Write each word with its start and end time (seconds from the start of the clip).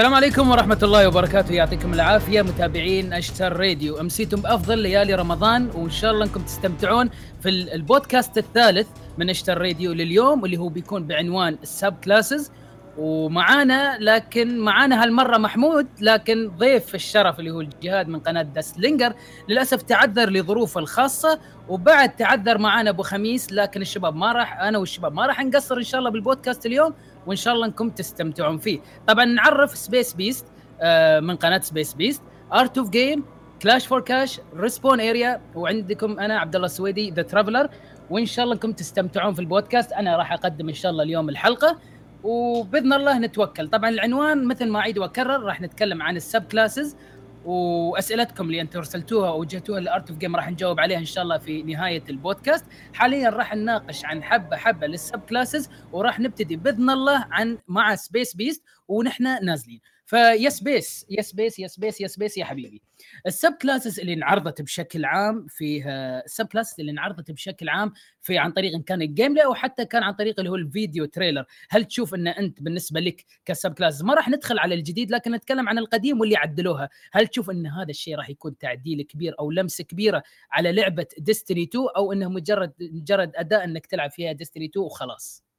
السلام 0.00 0.14
عليكم 0.14 0.50
ورحمة 0.50 0.78
الله 0.82 1.08
وبركاته. 1.08 1.52
يعطيكم 1.52 1.94
العافية. 1.94 2.42
متابعين 2.42 3.12
أشتر 3.12 3.56
راديو. 3.56 4.00
أمسيتم 4.00 4.40
بأفضل 4.40 4.78
ليالي 4.78 5.14
رمضان 5.14 5.70
وإن 5.74 5.90
شاء 5.90 6.12
الله 6.12 6.24
أنكم 6.24 6.42
تستمتعون 6.42 7.10
في 7.40 7.48
البودكاست 7.48 8.38
الثالث 8.38 8.88
من 9.18 9.30
أشتر 9.30 9.58
راديو 9.58 9.92
لليوم 9.92 10.42
واللي 10.42 10.56
هو 10.56 10.68
بيكون 10.68 11.06
بعنوان 11.06 11.58
ال 11.62 11.94
subclasses 12.04 12.52
ومعانا 12.98 13.98
لكن 14.00 14.58
معانا 14.58 15.02
هالمرة 15.02 15.38
محمود 15.38 15.86
لكن 16.00 16.50
ضيف 16.58 16.94
الشرف 16.94 17.38
اللي 17.38 17.50
هو 17.50 17.60
الجهاد 17.60 18.08
من 18.08 18.20
قناة 18.20 18.42
دا 18.42 18.52
سلينجر 18.52 19.12
للأسف 19.48 19.82
تعذر 19.82 20.30
لظروفه 20.30 20.80
الخاصة 20.80 21.38
وبعد 21.68 22.16
تعذر 22.16 22.58
معانا 22.58 22.90
أبو 22.90 23.02
خميس 23.02 23.52
لكن 23.52 23.82
الشباب 23.82 24.16
ما 24.16 24.32
راح 24.32 24.60
أنا 24.60 24.78
والشباب 24.78 25.12
ما 25.14 25.26
راح 25.26 25.44
نقصر 25.44 25.76
إن 25.76 25.82
شاء 25.82 25.98
الله 25.98 26.10
بالبودكاست 26.10 26.66
اليوم. 26.66 26.94
وإن 27.26 27.36
شاء 27.36 27.54
الله 27.54 27.66
إنكم 27.66 27.90
تستمتعون 27.90 28.58
فيه. 28.58 28.80
طبعا 29.06 29.24
نعرف 29.24 29.76
سبيس 29.76 30.12
بيست 30.14 30.46
آه، 30.80 31.20
من 31.20 31.36
قناة 31.36 31.58
سبيس 31.58 31.94
بيست 31.94 32.22
ارت 32.52 32.78
اوف 32.78 32.90
جيم 32.90 33.24
كلاش 33.62 33.86
فور 33.86 34.00
كاش 34.00 34.40
ريسبون 34.56 35.00
اريا 35.00 35.40
وعندكم 35.54 36.18
أنا 36.18 36.38
عبد 36.38 36.54
الله 36.54 36.66
السويدي 36.66 37.10
ذا 37.10 37.22
ترافلر 37.22 37.68
وإن 38.10 38.26
شاء 38.26 38.44
الله 38.44 38.54
إنكم 38.54 38.72
تستمتعون 38.72 39.34
في 39.34 39.40
البودكاست. 39.40 39.92
أنا 39.92 40.16
راح 40.16 40.32
أقدم 40.32 40.68
إن 40.68 40.74
شاء 40.74 40.92
الله 40.92 41.02
اليوم 41.02 41.28
الحلقة. 41.28 41.78
وبإذن 42.22 42.92
الله 42.92 43.18
نتوكل. 43.18 43.68
طبعا 43.68 43.90
العنوان 43.90 44.44
مثل 44.44 44.68
ما 44.68 44.78
أعيد 44.78 44.98
وأكرر 44.98 45.42
راح 45.42 45.60
نتكلم 45.60 46.02
عن 46.02 46.16
السب 46.16 46.42
كلاسز 46.42 46.96
وأسئلتكم 47.44 48.44
اللي 48.44 48.60
أنتم 48.60 48.78
أرسلتوها 48.78 49.30
وجهتوها 49.30 49.80
لارت 49.80 50.10
اوف 50.10 50.18
جيم 50.18 50.36
راح 50.36 50.50
نجاوب 50.50 50.80
عليها 50.80 50.98
إن 50.98 51.04
شاء 51.04 51.24
الله 51.24 51.38
في 51.38 51.62
نهاية 51.62 52.02
البودكاست. 52.10 52.64
حاليا 52.94 53.30
راح 53.30 53.54
نناقش 53.54 54.04
عن 54.04 54.22
حبة 54.22 54.56
حبة 54.56 54.86
لل 54.86 55.20
subclasses 55.20 55.70
وراح 55.92 56.20
نبتدي 56.20 56.56
بإذن 56.56 56.90
الله 56.90 57.26
عن 57.30 57.58
مع 57.68 57.94
سبيس 57.94 58.36
بيست 58.36 58.64
ونحن 58.88 59.44
نازلين. 59.44 59.80
فيا 60.10 60.48
سبيس 60.48 61.06
يا 61.10 61.22
سبيس 61.22 61.58
يا 61.58 61.66
سبيس 61.66 62.00
يا 62.00 62.06
سبيس 62.06 62.38
يا 62.38 62.44
حبيبي. 62.44 62.82
ال 63.26 63.52
subclasses 63.62 64.00
اللي 64.00 64.12
انعرضت 64.14 64.62
بشكل 64.62 65.04
عام 65.04 65.46
في 65.48 65.88
ال 66.24 66.46
subclasses 66.46 66.80
اللي 66.80 66.92
انعرضت 66.92 67.30
بشكل 67.30 67.68
عام 67.68 67.92
في 68.22 68.38
عن 68.38 68.50
طريق 68.52 68.74
إن 68.74 68.82
كان 68.82 69.02
ال 69.02 69.09
game 69.09 69.38
أو 69.38 69.54
حتى 69.54 69.84
كان 69.84 70.02
عن 70.02 70.12
طريق 70.12 70.34
اللي 70.38 70.50
هو 70.50 70.54
الفيديو 70.54 71.04
trailer. 71.04 71.44
هل 71.70 71.84
تشوف 71.84 72.14
إن 72.14 72.28
أنت 72.28 72.62
بالنسبة 72.62 73.00
لك 73.00 73.24
ك 73.44 73.72
subclasses 73.74 74.02
ما 74.02 74.14
راح 74.14 74.28
ندخل 74.28 74.58
على 74.58 74.74
الجديد 74.74 75.10
لكن 75.10 75.32
نتكلم 75.32 75.68
عن 75.68 75.78
القديم 75.78 76.20
واللي 76.20 76.36
عدلوها 76.36 76.88
هل 77.12 77.26
تشوف 77.28 77.50
إن 77.50 77.66
هذا 77.66 77.90
الشيء 77.90 78.16
راح 78.16 78.30
يكون 78.30 78.58
تعديل 78.58 79.02
كبير 79.02 79.34
أو 79.40 79.50
لمسه 79.50 79.84
كبيرة 79.84 80.22
على 80.52 80.72
لعبة 80.72 81.06
Destiny 81.18 81.62
2 81.62 81.84
أو 81.96 82.12
إنه 82.12 82.28
مجرد 82.28 82.72
مجرد 82.80 83.32
أداء 83.36 83.64
إنك 83.64 83.86
تلعب 83.86 84.10
فيها 84.10 84.32
Destiny 84.32 84.64
2 84.66 84.84
وخلاص؟ 84.86 85.49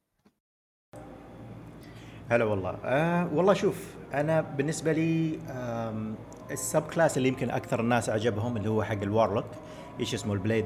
هلا 2.32 2.46
والله. 2.46 2.76
آه 2.86 3.28
والله 3.34 3.54
شوف 3.54 3.88
أنا 4.14 4.42
بالنسبة 4.42 4.92
لي 4.92 5.40
ال 6.52 6.82
subclass 6.82 7.18
اللي 7.18 7.28
يمكن 7.28 7.50
أكثر 7.50 7.80
الناس 7.80 8.10
عجبهم 8.10 8.58
اللي 8.58 8.70
هو 8.70 8.84
حق 8.84 9.02
ال 9.02 9.07
Warlock 9.07 9.46
إيش 10.00 10.14
اسمه 10.14 10.34
ال 10.34 10.39
blade 10.39 10.66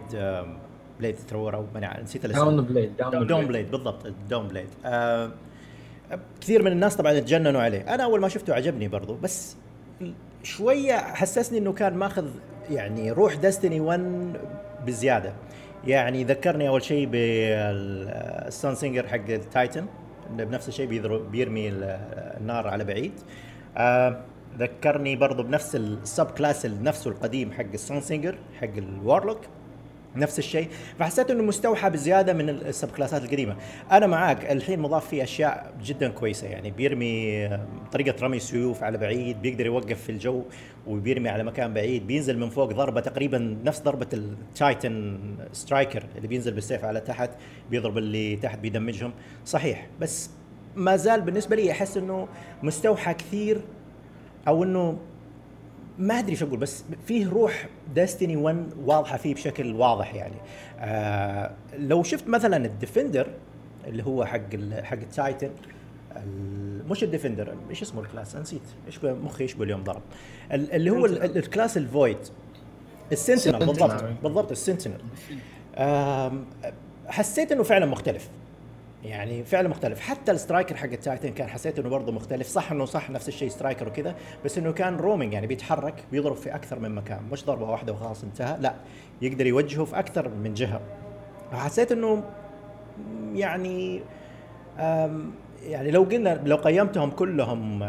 blade 1.00 1.16
thrower 1.16 1.56
أو 1.56 1.66
نسيت 2.04 2.26
الاسم. 2.26 2.40
Dawnblade 2.40 2.98
Dawnblade 2.98 3.72
بالضبط 3.72 4.06
ال 4.06 4.48
Dawnblade 4.48 4.68
آه 4.86 5.32
كثير 6.42 6.64
من 6.64 6.72
الناس 6.72 6.96
طبعا 6.96 7.20
تجننوا 7.20 7.62
عليه. 7.62 7.96
أنا 7.96 8.04
أول 8.04 8.22
ما 8.22 8.28
شفته 8.28 8.54
عجبني 8.54 8.88
برضو 8.88 9.16
بس 9.16 9.56
شوية 10.44 10.94
حسسني 10.94 11.58
إنه 11.58 11.74
كان 11.74 11.94
ماخذ 11.94 12.28
يعني 12.70 13.12
روح 13.12 13.36
Destiny 13.36 13.80
1 13.80 14.34
بزيادة. 14.86 15.34
يعني 15.88 16.24
ذكرني 16.24 16.68
أول 16.68 16.84
شيء 16.84 17.08
بال 17.12 18.76
Sunsinger 18.76 19.08
حق 19.08 19.30
ال 19.30 19.39
Titan 19.39 19.86
بنفس 20.30 20.68
الشيء 20.68 20.88
بيرمي 21.32 21.70
النار 21.70 22.68
على 22.68 22.84
بعيد. 22.84 23.14
آه 23.78 24.22
ذكرني 24.58 25.16
برضو 25.16 25.44
بنفس 25.44 25.76
ال 25.76 26.26
subclass 26.26 26.66
نفسه 26.66 27.12
القديم 27.12 27.52
حق 27.52 27.66
ال 27.74 28.02
Sunsinger 28.02 28.36
حق 28.60 28.78
ال 28.78 28.85
Warlock 28.86 29.40
نفس 30.16 30.40
الشيء. 30.40 30.68
فحسيت 31.00 31.32
إنه 31.32 31.44
مستوحى 31.44 31.90
بزيادة 31.90 32.34
من 32.34 32.50
ال 32.50 32.92
subclassات 32.92 33.24
القديمة. 33.24 33.56
أنا 33.92 34.08
معاك 34.08 34.52
الحين 34.52 34.80
مضاف 34.80 35.08
فيه 35.08 35.24
أشياء 35.24 35.74
جدا 35.84 36.10
كويسة. 36.10 36.48
يعني 36.48 36.72
بيرمي 36.72 37.50
طريقة 37.92 38.16
رمي 38.22 38.38
السيوف 38.38 38.84
على 38.84 38.98
بعيد 38.98 39.42
بيقدر 39.42 39.66
يوقف 39.66 40.02
في 40.02 40.12
الجو 40.12 40.44
وبيرمي 40.88 41.30
على 41.30 41.44
مكان 41.44 41.74
بعيد. 41.74 42.08
بينزل 42.08 42.38
من 42.38 42.50
فوق 42.50 42.74
ضربة 42.74 43.02
تقريبا 43.02 43.58
نفس 43.64 43.82
ضربة 43.82 44.08
ال 44.14 44.31
Titan 44.31 45.20
Striker 45.52 46.04
اللي 46.16 46.28
بينزل 46.28 46.54
بالسيف 46.54 46.86
على 46.86 47.00
تحت 47.00 47.30
بيضرب 47.72 47.98
اللي 47.98 48.36
تحت 48.36 48.60
بيدمجهم. 48.60 49.12
صحيح. 49.46 49.88
بس 50.00 50.30
ما 50.76 50.96
زال 50.96 51.22
بالنسبة 51.22 51.56
لي 51.56 51.72
أحس 51.72 51.98
إنه 51.98 52.28
مستوحى 52.64 53.14
كثير 53.14 53.62
أو 54.48 54.64
إنه 54.64 54.98
ما 56.00 56.20
أدري 56.20 56.36
شو 56.36 56.48
أقول 56.48 56.60
بس 56.60 56.84
فيه 57.08 57.30
روح 57.30 57.70
Destiny 57.96 58.36
1 58.38 58.66
واضحة 58.86 59.18
فيه 59.18 59.34
بشكل 59.34 59.74
واضح 59.74 60.16
يعني. 60.16 60.36
آه 60.80 61.52
لو 61.78 62.04
شفت 62.04 62.28
مثلا 62.28 62.66
ال 62.66 62.73
Defender 62.73 63.28
اللي 63.88 64.04
هو 64.04 64.26
حق 64.26 64.56
حق 64.82 64.98
ال 64.98 65.06
Titan 65.06 65.50
مش 66.90 67.04
ال 67.04 67.09
Defender 67.09 67.56
إيش 67.70 67.82
اسمه 67.82 68.02
ال 68.02 68.07
class؟ 68.07 68.36
نسيت. 68.36 68.62
إيش 68.88 69.04
مخي 69.04 69.44
إيش 69.44 69.56
اليوم 69.56 69.84
ضرب. 69.84 70.02
اللي 70.52 70.90
هو 70.90 71.06
ال 71.06 71.18
class 71.18 71.78
ال 71.78 71.84
Void. 71.84 72.18
ال 73.12 73.18
Sentinel 73.18 73.66
بالضبط 73.66 74.04
بالضبط 74.24 74.52
ال 74.52 74.57
Sentinel. 74.57 75.02
حسيت 77.08 77.52
إنه 77.52 77.64
فعلا 77.64 77.86
مختلف. 77.86 78.30
يعني 79.06 79.44
فعلا 79.44 79.70
مختلف. 79.70 80.00
حتى 80.00 80.32
ال 80.32 80.37
Striker 80.37 80.76
حق 80.76 80.90
ال 80.90 80.96
Titan 80.96 81.30
كان 81.30 81.48
حسيت 81.48 81.80
إنه 81.80 81.90
برضه 81.90 82.12
مختلف. 82.12 82.48
صح 82.48 82.72
إنه 82.72 82.86
صح 82.86 83.10
نفس 83.10 83.28
الشيء 83.28 83.50
Striker 83.50 83.88
وكذا 83.88 84.16
بس 84.46 84.58
إنه 84.58 84.72
كان 84.72 84.98
roaming 84.98 85.34
يعني 85.34 85.48
بيتحرك 85.48 86.04
بيضرب 86.12 86.36
في 86.36 86.56
أكثر 86.56 86.80
من 86.80 86.96
مكان. 86.96 87.20
مش 87.32 87.46
ضربة 87.46 87.70
واحدة 87.70 87.94
وخلاص 87.94 88.24
انتهى 88.24 88.58
لا. 88.60 88.74
يقدر 89.22 89.46
يوجهه 89.46 89.86
في 89.86 90.00
أكثر 90.00 90.30
من 90.30 90.54
جهة. 90.54 90.82
حسيت 91.52 91.92
إنه 91.92 92.24
يعني 93.34 94.02
يعني 95.64 95.92
لو 95.92 96.04
قلنا 96.04 96.42
لو 96.46 96.56
قيمتهم 96.56 97.12
كلهم 97.12 97.80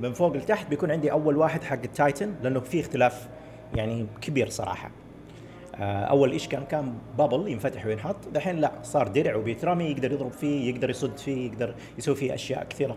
من 0.00 0.12
فوق 0.12 0.36
لتحت 0.36 0.70
بيكون 0.70 0.90
عندي 0.90 1.12
أول 1.12 1.36
واحد 1.36 1.64
حق 1.64 1.82
التايتن 1.84 2.34
لأنه 2.42 2.60
في 2.60 2.80
اختلاف 2.80 3.28
يعني 3.74 4.06
كبير 4.20 4.48
صراحة. 4.48 4.86
آه، 4.86 4.99
أول 5.82 6.32
إيش 6.32 6.48
كان؟ 6.48 6.64
كان 6.64 6.94
بابل 7.18 7.48
ينفتح 7.48 7.86
وينحط. 7.86 8.16
دحين 8.34 8.56
لا 8.56 8.72
صار 8.82 9.08
درع 9.08 9.36
وبيترمي 9.36 9.84
يقدر 9.84 10.12
يضرب 10.12 10.32
فيه 10.32 10.74
يقدر 10.74 10.90
يصد 10.90 11.16
فيه 11.18 11.50
يقدر 11.50 11.74
يسوي 11.98 12.14
فيه 12.14 12.34
أشياء 12.34 12.64
كثيرة. 12.64 12.96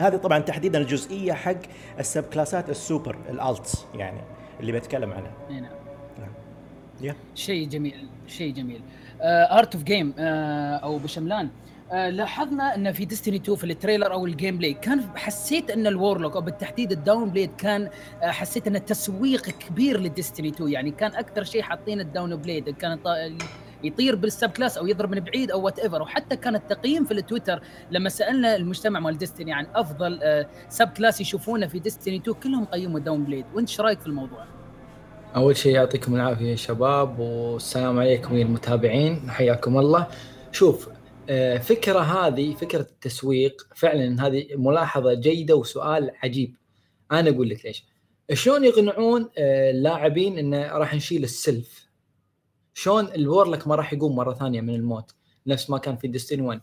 هذه 0.00 0.16
طبعا 0.16 0.38
تحديدا 0.38 0.78
الجزئية 0.78 1.32
حق 1.32 1.56
ال 1.98 2.24
subclassات 2.24 2.70
ال 2.70 2.78
super 2.78 3.16
ال 3.30 3.44
ult 3.44 3.86
يعني 3.94 4.20
اللي 4.60 4.72
بتكلم 4.72 5.12
عنها. 5.12 5.32
نعم. 5.50 5.70
نعم. 7.02 7.14
شيء 7.34 7.68
جميل 7.68 8.08
شيء 8.26 8.54
جميل. 8.54 8.80
ارت 9.22 9.74
اوف 9.74 9.84
جيم 9.84 10.14
أو 10.18 10.98
بشملان. 10.98 11.46
آه، 11.46 11.63
لاحظنا 11.92 12.74
إن 12.74 12.92
في 12.92 13.04
Destiny 13.04 13.36
2 13.36 13.56
في 13.56 13.64
ال 13.64 13.70
trailer 13.70 14.12
أو 14.12 14.26
ال 14.26 14.58
gameplay 14.58 14.72
كان 14.74 15.00
حسيت 15.16 15.70
إن 15.70 15.86
ال 15.86 15.92
Warlock 15.92 16.36
أو 16.36 16.40
بالتحديد 16.40 16.92
ال 16.92 17.30
Dawnblade 17.30 17.50
كان 17.58 17.88
آه، 18.22 18.30
حسيت 18.30 18.66
انه 18.66 18.78
تسويق 18.78 19.42
كبير 19.42 20.00
لل 20.00 20.11
Destiny 20.11 20.48
2 20.48 20.70
يعني 20.70 20.90
كان 20.90 21.14
أكثر 21.14 21.44
شيء 21.44 21.62
حاطين 21.62 22.00
ال 22.00 22.36
Dawnblade 22.36 22.70
كان 22.70 22.98
يطير 23.84 24.16
بال 24.16 24.50
subclass 24.50 24.78
أو 24.78 24.86
يضرب 24.86 25.10
من 25.10 25.20
بعيد 25.20 25.50
أو 25.50 25.62
whatever 25.62 26.02
وحتى 26.02 26.36
كان 26.36 26.54
التقييم 26.54 27.04
في 27.04 27.14
التويتر 27.14 27.62
لما 27.90 28.08
سألنا 28.08 28.56
المجتمع 28.56 29.00
مال 29.00 29.18
Destiny 29.18 29.52
عن 29.52 29.66
أفضل 29.74 30.20
sub 30.68 30.88
آه، 30.88 30.92
class 30.92 31.20
يشوفونه 31.20 31.66
في 31.66 31.78
Destiny 31.78 32.16
2 32.16 32.36
كلهم 32.42 32.64
قيموا 32.64 33.00
Dawnblade 33.00 33.44
وأنت 33.54 33.68
إيش 33.68 33.80
رأيك 33.80 34.00
في 34.00 34.06
الموضوع؟ 34.06 34.44
أول 35.36 35.56
شيء 35.56 35.74
يعطيكم 35.74 36.14
العافية 36.14 36.50
يا 36.50 36.56
شباب 36.56 37.18
والسلام 37.18 37.98
عليكم 37.98 38.36
يا 38.36 38.42
المتابعين. 38.42 39.30
حياكم 39.30 39.78
الله. 39.78 40.06
شوف 40.52 40.88
آه، 40.88 40.93
فكرة 41.58 42.00
هذه 42.00 42.54
فكرة 42.54 42.80
التسويق 42.80 43.66
فعلا 43.74 44.26
هذه 44.26 44.46
ملاحظة 44.56 45.14
جيدة 45.14 45.56
وسؤال 45.56 46.10
عجيب. 46.22 46.54
أنا 47.12 47.30
أقول 47.30 47.48
لك 47.48 47.66
ليش. 47.66 47.84
شلون 48.32 48.64
يقنعون 48.64 49.30
آه، 49.38 49.70
اللاعبين 49.70 50.38
انه 50.38 50.66
راح 50.66 50.94
نشيل 50.94 51.24
ال 51.24 51.35
self؟ 51.35 51.88
شلون 52.74 53.04
ال 53.04 53.12
Warlock 53.12 53.68
ما 53.68 53.74
راح 53.74 53.92
يقوم 53.92 54.16
مرة 54.16 54.34
ثانية 54.34 54.60
من 54.60 54.74
الموت؟ 54.74 55.14
نفس 55.46 55.70
ما 55.70 55.78
كان 55.78 55.96
في 55.96 56.08
Destiny 56.08 56.40
1 56.40 56.60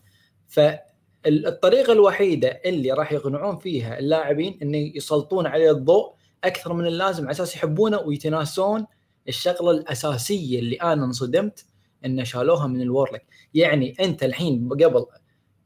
فالطريقة 0.48 1.92
الوحيدة 1.92 2.48
اللي 2.48 2.92
راح 2.92 3.12
يقنعون 3.12 3.58
فيها 3.58 3.98
اللاعبين 3.98 4.58
انه 4.62 4.78
يسلطون 4.78 5.46
عليه 5.46 5.70
الضوء 5.70 6.12
أكثر 6.44 6.72
من 6.72 6.86
اللازم 6.86 7.24
على 7.24 7.30
أساس 7.30 7.56
يحبونه 7.56 7.98
ويتناسون 7.98 8.86
الشغلة 9.28 9.70
الأساسية 9.70 10.58
اللي 10.58 10.76
أنا 10.76 11.04
انصدمت 11.04 11.66
انه 12.04 12.24
شالوها 12.24 12.66
من 12.66 12.82
ال 12.82 12.88
Warlock 12.88 13.26
يعني 13.54 13.96
أنت 14.00 14.22
الحين 14.22 14.68
قبل 14.68 15.06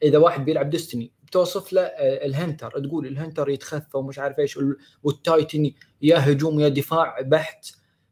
إذا 0.02 0.18
واحد 0.18 0.44
بيلعب 0.44 0.70
Destiny 0.70 1.12
بتوصف 1.26 1.72
له 1.72 1.80
آه، 1.82 2.26
ال 2.26 2.33
Hunter 2.33 2.70
تقول 2.70 3.06
ال 3.06 3.12
Hunter 3.12 3.48
يتخفى 3.48 3.96
ومش 3.96 4.18
عارف 4.18 4.38
إيش 4.38 4.58
وال 5.02 5.22
Titan 5.22 5.70
يا 6.02 6.30
هجوم 6.32 6.60
يا 6.60 6.68
دفاع 6.68 7.20
بحت. 7.20 7.66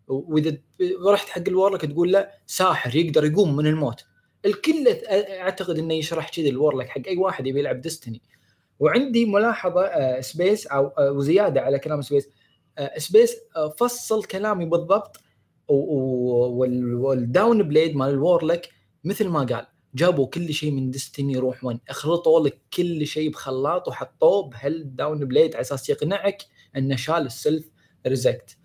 وإذا 0.08 0.58
رحت 1.06 1.28
حق 1.28 1.42
ال 1.48 1.52
Warlock 1.52 1.80
تقول 1.80 2.12
له 2.12 2.28
ساحر 2.46 2.96
يقدر 2.96 3.24
يقوم 3.24 3.56
من 3.56 3.66
الموت. 3.66 4.04
الكل 4.46 4.84
أعتقد 5.40 5.78
إنه 5.78 5.94
يشرح 5.94 6.28
كذي 6.28 6.48
ال 6.48 6.53
Warlock 6.53 6.88
حق 6.88 7.02
أي 7.06 7.16
واحد 7.16 7.46
يبي 7.46 7.60
يلعب 7.60 7.80
Destiny 7.80 8.22
وعندي 8.80 9.24
ملاحظة 9.24 10.20
Space 10.20 10.66
أو 10.66 10.92
وزيادة 10.98 11.60
على 11.60 11.78
كلام 11.78 12.02
Space 12.02 12.28
Space 12.98 13.36
فصل 13.78 14.24
كلامي 14.24 14.64
بالضبط 14.64 15.20
وال 15.68 17.62
Dawnblade 17.62 17.96
مال 17.96 18.08
ال 18.08 18.16
Warlock 18.16 18.68
مثل 19.04 19.28
ما 19.28 19.40
قال 19.44 19.66
جابوا 19.94 20.26
كل 20.26 20.54
شيء 20.54 20.70
من 20.70 20.90
Destiny 20.90 21.32
يروح 21.32 21.64
وين 21.64 21.80
اخلطوا 21.88 22.46
لك 22.46 22.58
كل 22.76 23.06
شيء 23.06 23.30
بخلاط 23.30 23.88
وحطوه 23.88 24.48
بهال 24.50 25.18
Dawnblade 25.18 25.54
على 25.54 25.60
أساس 25.60 25.90
يقنعك 25.90 26.42
انه 26.76 26.96
شال 26.96 27.26
السلف 27.26 27.70
ريزكت. 28.06 28.56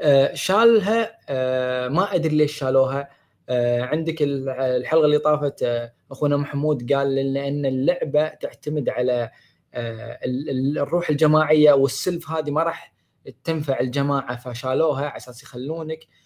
آه 0.00 0.34
شالها 0.34 1.18
آه 1.28 1.88
ما 1.88 2.14
أدري 2.14 2.36
ليش 2.36 2.58
شالوها. 2.58 3.08
آه 3.48 3.82
عندك 3.82 4.16
الحلقة 4.20 5.04
اللي 5.04 5.18
طافت 5.18 5.62
آه 5.62 5.92
أخونا 6.10 6.36
محمود 6.36 6.92
قال 6.92 7.14
لنا 7.14 7.48
أن 7.48 7.66
اللعبة 7.66 8.28
تعتمد 8.28 8.88
على 8.88 9.30
آه 9.74 10.18
الروح 10.24 11.10
الجماعية 11.10 11.72
والسلف 11.72 12.30
هذه 12.30 12.50
ما 12.50 12.62
راح 12.62 12.94
تنفع 13.44 13.80
الجماعة 13.80 14.36
فشالوها 14.36 15.06
على 15.06 15.16
أساس 15.16 15.42
يخلونك 15.42 15.98
آه 15.98 16.25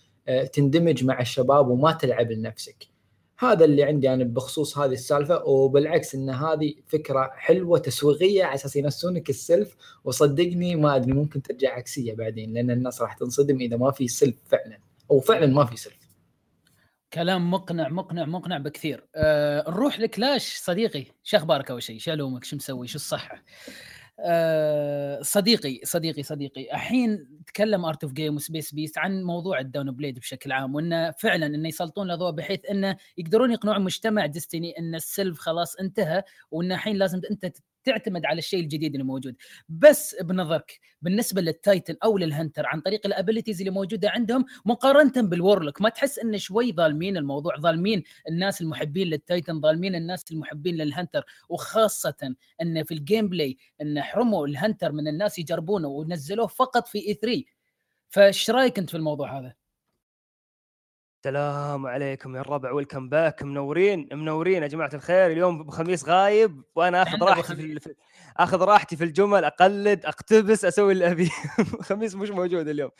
تندمج 0.52 1.04
مع 1.04 1.20
الشباب 1.20 1.68
وما 1.68 1.92
تلعب 1.92 2.32
لنفسك. 2.32 2.86
هذا 3.38 3.64
اللي 3.64 3.82
عندي 3.82 4.14
أنا 4.14 4.24
بخصوص 4.24 4.78
هذه 4.78 4.92
السالفة 4.92 5.44
وبالعكس 5.44 6.14
إن 6.14 6.30
هذه 6.30 6.74
فكرة 6.86 7.30
حلوة 7.34 7.78
تسويقية 7.78 8.44
على 8.44 8.54
أساس 8.54 8.76
ينسونك 8.76 9.30
السلف 9.30 9.76
وصدقني 10.04 10.76
ما 10.76 10.96
أدري 10.96 11.12
ممكن 11.12 11.42
ترجع 11.42 11.74
عكسية 11.74 12.14
بعدين 12.14 12.52
لأن 12.52 12.70
الناس 12.70 13.02
راح 13.02 13.14
تنصدم 13.14 13.60
إذا 13.60 13.76
ما 13.76 13.90
في 13.90 14.08
self 14.08 14.36
فعلا 14.46 14.78
أو 15.10 15.20
فعلا 15.20 15.46
ما 15.46 15.64
في 15.64 15.76
self. 15.76 16.00
كلام 17.12 17.50
مقنع 17.50 17.88
مقنع 17.88 18.24
مقنع 18.24 18.58
بكثير. 18.58 19.08
أه 19.14 19.70
نروح 19.70 20.00
ل 20.00 20.10
Clash 20.10 20.56
صديقي 20.56 21.04
شو 21.22 21.36
أخبارك 21.36 21.70
أول 21.70 21.82
شيء؟ 21.82 21.98
شو 21.98 22.10
علومك 22.10 22.44
شو 22.44 22.56
مسوي؟ 22.56 22.86
شو 22.86 22.96
الصحة؟ 22.96 23.42
صديقي 25.22 25.80
صديقي 25.84 26.22
صديقي 26.22 26.72
الحين 26.72 27.28
تكلم 27.46 27.84
Art 27.84 28.04
of 28.04 28.12
Game 28.12 28.36
و 28.36 28.43
Space 28.43 28.74
Beast 28.74 28.98
عن 28.98 29.22
موضوع 29.22 29.60
ال 29.60 29.90
Dawnblade 29.90 30.18
بشكل 30.18 30.52
عام 30.52 30.74
وانه 30.74 31.10
فعلا 31.10 31.46
انه 31.46 31.68
يسلطون 31.68 32.06
الاضواء 32.06 32.32
بحيث 32.32 32.60
إنه 32.70 32.96
يقدرون 33.18 33.52
يقنعون 33.52 33.84
مجتمع 33.84 34.26
Destiny 34.26 34.78
إن 34.78 34.94
ال 34.94 35.03
self 35.03 35.38
خلاص 35.38 35.76
انتهى 35.76 36.22
وانه 36.50 36.74
الحين 36.74 36.96
لازم 36.96 37.20
أنت 37.30 37.52
تعتمد 37.84 38.26
على 38.26 38.38
الشيء 38.38 38.60
الجديد 38.60 38.92
اللي 38.92 39.04
موجود 39.04 39.36
بس 39.68 40.16
بنظرك 40.22 40.80
بالنسبة 41.02 41.40
لل 41.40 41.56
Titan 41.56 41.96
أو 42.04 42.18
لل 42.18 42.30
Hunter 42.30 42.66
عن 42.66 42.80
طريق 42.80 43.06
ال 43.06 43.12
abilities 43.12 43.60
اللي 43.60 43.70
موجودة 43.70 44.10
عندهم 44.10 44.44
مقارنة 44.64 45.12
بال 45.28 45.40
Warlock 45.40 45.82
ما 45.82 45.88
تحس 45.88 46.18
انه 46.18 46.36
شوي 46.36 46.72
ظالمين 46.72 47.16
الموضوع 47.16 47.56
ظالمين 47.56 48.02
الناس 48.28 48.60
المحبين 48.60 49.06
لل 49.08 49.23
Titan 49.23 49.60
ظالمين 49.60 49.94
الناس 49.94 50.24
المحبين 50.32 50.76
لل 50.76 50.88
Hunter 50.88 51.24
وخاصة 51.48 52.34
إن 52.62 52.84
في 52.84 52.94
ال 52.94 53.28
gameplay 53.28 53.56
إن 53.82 54.02
حرموا 54.02 54.46
ال 54.46 54.53
Hunter 54.53 54.92
من 54.92 55.08
الناس 55.08 55.38
يجربونه 55.38 55.88
ونزلوه 55.88 56.46
فقط 56.46 56.88
في 56.88 56.98
E3 57.08 57.44
فايش 58.08 58.50
رأيك 58.50 58.78
أنت 58.78 58.90
في 58.90 58.96
الموضوع 58.96 59.38
هذا؟ 59.38 59.59
السلام 61.24 61.86
عليكم 61.86 62.36
يا 62.36 62.40
الربع 62.40 62.72
welcome 62.72 63.08
back 63.08 63.42
منورين؟ 63.42 64.08
منورين 64.12 64.62
يا 64.62 64.68
جماعة 64.68 64.90
الخير 64.94 65.26
اليوم 65.26 65.60
ابو 65.60 65.70
خميس 65.70 66.08
غايب 66.08 66.62
وأنا 66.74 67.02
آخذ 67.02 67.22
راحتي 67.22 67.56
في, 67.56 67.80
في 67.80 67.94
آخذ 68.36 68.62
راحتي 68.62 68.96
في 68.96 69.04
الجمل 69.04 69.44
أقلد 69.44 70.06
أقتبس 70.06 70.64
أسوي 70.64 70.92
اللي 70.92 71.10
أبي. 71.10 71.30
خميس 71.88 72.14
مش 72.14 72.30
موجود 72.30 72.68
اليوم. 72.68 72.90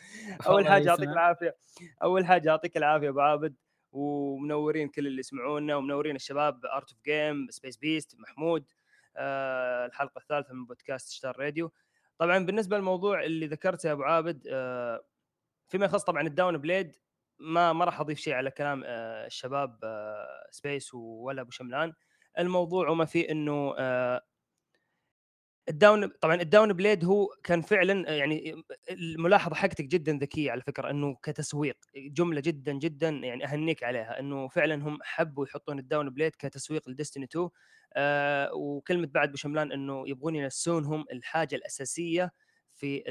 أول 0.47 0.67
حاجة 0.67 0.85
يعطيك 0.85 1.09
العافية 1.09 1.57
أول 2.03 2.25
حاجة 2.25 2.47
يعطيك 2.47 2.77
العافية 2.77 3.09
أبو 3.09 3.19
عابد 3.19 3.55
ومنورين 3.91 4.87
كل 4.87 5.07
اللي 5.07 5.19
يسمعونا 5.19 5.75
ومنورين 5.75 6.15
الشباب 6.15 6.65
Art 6.65 6.91
of 6.91 7.01
Game 7.05 7.47
Space 7.49 7.77
Beast 7.77 8.15
محمود 8.19 8.65
آه 9.17 9.85
الحلقة 9.85 10.19
الثالثة 10.19 10.53
من 10.53 10.65
بودكاست 10.65 11.09
Star 11.09 11.39
Radio 11.39 11.71
طبعا 12.17 12.45
بالنسبة 12.45 12.77
للموضوع 12.77 13.23
اللي 13.23 13.47
ذكرته 13.47 13.87
يا 13.87 13.93
أبو 13.93 14.03
عابد 14.03 14.47
آه 14.51 15.03
فيما 15.69 15.85
يخص 15.85 16.03
طبعا 16.03 16.27
ال 16.27 16.57
Dawnblade 16.57 16.95
ما 17.41 17.73
ما 17.73 17.85
راح 17.85 17.99
أضيف 17.99 18.19
شيء 18.19 18.33
على 18.33 18.51
كلام 18.51 18.83
آه 18.85 19.25
الشباب 19.27 19.79
آه 19.83 20.47
Space 20.51 20.93
ولا 20.93 21.41
أبو 21.41 21.51
شملان. 21.51 21.93
الموضوع 22.39 22.89
وما 22.89 23.05
فيه 23.05 23.31
إنه 23.31 23.75
آه 23.79 24.21
ال 25.69 25.77
Dawn 25.77 26.07
طبعا 26.07 26.35
ال 26.35 26.73
Dawnblade 26.73 27.05
هو 27.05 27.27
كان 27.43 27.61
فعلا 27.61 28.11
يعني 28.15 28.63
الملاحظة 28.91 29.55
حقتك 29.55 29.85
جدا 29.85 30.13
ذكية 30.17 30.51
على 30.51 30.61
فكرة 30.61 30.89
إنه 30.89 31.15
كتسويق 31.23 31.77
جملة 31.95 32.41
جدا 32.41 32.73
جدا 32.73 33.09
يعني 33.09 33.45
أهنيك 33.45 33.83
عليها 33.83 34.19
إنه 34.19 34.47
فعلا 34.47 34.75
هم 34.75 34.97
حبوا 35.03 35.45
يحطون 35.45 35.79
ال 35.79 36.09
Dawnblade 36.09 36.31
كتسويق 36.39 36.89
ل 36.89 36.94
Destiny 36.94 37.25
2 37.25 37.49
آه 37.93 38.53
وكلمة 38.53 39.07
بعد 39.07 39.31
بشملان 39.31 39.71
إنه 39.71 40.09
يبغون 40.09 40.35
ينسونهم 40.35 41.05
الحاجة 41.11 41.55
الأساسية 41.55 42.31
في 42.73 43.03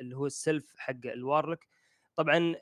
اللي 0.00 0.16
هو 0.16 0.26
ال 0.26 0.36
self 0.36 0.74
حق 0.78 0.94
ال 1.06 1.14
Warlock 1.14 1.68
طبعا 2.16 2.54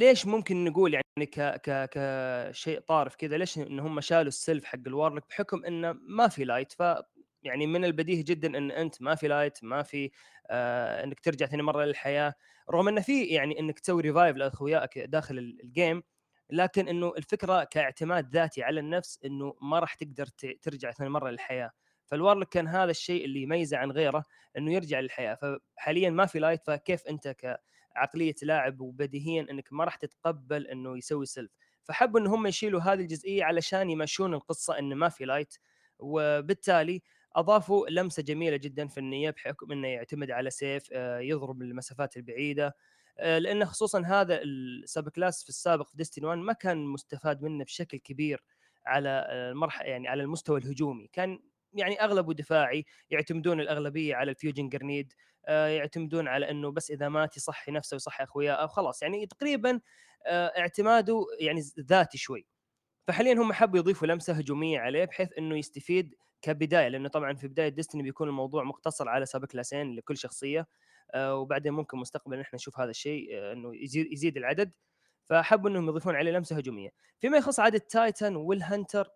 ليش 0.00 0.26
ممكن 0.26 0.64
نقول 0.64 0.94
يعني 0.94 1.26
ك 1.26 1.40
ك 1.40 1.88
كشيء 1.92 2.80
طارف 2.80 3.16
كذا؟ 3.16 3.36
ليش 3.36 3.58
إن 3.58 3.80
هم 3.80 4.00
شالوا 4.00 4.28
ال 4.28 4.35
self 4.35 4.64
حق 4.64 4.78
ال 4.86 4.91
Warlock 4.91 5.24
بحكم 5.30 5.64
إنه 5.64 5.92
ما 5.92 6.28
في 6.28 6.44
light 6.44 6.72
ف 6.72 6.82
يعني 7.42 7.66
من 7.66 7.84
البديهي 7.84 8.22
جدا 8.22 8.58
إن 8.58 8.70
أنت 8.70 9.02
ما 9.02 9.14
في 9.14 9.28
light 9.28 9.58
ما 9.64 9.82
في 9.82 10.10
آه 10.50 11.04
إنك 11.04 11.20
ترجع 11.20 11.46
ثاني 11.46 11.62
مرة 11.62 11.84
للحياة. 11.84 12.34
رغم 12.70 12.88
إنه 12.88 13.00
في 13.00 13.24
يعني 13.24 13.58
إنك 13.60 13.78
تسوي 13.80 14.02
revive 14.02 14.36
لأخوياك 14.36 14.98
داخل 14.98 15.38
ال 15.38 15.51
game 15.51 16.02
لكن 16.50 16.88
إنه 16.88 17.12
الفكرة 17.18 17.64
كاعتماد 17.64 18.28
ذاتي 18.36 18.62
على 18.62 18.80
النفس 18.80 19.18
إنه 19.24 19.54
ما 19.62 19.78
راح 19.78 19.94
تقدر 19.94 20.26
ترجع 20.62 20.90
ثاني 20.90 21.10
مرة 21.10 21.30
للحياة. 21.30 21.70
فال 22.06 22.15
Warlock 22.15 22.48
كان 22.48 22.68
هذا 22.68 22.90
الشيء 22.90 23.24
اللي 23.24 23.42
يميزه 23.42 23.76
عن 23.78 23.90
غيره 23.92 24.24
إنه 24.58 24.72
يرجع 24.74 25.00
للحياة. 25.00 25.34
فحاليا 25.76 26.10
ما 26.10 26.26
في 26.26 26.38
light 26.38 26.62
فكيف 26.66 27.06
أنت 27.06 27.28
كعقليه 27.94 28.34
لاعب 28.42 28.80
وبديهيا 28.80 29.46
إنك 29.50 29.72
ما 29.72 29.84
راح 29.84 29.96
تتقبل 29.96 30.66
إنه 30.66 30.98
يسوي 30.98 31.26
self. 31.26 31.50
فحبوا 31.84 32.20
إن 32.20 32.26
هم 32.26 32.46
يشيلوا 32.46 32.80
هذه 32.80 33.00
الجزئية 33.00 33.44
علشان 33.44 33.90
يمشون 33.90 34.34
القصة 34.34 34.78
انه 34.78 34.94
ما 34.94 35.08
في 35.08 35.24
light 35.24 35.54
وبالتالي 35.98 37.02
أضافوا 37.36 37.88
لمسة 37.88 38.22
جميلة 38.22 38.56
جدا 38.56 38.88
فنيه 38.88 39.30
بحكم 39.30 39.72
إنه 39.72 39.88
يعتمد 39.88 40.30
على 40.30 40.50
سيف 40.50 40.90
يضرب 41.20 41.62
المسافات 41.62 42.16
البعيدة. 42.16 42.76
لأنه 43.18 43.64
خصوصا 43.64 44.02
هذا 44.06 44.42
ال 44.42 45.08
subclass 45.08 45.42
في 45.42 45.48
السابق 45.48 45.88
في 45.88 45.96
Destiny 45.96 46.26
1 46.26 46.38
ما 46.38 46.52
كان 46.52 46.84
مستفاد 46.84 47.42
منه 47.42 47.64
بشكل 47.64 47.98
كبير 47.98 48.44
على 48.86 49.26
المرحله 49.30 49.88
يعني 49.88 50.08
على 50.08 50.22
المستوى 50.22 50.58
الهجومي. 50.58 51.08
كان 51.12 51.40
يعني 51.72 52.04
أغلبه 52.04 52.34
دفاعي 52.34 52.84
يعتمدون 53.10 53.60
الأغلبية 53.60 54.14
على 54.14 54.30
الفيوجن 54.30 54.68
جرنيد 54.68 55.12
يعتمدون 55.48 56.28
على 56.28 56.50
إنه 56.50 56.70
بس 56.70 56.90
إذا 56.90 57.08
مات 57.08 57.36
يصحي 57.36 57.72
نفسه 57.72 57.94
ويصحي 57.94 58.24
أخوياه 58.24 58.66
خلاص. 58.66 59.02
يعني 59.02 59.26
تقريبا 59.26 59.80
اعتماده 60.28 61.26
يعني 61.40 61.60
ذاتي 61.80 62.18
شوي. 62.18 62.46
فحاليا 63.08 63.34
هم 63.34 63.52
حبوا 63.52 63.78
يضيفوا 63.78 64.06
لمسة 64.08 64.32
هجومية 64.32 64.78
عليه 64.80 65.04
بحيث 65.04 65.28
إنه 65.38 65.58
يستفيد 65.58 66.14
كبداية 66.42 66.88
لأنه 66.88 67.08
طبعا 67.08 67.34
في 67.34 67.48
بداية 67.48 67.68
ديستني 67.68 68.02
بيكون 68.02 68.28
الموضوع 68.28 68.64
مقتصر 68.64 69.08
على 69.08 69.26
سابق 69.26 69.46
كلاسين 69.48 69.94
لكل 69.96 70.16
شخصية 70.16 70.66
وبعدين 71.16 71.72
ممكن 71.72 71.98
مستقبلا 71.98 72.40
إحنا 72.40 72.56
نشوف 72.56 72.80
هذا 72.80 72.90
الشيء 72.90 73.52
إنه 73.52 73.76
يزيد 73.76 74.12
يزيد 74.12 74.36
العدد. 74.36 74.72
فحبوا 75.30 75.70
إنهم 75.70 75.88
يضيفون 75.88 76.16
عليه 76.16 76.30
لمسة 76.32 76.56
هجومية. 76.56 76.90
فيما 77.20 77.38
يخص 77.38 77.60
عدد 77.60 77.80
Titan 77.80 78.36
وال 78.36 78.54
Hunter 78.54 79.08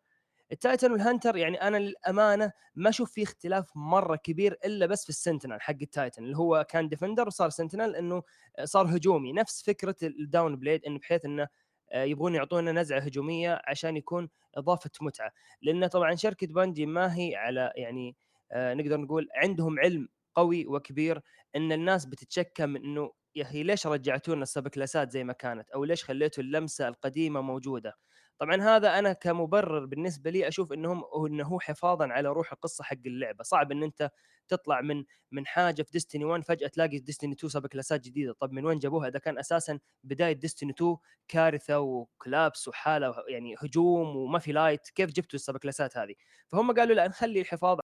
ال 0.52 0.59
Titan 0.59 0.92
وال 0.92 1.03
Hunter 1.03 1.37
يعني 1.36 1.62
أنا 1.62 1.76
للأمانة 1.76 2.52
ما 2.74 2.88
أشوف 2.90 3.12
في 3.12 3.22
اختلاف 3.22 3.70
مرة 3.76 4.16
كبير 4.16 4.58
إلا 4.64 4.86
بس 4.86 5.02
في 5.02 5.08
ال 5.11 5.16
Sentinel 5.16 5.61
حق 5.60 5.74
ال 5.82 5.89
Titan 5.89 6.25
اللي 6.24 6.36
هو 6.36 6.66
كان 6.68 6.88
Defender 6.88 7.26
وصار 7.26 7.50
Sentinel 7.50 7.96
إنه 7.96 8.22
صار 8.64 8.96
هجومي. 8.96 9.32
نفس 9.32 9.62
فكرة 9.62 9.96
ال 10.02 10.56
Dawnblade 10.56 10.84
إنه 10.84 10.98
بحيث 10.98 11.24
إنه 11.24 11.48
يبغون 11.94 12.34
يعطونا 12.34 12.72
نزعة 12.72 12.98
هجومية 13.00 13.62
عشان 13.66 13.96
يكون 13.96 14.28
إضافة 14.54 14.90
متعة. 15.00 15.32
لأن 15.62 15.86
طبعا 15.86 16.14
شركة 16.14 16.46
Bungie 16.46 16.87
ما 16.86 17.16
هي 17.16 17.36
على 17.36 17.72
يعني 17.76 18.16
نقدر 18.56 18.96
نقول 19.00 19.28
عندهم 19.34 19.78
علم 19.80 20.08
قوي 20.34 20.66
وكبير 20.66 21.20
إن 21.56 21.72
الناس 21.72 22.06
بتتشكى 22.06 22.66
من 22.66 22.84
إنه 22.84 23.10
يا 23.36 23.42
أخي 23.42 23.62
ليش 23.62 23.86
رجعتونا 23.86 24.42
ال 24.42 24.68
subclass 24.68 25.06
ات 25.06 25.11
زي 25.10 25.24
ما 25.24 25.32
كانت؟ 25.32 25.70
أو 25.70 25.84
ليش 25.84 26.04
خليتوا 26.04 26.42
اللمسة 26.44 26.88
القديمة 26.88 27.40
موجودة؟ 27.40 27.94
طبعا 28.38 28.62
هذا 28.62 28.98
أنا 28.98 29.12
كمبرر 29.12 29.84
بالنسبة 29.84 30.30
لي 30.30 30.48
أشوف 30.48 30.72
انهم 30.72 31.04
إنه 31.26 31.44
هو 31.44 31.60
حفاظا 31.60 32.06
على 32.12 32.28
روح 32.28 32.52
القصة 32.52 32.84
حق 32.84 32.96
اللعبة. 33.06 33.42
صعب 33.44 33.72
إن 33.72 33.82
أنت 33.82 34.10
تطلع 34.48 34.80
من 34.80 35.04
من 35.30 35.46
حاجة 35.46 35.82
في 35.82 35.90
Destiny 35.92 36.25
1 36.24 36.44
فجأة 36.44 36.68
تلاقي 36.68 36.98
Destiny 36.99 37.32
2 37.34 37.48
subclass 37.50 37.66
ات 37.66 38.00
جديدة. 38.00 38.32
طب 38.40 38.52
من 38.52 38.64
وين 38.66 38.78
جابوها؟ 38.78 39.08
إذا 39.08 39.18
كان 39.18 39.38
أساسا 39.38 39.78
بداية 40.04 40.32
Destiny 40.32 40.70
2 40.72 40.96
كارثة 41.28 41.78
و 41.80 41.90
collapse 41.90 42.68
وحالة 42.68 43.14
يعني 43.28 43.54
هجوم 43.58 44.16
وما 44.16 44.38
في 44.38 44.52
light 44.52 44.88
كيف 44.94 45.10
جبتوا 45.10 45.38
ال 45.38 45.56
subclass 45.56 45.92
ات 45.92 45.96
هذه؟ 45.98 46.14
فهم 46.48 46.72
قالوا 46.72 46.94
لا 46.94 47.08
نخلي 47.08 47.40
الحفاظ 47.40 47.78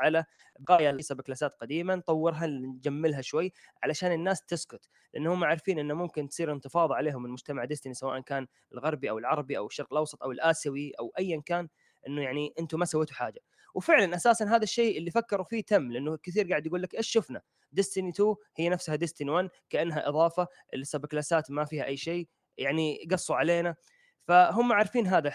على 0.00 0.24
بقايا 0.58 0.98
سب 1.00 1.20
كلاسات 1.20 1.54
قديمه 1.54 1.94
نطورها 1.94 2.46
نجملها 2.46 3.20
شوي 3.20 3.52
علشان 3.82 4.12
الناس 4.12 4.44
تسكت 4.44 4.88
لأن 5.14 5.26
هم 5.26 5.44
عارفين 5.44 5.78
إنه 5.78 5.94
ممكن 5.94 6.28
تصير 6.28 6.52
انتفاضة 6.52 6.94
عليهم 6.94 7.22
من 7.22 7.30
مجتمع 7.30 7.64
ديستني 7.64 7.94
سواء 7.94 8.20
كان 8.20 8.46
الغربي 8.72 9.10
أو 9.10 9.18
العربي 9.18 9.58
أو 9.58 9.66
الشرق 9.66 9.92
الأوسط 9.92 10.22
أو 10.22 10.32
الآسيوي 10.32 10.92
أو 11.00 11.12
ايا 11.18 11.42
كان 11.46 11.68
إنه 12.08 12.22
يعني 12.22 12.54
أنتم 12.58 12.78
ما 12.78 12.84
سويتوا 12.84 13.14
حاجة. 13.16 13.40
وفعلا 13.74 14.16
أساسا 14.16 14.44
هذا 14.44 14.62
الشيء 14.62 14.98
اللي 14.98 15.10
فكروا 15.10 15.44
فيه 15.44 15.60
تم 15.62 15.92
لأنه 15.92 16.16
كثير 16.22 16.48
قاعد 16.50 16.66
يقول 16.66 16.82
لك 16.82 16.94
إيش 16.94 17.08
شفنا؟ 17.08 17.42
ديستني 17.72 18.08
2 18.10 18.34
هي 18.56 18.68
نفسها 18.68 18.96
ديستني 18.96 19.30
1 19.30 19.48
كأنها 19.70 20.08
إضافة 20.08 20.48
السب 20.74 21.06
كلاسات 21.06 21.50
ما 21.50 21.64
فيها 21.64 21.84
أي 21.84 21.96
شيء 21.96 22.28
يعني 22.58 23.08
قصوا 23.10 23.36
علينا. 23.36 23.74
فهم 24.28 24.72
عارفين 24.72 25.06
هذا 25.06 25.30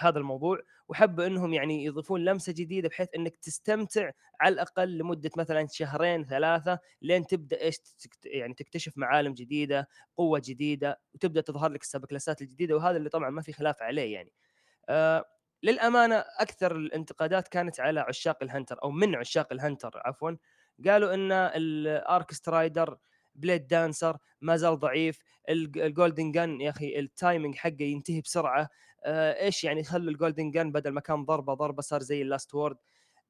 هذا 0.00 0.18
الموضوع 0.18 0.58
وحبوا 0.88 1.26
إنهم 1.26 1.54
يعني 1.54 1.84
يضيفون 1.84 2.24
لمسة 2.24 2.52
جديدة 2.52 2.88
بحيث 2.88 3.08
إنك 3.16 3.36
تستمتع 3.36 4.10
على 4.40 4.52
الأقل 4.52 4.98
لمدة 4.98 5.30
مثلا 5.36 5.66
شهرين 5.72 6.24
ثلاثة 6.24 6.78
لين 7.02 7.26
تبدأ 7.26 7.60
إيش 7.60 7.76
يعني 8.24 8.54
تكتشف 8.54 8.92
معالم 8.96 9.34
جديدة، 9.34 9.88
قوة 10.16 10.42
جديدة 10.44 11.00
وتبدأ 11.14 11.40
تظهر 11.40 11.70
لك 11.70 11.82
ال 11.82 11.88
subclass 11.88 12.36
ات 12.36 12.42
الجديدة 12.42 12.76
وهذا 12.76 12.96
اللي 12.96 13.08
طبعا 13.08 13.30
ما 13.30 13.42
في 13.42 13.52
خلاف 13.52 13.82
عليه 13.82 14.14
يعني. 14.14 14.32
آه 14.88 15.24
للأمانة 15.62 16.24
أكثر 16.40 16.76
الانتقادات 16.76 17.48
كانت 17.48 17.80
على 17.80 18.00
عشاق 18.00 18.42
ال 18.42 18.48
Hunter 18.48 18.82
أو 18.82 18.90
من 18.90 19.14
عشاق 19.14 19.52
ال 19.52 19.59
Hunter 19.59 20.02
عفوا 20.04 20.32
قالوا 20.86 21.14
إن 21.14 21.32
ال 21.32 22.32
Arcstrider 22.32 22.98
Bladedancer 23.38 24.16
ما 24.40 24.56
زال 24.56 24.78
ضعيف 24.78 25.18
ال 25.48 25.60
Golden 25.60 26.32
Gun 26.32 26.60
يا 26.60 26.70
أخي 26.70 26.98
ال 26.98 27.06
timing 27.06 27.54
حقه 27.54 27.82
ينتهي 27.82 28.20
بسرعة. 28.20 28.68
آه 29.04 29.44
إيش 29.44 29.64
يعني 29.64 29.84
خلوا 29.84 30.10
ال 30.12 30.17
Golden 30.17 30.50
Gun 30.50 30.72
بدل 30.72 30.90
ما 30.90 31.00
كان 31.00 31.24
ضربة 31.24 31.54
ضربة 31.54 31.82
صار 31.82 32.02
زي 32.02 32.22
ال 32.22 32.28
Last 32.28 32.54
Word 32.54 32.76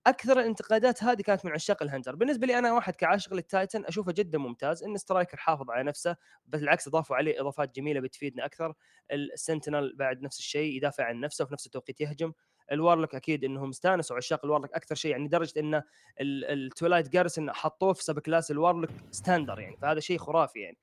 أكثر 0.06 0.40
الانتقادات 0.40 1.04
هذه 1.04 1.22
كانت 1.22 1.44
من 1.44 1.52
عشاق 1.52 1.82
ال 1.82 1.87
Hunter 1.87 2.14
بالنسبة 2.16 2.46
لي 2.46 2.58
أنا 2.58 2.72
واحد 2.72 2.96
كعاشق 2.96 3.34
لل 3.34 3.49
Titan 3.49 3.84
أشوفه 3.84 4.12
جدا 4.12 4.38
ممتاز. 4.38 4.84
إن 4.84 4.96
Striker 4.96 5.36
حافظ 5.36 5.70
على 5.70 5.84
نفسه 5.84 6.16
بالعكس 6.46 6.88
أضافوا 6.88 7.16
عليه 7.16 7.40
إضافات 7.40 7.74
جميلة 7.76 8.00
بتفيدنا 8.00 8.44
أكثر. 8.44 8.74
ال 9.12 9.22
Sentinel 9.22 9.96
بعد 9.96 10.22
نفس 10.22 10.38
الشيء 10.38 10.76
يدافع 10.76 11.04
عن 11.04 11.20
نفسه 11.20 11.44
وفي 11.44 11.52
نفس 11.52 11.66
التوقيت 11.66 12.00
يهجم. 12.00 12.32
ال 12.72 12.78
Warlock 12.78 13.14
أكيد 13.14 13.44
إنهم 13.44 13.68
استانسوا 13.68 14.16
عشاق 14.16 14.44
ال 14.44 14.48
Warlock 14.48 14.72
أكثر 14.72 14.94
شيء 14.94 15.10
يعني 15.10 15.24
لدرجه 15.24 15.60
إن 15.60 15.82
ال 16.20 16.30
Twilight 16.30 17.08
Garrison 17.08 17.52
حطوه 17.52 17.92
في 17.92 18.04
subclass 18.04 18.18
ال 18.18 18.50
Warlock 18.50 18.90
standard 19.10 19.60
يعني 19.60 19.76
فهذا 19.76 20.00
شيء 20.00 20.18
خرافي 20.18 20.58
يعني. 20.60 20.78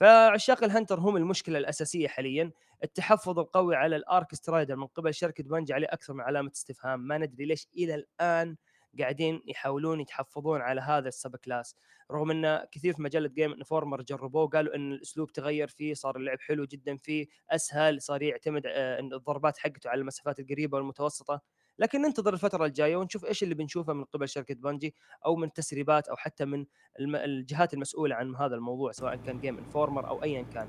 فعشاق 0.00 0.64
ال 0.64 0.69
Hunter 0.69 1.00
هم 1.00 1.16
المشكلة 1.16 1.58
الأساسية 1.58 2.08
حاليا. 2.08 2.52
التحفظ 2.84 3.38
القوي 3.38 3.76
على 3.76 3.96
ال 3.96 4.34
Arcstrider 4.34 4.76
من 4.76 4.86
قبل 4.86 5.14
شركة 5.14 5.44
Bungie 5.44 5.74
عليه 5.74 5.86
أكثر 5.90 6.12
من 6.12 6.20
علامة 6.20 6.50
استفهام. 6.54 7.00
ما 7.00 7.18
ندري 7.18 7.44
ليش 7.44 7.68
إلى 7.76 7.94
الآن 7.94 8.56
قاعدين 9.00 9.42
يحاولون 9.46 10.00
يتحفظون 10.00 10.60
على 10.60 10.80
هذا 10.80 11.08
ال 11.08 11.36
subclass. 11.36 11.76
رغم 12.10 12.30
إن 12.30 12.64
كثير 12.72 12.92
في 12.92 13.02
مجلة 13.02 13.28
Game 13.28 13.52
Informer 13.52 14.02
جربوه 14.02 14.48
قالوا 14.48 14.74
إن 14.76 14.92
الأسلوب 14.92 15.32
تغير 15.32 15.68
فيه 15.68 15.94
صار 15.94 16.16
اللعب 16.16 16.40
حلو 16.40 16.64
جدا 16.64 16.96
فيه 16.96 17.26
أسهل 17.50 18.02
صار 18.02 18.22
يعتمد 18.22 18.62
آه، 18.66 19.00
الضربات 19.00 19.58
حقته 19.58 19.90
على 19.90 20.00
المسافات 20.00 20.40
القريبة 20.40 20.76
والمتوسطة. 20.78 21.40
لكن 21.78 22.02
ننتظر 22.02 22.34
الفترة 22.34 22.66
الجاية 22.66 22.96
ونشوف 22.96 23.24
إيش 23.24 23.42
اللي 23.42 23.54
بنشوفه 23.54 23.92
من 23.92 24.04
قبل 24.04 24.28
شركة 24.28 24.54
Bungie 24.54 24.94
أو 25.26 25.36
من 25.36 25.52
تسريبات 25.52 26.08
أو 26.08 26.16
حتى 26.16 26.44
من 26.44 26.66
الجهات 27.00 27.74
المسؤولة 27.74 28.14
عن 28.14 28.36
هذا 28.36 28.54
الموضوع 28.54 28.92
سواء 28.92 29.16
كان 29.16 29.40
Game 29.40 29.58
Informer 29.58 30.08
أو 30.08 30.22
ايا 30.22 30.42
كان. 30.42 30.68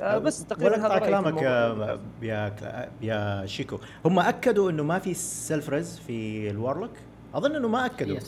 آه، 0.00 0.18
بس 0.18 0.46
تقريبا 0.46 0.86
هذا 0.86 0.98
كلامك 0.98 1.42
يا, 1.42 2.00
يا 2.22 2.92
يا 3.02 3.46
شيكو. 3.46 3.78
هم 4.04 4.18
أكدوا 4.18 4.70
إنه 4.70 4.82
ما 4.82 4.98
في 4.98 5.14
self 5.14 5.70
res 5.70 5.98
في 5.98 6.50
ال 6.50 6.55
Warlock 6.55 6.90
أظن 7.34 7.56
إنه 7.56 7.68
ما 7.68 7.86
أكدوا. 7.86 8.18
Yes. 8.18 8.24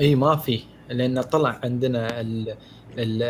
إي 0.00 0.14
ما 0.14 0.36
في 0.36 0.60
لأن 0.88 1.20
طلع 1.22 1.60
عندنا 1.64 2.20
ال 2.20 2.54
ال 2.98 3.22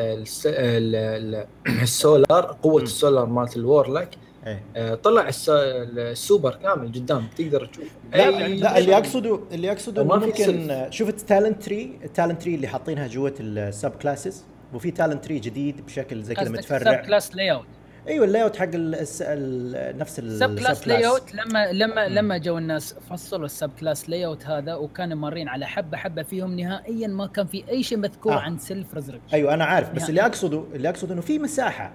ال 0.46 1.46
السولار 1.82 2.56
قوة 2.62 2.82
السولار 2.82 3.26
مالت 3.26 3.56
ال 3.56 3.63
Warlock 3.63 4.08
إيه. 4.46 4.62
آه، 4.76 4.94
طلع 4.94 5.30
السوبر 5.48 6.54
كامل 6.54 6.88
قدام 6.88 7.26
تقدر 7.36 7.66
تشوف. 7.66 7.84
لا, 8.12 8.48
لا 8.48 8.78
اللي 8.78 8.96
اقصده 8.96 9.40
اللي 9.52 9.72
اقصده 9.72 10.02
إنه 10.02 10.16
ممكن 10.16 10.86
شفت 10.90 11.20
ال 11.20 11.26
talent 11.26 11.62
tree 11.62 11.98
ال 12.04 12.10
talent 12.10 12.42
tree 12.42 12.54
اللي 12.54 12.66
حاطينها 12.66 13.06
جوة 13.06 13.34
ال 13.40 13.90
subclasses 13.90 14.44
وفي 14.74 14.90
talent 14.90 15.24
tree 15.24 15.38
جديد 15.38 15.86
بشكل 15.86 16.22
زي 16.22 16.34
كذا 16.34 16.50
متفرع. 16.50 17.02
sub 17.02 17.06
class 17.06 17.36
layout 17.36 17.66
أيوه 18.08 18.24
ال 18.24 18.42
layout 18.42 18.56
حق 18.56 18.68
الس... 18.74 19.22
ال... 19.22 19.98
نفس 19.98 20.18
ال 20.18 20.58
subclass 20.58 20.88
layout 20.88 21.34
لما 21.34 21.72
لما 21.72 22.08
لما 22.08 22.38
جو 22.38 22.58
الناس 22.58 22.94
فصلوا 23.10 23.44
ال 23.44 23.70
subclass 23.80 24.10
layout 24.10 24.46
هذا 24.46 24.74
وكانوا 24.74 25.16
مارين 25.16 25.48
على 25.48 25.66
حبة 25.66 25.96
حبة 25.96 26.22
فيهم 26.22 26.60
نهائيا 26.60 27.08
ما 27.08 27.26
كان 27.26 27.46
في 27.46 27.64
أي 27.68 27.82
شيء 27.82 27.98
مذكور 27.98 28.32
آه. 28.32 28.40
عن 28.40 28.58
self 28.58 28.94
resurrection 28.94 29.34
أيوه 29.34 29.54
أنا 29.54 29.64
عارف 29.64 29.90
بس 29.90 30.08
اللي 30.08 30.26
أقصده 30.26 30.64
اللي 30.74 30.88
أقصده 30.88 31.14
إنه 31.14 31.20
في 31.22 31.38
مساحة. 31.38 31.92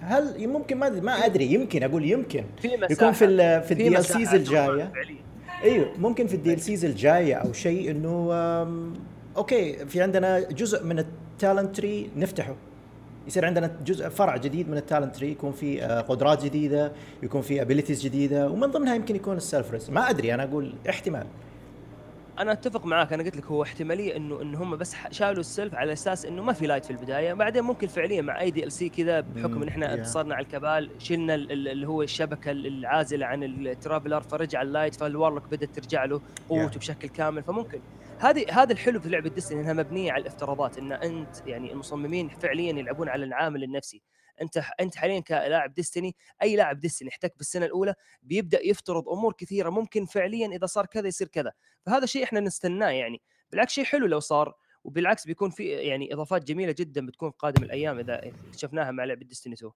هل 0.00 0.48
ممكن 0.48 0.76
ما 0.76 0.90
ما 0.90 1.12
أدري 1.12 1.52
يمكن 1.52 1.82
أقول 1.82 2.04
يمكن. 2.04 2.44
في 2.62 2.68
مساحة. 2.68 2.92
يكون 2.92 3.12
في 3.12 3.24
ال 3.24 3.62
في 3.62 3.70
ال 3.72 4.04
DLCs 4.04 4.34
الجاية. 4.34 4.92
أيوه 5.62 5.92
ممكن 5.98 6.26
في 6.26 6.34
ال 6.34 6.60
DLCs 6.60 6.84
الجاية 6.84 7.34
أو 7.34 7.52
شيء 7.52 7.90
إنه 7.90 8.32
okay 9.36 9.86
في 9.86 10.02
عندنا 10.02 10.40
جزء 10.40 10.84
من 10.84 10.98
ال 10.98 11.09
talent 11.09 11.76
tree 11.76 12.10
نفتحه. 12.16 12.56
يصير 13.26 13.44
عندنا 13.44 13.70
جزء 13.86 14.08
فرع 14.08 14.36
جديد 14.36 14.68
من 14.68 14.76
ال 14.76 14.82
talent 14.82 15.16
tree 15.16 15.30
يكون 15.30 15.52
في 15.52 15.84
آه، 15.84 16.00
قدرات 16.00 16.44
جديدة 16.44 16.92
يكون 17.22 17.42
في 17.42 17.62
abilities 17.62 18.02
جديدة 18.04 18.48
ومن 18.48 18.70
ضمنها 18.70 18.94
يمكن 18.94 19.16
يكون 19.16 19.36
ال 19.36 19.43
self 19.43 19.70
res 19.72 19.90
ما 19.90 20.10
أدري 20.10 20.34
أنا 20.34 20.42
أقول 20.44 20.74
احتمال. 20.88 21.26
أنا 22.38 22.52
أتفق 22.52 22.86
معاك 22.86 23.12
أنا 23.12 23.22
قلت 23.22 23.36
لك 23.36 23.46
هو 23.46 23.62
احتمالية 23.62 24.16
إنه 24.16 24.42
انه 24.42 24.62
هم 24.62 24.76
بس 24.76 24.96
شالوا 25.10 25.40
ال 25.40 25.47
self 25.47 25.74
على 25.74 25.92
أساس 25.92 26.26
إنه 26.26 26.42
ما 26.42 26.52
في 26.52 26.66
light 26.66 26.84
في 26.84 26.90
البداية. 26.90 27.32
بعدين 27.32 27.62
ممكن 27.62 27.86
فعليا 27.86 28.22
مع 28.22 28.40
أي 28.40 28.50
DLC 28.50 28.88
كذا 28.88 29.20
بحكم 29.20 29.62
إن 29.62 29.68
إحنا 29.68 29.94
اتصلنا 29.94 30.34
على 30.34 30.44
ال 30.44 30.52
Cabal 30.52 30.90
شلنا 30.98 31.34
اللي 31.34 31.88
هو 31.88 32.02
الشبكة 32.02 32.50
العازلة 32.50 33.26
عن 33.26 33.42
ال 33.42 33.51
Traveler 33.51 34.20
فرجع 34.20 34.62
ال 34.62 34.67
light 34.67 34.94
فال 34.94 35.05
Warlock 35.05 35.42
بدأت 35.50 35.70
ترجع 35.78 36.04
له 36.04 36.20
قوته 36.48 36.78
بشكل 36.78 37.08
كامل 37.08 37.42
فممكن. 37.42 37.78
هذه 38.24 38.62
هذا 38.62 38.72
الحلو 38.72 39.00
في 39.00 39.08
لعبة 39.08 39.28
ديستني 39.28 39.60
إنها 39.60 39.72
مبنية 39.72 40.12
على 40.12 40.22
الافتراضات 40.22 40.78
إن 40.78 40.92
أنت 40.92 41.46
يعني 41.46 41.72
المصممين 41.72 42.28
فعليا 42.28 42.72
يلعبون 42.72 43.08
على 43.08 43.24
العامل 43.24 43.64
النفسي. 43.64 44.02
أنت 44.42 44.62
أنت 44.80 44.96
حاليا 44.96 45.20
كلاعب 45.20 45.74
ديستني 45.74 46.16
أي 46.42 46.56
لاعب 46.56 46.80
ديستني 46.80 47.08
احتك 47.08 47.34
بالسنة 47.36 47.66
الأولى 47.66 47.94
بيبدأ 48.22 48.66
يفترض 48.66 49.08
أمور 49.08 49.32
كثيرة 49.32 49.70
ممكن 49.70 50.06
فعليا 50.06 50.46
إذا 50.46 50.66
صار 50.66 50.86
كذا 50.86 51.08
يصير 51.08 51.28
كذا. 51.28 51.52
فهذا 51.86 52.06
شيء 52.06 52.24
إحنا 52.24 52.40
نستناه 52.40 52.90
يعني. 52.90 53.22
بالعكس 53.50 53.72
شيء 53.72 53.84
حلو 53.84 54.06
لو 54.06 54.20
صار 54.20 54.54
وبالعكس 54.84 55.26
بيكون 55.26 55.50
في 55.50 55.64
يعني 55.68 56.14
إضافات 56.14 56.44
جميلة 56.44 56.74
جدا 56.78 57.06
بتكون 57.06 57.30
في 57.30 57.36
قادم 57.38 57.62
الأيام 57.62 57.98
إذا 57.98 58.20
اكتشفناها 58.48 58.90
مع 58.90 59.04
لعبة 59.04 59.24
ديستني 59.24 59.54
2 59.54 59.72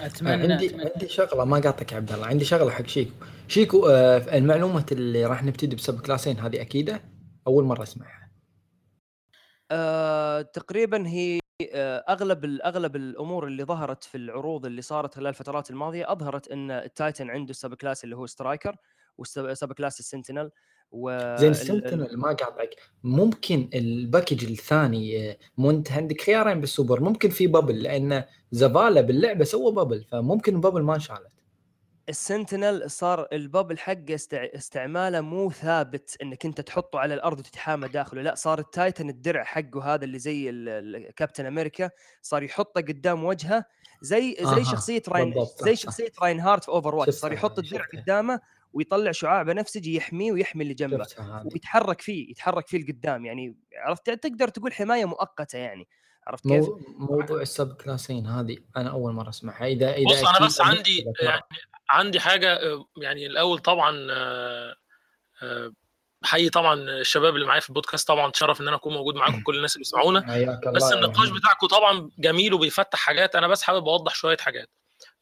أتمنى 0.00 0.52
عندي 0.52 0.66
أتمنى. 0.66 0.90
عندي 0.94 1.08
شغلة 1.08 1.44
ما 1.44 1.58
قاطعك 1.60 1.92
يا 1.92 1.96
عبد 1.96 2.12
الله 2.12 2.26
عندي 2.26 2.44
شغلة 2.44 2.70
حق 2.70 2.86
شيكو. 2.86 3.12
شيكو 3.48 3.86
آه 3.86 4.38
المعلومه 4.38 4.86
اللي 4.92 5.26
راح 5.26 5.44
نبتدي 5.44 5.76
ب 5.76 6.00
subclass 6.00 6.30
ين 6.30 6.38
هذه 6.40 6.60
أكيدة. 6.60 7.13
أول 7.46 7.64
مرة 7.64 7.82
أسمعها. 7.82 8.30
آه 9.70 10.42
تقريبا 10.42 11.08
هي 11.08 11.40
آه 11.74 12.04
أغلب 12.08 12.44
أغلب 12.64 12.96
الأمور 12.96 13.46
اللي 13.46 13.64
ظهرت 13.64 14.04
في 14.04 14.16
العروض 14.16 14.66
اللي 14.66 14.82
صارت 14.82 15.14
خلال 15.14 15.26
الفترات 15.26 15.70
الماضية 15.70 16.12
أظهرت 16.12 16.48
إن 16.48 16.70
ال 16.70 16.80
Titan 16.80 17.30
عنده 17.30 17.52
subclass 17.52 18.04
اللي 18.04 18.16
هو 18.16 18.26
Striker 18.26 18.76
و 19.18 19.72
subclass 19.72 20.00
ال 20.00 20.06
Sentinel 20.06 20.50
و 20.90 21.36
زين 21.36 21.50
ال 21.50 21.57
Sentinel 21.57 22.16
ما 22.18 22.28
قاطعك. 22.28 22.74
ممكن 23.04 23.70
ال 23.74 23.83
package 23.83 24.44
الثاني 24.50 25.30
آه، 25.30 25.36
منت 25.58 25.92
عندك 25.92 26.20
خيارين 26.20 26.60
بالسوبر. 26.60 27.00
ممكن 27.00 27.30
في 27.30 27.46
bubble 27.46 27.82
لأن 27.82 28.24
Zavala 28.50 29.00
باللعبة 29.00 29.44
سوى 29.44 29.72
bubble 29.72 30.04
فممكن 30.04 30.60
bubble 30.60 30.82
ما 30.82 30.94
انشالت 30.94 31.33
ال 32.08 32.17
Sentinel 32.17 32.90
صار 32.90 33.28
ال 33.32 33.39
bubble 33.39 33.78
حقه 33.78 34.14
استعماله 34.32 35.20
مو 35.20 35.50
ثابت 35.50 36.16
إنك 36.22 36.46
أنت 36.46 36.60
تحطه 36.60 36.98
على 36.98 37.14
الأرض 37.14 37.38
وتتحامى 37.38 37.88
داخله 37.88 38.22
لا 38.22 38.34
صار 38.34 38.58
ال 38.58 38.66
Titan 38.66 39.08
الدرع 39.08 39.44
حقه 39.44 39.94
هذا 39.94 40.04
اللي 40.04 40.18
زي 40.18 40.52
كابتن 41.16 41.46
أمريكا 41.46 41.90
صار 42.22 42.42
يحطه 42.42 42.80
قدام 42.80 43.24
وجهه 43.24 43.64
زي 44.02 44.36
زي 44.40 44.60
آه 44.60 44.62
شخصية 44.62 45.02
Rein 45.08 45.34
زي 45.60 45.76
شخصية 45.76 46.12
Reinhardt 46.22 46.64
في 46.64 46.68
Overwatch 46.68 47.14
صار 47.14 47.32
يحط 47.32 47.58
الدرع 47.58 47.84
قدامه 47.94 48.40
ويطلع 48.72 49.12
شعاع 49.12 49.42
بنفسجي 49.42 49.96
يحميه 49.96 50.32
ويحمي 50.32 50.62
اللي 50.62 50.74
جنبه 50.74 51.06
ويتحرك 51.44 52.00
فيه 52.00 52.30
يتحرك 52.30 52.68
فيه 52.68 52.78
لقدام 52.78 53.24
يعني 53.24 53.56
عرفت؟ 53.76 54.10
تقدر 54.10 54.48
تقول 54.48 54.72
حماية 54.72 55.04
مؤقتة 55.04 55.58
يعني. 55.58 55.88
عرفت 56.26 56.48
كيف؟ 56.48 56.66
موضوع 56.98 57.40
ال 57.40 57.72
subclass 57.72 58.15
ين 58.15 58.26
هذه 58.26 58.58
أنا 58.76 58.90
أول 58.90 59.12
مرة 59.12 59.28
أسمعها. 59.28 59.66
اذا 59.66 59.94
إذا 59.94 60.04
بص 60.04 60.24
أنا 60.24 60.46
بس 60.46 60.60
عندي 60.60 61.04
يعني 61.20 61.42
عندي 61.90 62.20
حاجة 62.20 62.60
يعني 62.96 63.26
الأول 63.26 63.58
طبعا 63.58 64.06
آه، 64.10 64.74
آه، 65.42 65.72
بحيي 66.22 66.50
طبعا 66.50 66.74
الشباب 66.74 67.34
اللي 67.34 67.46
معايا 67.46 67.60
في 67.60 67.68
البودكاست 67.68 68.08
طبعا 68.08 68.30
تشرف 68.30 68.60
إن 68.60 68.68
أنا 68.68 68.76
أكون 68.76 68.94
موجود 68.94 69.14
معاكم 69.14 69.42
كل 69.42 69.56
الناس 69.56 69.72
اللي 69.72 69.80
بيسمعونا. 69.82 70.20
بس 70.72 70.92
النقاش 70.92 71.28
بتاعكم 71.28 71.66
طبعا 71.66 72.10
جميل 72.18 72.54
وبيفتح 72.54 72.98
حاجات. 72.98 73.36
أنا 73.36 73.48
بس 73.48 73.62
حابب 73.62 73.88
أوضح 73.88 74.14
شوية 74.14 74.36
حاجات. 74.36 74.70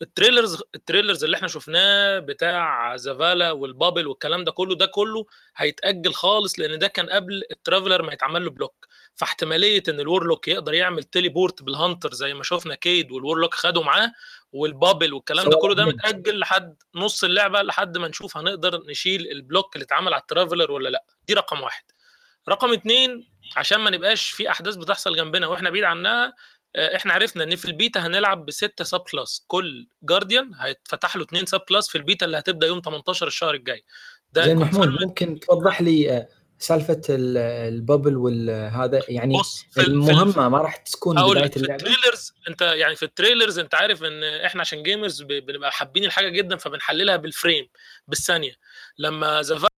ال 0.02 0.09
trailers 0.09 0.62
ال 0.75 0.80
trailers 0.80 1.25
اللي 1.25 1.37
إحنا 1.37 1.49
شفناه 1.49 2.18
بتاع 2.18 2.97
Zavala 2.97 3.50
وال 3.50 3.64
bubble 3.64 4.06
والكلام 4.06 4.44
ده 4.44 4.52
كله 4.52 4.75
ده 4.75 4.87
كله 4.87 5.26
هيتأجل 5.56 6.14
خالص 6.14 6.59
لأن 6.59 6.78
ده 6.78 6.87
كان 6.87 7.11
قبل 7.11 7.42
ال 7.50 7.56
Traveler 7.56 8.02
ما 8.02 8.12
يتعمل 8.12 8.44
له 8.44 8.50
block. 8.50 8.87
فاحتمالية 9.16 9.83
إن 9.88 10.00
ال 10.00 10.06
Warlock 10.06 10.49
يقدر 10.49 10.75
يعمل 10.75 11.02
teleport 11.04 11.62
بال 11.62 11.75
Hunter 11.75 12.12
زي 12.14 12.35
ما 12.35 12.42
شفنا 12.42 12.75
Cayde 12.75 13.12
وال 13.12 13.22
Warlock 13.22 13.54
خدوا 13.54 13.85
معاه 13.85 14.12
وال 14.52 14.67
bubble 14.67 15.12
والكلام 15.14 15.50
ده 15.50 15.57
كله 15.62 15.75
ده 15.75 15.85
متأجل 15.87 16.38
لحد 16.38 16.76
نص 16.95 17.25
اللعبة 17.25 17.62
لحد 17.62 17.99
ما 17.99 18.09
نشوف 18.09 18.37
هنقدر 18.37 18.83
نشيل 18.87 19.31
ال 19.30 19.38
block 19.38 19.76
اللي 19.76 19.85
اتعمل 19.85 20.12
على 20.14 20.21
ال 20.21 20.26
Traveler 20.26 20.73
ولا 20.73 20.88
لأ. 20.88 21.04
دي 21.28 21.35
رقم 21.35 21.61
واحد. 21.61 21.85
رقم 22.49 22.73
اتنين 22.73 23.28
عشان 23.57 23.78
ما 23.81 23.90
نبقاش 23.90 24.31
في 24.31 24.50
أحداث 24.50 24.76
بتحصل 24.76 25.16
جنبنا 25.16 25.47
وإحنا 25.47 25.71
بعيد 25.71 25.85
عنها 25.85 26.35
آه، 26.76 26.97
إحنا 26.97 27.12
عرفنا 27.12 27.45
إن 27.45 27.57
في 27.57 27.64
البيتا 27.64 28.00
هنلعب 28.00 28.47
بستة 28.47 28.85
subclass 28.85 29.44
كل 29.47 29.87
Guardian 30.02 30.50
هيتفتح 30.54 31.16
له 31.16 31.23
اثنين 31.25 31.47
subclass 31.47 31.88
في 31.88 31.99
البيتا 31.99 32.26
اللي 32.26 32.38
هتبدأ 32.38 32.66
يوم 32.66 32.81
18 32.81 33.26
الشهر 33.26 33.54
الجاي. 33.54 33.85
ده 34.33 34.45
زين 34.45 34.57
محمود 34.57 34.88
ممكن 34.88 35.40
توضح 35.40 35.83
لي 35.83 36.11
آه، 36.16 36.28
سالفة 36.62 37.02
ال 37.11 37.26
bubble 37.26 38.16
والهذا 38.16 39.02
يعني 39.09 39.38
بص 39.38 39.66
في 39.71 39.81
المهمه 39.81 40.49
ما 40.49 40.59
راح 40.59 40.76
تكون 40.76 41.16
بداية 41.16 41.50
اللعبه 41.57 41.85
في 41.85 41.88
ال 41.90 41.95
trailers 41.95 42.35
انت 42.49 42.62
يعني 42.62 42.97
في 42.97 43.02
ال 43.02 43.09
trailers 43.09 43.59
انت 43.59 43.75
عارف 43.75 44.02
ان 44.04 44.25
إحنا 44.25 44.61
عشان 44.61 44.83
gamers 44.82 45.23
بنبقى 45.23 45.73
حابين 45.73 46.04
الحاجة 46.04 46.28
جدا 46.28 46.57
فبنحللها 46.57 47.16
بال 47.16 47.31
frame 47.31 47.68
بالثانية. 48.09 48.57
لما 48.99 49.42
Zavala 49.42 49.68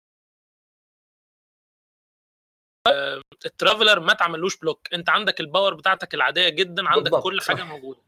ال 3.45 3.51
Traveler 3.51 3.99
ما 3.99 4.13
تعملوش 4.13 4.57
block 4.57 4.87
انت 4.93 5.09
عندك 5.09 5.39
ال 5.39 5.45
power 5.45 5.73
بتاعتك 5.73 6.13
العادية 6.13 6.49
جدا 6.49 6.89
عندك 6.89 7.03
بالضبط. 7.11 7.23
كل 7.23 7.41
حاجة. 7.41 7.63
موجودة. 7.63 7.99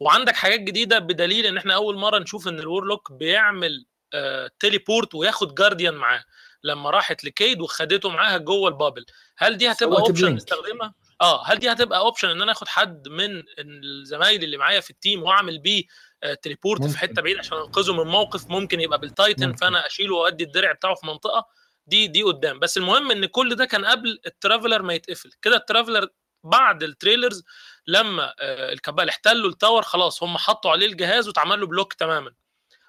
وعندك 0.00 0.34
حاجات 0.36 0.60
جديدة 0.60 0.98
بدليل 0.98 1.46
ان 1.46 1.56
إحنا 1.56 1.74
أول 1.74 1.96
مرة 1.96 2.18
نشوف 2.18 2.48
إن 2.48 2.58
ال 2.58 2.65
Warlock 2.65 3.12
بيعمل 3.12 3.86
آه 4.14 4.50
teleport 4.60 5.14
وياخد 5.14 5.54
Guardian 5.54 5.94
معاه. 5.94 6.24
لما 6.64 6.90
راحت 6.90 7.24
ل 7.24 7.30
Cayde 7.30 7.60
وخدته 7.60 8.08
معاها 8.10 8.38
جوه 8.38 8.68
ال 8.68 8.73
bubble. 8.73 9.06
هل 9.38 9.56
دي 9.56 9.70
هتبقى 9.72 10.00
option 10.00 10.34
نستخدمها؟ 10.34 10.94
آه 11.20 11.46
هل 11.46 11.58
دي 11.58 11.72
هتبقى 11.72 11.98
option 11.98 12.28
إن 12.28 12.42
أنا 12.42 12.52
آخد 12.52 12.68
حد 12.68 13.08
من 13.08 13.42
الزمايل 13.58 14.44
اللي 14.44 14.56
معايا 14.56 14.80
في 14.80 14.90
ال 14.90 14.96
team 14.96 15.22
وأعمل 15.22 15.58
بيه 15.58 15.84
آه 16.22 16.34
teleport 16.34 16.84
في 16.84 16.98
حتة 16.98 17.22
بعيد 17.22 17.38
عشان 17.38 17.58
انقذه 17.58 17.92
من 17.92 18.10
موقف 18.10 18.46
ممكن 18.50 18.80
يبقى 18.80 18.98
بال 18.98 19.12
Titan 19.12 19.46
ممكن. 19.46 19.56
فأنا 19.58 19.86
أشيله 19.86 20.14
وأدي 20.16 20.44
الدرع 20.44 20.72
بتاعه 20.72 20.94
في 20.94 21.06
منطقة؟ 21.06 21.46
دي 21.86 22.06
دي 22.06 22.22
قدام. 22.22 22.58
بس 22.58 22.76
المهم 22.76 23.10
إن 23.10 23.26
كل 23.26 23.54
ده 23.54 23.64
كان 23.64 23.84
قبل 23.84 24.20
ال 24.26 24.32
Traveler 24.32 24.82
ما 24.82 24.94
يتقفل. 24.94 25.30
كده 25.42 25.56
ال 25.56 25.62
Traveler 25.62 26.08
بعد 26.44 26.82
ال 26.82 26.89
trailers 26.89 27.44
لما 27.86 28.34
آه 28.38 28.72
ال 28.72 28.78
Cabal 28.78 29.08
احتلوا 29.08 29.50
ال 29.50 29.55
Tower 29.55 29.82
خلاص 29.82 30.22
هم 30.22 30.38
حطوا 30.38 30.70
عليه 30.70 30.86
الجهاز 30.86 31.28
واتعمل 31.28 31.60
له 31.60 31.66
block 31.66 31.92
تماما. 31.92 32.32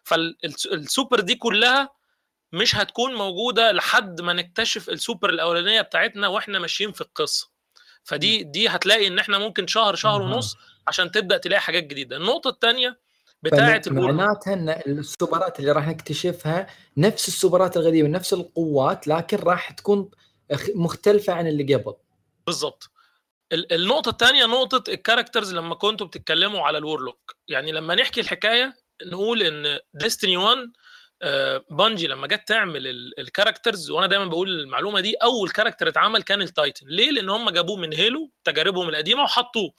فالسوبر 0.04 1.20
دي 1.20 1.36
كلها 1.36 1.90
مش 2.54 2.76
هتكون 2.76 3.16
موجودة 3.16 3.72
لحد 3.72 4.22
ما 4.22 4.34
نكتشف 4.34 4.90
السوبر 4.90 5.30
الأولانية 5.30 5.82
بتاعتنا 5.82 6.28
وإحنا 6.28 6.60
ماشيين 6.60 6.92
في 6.92 7.02
القصة. 7.02 7.50
فدي 8.04 8.44
دي 8.44 8.68
هتلاقي 8.68 9.08
إن 9.08 9.20
إحنا 9.20 9.38
ممكن 9.38 9.68
شهر 9.68 9.96
شهر 9.96 10.22
ونص 10.22 10.58
عشان 10.88 11.12
تبدأ 11.12 11.38
تلاقي 11.38 11.62
حاجات 11.62 11.84
جديدة. 11.84 12.18
النقطة 12.18 12.50
الثانية 12.50 13.00
بتاعه 13.44 13.82
معناتها 13.88 14.54
إن 14.54 14.70
السوبرات 14.88 15.60
اللي 15.60 15.72
راح 15.72 15.88
نكتشفها 15.88 16.68
نفس 16.98 17.28
السوبرات 17.28 17.78
القديمه 17.78 18.10
نفس 18.10 18.34
القوات 18.34 19.08
لكن 19.08 19.38
راح 19.38 19.72
تكون 19.72 20.12
مختلفة 20.76 21.34
عن 21.34 21.48
اللي 21.48 21.76
قبل. 21.76 21.94
بالظبط 22.46 22.90
النقطة 23.54 24.10
الثانية 24.10 24.46
نقطة 24.46 24.92
ال 24.92 24.97
characters 24.97 25.54
لما 25.54 25.76
كنتوا 25.76 26.08
بتتكلموا 26.08 26.62
على 26.62 26.78
ال 26.78 26.85
Warlock 26.85 27.36
يعني 27.48 27.72
لما 27.72 27.96
نحكي 27.96 28.22
الحكاية 28.22 28.74
نقول 29.06 29.44
إن 29.44 29.80
Destiny 29.94 30.38
1 30.38 30.58
Bungie 31.70 32.08
لما 32.08 32.28
جت 32.28 32.48
تعمل 32.48 32.88
ال 33.20 33.26
characters 33.26 33.92
وأنا 33.92 34.08
دايما 34.08 34.26
بقول 34.26 34.60
المعلومة 34.60 35.00
دي 35.00 35.14
أول 35.16 35.50
character 35.50 35.88
اتعمل 35.88 36.24
كان 36.24 36.42
ال 36.42 36.50
Titan 36.50 36.88
ليه؟ 36.88 37.12
لأن 37.12 37.30
هم 37.30 37.50
جابوه 37.50 37.78
من 37.78 37.94
Halo 37.94 38.32
تجاربهم 38.44 38.90
القديمة 38.90 39.24
وحطوه. 39.24 39.74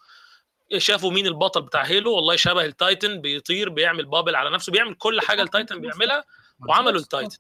شافوا 0.78 1.10
مين 1.10 1.26
البطل 1.26 1.62
بتاع 1.62 1.82
Halo 1.82 2.12
والله 2.14 2.36
شبه 2.36 2.64
ال 2.64 2.74
Titan 2.74 3.20
بيطير 3.20 3.68
بيعمل 3.68 4.04
bubble 4.04 4.34
على 4.36 4.50
نفسه 4.50 4.72
بيعمل 4.72 4.94
كل 4.94 5.20
حاجة 5.20 5.42
ال 5.42 5.49
Titan 5.49 5.80
بيعملها 5.80 6.24
وعملوا 6.68 7.00
ال 7.00 7.07
Titan 7.07 7.38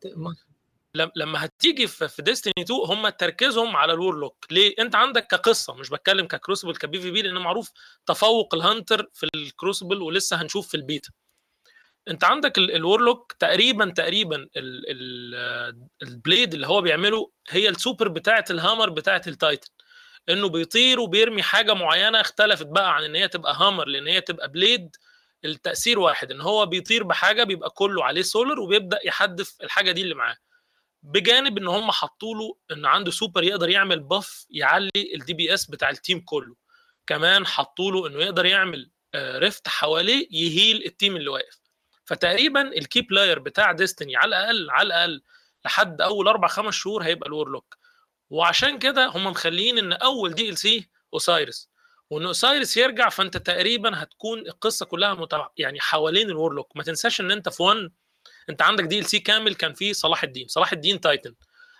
لما 1.16 1.44
هتيجي 1.44 1.86
في 1.86 2.22
Destiny 2.22 2.52
2 2.60 2.80
هم 2.84 3.08
تركيزهم 3.08 3.76
على 3.76 3.92
ال 3.92 3.99
Warlock 3.99 4.46
ليه؟ 4.50 4.74
أنت 4.78 4.94
عندك 4.94 5.26
كقصة 5.26 5.74
مش 5.74 5.90
بتكلم 5.90 6.26
ك 6.26 6.76
Crucible 6.76 7.00
ك 7.00 7.10
PvP 7.10 7.22
لأن 7.22 7.34
معروف 7.34 7.70
تفوق 8.06 8.54
ال 8.54 8.62
Hunter 8.62 9.10
في 9.14 9.28
ال 9.34 9.42
Crucible 9.42 10.02
ولسه 10.02 10.42
هنشوف 10.42 10.68
في 10.68 10.76
البيتا. 10.76 11.10
انت 12.08 12.24
عندك 12.24 12.58
ال 12.58 12.67
Warlock 12.67 13.32
تقريبا 13.32 13.90
تقريبا 13.90 14.48
ال 16.02 16.11
blade 16.11 16.54
اللي 16.54 16.66
هو 16.66 16.80
بيعمله 16.80 17.30
هي 17.48 17.68
السوبر 17.68 18.08
بتاعه 18.08 18.44
ال 18.50 18.56
hammer 18.56 18.90
بتاعه 18.90 19.22
ال 19.26 19.33
Titan 19.33 19.68
انه 20.28 20.48
بيطير 20.48 21.00
وبيرمي 21.00 21.42
حاجة 21.42 21.74
معينة 21.74 22.20
اختلفت 22.20 22.66
بقى 22.66 22.94
عن 22.96 23.04
إن 23.04 23.16
هي 23.16 23.28
تبقى 23.28 23.54
hammer 23.56 23.88
لإن 23.88 24.06
هي 24.06 24.20
تبقى 24.20 24.48
blade 24.48 24.96
التأثير 25.44 25.98
واحد. 25.98 26.30
إن 26.32 26.40
هو 26.40 26.66
بيطير 26.66 27.02
بحاجة 27.02 27.44
بيبقى 27.44 27.70
كله 27.70 28.04
عليه 28.04 28.22
سولر 28.22 28.60
وبيبدأ 28.60 28.98
يحدف 29.04 29.56
الحاجة 29.62 29.92
دي 29.92 30.02
اللي 30.02 30.14
معاه. 30.14 30.36
بجانب 31.02 31.58
إن 31.58 31.68
هم 31.68 31.90
حطوا 31.90 32.34
له 32.34 32.56
إن 32.72 32.86
عنده 32.86 33.10
سوبر 33.10 33.42
يقدر 33.44 33.68
يعمل 33.68 34.00
buff 34.00 34.46
يعلي 34.50 34.90
ال 35.14 35.34
DPS 35.34 35.66
بتاع 35.70 35.90
ال 35.90 35.96
team 35.96 36.20
كله. 36.20 36.54
كمان 37.06 37.46
حطوا 37.46 37.92
له 37.92 38.06
إنه 38.06 38.18
يقدر 38.18 38.46
يعمل 38.46 38.90
rift 39.16 39.68
حواليه 39.68 40.28
ي 40.30 40.41
heal 40.41 40.84
ال 40.86 40.92
team 40.92 41.16
اللي 41.16 41.30
واقف. 41.30 41.63
فتقريبا 42.04 42.62
ال 42.62 42.72
key 42.72 43.00
player 43.00 43.38
بتاع 43.38 43.72
Destiny 43.72 44.16
على 44.16 44.28
الأقل 44.28 44.70
على 44.70 44.86
الأقل 44.86 45.22
لحد 45.64 46.00
أول 46.00 46.28
أربع 46.28 46.48
خمس 46.48 46.74
شهور 46.74 47.02
هيبقى 47.02 47.28
ال 47.28 47.34
Warlock 47.34 47.76
وعشان 48.30 48.78
كده 48.78 49.06
هم 49.06 49.24
مخليين 49.26 49.78
إن 49.78 49.92
أول 49.92 50.34
DLC 50.34 50.58
Osiris 50.58 51.68
وإن 52.10 52.26
Osiris 52.26 52.76
يرجع 52.76 53.08
فأنت 53.08 53.36
تقريبا 53.36 54.02
هتكون 54.02 54.38
القصة 54.38 54.86
كلها 54.86 55.14
متع... 55.14 55.48
يعني 55.56 55.80
حوالين 55.80 56.30
ال 56.30 56.36
Warlock 56.36 56.76
ما 56.76 56.82
تنساش 56.82 57.20
إن 57.20 57.30
أنت 57.30 57.48
في 57.48 57.62
1 57.62 57.90
أنت 58.50 58.62
عندك 58.62 58.84
DLC 58.84 59.18
كامل 59.18 59.54
كان 59.54 59.72
فيه 59.74 59.92
صلاح 59.92 60.22
الدين 60.22 60.48
صلاح 60.48 60.72
الدين 60.72 61.00
Titan 61.00 61.34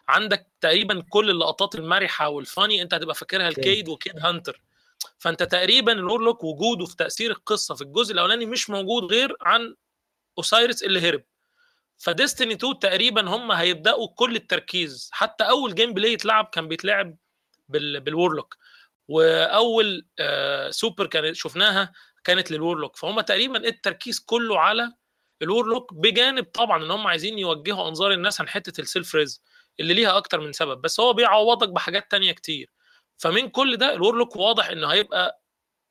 عندك 0.08 0.46
تقريبا 0.60 1.02
كل 1.10 1.30
اللقطات 1.30 1.74
المرحة 1.74 2.28
وال 2.29 2.44
funny 2.44 2.83
أنت 2.82 2.94
هتبقى 2.94 3.14
فاكرها 3.14 3.48
ال 3.48 3.55
Cayde 3.55 3.88
و 3.88 3.93
Cayde 3.93 4.18
Hunter 4.18 4.61
فأنت 5.18 5.42
تقريبا 5.42 5.92
ال 5.92 5.99
Warlock 5.99 6.44
وجوده 6.44 6.87
في 6.87 6.96
تأثير 6.96 7.30
القصة 7.30 7.74
في 7.74 7.82
الجزء 7.82 8.12
الأولاني 8.12 8.46
مش 8.46 8.70
موجود 8.70 9.04
غير 9.12 9.37
عن 9.40 9.74
Osiris 10.38 10.83
اللي 10.83 11.01
هرب. 11.09 11.23
ف 11.98 12.06
Destiny 12.06 12.55
2 12.55 12.79
تقريبا 12.79 13.29
هم 13.29 13.53
هيبدأوا 13.53 14.09
كل 14.14 14.37
التركيز. 14.37 15.11
حتى 15.12 15.44
أول 15.44 15.75
gameplay 15.74 16.12
يتلعب 16.12 16.44
كان 16.53 16.68
بيتلعب 16.68 17.16
بال 17.68 18.01
بال 18.00 18.13
Warlock 18.13 18.57
وأول 19.09 20.07
آه 20.18 20.70
سوبر 20.70 21.07
كانت 21.07 21.37
شفناها 21.37 21.92
كانت 22.25 22.51
لل 22.50 22.61
Warlock 22.61 22.96
فهم 22.97 23.20
تقريبا 23.20 23.57
التركيز 23.68 24.20
كله 24.20 24.61
على 24.61 24.92
ال 25.42 25.49
Warlock 25.49 25.94
بجانب 25.94 26.44
طبعا 26.44 26.85
إن 26.85 26.90
هم 26.90 27.07
عايزين 27.07 27.38
يوجهوا 27.38 27.88
أنظار 27.88 28.12
الناس 28.12 28.40
عن 28.40 28.49
حتة 28.49 28.81
ال 28.81 28.87
self 28.87 29.14
res 29.14 29.42
اللي 29.81 29.94
ليها 29.94 30.16
أكتر 30.16 30.40
من 30.40 30.53
سبب. 30.53 30.81
بس 30.81 31.01
هو 31.01 31.12
بيعوضك 31.12 31.68
بحاجات 31.68 32.11
تانية 32.11 32.33
كتير. 32.33 32.70
فمن 33.18 33.49
كل 33.49 33.77
ده 33.77 33.92
ال 33.94 34.00
Warlock 34.00 34.37
واضح 34.37 34.68
إنه 34.70 34.88
هيبقى 34.88 35.42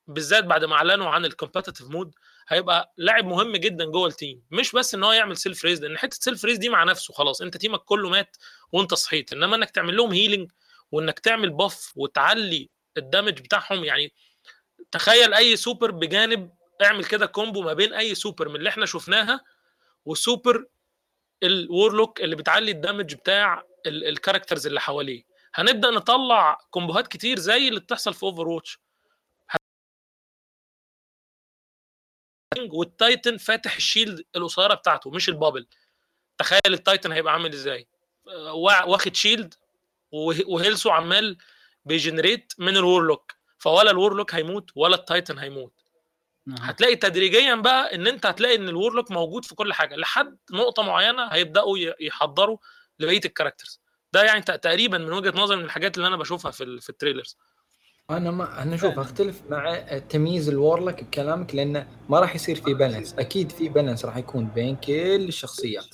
بالذات 0.07 0.43
بعد 0.43 0.65
ما 0.65 0.75
أعلنوا 0.75 1.09
عن 1.09 1.25
ال 1.25 1.31
competitive 1.31 1.87
mode 1.89 2.15
هيبقى 2.47 2.93
لاعب 2.97 3.25
مهم 3.25 3.55
جدا 3.55 3.85
جوه 3.85 4.07
ال 4.07 4.14
team 4.14 4.43
مش 4.51 4.71
بس 4.71 4.95
إن 4.95 5.03
هو 5.03 5.11
يعمل 5.11 5.37
self 5.37 5.65
res 5.65 5.83
لأن 5.83 5.97
حتة 5.97 6.17
self 6.21 6.45
res 6.45 6.57
دي 6.57 6.69
مع 6.69 6.83
نفسه 6.83 7.13
خلاص. 7.13 7.41
أنت 7.41 7.57
team 7.57 7.75
ك 7.75 7.79
كله 7.79 8.09
مات 8.09 8.37
وأنت 8.71 8.93
صحيت. 8.93 9.33
إنما 9.33 9.55
إنك 9.55 9.69
تعمل 9.71 9.97
لهم 9.97 10.11
healing 10.11 10.51
وإنك 10.91 11.19
تعمل 11.19 11.49
buff 11.49 11.91
وتعلي 11.95 12.69
ال 12.97 13.04
damage 13.04 13.41
بتاعهم 13.41 13.83
يعني 13.83 14.13
تخيل 14.91 15.33
أي 15.33 15.55
سوبر 15.55 15.91
بجانب 15.91 16.51
اعمل 16.83 17.05
كده 17.05 17.25
combo 17.25 17.61
ما 17.61 17.73
بين 17.73 17.93
أي 17.93 18.15
سوبر 18.15 18.49
من 18.49 18.55
اللي 18.55 18.69
إحنا 18.69 18.85
شفناها 18.85 19.41
و 20.05 20.15
super 20.15 20.65
ال 21.43 21.53
Warlock 21.53 22.21
اللي 22.21 22.35
بتعلي 22.35 22.71
ال 22.71 22.77
damage 22.77 23.13
بتاع 23.15 23.63
ال 23.87 23.95
characters 23.95 24.67
اللي 24.67 24.81
حواليه. 24.81 25.23
هنبدأ 25.55 25.89
نطلع 25.89 26.57
combo 26.69 26.96
هات 26.96 27.07
كتير 27.07 27.39
زي 27.39 27.67
اللي 27.67 27.79
بتحصل 27.79 28.13
في 28.13 28.23
Overwatch 28.23 28.47
وال 28.47 28.79
Titan 32.59 33.37
فاتح 33.37 33.75
ال 33.75 33.82
shield 33.82 34.23
القصيرة 34.35 34.73
بتاعته 34.73 35.11
مش 35.11 35.29
ال 35.29 35.34
bubble. 35.34 35.67
تخيل 36.37 36.59
ال 36.67 36.75
Titan 36.75 37.11
هيبقى 37.11 37.33
عامل 37.33 37.53
إزاي. 37.53 37.87
واخد 38.85 39.15
shield 39.15 39.53
و 40.47 40.52
health 40.53 40.84
ه 40.84 40.89
عمال 40.89 41.37
بي 41.85 41.99
generate 41.99 42.53
من 42.57 42.77
ال 42.77 42.84
Warlock. 42.84 43.33
فولا 43.57 43.91
ال 43.91 43.97
Warlock 43.97 44.35
هيموت 44.35 44.71
ولا 44.75 44.95
ال 44.95 45.02
Titan 45.02 45.37
هيموت. 45.37 45.73
هتلاقي 46.59 46.95
تدريجيا 46.95 47.55
بقى 47.55 47.95
إن 47.95 48.07
أنت 48.07 48.25
هتلاقي 48.25 48.55
إن 48.55 48.69
ال 48.69 48.74
Warlock 48.75 49.11
موجود 49.11 49.45
في 49.45 49.55
كل 49.55 49.73
حاجة. 49.73 49.95
لحد 49.95 50.37
نقطة 50.51 50.83
معينة 50.83 51.27
هيبدأوا 51.27 51.77
يحضروا 51.99 52.57
لبقية 52.99 53.21
ال 53.25 53.30
characters. 53.30 53.79
ده 54.13 54.23
يعني 54.23 54.41
تقريبا 54.41 54.97
من 54.97 55.13
وجهة 55.13 55.33
نظري 55.41 55.57
من 55.57 55.65
الحاجات 55.65 55.97
اللي 55.97 56.07
أنا 56.07 56.17
بشوفها 56.17 56.51
في 56.51 56.81
في 56.81 56.89
ال 56.89 56.94
trailers. 56.94 57.37
أنا 58.09 58.31
ما 58.31 58.61
أنا 58.61 58.77
شوف 58.77 58.99
أختلف 58.99 59.41
مع 59.49 59.83
تمييز 60.09 60.49
ال 60.49 60.56
Warlock 60.56 61.03
بكلامك 61.03 61.55
لأنه 61.55 61.87
ما 62.09 62.19
راح 62.19 62.35
يصير 62.35 62.55
في 62.55 62.73
balance 62.73 63.13
أكيد 63.19 63.51
في 63.51 63.69
balance 63.69 64.05
راح 64.05 64.17
يكون 64.17 64.45
بين 64.47 64.75
كل 64.75 65.25
الشخصيات. 65.27 65.85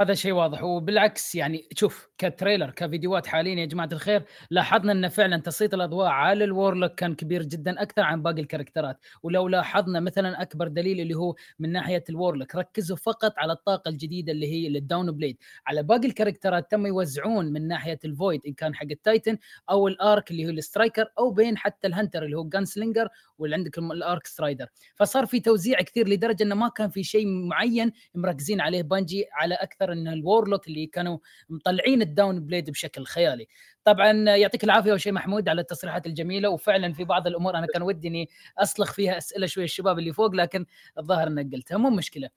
هذا 0.00 0.14
شيء 0.14 0.32
واضح. 0.32 0.62
وبالعكس 0.62 1.34
يعني 1.34 1.68
شوف 1.74 2.08
ك 2.18 2.25
trailer 2.25 2.70
كفيديوهات 2.70 3.26
حاليا 3.26 3.54
يا 3.54 3.64
جماعة 3.66 3.88
الخير 3.92 4.22
لاحظنا 4.50 4.92
إن 4.92 5.08
فعلا 5.08 5.36
تسليط 5.36 5.74
الأضواء 5.74 6.06
على 6.06 6.44
ال 6.44 6.50
Warlock 6.50 6.94
كان 6.94 7.14
كبير 7.14 7.42
جدا 7.42 7.82
أكثر 7.82 8.02
عن 8.02 8.22
باقي 8.22 8.40
ال 8.40 8.45
character 8.45 8.88
ات. 8.88 8.98
ولو 9.22 9.48
لاحظنا 9.48 10.00
مثلا 10.00 10.42
أكبر 10.42 10.68
دليل 10.68 11.00
اللي 11.00 11.14
هو 11.14 11.34
من 11.58 11.72
ناحية 11.72 12.04
ال 12.10 12.16
Warlock 12.16 12.54
ركزوا 12.54 12.96
فقط 12.96 13.34
على 13.38 13.52
الطاقة 13.52 13.88
الجديدة 13.88 14.32
اللي 14.32 14.46
هي 14.46 14.66
ال 14.78 15.10
Dawnblade. 15.12 15.36
على 15.66 15.82
باقي 15.82 16.06
ال 16.06 16.12
character 16.12 16.64
ات 16.64 16.70
تم 16.70 16.86
يوزعون 16.86 17.52
من 17.52 17.68
ناحية 17.68 17.98
ال 18.04 18.11
Void 18.11 18.40
إن 18.46 18.52
كان 18.52 18.74
حق 18.74 18.86
ال 18.90 18.98
Titan 18.98 19.38
أو 19.70 19.88
ال 19.88 19.99
Arc 19.99 20.30
اللي 20.30 20.46
هو 20.46 20.50
ال 20.50 20.57
Striker 20.57 21.06
أو 21.18 21.30
بين 21.30 21.58
حتى 21.58 21.88
ال 21.88 21.93
Hunter 21.93 22.22
اللي 22.24 22.36
هو 22.36 22.44
Gunslinger 22.44 23.08
واللي 23.38 23.56
عندك 23.56 23.78
ال 23.78 24.26
Arcstrider. 24.26 24.66
فصار 24.94 25.26
في 25.26 25.40
توزيع 25.40 25.80
كثير 25.80 26.08
لدرجة 26.08 26.42
إنه 26.42 26.54
ما 26.54 26.68
كان 26.68 26.90
في 26.90 27.04
شيء 27.04 27.26
معين 27.26 27.92
مركزين 28.14 28.60
عليه 28.60 28.82
Bungie 28.82 29.24
على 29.32 29.54
أكثر 29.54 29.85
إن 29.92 30.08
ال 30.08 30.16
Warlock 30.16 30.68
اللي 30.68 30.86
كانوا 30.86 31.18
مطلعين 31.48 32.02
ال 32.02 32.40
Dawnblade 32.40 32.70
بشكل 32.70 33.04
خيالي. 33.04 33.46
طبعا 33.84 34.12
يعطيك 34.12 34.64
العافية 34.64 34.90
اول 34.90 35.00
شيء 35.00 35.12
محمود 35.12 35.48
على 35.48 35.60
التصريحات 35.60 36.06
الجميلة 36.06 36.48
وفعلا 36.48 36.92
في 36.92 37.04
بعض 37.04 37.26
الأمور 37.26 37.58
أنا 37.58 37.66
كان 37.66 37.82
ودي 37.82 38.08
إني 38.08 38.28
أصلخ 38.58 38.92
فيها 38.92 39.18
أسئلة 39.18 39.46
شوي 39.46 39.64
الشباب 39.64 39.98
اللي 39.98 40.12
فوق 40.12 40.34
لكن 40.34 40.66
الظاهر 40.98 41.26
إنك 41.26 41.54
قلتها 41.54 41.76
مو 41.78 41.90
مشكلة. 41.90 42.28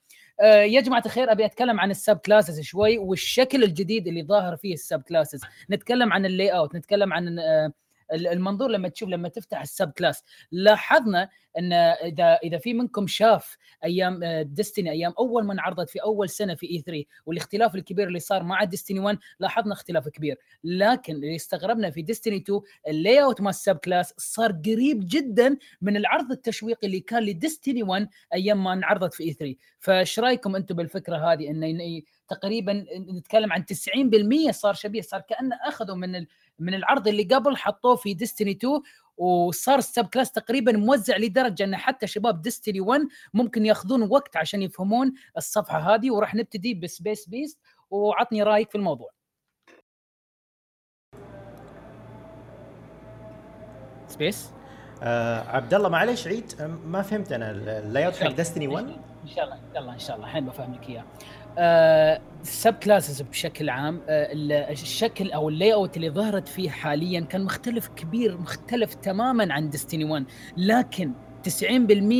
آه، 0.42 0.62
يا 0.64 0.82
جماعة 0.82 1.04
الخير 1.06 1.32
أبي 1.32 1.46
أتكلم 1.46 1.80
عن 1.80 1.92
ال 1.92 2.18
subclasses 2.18 2.62
شوي 2.62 2.98
والشكل 2.98 3.64
الجديد 3.64 4.08
اللي 4.08 4.24
ظاهر 4.24 4.56
فيه 4.58 4.74
ال 4.74 5.02
subclasses 5.02 5.42
نتكلم 5.72 6.14
عن 6.14 6.26
ال 6.26 6.50
layout 6.50 6.76
نتكلم 6.76 7.14
عن 7.14 7.40
آه، 7.40 7.74
المنظور 8.13 8.69
لما 8.69 8.88
تشوف 8.88 9.10
لما 9.10 9.30
تفتح 9.30 9.62
ال 9.62 9.92
subclass 9.92 10.24
لاحظنا 10.52 11.30
إن 11.58 11.74
إذا 11.74 12.39
إذا 12.43 12.58
في 12.58 12.74
منكم 12.74 13.08
شاف 13.08 13.58
أيام 13.84 14.19
Destiny 14.42 14.92
أيام 14.91 15.13
أول 15.19 15.45
ما 15.45 15.54
انعرضت 15.54 15.89
في 15.89 16.02
أول 16.02 16.30
سنة 16.30 16.56
في 16.56 16.69
E3 16.70 17.04
والاختلاف 17.26 17.76
الكبير 17.76 18.08
اللي 18.08 18.19
صار 18.19 18.43
مع 18.43 18.63
Destiny 18.63 19.00
1 19.00 19.17
لاحظنا 19.39 19.74
اختلاف 19.74 20.08
كبير. 20.08 20.38
لكن 20.63 21.13
اللي 21.15 21.36
استغربنا 21.36 21.89
في 21.89 22.02
Destiny 22.02 22.38
2 22.38 22.62
ال 22.88 23.24
layout 23.24 23.42
مال 23.41 23.50
ال 23.50 23.76
subclass 23.76 24.13
صار 24.17 24.52
قريب 24.52 25.00
جدا 25.08 25.58
من 25.82 25.98
العرض 25.98 26.32
التشويقي 26.32 26.88
اللي 26.88 27.00
كان 27.00 27.24
ل 27.24 27.31
Destiny 27.31 27.84
1 27.84 28.10
أيام 28.34 28.63
ما 28.63 28.74
انعرضت 28.74 29.13
في 29.13 29.24
E3 29.24 29.56
فايش 29.80 30.19
رأيكم 30.19 30.56
أنتم 30.56 30.76
بالفكرة 30.76 31.17
هذه؟ 31.17 31.50
انه 31.50 32.02
تقريبا 32.30 32.86
نتكلم 33.17 33.54
عن 33.54 33.65
90% 34.50 34.52
صار 34.52 34.74
شبيه 34.74 35.02
صار 35.02 35.22
كأنه 35.22 35.56
أخذوا 35.63 35.95
من 35.95 36.26
من 36.60 36.74
العرض 36.74 37.08
اللي 37.08 37.24
قبل 37.24 37.58
حطوه 37.58 37.95
في 37.95 38.13
Destiny 38.13 38.52
2 38.52 38.82
وصار 39.17 39.78
ال 39.78 40.06
subclass 40.06 40.32
تقريبا 40.32 40.72
موزع 40.72 41.17
لدرجة 41.17 41.63
إن 41.63 41.76
حتى 41.76 42.08
شباب 42.08 42.41
Destiny 42.42 42.82
1 42.82 43.02
ممكن 43.34 43.65
ياخذون 43.65 44.04
وقت 44.10 44.38
عشان 44.38 44.62
يفهمون 44.62 45.13
الصفحة 45.38 45.95
هذه 45.95 46.12
وراح 46.12 46.36
نبتدي 46.36 46.74
ب 46.74 46.83
Space 46.83 47.30
Beast 47.30 47.60
وعطني 47.89 48.43
رأيك 48.43 48.69
في 48.69 48.76
الموضوع. 48.76 49.10
Space 54.08 54.52
آه 55.04 55.39
عبد 55.50 55.74
الله 55.74 55.89
معلش 55.89 56.28
عيد 56.28 56.62
ما 56.86 57.02
فهمت 57.02 57.32
أنا 57.32 57.52
ال 57.52 58.06
layout 58.06 58.15
حق 58.15 58.32
Destiny 58.32 58.68
1 58.67 58.86
إن 59.24 59.28
شاء 59.28 59.43
الله 59.43 59.56
إن 59.56 59.74
شاء 59.74 59.82
الله 59.82 59.93
إن 59.93 60.00
شاء 60.00 60.15
الله 60.15 60.28
الحين 60.28 60.45
بفهمك 60.45 60.89
إياه. 60.89 61.04
ال 61.58 61.87
sub 61.87 62.74
آه، 62.74 62.80
classes 62.80 63.22
بشكل 63.22 63.70
عام 63.70 64.02
آه 64.10 64.34
الشكل 64.72 65.32
أو 65.32 65.50
ال 65.50 65.74
layout 65.74 65.98
اللي 65.98 66.10
ظهرت 66.10 66.48
فيه 66.48 66.70
حاليا 66.70 67.20
كان 67.20 67.44
مختلف 67.44 67.88
كبير 67.88 68.38
مختلف 68.38 68.94
تماما 68.94 69.54
عن 69.54 69.70
Destiny 69.70 70.04
1 70.04 70.26
لكن 70.58 71.12
90% 71.44 71.72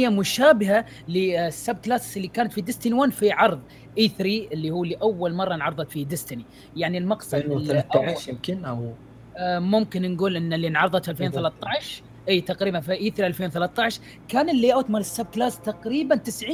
مشابهة 0.10 0.86
لل 1.08 1.76
subclasses 1.76 2.16
اللي 2.16 2.28
كانت 2.28 2.54
في 2.54 2.62
Destiny 2.62 2.94
1 2.94 3.12
في 3.12 3.32
عرض 3.32 3.62
E3 3.98 4.48
اللي 4.54 4.72
هو 5.02 5.28
اللي 5.28 5.38
مرة 5.38 5.56
انعرضت 5.56 5.92
فيه 5.92 6.06
Destiny 6.06 6.46
يعني 6.76 6.98
المقصد 6.98 7.36
2013 7.36 8.32
يمكن 8.32 8.66
أو 8.66 8.94
آه 9.38 9.60
ممكن 9.60 10.12
نقول 10.14 10.36
إن 10.36 10.54
اللي 10.54 10.68
انعرضت 10.68 11.06
في 11.06 11.12
2013 11.12 12.04
إي 12.30 12.42
تقريبا 12.42 12.80
في 12.80 12.92
E3 12.92 13.28
2013 13.28 14.02
كان 14.28 14.50
ال 14.50 14.74
layout 14.74 14.90
مال 14.90 15.00
ال 15.02 15.26
subclass 15.26 15.60
تقريبا 15.60 16.16
90% 16.16 16.50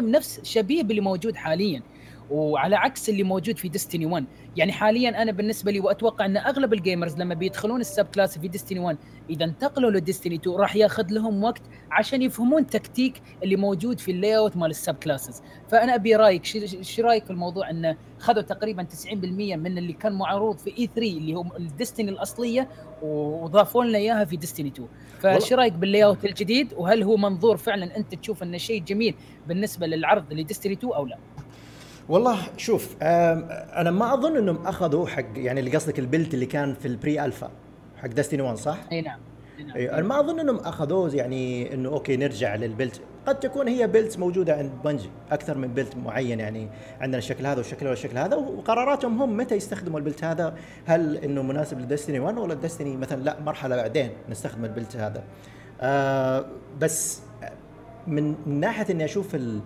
من 0.00 0.10
نفس 0.10 0.40
شبيه 0.44 0.82
باللي 0.82 1.00
موجود 1.00 1.36
حاليا. 1.36 1.82
وعلى 2.30 2.76
عكس 2.76 3.08
اللي 3.08 3.22
موجود 3.22 3.58
في 3.58 3.68
Destiny 3.68 4.06
1 4.06 4.24
يعني 4.56 4.72
حاليا 4.72 5.22
أنا 5.22 5.32
بالنسبة 5.32 5.72
لي 5.72 5.80
وأتوقع 5.80 6.24
إن 6.24 6.36
أغلب 6.36 6.72
ال 6.72 6.78
gamers 6.78 7.16
لما 7.16 7.34
بيدخلون 7.34 7.80
ال 7.80 8.06
subclass 8.06 8.38
في 8.38 8.48
Destiny 8.48 8.80
1 8.80 8.96
إذا 9.30 9.44
انتقلوا 9.44 9.90
ل 9.90 9.95
Destiny 9.95 10.34
2 10.34 10.56
راح 10.56 10.76
ياخذ 10.76 11.06
لهم 11.10 11.44
وقت 11.44 11.62
عشان 11.90 12.22
يفهمون 12.22 12.66
تكتيك 12.66 13.22
اللي 13.42 13.56
موجود 13.56 14.00
في 14.00 14.10
ال 14.10 14.36
layout 14.36 14.56
مال 14.56 14.70
ال 14.70 14.94
subclasses 14.94 15.42
فأنا 15.68 15.94
أبي 15.94 16.16
رأيك 16.16 16.44
شو 16.82 17.02
رأيك 17.02 17.24
في 17.24 17.30
الموضوع 17.30 17.70
انه 17.70 17.96
خذوا 18.18 18.42
تقريبا 18.42 18.86
90% 19.12 19.14
من 19.14 19.78
اللي 19.78 19.92
كان 19.92 20.12
معروض 20.12 20.58
في 20.58 20.70
E3 20.78 21.00
اللي 21.00 21.34
هو 21.34 21.44
ال 21.58 21.64
Destiny 21.64 22.10
الأصلية 22.10 22.68
وضافوا 23.02 23.84
لنا 23.84 23.98
إياها 23.98 24.24
في 24.24 24.36
Destiny 24.36 24.68
2 24.68 24.88
فشو 25.20 25.54
رأيك 25.54 25.72
بال 25.72 26.04
layout 26.04 26.24
الجديد؟ 26.24 26.72
وهل 26.76 27.02
هو 27.02 27.16
منظور 27.16 27.56
فعلا 27.56 27.96
أنت 27.96 28.14
تشوف 28.14 28.42
إنه 28.42 28.58
شيء 28.58 28.82
جميل 28.82 29.14
بالنسبة 29.48 29.86
للعرض 29.86 30.32
ل 30.32 30.37
Destiny 30.37 30.72
2 30.72 30.92
أو 30.92 31.06
لا؟ 31.06 31.18
والله 32.08 32.38
شوف 32.56 32.96
أنا 33.02 33.90
ما 33.90 34.14
أظن 34.14 34.36
إنهم 34.36 34.66
أخذوا 34.66 35.06
حق 35.06 35.24
يعني 35.36 35.60
اللي 35.60 35.76
قصدك 35.76 35.98
ال 35.98 36.04
build 36.04 36.34
اللي 36.34 36.46
كان 36.46 36.74
في 36.74 36.88
ال 36.88 37.24
pre-alpha 37.24 37.50
حق 37.96 38.08
Destiny 38.08 38.42
1 38.42 38.56
صح؟ 38.56 38.78
إي 38.92 39.00
نعم 39.00 39.18
إي 39.76 39.92
أنا 39.92 40.02
ما 40.02 40.20
أظن 40.20 40.40
إنهم 40.40 40.56
أخذوه 40.56 41.14
يعني 41.14 41.74
إنه 41.74 41.88
أوكي 41.88 42.16
نرجع 42.16 42.54
لل 42.54 42.65
build. 42.65 43.00
قد 43.26 43.40
تكون 43.40 43.68
هي 43.68 43.86
builds 43.86 44.18
موجودة 44.18 44.56
عند 44.56 44.70
Bungie 44.84 45.10
أكثر 45.30 45.58
من 45.58 45.68
build 45.74 45.96
معين 45.96 46.40
يعني 46.40 46.68
عندنا 47.00 47.18
الشكل 47.18 47.46
هذا 47.46 47.56
والشكل 47.56 47.80
هذا 47.80 47.90
والشكل 47.90 48.18
هذا 48.18 48.36
وقراراتهم 48.36 49.22
هم 49.22 49.36
متى 49.36 49.54
يستخدموا 49.54 49.98
ال 49.98 50.02
build 50.02 50.24
هذا؟ 50.24 50.54
هل 50.86 51.16
إنه 51.16 51.42
مناسب 51.42 51.80
ل 51.80 51.85
Destiny 51.85 52.20
1 52.20 52.38
ولا 52.38 52.54
Destiny 52.54 52.96
مثلا؟ 52.96 53.22
لا 53.22 53.40
مرحلة 53.40 53.76
بعدين 53.76 54.10
نستخدم 54.30 54.64
ال 54.64 54.69
build 54.69 54.96
هذا. 54.96 55.24
آه 55.80 56.46
بس 56.80 57.20
من 58.06 58.34
ناحية 58.46 58.94
إني 58.94 59.04
أشوف 59.04 59.34
ال 59.34 59.60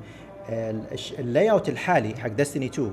ال 1.19 1.51
layout 1.51 1.69
الحالي 1.69 2.17
حق 2.17 2.29
Destiny 2.29 2.67
2 2.67 2.93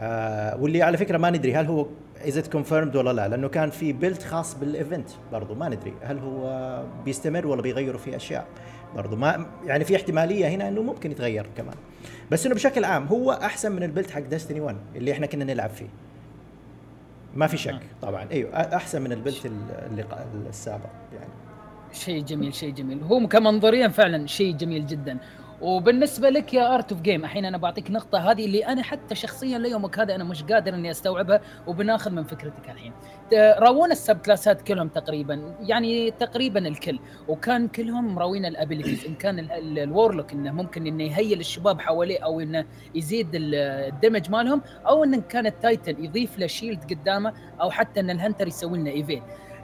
آه 0.00 0.56
واللي 0.62 0.82
على 0.82 0.96
فكرة 0.96 1.18
ما 1.18 1.30
ندري 1.30 1.54
هل 1.54 1.66
هو 1.66 1.86
is 2.28 2.38
it 2.38 2.46
confirmed 2.46 2.96
ولا 2.96 3.12
لا 3.12 3.28
لأنه 3.28 3.48
كان 3.48 3.70
في 3.70 3.92
build 3.92 4.22
خاص 4.22 4.54
بال 4.54 4.69
event 4.69 5.08
برضو 5.32 5.54
ما 5.54 5.68
ندري 5.68 5.94
هل 6.02 6.18
هو 6.18 6.82
بيستمر 7.04 7.46
ولا 7.46 7.62
بيغيروا 7.62 8.00
فيه 8.00 8.16
أشياء 8.16 8.46
برضو. 8.96 9.16
ما 9.16 9.46
يعني 9.66 9.84
في 9.84 9.96
احتمالية 9.96 10.48
هنا 10.48 10.68
إنه 10.68 10.82
ممكن 10.82 11.10
يتغير 11.10 11.46
كمان. 11.56 11.74
بس 12.30 12.46
إنه 12.46 12.54
بشكل 12.54 12.84
عام 12.84 13.06
هو 13.06 13.32
أحسن 13.32 13.72
من 13.72 13.82
ال 13.82 13.87
build 13.87 14.10
حق 14.10 14.20
Destiny 14.20 14.60
1 14.60 14.76
اللي 14.96 15.12
إحنا 15.12 15.26
كنا 15.26 15.44
نلعب 15.44 15.70
فيه. 15.70 15.88
ما 17.34 17.46
في 17.46 17.56
شك 17.56 17.80
طبعا. 18.02 18.26
إيوه 18.30 18.50
أحسن 18.56 19.02
من 19.02 19.12
ال 19.12 19.18
build 19.18 19.46
اللي 19.46 20.04
السابق 20.48 20.90
يعني. 21.12 21.32
شيء 21.92 22.22
جميل 22.22 22.54
شيء 22.54 22.70
جميل. 22.74 23.02
هو 23.02 23.28
كمنظريا 23.28 23.88
فعلا 23.88 24.26
شيء 24.26 24.56
جميل 24.56 24.86
جدا. 24.86 25.18
وبالنسبة 25.62 26.28
لك 26.30 26.54
يا 26.54 26.74
Art 26.74 26.92
of 26.92 27.00
Game 27.00 27.24
الحين 27.24 27.44
أنا 27.44 27.58
بعطيك 27.58 27.90
نقطة 27.90 28.30
هذه 28.30 28.44
اللي 28.44 28.66
أنا 28.66 28.82
حتى 28.82 29.14
شخصيا 29.14 29.58
ليومك 29.58 29.98
هذا 29.98 30.14
أنا 30.14 30.24
مش 30.24 30.42
قادر 30.42 30.74
إني 30.74 30.90
أستوعبها 30.90 31.40
وبناخذ 31.66 32.10
من 32.10 32.24
فكرتك 32.24 32.70
الحين. 32.70 32.92
راونا 33.34 33.92
ال 33.92 34.16
subclass 34.16 34.57
ات 34.57 34.62
كلهم 34.62 34.88
تقريبا 34.88 35.54
يعني 35.60 36.10
تقريبا 36.10 36.68
الكل 36.68 36.98
وكان 37.28 37.68
كلهم 37.68 38.14
مراوين 38.14 38.44
ال 38.44 38.50
abilities 38.50 39.04
إن 39.06 39.14
كان 39.14 39.48
ال 39.52 39.62
Warlock 39.62 40.32
إنه 40.32 40.52
ممكن 40.52 40.86
إنه 40.86 41.04
ي 41.04 41.11
heal 41.11 41.40
الشباب 41.40 41.80
حواليه 41.80 42.18
أو 42.24 42.40
إنه 42.40 42.64
يزيد 42.94 43.28
ال 43.34 43.48
damage 43.48 44.30
مالهم 44.30 44.62
أو 44.88 45.04
انه 45.04 45.20
كان 45.28 45.46
ال 45.46 45.56
Titan 45.56 46.04
يضيف 46.04 46.38
له 46.38 46.46
shield 46.46 46.92
قدامه 46.94 47.32
أو 47.60 47.70
حتى 47.70 48.00
إن 48.00 48.10
ال 48.10 48.15
Hunter 48.15 48.46
يسوي 48.46 48.78
لنا 48.78 48.90
evade 48.90 49.22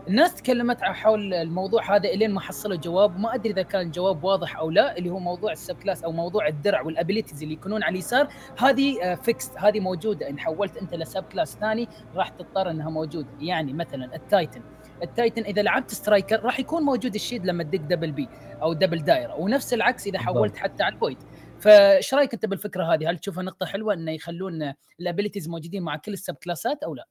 الناس 0.08 0.34
تكلمت 0.34 0.82
حول 0.82 1.34
الموضوع 1.34 1.96
هذا 1.96 2.08
إلين 2.08 2.30
ما 2.30 2.40
حصلوا 2.40 2.76
جواب 2.76 3.18
ما 3.18 3.34
أدري 3.34 3.52
إذا 3.52 3.62
كان 3.62 3.90
جواب 3.90 4.24
واضح 4.24 4.56
أو 4.56 4.70
لا 4.70 4.98
اللي 4.98 5.10
هو 5.10 5.18
موضوع 5.18 5.52
ال 5.52 5.76
subclass 5.76 6.04
أو 6.04 6.12
موضوع 6.12 6.48
الدرع 6.48 6.80
وال 6.80 6.92
abilities 6.92 7.42
اللي 7.42 7.54
يكونون 7.54 7.82
على 7.82 7.92
اليسار. 7.92 8.28
هذه 8.58 9.14
fixed 9.14 9.56
آه، 9.56 9.68
هذه 9.68 9.80
موجودة. 9.80 10.28
إن 10.30 10.38
حولت 10.38 10.76
أنت 10.76 10.94
ل 10.94 11.22
subclass 11.22 11.56
ثاني 11.56 11.88
راح 12.14 12.28
تضطر 12.28 12.70
إنها 12.70 12.90
موجودة. 12.90 13.28
يعني 13.40 13.72
مثلا 13.72 14.14
ال 14.14 14.22
Titan 14.22 14.62
ال 15.02 15.09
Titan 15.09 15.42
إذا 15.42 15.62
لعبت 15.62 15.94
Striker 15.94 16.40
راح 16.42 16.60
يكون 16.60 16.82
موجود 16.82 17.14
ال 17.14 17.19
shield 17.19 17.46
لما 17.46 17.64
تدق 17.64 17.80
double 17.80 18.12
B 18.12 18.28
أو 18.62 18.72
double 18.72 19.04
دايره 19.04 19.34
ونفس 19.34 19.74
العكس 19.74 20.06
إذا 20.06 20.18
حولت 20.18 20.56
حتى 20.56 20.82
على 20.82 20.94
ال 20.94 20.99
point 20.99 21.22
فايش 21.60 22.14
رأيك 22.14 22.34
أنت 22.34 22.46
بالفكرة 22.46 22.94
هذه؟ 22.94 23.10
هل 23.10 23.18
تشوفها 23.18 23.42
نقطة 23.42 23.66
حلوة 23.66 23.94
إنه 23.94 24.12
يخلون 24.12 24.72
ال 25.00 25.05
abilities 25.05 25.48
موجودين 25.48 25.82
مع 25.82 25.96
كل 25.96 26.12
ال 26.12 26.34
subclass 26.34 26.77
ات 26.77 26.82
أو 26.82 26.94
لا؟ 26.94 27.08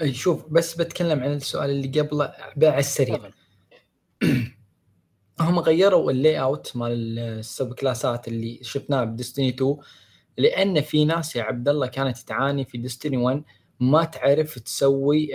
أي 0.00 0.14
شوف 0.14 0.48
بس 0.50 0.74
بتكلم 0.74 1.20
عن 1.20 1.32
السؤال 1.32 1.70
اللي 1.70 2.00
قبله 2.00 2.24
على 2.62 2.78
السريع. 2.78 3.30
هم 5.40 5.58
غيروا 5.58 6.10
ال 6.10 6.40
layout 6.40 6.76
مال 6.76 7.18
ال 7.18 7.74
subclass 7.74 8.22
ات 8.22 8.28
اللي 8.28 8.58
شفناه 8.62 9.04
ب 9.04 9.10
Destiny 9.10 9.48
2 9.48 9.76
لأن 10.38 10.80
في 10.80 11.04
ناس 11.04 11.36
يا 11.36 11.42
عبد 11.42 11.68
الله 11.68 11.86
كانت 11.86 12.18
تعاني 12.18 12.64
في 12.64 12.78
Destiny 12.78 13.16
1 13.16 13.42
ما 13.80 14.04
تعرف 14.04 14.58
تسوي 14.58 15.28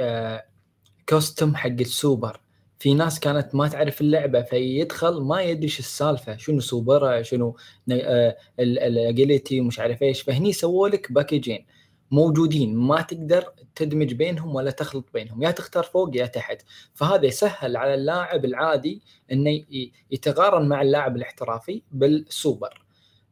custom 1.10 1.49
آه، 1.50 1.56
حق 1.56 1.70
السوبر. 1.70 2.41
في 2.80 2.93
ناس 2.93 3.20
كانت 3.20 3.56
ما 3.56 3.67
تعرف 3.67 4.02
اللعبة 4.02 4.41
فيدخل 4.41 5.22
ما 5.22 5.41
يدري 5.41 5.63
إيش 5.63 5.80
السالفة 5.80 6.38
شنو 6.38 6.60
سوبرها 6.60 7.22
شنو 7.22 7.58
آه، 7.91 8.38
ال 8.60 8.72
agility 8.72 9.62
ومش 9.62 9.80
عارف 9.80 10.04
إيش. 10.04 10.22
فهني 10.22 10.54
سووا 10.54 10.89
لك 10.89 11.12
package 11.12 11.53
ين 11.53 11.65
موجودين 12.12 12.76
ما 12.76 13.02
تقدر 13.02 13.54
تدمج 13.76 14.13
بينهم 14.13 14.56
ولا 14.56 14.72
تخلط 14.72 15.06
بينهم 15.13 15.43
يا 15.43 15.52
تختار 15.52 15.84
فوق 15.84 16.17
يا 16.17 16.26
تحت 16.26 16.62
فهذا 16.93 17.26
يسهل 17.26 17.78
على 17.78 17.93
اللاعب 17.93 18.46
العادي 18.46 19.02
انه 19.32 19.63
يتقارن 20.12 20.70
مع 20.70 20.82
اللاعب 20.82 21.15
الاحترافي 21.15 21.82
بالسوبر 21.91 22.86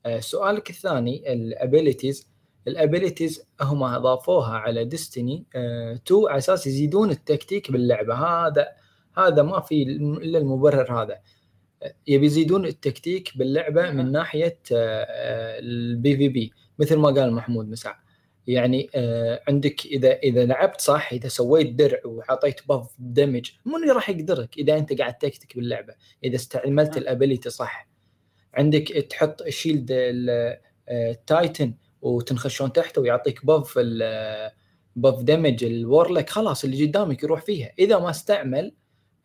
آه، 0.06 0.20
سؤالك 0.20 0.70
الثاني 0.70 1.34
ال 1.34 1.43
abilities 1.43 2.28
ال 2.68 2.75
abilities 2.75 3.44
هم 3.62 3.84
اضافوها 3.84 4.54
على 4.58 4.86
Destiny 4.86 5.46
2 5.56 6.00
على 6.12 6.38
أساس 6.38 6.68
يزيدون 6.68 7.12
التكتيك 7.12 7.72
باللعبه 7.72 8.14
هذا 8.14 8.68
هذا 9.18 9.42
ما 9.44 9.60
في 9.60 9.84
الا 9.84 10.38
المبرر 10.38 11.02
هذا 11.04 11.20
يبي 12.08 12.26
يزيدون 12.26 12.66
التكتيك 12.66 13.38
باللعبه 13.38 13.92
من 13.92 14.12
ناحيه 14.12 14.60
ال 14.72 16.18
PvP 16.18 16.54
مثل 16.80 16.96
ما 16.98 17.10
قال 17.10 17.34
محمود 17.34 17.70
مسع 17.70 17.96
يعني 18.48 18.90
آه 18.96 19.42
عندك 19.48 19.86
إذا 19.86 20.14
إذا 20.18 20.46
لعبت 20.46 20.82
صح 20.82 21.14
إذا 21.14 21.28
سويت 21.28 21.72
درع 21.72 22.00
وحطيت 22.06 22.68
buff 22.68 22.96
damage 23.00 23.52
من 23.66 23.92
راح 23.92 24.10
يقدرك 24.10 24.58
إذا 24.58 24.78
أنت 24.78 24.94
قاعد 24.94 25.18
تكتك 25.18 25.56
باللعبة؟ 25.56 25.94
إذا 26.24 26.36
استعملت 26.36 26.98
ال 26.98 27.04
ability 27.04 27.50
صح. 27.50 27.88
عندك 28.54 28.88
تحط 29.10 29.48
shield 29.50 29.88
ال 30.90 31.04
Titan 31.04 31.74
وتنخشون 32.02 32.74
تحته 32.74 33.02
ويعطيك 33.02 33.46
buff 33.46 33.80
buff 34.96 35.22
damage 35.22 35.64
ال 35.64 35.72
Warlock 35.72 36.30
خلاص 36.30 36.64
اللي 36.64 36.86
قدامك 36.86 37.24
يروح 37.24 37.42
فيها. 37.42 37.72
إذا 37.80 38.00
ما 38.00 38.10
استعمل 38.10 38.74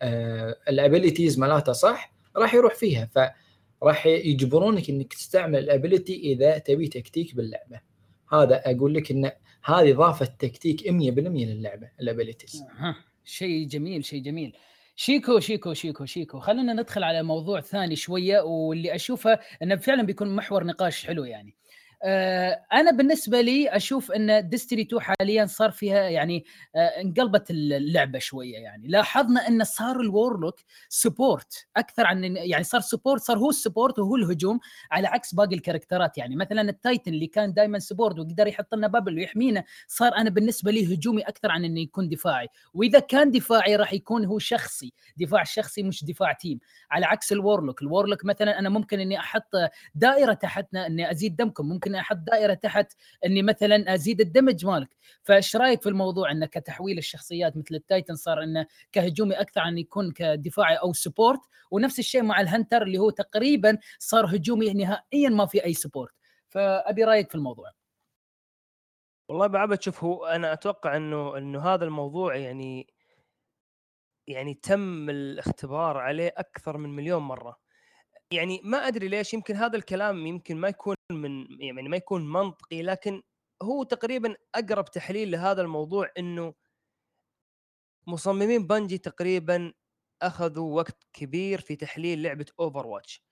آه 0.02 0.56
ال 0.68 0.75
abilities 0.75 1.38
مالته 1.38 1.72
صح 1.72 2.12
راح 2.36 2.54
يروح 2.54 2.74
فيها. 2.74 3.10
فراح 3.14 4.06
يجبرونك 4.06 4.90
إنك 4.90 5.14
تستعمل 5.14 5.58
ال 5.58 5.68
ability 5.68 6.32
إذا 6.32 6.58
تبي 6.58 6.88
تكتيك 6.88 7.34
باللعبة. 7.34 7.89
هذا 8.32 8.62
أقول 8.64 8.94
لك 8.94 9.10
إن 9.10 9.30
هذه 9.64 9.92
إضافة 9.92 10.26
تكتيك 10.26 10.80
100% 10.80 10.88
للعبة 10.88 11.90
ال 12.00 12.06
abilities. 12.06 12.64
شيء 13.24 13.66
جميل 13.68 14.04
شيء 14.04 14.22
جميل. 14.22 14.56
شيكو 14.96 15.40
شيكو 15.40 15.74
شيكو 15.74 16.04
شيكو. 16.04 16.40
خلينا 16.40 16.72
ندخل 16.72 17.02
على 17.02 17.22
موضوع 17.22 17.60
ثاني 17.60 17.96
شوية 17.96 18.40
واللي 18.40 18.94
أشوفه 18.94 19.38
إنه 19.62 19.76
فعلا 19.76 20.02
بيكون 20.02 20.36
محور 20.36 20.64
نقاش 20.64 21.06
حلو 21.06 21.24
يعني. 21.24 21.54
أنا 22.72 22.90
بالنسبة 22.90 23.40
لي 23.40 23.68
أشوف 23.76 24.12
أن 24.12 24.48
Destiny 24.48 24.82
2 24.82 25.02
حاليا 25.02 25.46
صار 25.46 25.70
فيها 25.70 26.08
يعني 26.08 26.44
آه، 26.76 26.78
انقلبت 27.00 27.50
اللعبة 27.50 28.18
شوية 28.18 28.58
يعني. 28.58 28.88
لاحظنا 28.88 29.48
أن 29.48 29.64
صار 29.64 30.00
ال 30.00 30.08
Warlock 30.08 30.60
support 30.88 31.66
أكثر 31.76 32.06
عن 32.06 32.24
يعني 32.24 32.64
صار 32.64 32.80
support 32.80 33.22
صار 33.22 33.38
هو 33.38 33.50
ال 33.50 33.56
support 33.56 33.98
وهو 33.98 34.16
الهجوم 34.16 34.60
على 34.90 35.08
عكس 35.08 35.34
باقي 35.34 35.54
ال 35.54 35.60
character 35.60 36.12
ات 36.12 36.18
يعني. 36.18 36.36
مثلا 36.36 36.60
ال 36.60 36.69
Titan 36.69 37.12
اللي 37.12 37.26
كان 37.26 37.52
دائما 37.52 37.78
support 37.78 38.18
وقدر 38.18 38.46
يحط 38.46 38.74
لنا 38.74 38.88
bubble 38.88 39.14
ويحمينا 39.14 39.64
صار 39.88 40.16
أنا 40.16 40.30
بالنسبة 40.30 40.70
لي 40.70 40.94
هجومي 40.94 41.22
أكثر 41.22 41.50
عن 41.50 41.64
إنه 41.64 41.80
يكون 41.80 42.08
دفاعي. 42.08 42.48
وإذا 42.74 42.98
كان 42.98 43.30
دفاعي 43.30 43.76
راح 43.76 43.92
يكون 43.92 44.24
هو 44.24 44.38
شخصي 44.38 44.92
دفاع 45.16 45.44
شخصي 45.44 45.82
مش 45.82 46.04
دفاع 46.04 46.32
team 46.32 46.58
على 46.90 47.06
عكس 47.06 47.32
ال 47.32 47.38
Warlock 47.39 47.82
ال 47.82 47.88
Warlock 47.88 48.24
مثلا 48.24 48.58
أنا 48.58 48.68
ممكن 48.68 49.00
إني 49.00 49.18
أحط 49.18 49.50
دائرة 49.94 50.32
تحتنا 50.32 50.86
إني 50.86 51.10
أزيد 51.10 51.36
damage 51.36 51.60
كم 51.60 51.68
ممكن 51.68 51.89
ممكن 51.90 52.00
أحط 52.00 52.16
دائرة 52.16 52.54
تحت 52.54 52.92
إني 53.26 53.42
مثلا 53.42 53.94
أزيد 53.94 54.20
ال 54.20 54.27
damage 54.27 54.66
مالك. 54.66 54.96
فإيش 55.22 55.56
رأيك 55.56 55.82
في 55.82 55.88
الموضوع 55.88 56.30
إنه 56.30 56.46
كتحويل 56.46 56.98
الشخصيات 56.98 57.56
مثل 57.56 57.74
ال 57.74 57.81
Titan 57.81 58.16
صار 58.16 58.42
إنه 58.42 58.66
كهجومي 58.92 59.34
أكثر 59.34 59.60
عن 59.60 59.78
يكون 59.78 60.12
كدفاعي 60.12 60.76
أو 60.76 60.92
support 60.92 61.40
ونفس 61.70 61.98
الشيء 61.98 62.22
مع 62.22 62.40
ال 62.40 62.46
Hunter 62.46 62.82
اللي 62.82 62.98
هو 62.98 63.10
تقريبا 63.10 63.78
صار 63.98 64.26
هجومي 64.36 64.72
نهائيا 64.72 65.28
ما 65.28 65.46
في 65.46 65.64
أي 65.64 65.74
support 65.74 66.14
فأبي 66.48 67.04
رأيك 67.04 67.28
في 67.28 67.34
الموضوع. 67.34 67.70
والله 69.28 69.46
بعبد 69.46 69.82
شوف 69.82 70.04
هو 70.04 70.26
أنا 70.26 70.52
أتوقع 70.52 70.96
إنه 70.96 71.38
إنه 71.38 71.60
هذا 71.60 71.84
الموضوع 71.84 72.36
يعني 72.36 72.86
يعني 74.26 74.54
تم 74.54 75.10
الاختبار 75.10 75.98
عليه 75.98 76.34
أكثر 76.36 76.76
من 76.76 76.90
مليون 76.96 77.22
مرة. 77.22 77.69
يعني 78.32 78.60
ما 78.64 78.88
أدري 78.88 79.08
ليش 79.08 79.34
يمكن 79.34 79.56
هذا 79.56 79.76
الكلام 79.76 80.26
يمكن 80.26 80.56
ما 80.56 80.68
يكون 80.68 80.96
من 81.12 81.60
يعني 81.62 81.88
ما 81.88 81.96
يكون 81.96 82.32
منطقي 82.32 82.82
لكن 82.82 83.22
هو 83.62 83.82
تقريبا 83.82 84.36
أقرب 84.54 84.84
تحليل 84.84 85.30
لهذا 85.30 85.62
الموضوع 85.62 86.10
إنه 86.18 86.54
مصممين 88.06 88.66
Bungie 88.66 88.98
تقريبا 88.98 89.72
أخذوا 90.22 90.76
وقت 90.76 91.06
كبير 91.12 91.60
في 91.60 91.76
تحليل 91.76 92.22
لعبة 92.22 92.46
Overwatch 92.60 93.22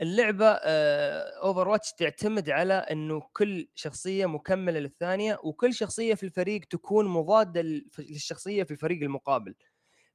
اللعبة 0.00 0.46
Overwatch 0.46 1.92
تعتمد 1.92 2.50
على 2.50 2.74
إنه 2.74 3.22
كل 3.32 3.68
شخصية 3.74 4.26
مكملة 4.26 4.80
للثانية 4.80 5.38
وكل 5.44 5.74
شخصية 5.74 6.14
في 6.14 6.22
الفريق 6.22 6.64
تكون 6.64 7.06
مضادة 7.08 7.62
للشخصية 7.98 8.62
في 8.64 8.70
الفريق 8.70 9.02
المقابل. 9.02 9.54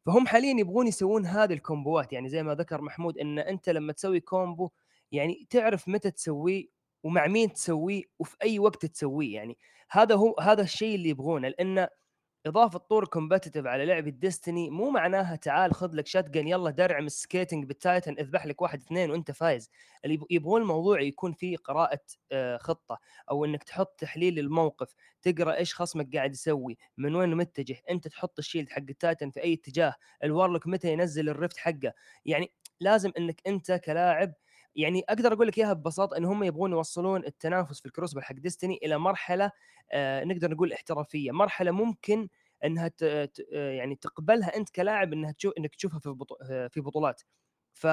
فهم 0.09 0.27
حاليا 0.27 0.59
يبغون 0.59 0.87
يسوون 0.87 1.25
هذه 1.25 1.53
ال 1.53 1.61
combo 1.61 1.98
ات. 1.98 2.13
يعني 2.13 2.29
زي 2.29 2.43
ما 2.43 2.55
ذكر 2.55 2.81
محمود 2.81 3.17
إن 3.17 3.39
أنت 3.39 3.69
لما 3.69 3.93
تسوي 3.93 4.19
combo 4.19 4.69
يعني 5.11 5.47
تعرف 5.49 5.87
متى 5.87 6.11
تسويه 6.11 6.65
ومع 7.03 7.27
مين 7.27 7.53
تسويه 7.53 8.03
وفي 8.19 8.35
أي 8.43 8.59
وقت 8.59 8.85
تسويه. 8.85 9.35
يعني 9.35 9.57
هذا 9.91 10.15
هو 10.15 10.35
هذا 10.41 10.61
الشيء 10.61 10.95
اللي 10.95 11.09
يبغونه. 11.09 11.47
لأن 11.47 11.87
إضافة 12.45 12.79
طور 12.79 13.05
competitive 13.05 13.65
على 13.65 13.85
لعبه 13.85 14.09
Destiny 14.09 14.69
مو 14.69 14.89
معناها 14.89 15.35
تعال 15.35 15.73
خذ 15.73 15.95
لك 15.95 16.07
shotgun 16.07 16.47
يلا 16.47 16.69
درع 16.71 16.99
من 16.99 17.05
ال 17.05 17.13
skating 17.13 17.65
بال 17.65 17.80
Titan 17.80 18.15
اذبح 18.19 18.45
لك 18.45 18.61
واحد 18.61 18.81
اثنين 18.81 19.11
وانت 19.11 19.31
فايز. 19.31 19.69
اللي 20.05 20.19
يبغون 20.29 20.61
الموضوع 20.61 21.01
يكون 21.01 21.33
فيه 21.33 21.57
قراءة 21.57 21.99
آه، 22.31 22.57
خطة 22.57 22.99
أو 23.31 23.45
إنك 23.45 23.63
تحط 23.63 23.99
تحليل 23.99 24.35
للموقف 24.35 24.93
تقرأ 25.21 25.55
إيش 25.55 25.75
خصمك 25.75 26.15
قاعد 26.15 26.31
يسوي 26.33 26.77
من 26.97 27.15
وين 27.15 27.35
متجه 27.35 27.81
أنت 27.89 28.07
تحط 28.07 28.39
ال 28.39 28.43
shield 28.43 28.69
حق 28.69 28.77
ال 28.89 28.96
Titan 28.96 29.29
في 29.31 29.43
أي 29.43 29.53
اتجاه 29.53 29.95
ال 30.23 30.29
Warlock 30.29 30.67
متى 30.67 30.93
ينزل 30.93 31.29
ال 31.29 31.35
rift 31.35 31.57
حقه. 31.57 31.93
يعني 32.25 32.51
لازم 32.79 33.11
إنك 33.17 33.41
أنت 33.47 33.71
كلاعب 33.71 34.33
يعني 34.75 35.03
أقدر 35.09 35.33
أقول 35.33 35.47
لك 35.47 35.57
إياها 35.57 35.73
ببساطة 35.73 36.17
إن 36.17 36.25
هم 36.25 36.43
يبغون 36.43 36.71
يوصلون 36.71 37.25
التنافس 37.25 37.79
في 37.79 37.85
ال 37.85 37.89
Crucible 37.89 38.23
حق 38.23 38.35
Destiny 38.35 38.79
إلى 38.83 38.97
مرحلة 38.97 39.51
آه 39.91 40.23
نقدر 40.23 40.51
نقول 40.51 40.73
احترافية 40.73 41.31
مرحلة 41.31 41.71
ممكن 41.71 42.27
إنها. 42.65 42.87
ت... 42.87 43.01
يعني 43.51 43.95
تقبلها 43.95 44.55
أنت 44.57 44.69
كلاعب 44.69 45.13
إنها 45.13 45.31
تشوف 45.31 45.53
إنك 45.57 45.75
تشوفها 45.75 45.99
في 45.99 46.09
بطو... 46.09 46.35
في 46.69 46.81
بطولات 46.81 47.21
ف 47.73 47.87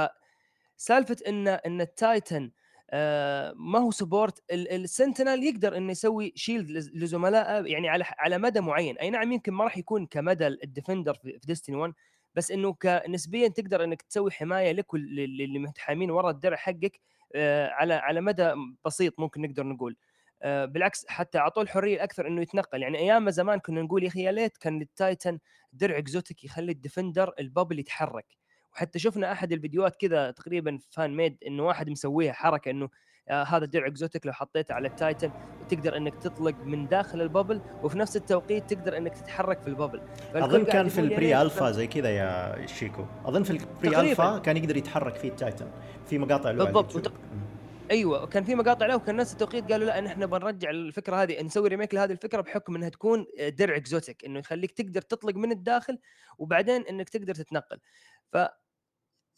سالفة 0.76 1.16
إن 1.28 1.48
إن 1.48 1.80
ال 1.80 1.92
Titan 1.92 2.50
آه 2.90 3.52
ما 3.56 3.78
هو 3.78 3.90
support 3.90 4.44
ال 4.52 4.62
Sentinel 4.62 5.44
يقدر 5.44 5.76
إنه 5.76 5.90
يسوي 5.92 6.32
shield 6.36 6.70
لزملائه 6.70 7.72
يعني 7.72 7.88
على 7.88 8.04
على 8.18 8.38
مدى 8.38 8.60
معين 8.60 8.98
أي 8.98 9.10
نعم 9.10 9.32
يمكن 9.32 9.52
ما 9.52 9.64
راح 9.64 9.78
يكون 9.78 10.06
كمدى 10.06 10.46
ال 10.46 10.54
Defender 10.54 11.14
في 11.14 11.38
Destiny 11.46 11.76
1 11.76 11.92
بس 12.36 12.50
إنه 12.50 12.76
نسبيا 13.08 13.48
تقدر 13.48 13.84
إنك 13.84 14.02
تسوي 14.02 14.30
حماية 14.30 14.72
لك 14.72 14.94
واللي 14.94 15.58
متحامين 15.58 16.10
ورا 16.10 16.30
الدرع 16.30 16.56
حقك 16.56 17.00
آه 17.34 17.68
على 17.68 17.94
على 17.94 18.20
مدى 18.20 18.52
بسيط 18.84 19.20
ممكن 19.20 19.42
نقدر 19.42 19.66
نقول. 19.66 19.96
آه، 20.42 20.64
بالعكس 20.64 21.06
حتى 21.08 21.38
أعطوه 21.38 21.62
الحرية 21.62 21.94
الاكثر 21.96 22.26
إنه 22.26 22.42
يتنقل. 22.42 22.82
يعني 22.82 22.98
أيام 22.98 23.30
زمان 23.30 23.58
كنا 23.58 23.82
نقول 23.82 24.02
يا 24.02 24.08
أخي 24.08 24.22
يا 24.22 24.32
ليت 24.32 24.56
كان 24.56 24.82
ال 24.82 24.92
Titan 24.92 25.38
درع 25.72 25.98
exotic 25.98 26.44
يخلي 26.44 26.72
ال 26.72 26.79
Defender 26.79 27.32
ال 27.40 27.46
bubble 27.46 27.78
يتحرك. 27.78 28.26
وحتى 28.72 28.98
شفنا 28.98 29.32
أحد 29.32 29.52
الفيديوهات 29.52 29.96
كذا 29.96 30.30
تقريبا 30.30 30.78
fan 30.90 31.16
made 31.16 31.38
إنه 31.46 31.62
واحد 31.66 31.90
مسويها 31.90 32.32
حركة 32.32 32.70
إنه 32.70 32.88
آه 33.28 33.42
هذا 33.42 33.64
درع 33.64 33.86
exotic 33.86 34.26
لو 34.26 34.32
حطيته 34.32 34.74
على 34.74 34.88
ال 34.88 34.95
Titan 34.95 35.30
تقدر 35.68 35.96
إنك 35.96 36.14
تطلق 36.14 36.54
من 36.64 36.88
داخل 36.88 37.20
ال 37.20 37.26
bubble 37.26 37.60
وفي 37.82 37.98
نفس 37.98 38.16
التوقيت 38.16 38.74
تقدر 38.74 38.96
إنك 38.96 39.14
تتحرك 39.14 39.60
في 39.60 39.68
ال 39.68 39.73
bubble. 39.73 40.02
أظن 40.34 40.64
كان 40.64 40.88
في 40.88 41.00
ال 41.00 41.42
pre-alpha 41.42 41.70
زي 41.70 41.86
كذا 41.86 42.10
يا 42.10 42.66
شيكو. 42.66 43.04
أظن 43.24 43.42
في 43.42 43.50
ال 43.50 44.00
pre-alpha 44.00 44.38
كان 44.38 44.56
يقدر 44.56 44.76
يتحرك 44.76 45.14
فيه 45.16 45.28
ال 45.28 45.35
Titan 45.35 45.66
في 46.06 46.18
مقاطع 46.18 46.50
له 46.50 46.64
بالضبط 46.64 47.12
أيوه 47.90 48.26
كان 48.26 48.44
في 48.44 48.54
مقاطع 48.54 48.86
له 48.86 48.96
وكان 48.96 49.16
نفس 49.16 49.32
التوقيت 49.32 49.72
قالوا 49.72 49.86
لا 49.86 49.98
إن 49.98 50.06
إحنا 50.06 50.26
بنرجع 50.26 50.70
الفكرة 50.70 51.22
هذه 51.22 51.42
نسوي 51.42 51.68
remake 51.68 51.94
لهذه 51.94 52.12
الفكرة 52.12 52.40
بحكم 52.40 52.76
إنها 52.76 52.88
تكون 52.88 53.26
درع 53.38 53.76
exotic 53.76 54.24
إنه 54.24 54.38
يخليك 54.38 54.72
تقدر 54.72 55.02
تطلق 55.02 55.34
من 55.34 55.52
الداخل 55.52 55.98
وبعدين 56.38 56.82
إنك 56.82 57.08
تقدر 57.08 57.34
تتنقل. 57.34 57.78
ف 58.32 58.36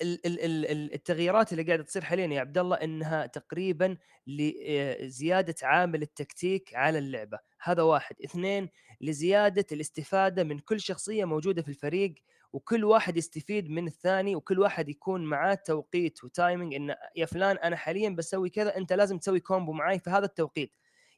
التغييرات 0.03 1.53
اللي 1.53 1.63
قاعدة 1.63 1.83
تصير 1.83 2.05
حاليا 2.05 2.27
يا 2.27 2.41
عبد 2.41 2.59
الله 2.59 2.77
إنها 2.77 3.27
تقريبا 3.27 3.97
لزياده 4.27 5.55
عامل 5.63 6.03
التكتيك 6.03 6.75
على 6.75 6.99
اللعبة. 6.99 7.39
هذا 7.63 7.83
واحد. 7.83 8.17
اثنين 8.25 8.69
لزيادة 9.01 9.67
الاستفادة 9.73 10.45
من 10.45 10.59
كل 10.59 10.81
شخصية 10.81 11.25
موجودة 11.25 11.63
في 11.63 11.69
الفريق 11.69 12.15
وكل 12.53 12.85
واحد 12.85 13.17
يستفيد 13.17 13.71
من 13.71 13.87
الثاني 13.87 14.37
وكل 14.37 14.59
واحد 14.59 14.89
يكون 14.89 15.25
معاه 15.25 15.55
توقيت 15.55 16.25
و 16.25 16.32
timing 16.32 16.75
إن 16.75 16.95
يا 17.17 17.27
فلان 17.27 17.57
أنا 17.57 17.77
حاليا 17.77 18.11
بسوي 18.11 18.51
كذا 18.51 18.77
أنت 18.77 18.93
لازم 18.93 19.19
تسوي 19.19 19.41
combo 19.41 19.73
معي 19.73 19.99
في 19.99 20.11
هذا 20.11 20.25
التوقيت. 20.25 20.75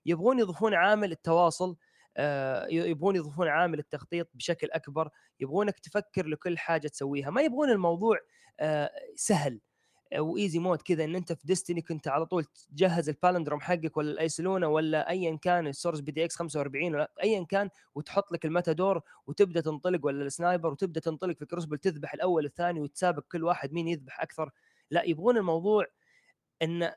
يبغون 0.07 0.39
يضيفون 0.39 0.75
عامل 0.75 1.13
التواصل 1.13 1.71
آه، 1.71 1.77
يبغون 2.71 3.17
يضيفون 3.17 3.49
عامل 3.49 3.79
التخطيط 3.79 4.29
بشكل 4.35 4.69
أكبر 4.71 5.09
يبغونك 5.41 5.79
تفكر 5.79 6.27
لكل 6.27 6.59
حاجة 6.59 6.89
تسويها. 6.89 7.31
ما 7.31 7.43
يبغون 7.43 7.71
الموضوع 7.71 8.19
آه، 8.61 8.91
سهل 9.17 9.61
و 10.19 10.27
easy 10.27 10.59
mode 10.59 10.83
كذا 10.83 11.05
إن 11.05 11.17
أنت 11.17 11.33
في 11.33 11.47
Destiny 11.47 11.83
كنت 11.83 12.09
على 12.09 12.27
طول 12.27 12.45
تجهز 12.45 13.09
ال 13.09 13.13
Palindrome 13.13 13.61
حقك 13.61 13.97
ولا 13.97 14.11
ال 14.11 14.17
Eyasluna 14.17 14.67
ولا 14.67 15.11
ايا 15.11 15.37
كان 15.37 15.67
السورس 15.67 16.01
PDX 16.01 16.37
45 16.37 16.95
ولا 16.95 17.13
ايا 17.23 17.45
كان 17.45 17.71
وتحط 17.95 18.33
لك 18.33 18.45
ال 18.45 18.52
Matador 18.52 19.01
وتبدأ 19.27 19.61
تنطلق 19.61 20.07
ولا 20.07 20.25
ال 20.25 20.32
sniper 20.32 20.73
وتبدأ 20.73 21.01
تنطلق 21.01 21.37
في 21.39 21.47
Crucible 21.47 21.79
تذبح 21.79 22.15
الأول 22.15 22.45
الثاني 22.45 22.81
وتسابق 22.81 23.25
كل 23.33 23.45
واحد 23.45 23.73
مين 23.73 23.89
يذبح 23.89 24.21
أكثر. 24.21 24.51
لا 24.91 25.03
يبغون 25.05 25.37
الموضوع 25.37 25.87
إن 26.63 26.93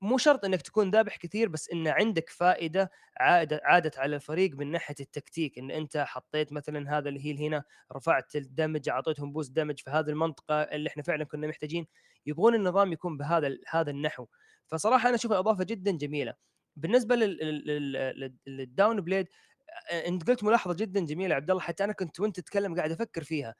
مو 0.00 0.18
شرط 0.18 0.44
إنك 0.44 0.62
تكون 0.62 0.90
ذابح 0.90 1.16
كثير 1.16 1.48
بس 1.48 1.70
إن 1.70 1.88
عندك 1.88 2.30
فائدة 2.30 2.90
عادة 3.20 3.60
عادت 3.64 3.98
على 3.98 4.16
الفريق 4.16 4.54
من 4.56 4.70
ناحية 4.70 4.94
التكتيك. 5.00 5.58
إن 5.58 5.70
أنت 5.70 5.96
حطيت 5.96 6.52
مثلا 6.52 6.98
هذا 6.98 7.08
ال 7.08 7.14
heal 7.14 7.38
هنا 7.38 7.64
رفعت 7.92 8.36
ال 8.36 8.43
damage 8.43 8.88
أعطيتهم 8.88 9.32
boost 9.32 9.52
damage 9.52 9.80
في 9.80 9.90
هذه 9.90 10.08
المنطقة 10.08 10.62
اللي 10.62 10.88
إحنا 10.88 11.02
فعلا 11.02 11.24
كنا 11.24 11.46
محتاجين 11.46 11.86
يبغون 12.26 12.54
النظام 12.54 12.92
يكون 12.92 13.16
بهذا 13.16 13.58
هذا 13.70 13.90
النحو. 13.90 14.26
فصراحة 14.68 15.08
أنا 15.08 15.16
أشوفها 15.16 15.38
إضافة 15.38 15.64
جدا 15.64 15.90
جميلة. 15.90 16.34
بالنسبة 16.76 17.16
لل 18.46 19.00
Dawnblade 19.00 19.26
أنت 19.92 20.28
قلت 20.30 20.44
ملاحظة 20.44 20.74
جدا 20.74 21.00
جميلة 21.06 21.34
عبد 21.34 21.50
الله 21.50 21.62
حتى 21.62 21.84
أنا 21.84 21.92
كنت 21.92 22.20
وأنت 22.20 22.40
تتكلم 22.40 22.76
قاعد 22.76 22.90
أفكر 22.92 23.24
فيها. 23.24 23.54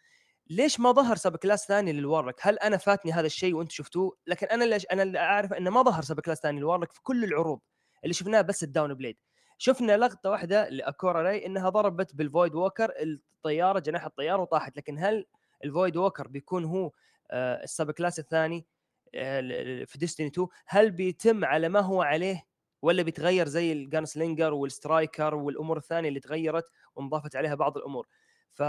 ليش 0.51 0.81
ما 0.81 0.93
ظهر 0.93 1.17
subclass 1.17 1.67
ثاني 1.67 1.93
لل 1.93 2.01
Warlock؟ 2.01 2.35
هل 2.41 2.59
أنا 2.59 2.77
فاتني 2.77 3.13
هذا 3.13 3.27
الشيء 3.27 3.55
وأنتم 3.55 3.75
شفتوه؟ 3.75 4.17
لكن 4.27 4.47
أنا 4.47 4.65
ليش 4.65 4.87
أنا 4.93 5.19
اعرف 5.19 5.53
إنه 5.53 5.71
ما 5.71 5.83
ظهر 5.83 6.03
subclass 6.03 6.39
ثاني 6.41 6.59
لل 6.59 6.66
Warlock 6.66 6.93
في 6.93 7.03
كل 7.03 7.25
العروض 7.25 7.61
اللي 8.05 8.15
شفناها 8.15 8.43
بس 8.43 8.63
ال 8.63 8.95
Dawnblade. 8.95 9.17
شفنا 9.59 9.97
لقطة 9.97 10.31
واحدة 10.31 10.69
لإيكورا 10.69 11.23
راي 11.23 11.47
إنها 11.47 11.69
ضربت 11.69 12.15
بال 12.15 12.55
Voidwalker 12.55 12.93
الطيارة 13.03 13.79
جناح 13.79 14.05
الطيارة 14.05 14.43
وطاحت 14.43 14.77
لكن 14.77 14.99
هل 14.99 15.27
ال 15.65 15.97
Voidwalker 15.97 16.29
بيكون 16.29 16.65
هو 16.65 16.91
آه 17.31 17.63
ال 17.65 17.91
subclass 17.91 18.19
الثاني 18.19 18.67
آه 19.15 19.85
في 19.85 19.99
Destiny 19.99 20.27
2 20.27 20.49
هل 20.67 20.91
بيتم 20.91 21.45
على 21.45 21.69
ما 21.69 21.81
هو 21.81 22.03
عليه 22.03 22.47
ولا 22.83 23.03
بيتغير 23.03 23.49
زي 23.49 23.73
ال 23.73 24.05
Gunslinger 24.05 24.55
وال 24.55 24.73
Striker 24.73 25.35
والأمور 25.35 25.77
الثانية 25.77 26.09
اللي 26.09 26.21
تغيرت 26.21 26.65
وانضافت 26.95 27.37
عليها 27.37 27.55
بعض 27.55 27.77
الأمور 27.77 28.07
ف 28.53 28.63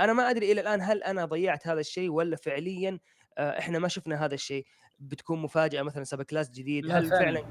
أنا 0.00 0.12
ما 0.12 0.30
أدري 0.30 0.52
إلى 0.52 0.60
الآن 0.60 0.80
هل 0.82 1.02
أنا 1.02 1.24
ضيعت 1.24 1.68
هذا 1.68 1.80
الشيء 1.80 2.10
ولا 2.10 2.36
فعليا 2.36 2.98
آه، 3.38 3.58
إحنا 3.58 3.78
ما 3.78 3.88
شفنا 3.88 4.24
هذا 4.24 4.34
الشيء. 4.34 4.66
بتكون 4.98 5.42
مفاجأة 5.42 5.82
مثلا 5.82 6.04
subclass 6.04 6.50
جديد 6.50 6.90
هل 6.90 7.06
فعلا. 7.10 7.44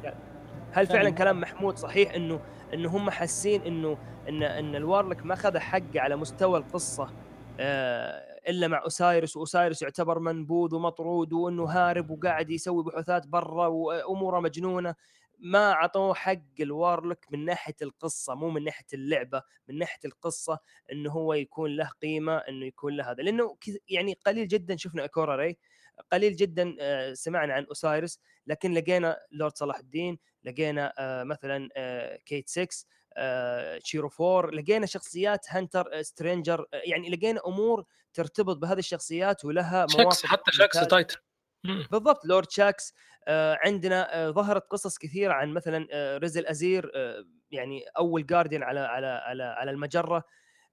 هل 0.71 0.87
فعلا 0.87 1.09
كلام 1.09 1.41
محمود 1.41 1.77
صحيح 1.77 2.13
إنه 2.13 2.39
إنه 2.73 2.89
هم 2.97 3.09
حاسين 3.09 3.61
إنه 3.61 3.97
إن 4.29 4.43
إن 4.43 4.75
ال 4.75 4.82
Warlock 4.82 5.25
ما 5.25 5.33
اخذ 5.33 5.57
حقه 5.57 5.99
على 6.01 6.15
مستوى 6.15 6.59
القصة 6.59 7.13
آه، 7.59 8.33
إلا 8.49 8.67
مع 8.67 8.81
اوسايرس 8.83 9.37
واوسايرس 9.37 9.81
يعتبر 9.81 10.19
منبوذ 10.19 10.75
ومطرود 10.75 11.33
وإنه 11.33 11.63
هارب 11.63 12.09
وقاعد 12.09 12.49
يسوي 12.49 12.83
بحوثات 12.83 13.27
برا 13.27 13.67
واموره 13.67 14.39
مجنونة. 14.39 14.95
ما 15.43 15.71
أعطوه 15.71 16.13
حق 16.13 16.41
ال 16.59 16.68
Warlock 16.68 17.25
من 17.31 17.45
ناحية 17.45 17.75
القصة 17.81 18.35
مو 18.35 18.49
من 18.49 18.63
ناحية 18.63 18.85
اللعبة 18.93 19.43
من 19.67 19.77
ناحية 19.77 19.99
القصة 20.05 20.59
إنه 20.91 21.11
هو 21.11 21.33
يكون 21.33 21.75
له 21.75 21.89
قيمة 22.01 22.37
إنه 22.37 22.65
يكون 22.65 22.95
له 22.95 23.11
هذا. 23.11 23.23
لأنه 23.23 23.57
يعني 23.89 24.17
قليل 24.25 24.47
جدا 24.47 24.77
شفنا 24.77 25.05
إيكورا 25.05 25.35
راي 25.35 25.57
قليل 26.11 26.35
جدا 26.35 26.75
آه، 26.79 27.13
سمعنا 27.13 27.53
عن 27.53 27.65
أوسايرس 27.65 28.19
لكن 28.47 28.73
لقينا 28.73 29.17
لورد 29.31 29.57
صلاح 29.57 29.77
الدين 29.77 30.19
لقينا 30.43 30.93
آه، 30.99 31.23
مثلا 31.23 31.69
آه، 31.77 32.15
كيد 32.15 32.49
6 32.49 32.85
تشيرو 33.79 34.09
four 34.09 34.51
لقينا 34.55 34.85
شخصيات 34.85 35.45
Hunter 35.49 36.01
Stranger 36.01 36.65
يعني 36.73 37.09
لقينا 37.09 37.41
أمور 37.47 37.85
ترتبط 38.13 38.57
بهذه 38.57 38.79
الشخصيات 38.79 39.45
ولها 39.45 39.85
مواقف 39.95 40.25
حتى 40.25 40.51
شاكس 40.51 40.87
Titan 40.87 41.15
بالضبط 41.91 42.25
لورد 42.25 42.51
شاكس 42.51 42.93
آه، 43.27 43.59
عندنا 43.65 44.15
آه، 44.15 44.29
ظهرت 44.29 44.67
قصص 44.67 44.97
كثيرة 44.97 45.33
عن 45.33 45.53
مثلا 45.53 45.87
آه، 45.91 46.17
ريزل 46.17 46.45
ازير 46.45 46.91
يعني 47.51 47.83
أول 47.97 48.25
Guardian 48.25 48.63
على 48.63 48.79
على 48.79 49.07
على 49.07 49.43
على 49.43 49.71
المجرة 49.71 50.23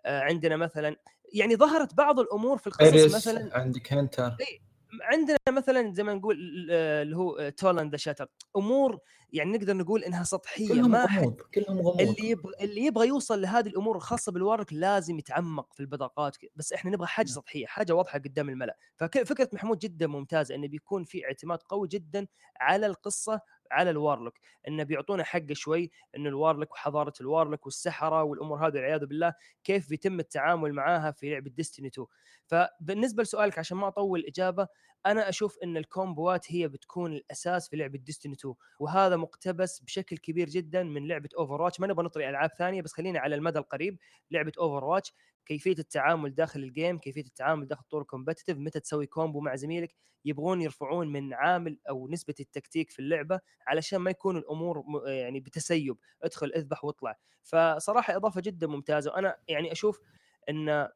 عندنا 0.06 0.56
مثلا 0.56 0.96
يعني 1.32 1.56
ظهرت 1.56 1.94
بعض 1.94 2.20
الأمور 2.20 2.58
في 2.58 2.66
القصص 2.66 3.14
مثلا 3.14 3.50
عندك 3.52 3.92
Hunter 3.92 4.36
إيه، 4.40 4.60
عندنا 5.02 5.36
مثلا 5.48 5.92
زي 5.94 6.02
ما 6.02 6.14
نقول 6.14 6.36
اللي 6.70 7.16
هو 7.16 7.48
تولان 7.56 7.90
the 7.90 7.96
Shattered 7.96 8.26
أمور 8.56 8.98
يعني 9.32 9.52
نقدر 9.58 9.76
نقول 9.76 10.04
إنها 10.04 10.24
سطحية 10.24 10.68
كلهم 10.68 10.90
ما 10.90 11.04
غموض 11.04 11.40
كلهم 11.54 11.78
غموض. 11.78 12.00
اللي 12.00 12.30
يبغى 12.30 12.52
اللي 12.60 12.80
يبغى 12.84 13.08
يوصل 13.08 13.42
لهذه 13.42 13.66
الأمور 13.66 13.96
الخاصة 13.96 14.32
بال 14.32 14.41
Warlock 14.41 14.72
لازم 14.72 15.18
يتعمق 15.18 15.72
في 15.72 15.80
البطاقات 15.80 16.36
بس 16.56 16.72
إحنا 16.72 16.90
نبغى 16.90 17.06
حاجة 17.06 17.26
سطحية 17.26 17.66
حاجة 17.66 17.92
واضحة 17.92 18.18
قدام 18.18 18.48
الملأ. 18.48 18.76
ففكره 18.96 19.48
محمود 19.52 19.78
جدا 19.78 20.06
ممتازة 20.06 20.54
إنه 20.54 20.68
بيكون 20.68 21.04
في 21.04 21.24
اعتماد 21.24 21.58
قوي 21.58 21.88
جدا 21.88 22.26
على 22.60 22.86
القصة 22.86 23.40
على 23.70 23.90
ال 23.90 23.96
Warlock 23.96 24.34
إنه 24.68 24.82
بيعطونا 24.82 25.24
حقه 25.24 25.54
شوي 25.54 25.90
إنه 26.16 26.28
ال 26.28 26.34
Warlock 26.34 26.72
وحضارة 26.72 27.12
ال 27.20 27.26
Warlock 27.26 27.66
والسحرة 27.66 28.22
والأمور 28.22 28.66
هذه 28.66 28.74
والعياذ 28.74 29.06
بالله 29.06 29.34
كيف 29.64 29.88
بيتم 29.88 30.20
التعامل 30.20 30.72
معاها 30.72 31.10
في 31.10 31.30
لعبة 31.30 31.50
Destiny 31.50 31.88
2 31.88 32.06
فبالنسبة 32.46 33.22
لسؤالك 33.22 33.58
عشان 33.58 33.76
ما 33.76 33.88
أطول 33.88 34.20
الإجابة 34.20 34.68
أنا 35.06 35.28
أشوف 35.28 35.58
إن 35.64 35.76
ال 35.76 35.87
combo 35.87 36.41
ات 36.41 36.52
هي 36.52 36.68
بتكون 36.68 37.12
الأساس 37.12 37.68
في 37.68 37.76
لعبة 37.76 37.98
Destiny 37.98 38.32
2 38.34 38.54
وهذا 38.78 39.16
مقتبس 39.16 39.80
بشكل 39.80 40.16
كبير 40.18 40.48
جدا 40.48 40.82
من 40.82 41.08
لعبة 41.08 41.28
Overwatch 41.38 41.80
ما 41.80 41.86
نبغى 41.86 42.04
نطري 42.04 42.28
ألعاب 42.28 42.50
ثانية 42.58 42.82
بس 42.82 42.92
خلينا 42.92 43.20
على 43.20 43.34
المدى 43.34 43.58
القريب. 43.58 43.98
لعبة 44.30 44.52
Overwatch 44.58 45.12
كيفية 45.46 45.74
التعامل 45.78 46.34
داخل 46.34 46.60
ال 46.60 46.68
game 46.68 46.98
كيفية 46.98 47.20
التعامل 47.24 47.66
داخل 47.68 47.84
طور 47.84 48.02
competitive 48.02 48.58
متى 48.58 48.80
تسوي 48.80 49.06
combo 49.06 49.40
مع 49.40 49.56
زميلك. 49.56 49.94
يبغون 50.24 50.60
يرفعون 50.62 51.12
من 51.12 51.34
عامل 51.34 51.78
أو 51.88 52.08
نسبة 52.08 52.34
التكتيك 52.40 52.90
في 52.90 52.98
اللعبة 52.98 53.40
علشان 53.66 53.98
ما 53.98 54.10
يكون 54.10 54.36
الأمور 54.36 54.84
يعني 55.06 55.40
بتسيب. 55.40 55.96
ادخل 56.22 56.52
اذبح 56.56 56.84
واطلع. 56.84 57.16
فصراحة 57.42 58.16
إضافة 58.16 58.40
جدا 58.40 58.66
ممتازة 58.66 59.10
وأنا 59.10 59.36
يعني 59.48 59.72
أشوف 59.72 60.00
إن 60.48 60.88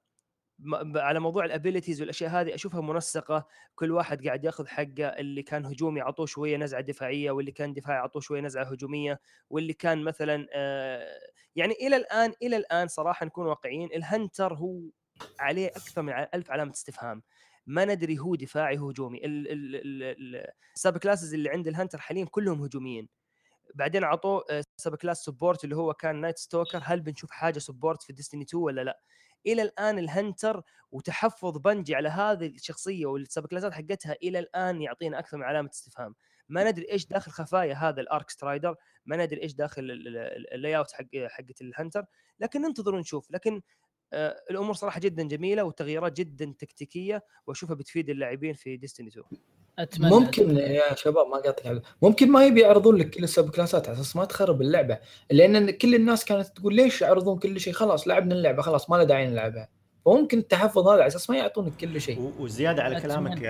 على 0.97 1.21
موضوع 1.21 1.45
الابيلتيز 1.45 2.01
والأشياء 2.01 2.31
هذه 2.31 2.55
أشوفها 2.55 2.81
منسقة. 2.81 3.47
كل 3.75 3.93
واحد 3.93 4.27
قاعد 4.27 4.45
ياخذ 4.45 4.67
حقه 4.67 5.07
اللي 5.07 5.43
كان 5.43 5.67
هجومي 5.67 6.01
عطوه 6.01 6.27
شوية 6.27 6.57
نزعة 6.57 6.81
دفاعية 6.81 7.31
واللي 7.31 7.53
كان 7.53 7.73
دفاعي 7.73 7.99
عطوه 7.99 8.23
شوية 8.23 8.41
نزعة 8.41 8.65
هجومية 8.65 9.21
واللي 9.51 9.73
كان 9.73 10.05
مثلا 10.05 10.47
يعني 11.57 11.75
إلى 11.75 11.97
الآن 11.97 12.33
إلى 12.43 12.57
الآن 12.57 12.89
صراحة 12.89 13.27
نكون 13.27 13.47
واقعيين 13.47 13.89
الهنتر 13.95 14.55
هو 14.55 14.81
عليه 15.41 15.67
أكثر 15.67 16.03
من 16.03 16.13
ألف 16.35 16.51
علامة 16.51 16.73
استفهام. 16.73 17.23
ما 17.67 17.85
ندري 17.85 18.19
هو 18.19 18.35
دفاعي 18.35 18.77
هجومي. 18.77 19.21
ال 20.75 20.81
sub 20.81 20.99
classes 20.99 21.35
اللي 21.35 21.51
عند 21.51 21.69
ال 21.69 21.73
Hunter 21.73 21.99
حاليا 21.99 22.25
كلهم 22.25 22.63
هجوميين. 22.63 23.09
بعدين 23.75 24.05
أعطوه 24.05 24.45
sub 24.77 24.95
class 24.95 25.19
support 25.25 25.65
اللي 25.65 25.77
هو 25.77 25.95
كان 25.95 26.21
Nightstalker 26.21 26.81
هل 26.83 27.01
بنشوف 27.01 27.31
حاجة 27.31 27.59
support 27.59 28.03
في 28.03 28.13
ديستني 28.13 28.43
2 28.43 28.63
ولا 28.63 28.85
لا؟ 28.85 29.01
إلى 29.47 29.63
الآن 29.63 29.99
ال 29.99 30.08
Hunter 30.08 30.63
وتحفظ 30.93 31.59
بنجي 31.59 31.95
على 31.95 32.09
هذه 32.09 32.47
الشخصية 32.47 33.07
وال 33.07 33.23
sub 33.23 33.47
class 33.47 33.68
ات 33.68 33.73
حقتها 33.73 34.17
إلى 34.23 34.39
الآن 34.39 34.83
يعطينا 34.83 35.19
أكثر 35.19 35.37
من 35.37 35.43
علامة 35.43 35.71
استفهام. 35.71 36.15
ما 36.49 36.71
ندري 36.71 36.87
إيش 36.93 37.07
داخل 37.07 37.31
خفايا 37.31 37.75
هذا 37.75 38.01
ال 38.01 38.31
Arcstrider 38.31 38.77
ما 39.07 39.17
ندري 39.17 39.43
إيش 39.43 39.55
داخل 39.55 39.83
ال 40.55 40.77
layout 40.77 40.93
حق 40.93 41.07
حقة 41.29 41.55
ال 41.61 41.67
Hunter 41.67 42.05
لكن 42.41 42.63
ننتظر 42.63 42.95
ونشوف. 42.95 43.31
لكن 43.31 43.63
آه 44.13 44.37
الأمور 44.51 44.75
صراحة 44.75 45.01
جدا 45.01 45.23
جميلة 45.23 45.63
والتغييرات 45.63 46.13
جدا 46.13 46.55
تكتيكية 46.59 47.25
وأشوفها 47.47 47.77
بتفيد 47.77 48.11
اللاعبين 48.11 48.55
في 48.55 48.77
ديستني 48.77 49.09
2 49.09 49.25
أتمنى 49.79 50.11
ممكن 50.11 50.57
يا 50.57 50.95
شباب 50.95 51.27
ما 51.27 51.37
قاطع 51.37 51.79
ممكن 52.03 52.31
ما 52.31 52.45
يبي 52.45 52.61
يعرضون 52.61 52.97
لك 52.97 53.11
كل 53.11 53.25
ال 53.25 53.31
sub 53.31 53.51
class 53.51 53.83
ات 53.83 53.89
على 53.89 53.97
أساس 53.97 54.17
ما 54.17 54.25
تخرب 54.25 54.63
اللعبة. 54.63 54.99
لأن 55.31 55.71
كل 55.71 55.95
الناس 55.95 56.25
كانت 56.25 56.47
تقول 56.47 56.75
ليش 56.75 57.03
يعرضون 57.03 57.39
كل 57.39 57.61
شيء؟ 57.61 57.73
خلاص 57.73 58.09
لعبنا 58.09 58.35
اللعبة 58.35 58.63
خلاص 58.63 58.91
ما 58.91 58.97
له 58.97 59.05
داعي 59.05 59.27
نلعبها. 59.27 59.69
وممكن 60.05 60.39
التحفظ 60.39 60.89
هذا 60.89 60.93
على 60.93 61.07
أساس 61.07 61.31
ما 61.31 61.37
يعطونك 61.37 61.77
كل 61.77 62.01
شيء. 62.01 62.33
وزيادة 62.39 62.83
على 62.83 63.01
كلامك 63.01 63.43
يا 63.43 63.49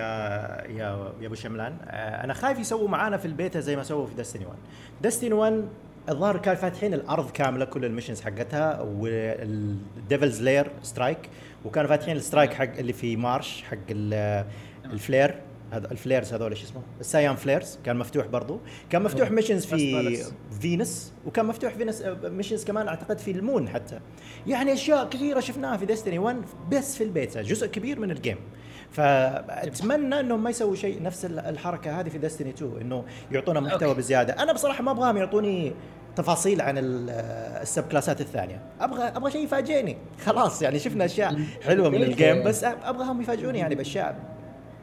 يا 0.69 1.13
يا 1.21 1.27
أبو 1.27 1.35
شملان. 1.35 1.79
آه، 1.85 2.25
أنا 2.25 2.35
خايف 2.35 2.59
يسووا 2.59 2.89
معانا 2.89 3.17
في 3.17 3.25
البيتا 3.25 3.61
زي 3.61 3.77
ما 3.77 3.83
سووا 3.83 4.07
في 4.07 4.15
دستني 4.15 4.47
1 4.47 4.59
دستني 5.03 5.33
1 5.33 5.69
الظاهر 6.09 6.37
كان 6.37 6.57
فاتحين 6.57 6.95
الأرض 6.95 7.31
كاملة 7.31 7.65
كل 7.65 7.85
ال 7.85 7.89
missions 7.89 8.21
حقتها 8.21 8.81
وال 8.81 9.17
Devils' 9.17 10.43
Lair 10.43 10.71
strike 10.83 11.19
وكانوا 11.65 11.89
فاتحين 11.89 12.17
ال 12.17 12.22
strike 12.22 12.53
حق 12.55 12.79
اللي 12.79 12.93
في 12.93 13.17
مارش 13.17 13.63
حق 13.63 13.77
ال 13.91 14.09
Flayer. 14.10 15.41
هذا 15.73 15.91
ال 15.91 15.96
Flayers 15.96 16.35
هذول 16.35 16.51
إيش 16.51 16.63
اسمه؟ 16.63 16.83
ال 17.01 17.07
Psion 17.07 17.37
Flayers 17.37 17.79
كان 17.85 17.97
مفتوح 17.97 18.27
برضو. 18.27 18.61
كان 18.91 19.03
مفتوح 19.03 19.31
missions 19.31 19.67
في 19.67 20.25
فينس 20.61 21.13
وكان 21.27 21.47
مفتوح 21.47 21.75
Venus 21.75 22.03
missions 22.25 22.65
كمان 22.65 22.89
أعتقد 22.89 23.19
في 23.19 23.31
ال 23.31 23.38
Moon 23.38 23.69
حتى. 23.69 24.01
يعني 24.47 24.73
أشياء 24.73 25.09
كثيرة 25.09 25.41
شفناها 25.41 25.77
في 25.77 25.87
ديستني 25.87 26.19
1 26.19 26.43
بس 26.73 26.97
في 26.97 27.05
البيتا 27.05 27.43
جزء 27.43 27.67
كبير 27.67 28.01
من 28.01 28.11
ال 28.11 28.16
game 28.16 28.37
فأتمنى 28.91 30.21
إنهم 30.21 30.43
ما 30.43 30.51
يسووا 30.51 30.75
شيء 30.75 31.03
نفس 31.03 31.25
الحركة 31.25 32.01
هذه 32.01 32.09
في 32.09 32.19
ديستني 32.19 32.51
2 32.51 32.81
إنه 32.81 33.05
يعطونا 33.33 33.61
محتوى 33.61 33.89
okay. 33.89 34.01
بزيادة. 34.01 34.43
أنا 34.43 34.53
بصراحة 34.53 34.83
ما 34.83 34.91
أبغاهم 34.91 35.17
يعطوني 35.17 35.73
تفاصيل 36.17 36.61
عن 36.61 36.75
ال 36.79 37.06
sub 37.06 37.89
class 37.89 38.15
ات 38.15 38.21
الثانية. 38.21 38.63
أبغى 38.81 39.03
أبغى 39.03 39.31
شيء 39.31 39.45
يفاجئني. 39.45 39.97
خلاص 40.25 40.63
يعني 40.63 40.79
شفنا 40.79 41.05
أشياء 41.05 41.41
حلوة 41.63 41.89
من 41.89 42.03
ال 42.03 42.11
game 42.11 42.43
بس 42.43 42.65
أبغاهم 42.65 43.21
يفاجئوني 43.21 43.59
يعني 43.59 43.75
بأشياء 43.75 44.34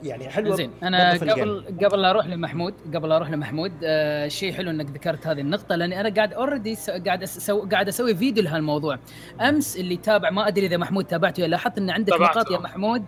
يعني 0.04 0.30
حلوة 0.30 0.56
زين 0.56 0.72
أنا 0.84 1.14
قبل 1.14 1.66
قبل 1.84 2.02
لا 2.02 2.10
أروح 2.10 2.28
لمحمود 2.28 2.74
قبل 2.95 3.10
لا 3.10 3.16
أروح 3.16 3.30
لمحمود 3.30 3.72
آه 3.84 4.28
شيء 4.28 4.54
حلو 4.54 4.70
إنك 4.70 4.89
ذكرت 4.89 5.28
هذه 5.28 5.41
النقطة 5.41 5.76
لأني 5.76 6.02
أنا 6.02 6.10
قاعد 6.10 6.34
already 6.34 6.78
قاعد 7.06 7.24
أسو... 7.24 7.70
قاعد 7.70 7.88
أسوي 7.88 8.16
فيديو 8.16 8.43
لهالموضوع. 8.43 8.99
أمس 9.41 9.78
اللي 9.78 9.97
تابع 9.97 10.30
ما 10.30 10.47
أدري 10.47 10.66
إذا 10.66 10.78
محمود 10.78 11.06
تابعته 11.06 11.45
لاحظت 11.45 11.78
إن 11.78 11.89
عندك 11.89 12.14
نقاط 12.14 12.52
يا 12.52 12.58
محمود 12.58 13.06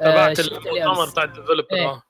آه 0.00 0.04
تابعت 0.04 0.38
المؤتمر 0.40 1.10
بتاع 1.10 1.24
ال 1.24 1.28
developer 1.28 1.66
إيه. 1.72 2.02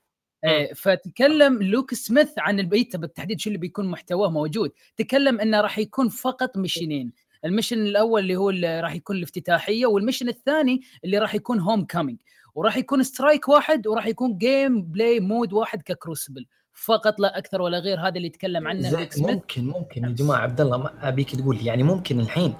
إيه 0.44 0.74
فتكلم 0.74 1.62
لوك 1.62 1.94
سميث 1.94 2.30
عن 2.38 2.60
البيتا 2.60 2.98
بالتحديد 2.98 3.40
شو 3.40 3.50
اللي 3.50 3.58
بيكون 3.58 3.88
محتواه 3.88 4.30
موجود؟ 4.30 4.72
تكلم 4.96 5.40
إنه 5.40 5.60
راح 5.60 5.78
يكون 5.78 6.08
فقط 6.08 6.56
mission 6.56 6.96
ين. 6.96 7.12
ال 7.44 7.49
mission 7.49 7.78
الأول 7.78 8.20
اللي 8.20 8.36
هو 8.36 8.50
اللي 8.50 8.80
راح 8.80 8.94
يكون 8.94 9.16
الافتتاحية 9.16 9.86
وال 9.86 9.96
mission 9.96 10.28
الثاني 10.28 10.80
اللي 11.04 11.18
راح 11.18 11.34
يكون 11.34 11.60
Homecoming 11.60 12.18
وراح 12.56 12.76
يكون 12.76 13.02
strike 13.02 13.48
واحد 13.48 13.86
وراح 13.86 14.06
يكون 14.06 14.38
gameplay 14.38 15.20
mode 15.20 15.52
واحد 15.52 15.82
ك 15.82 15.89
Crucible 15.89 16.46
فقط 16.72 17.20
لا 17.20 17.38
أكثر 17.38 17.62
ولا 17.62 17.78
غير 17.78 18.00
هذا 18.00 18.16
اللي 18.16 18.26
يتكلم 18.26 18.68
عنه 18.68 19.08
ممكن 19.18 19.66
ممكن 19.66 20.04
يا 20.04 20.08
جماعة 20.08 20.38
عبد 20.38 20.60
الله 20.60 20.76
ما 20.76 21.08
أبيك 21.08 21.36
تقول 21.36 21.66
يعني 21.66 21.82
ممكن 21.82 22.20
الحين 22.20 22.54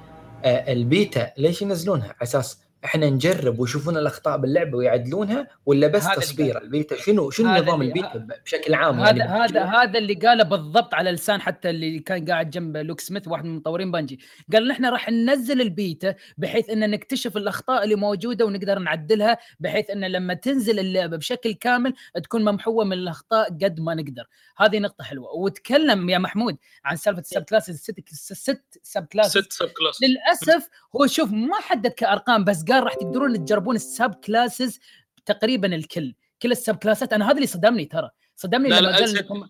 آه 0.45 0.73
البيتا 0.73 1.33
ليش 1.39 1.63
ينزلونها؟ 1.63 2.07
على 2.07 2.17
أساس 2.23 2.66
إحنا 2.87 3.11
نجرب 3.11 3.59
ويشوفون 3.59 3.97
الأخطاء 3.97 4.39
باللعبه 4.39 4.79
ويعدلونها 4.79 5.49
ولا 5.67 5.87
بس 5.87 6.07
تصبير 6.17 6.63
البيتا 6.63 6.97
شنو 6.97 7.31
شنو 7.31 7.49
نظام 7.49 7.83
البيتا 7.83 8.27
بشكل 8.45 8.75
عام 8.75 9.01
هذا 9.01 9.19
يعني؟ 9.19 9.45
هذا 9.45 9.65
هذا 9.65 9.99
اللي 9.99 10.15
قاله 10.15 10.45
بالضبط 10.45 10.95
على 10.95 11.11
لسان 11.11 11.41
حتى 11.41 11.71
اللي 11.71 11.99
كان 11.99 12.25
قاعد 12.25 12.51
جنب 12.51 12.77
لوك 12.77 13.01
سميث 13.01 13.29
واحد 13.29 13.45
من 13.45 13.57
مطورين 13.57 13.91
بانجي. 13.91 14.21
قال 14.53 14.69
نحن 14.69 14.85
راح 14.85 15.11
ننزل 15.11 15.61
البيتا 15.61 16.15
بحيث 16.39 16.71
إن 16.71 16.91
نكتشف 16.91 17.37
الأخطاء 17.37 17.85
اللي 17.85 17.95
موجودة 17.95 18.45
ونقدر 18.45 18.79
نعدلها 18.79 19.39
بحيث 19.61 19.91
إن 19.91 20.05
لما 20.05 20.35
تنزل 20.35 20.79
اللعبة 20.79 21.17
بشكل 21.17 21.53
كامل 21.53 21.95
تكون 22.25 22.45
ممحوة 22.45 22.85
من 22.85 22.93
الأخطاء 22.93 23.49
قد 23.49 23.81
ما 23.81 23.95
نقدر. 23.95 24.27
هذه 24.59 24.79
نقطة 24.79 25.05
حلوة. 25.05 25.33
وتكلم 25.35 26.09
يا 26.09 26.19
محمود 26.19 26.57
عن 26.85 26.97
سالفة 26.97 27.21
ال 27.21 27.26
sub 27.26 27.43
classes 27.43 27.77
ست 27.77 28.01
ست 28.13 28.81
sub 28.83 29.07
classes 29.07 29.31
ست 29.31 29.53
sub 29.53 29.69
classes 29.69 30.05
للأسف 30.05 30.69
هو 30.97 31.07
شوف 31.07 31.33
ما 31.33 31.57
حدد 31.61 31.91
كأرقام 31.91 32.45
بس 32.45 32.65
قال 32.65 32.76
راح 32.81 32.95
تقدرون 32.95 33.45
تجربون 33.45 33.77
ال 33.77 33.86
sub 33.86 34.15
classes 34.15 34.79
تقريبا 35.27 35.75
الكل. 35.75 36.15
كل 36.43 36.53
ال 36.53 36.59
sub 36.59 36.77
class 36.77 37.07
ات 37.07 37.13
أنا 37.13 37.27
هذا 37.27 37.35
اللي 37.35 37.47
صدمني 37.47 37.85
ترى. 37.85 38.11
صدمني 38.37 38.69
لا 38.69 38.81
لما 38.81 38.97
قال 38.97 39.15
لكم 39.15 39.49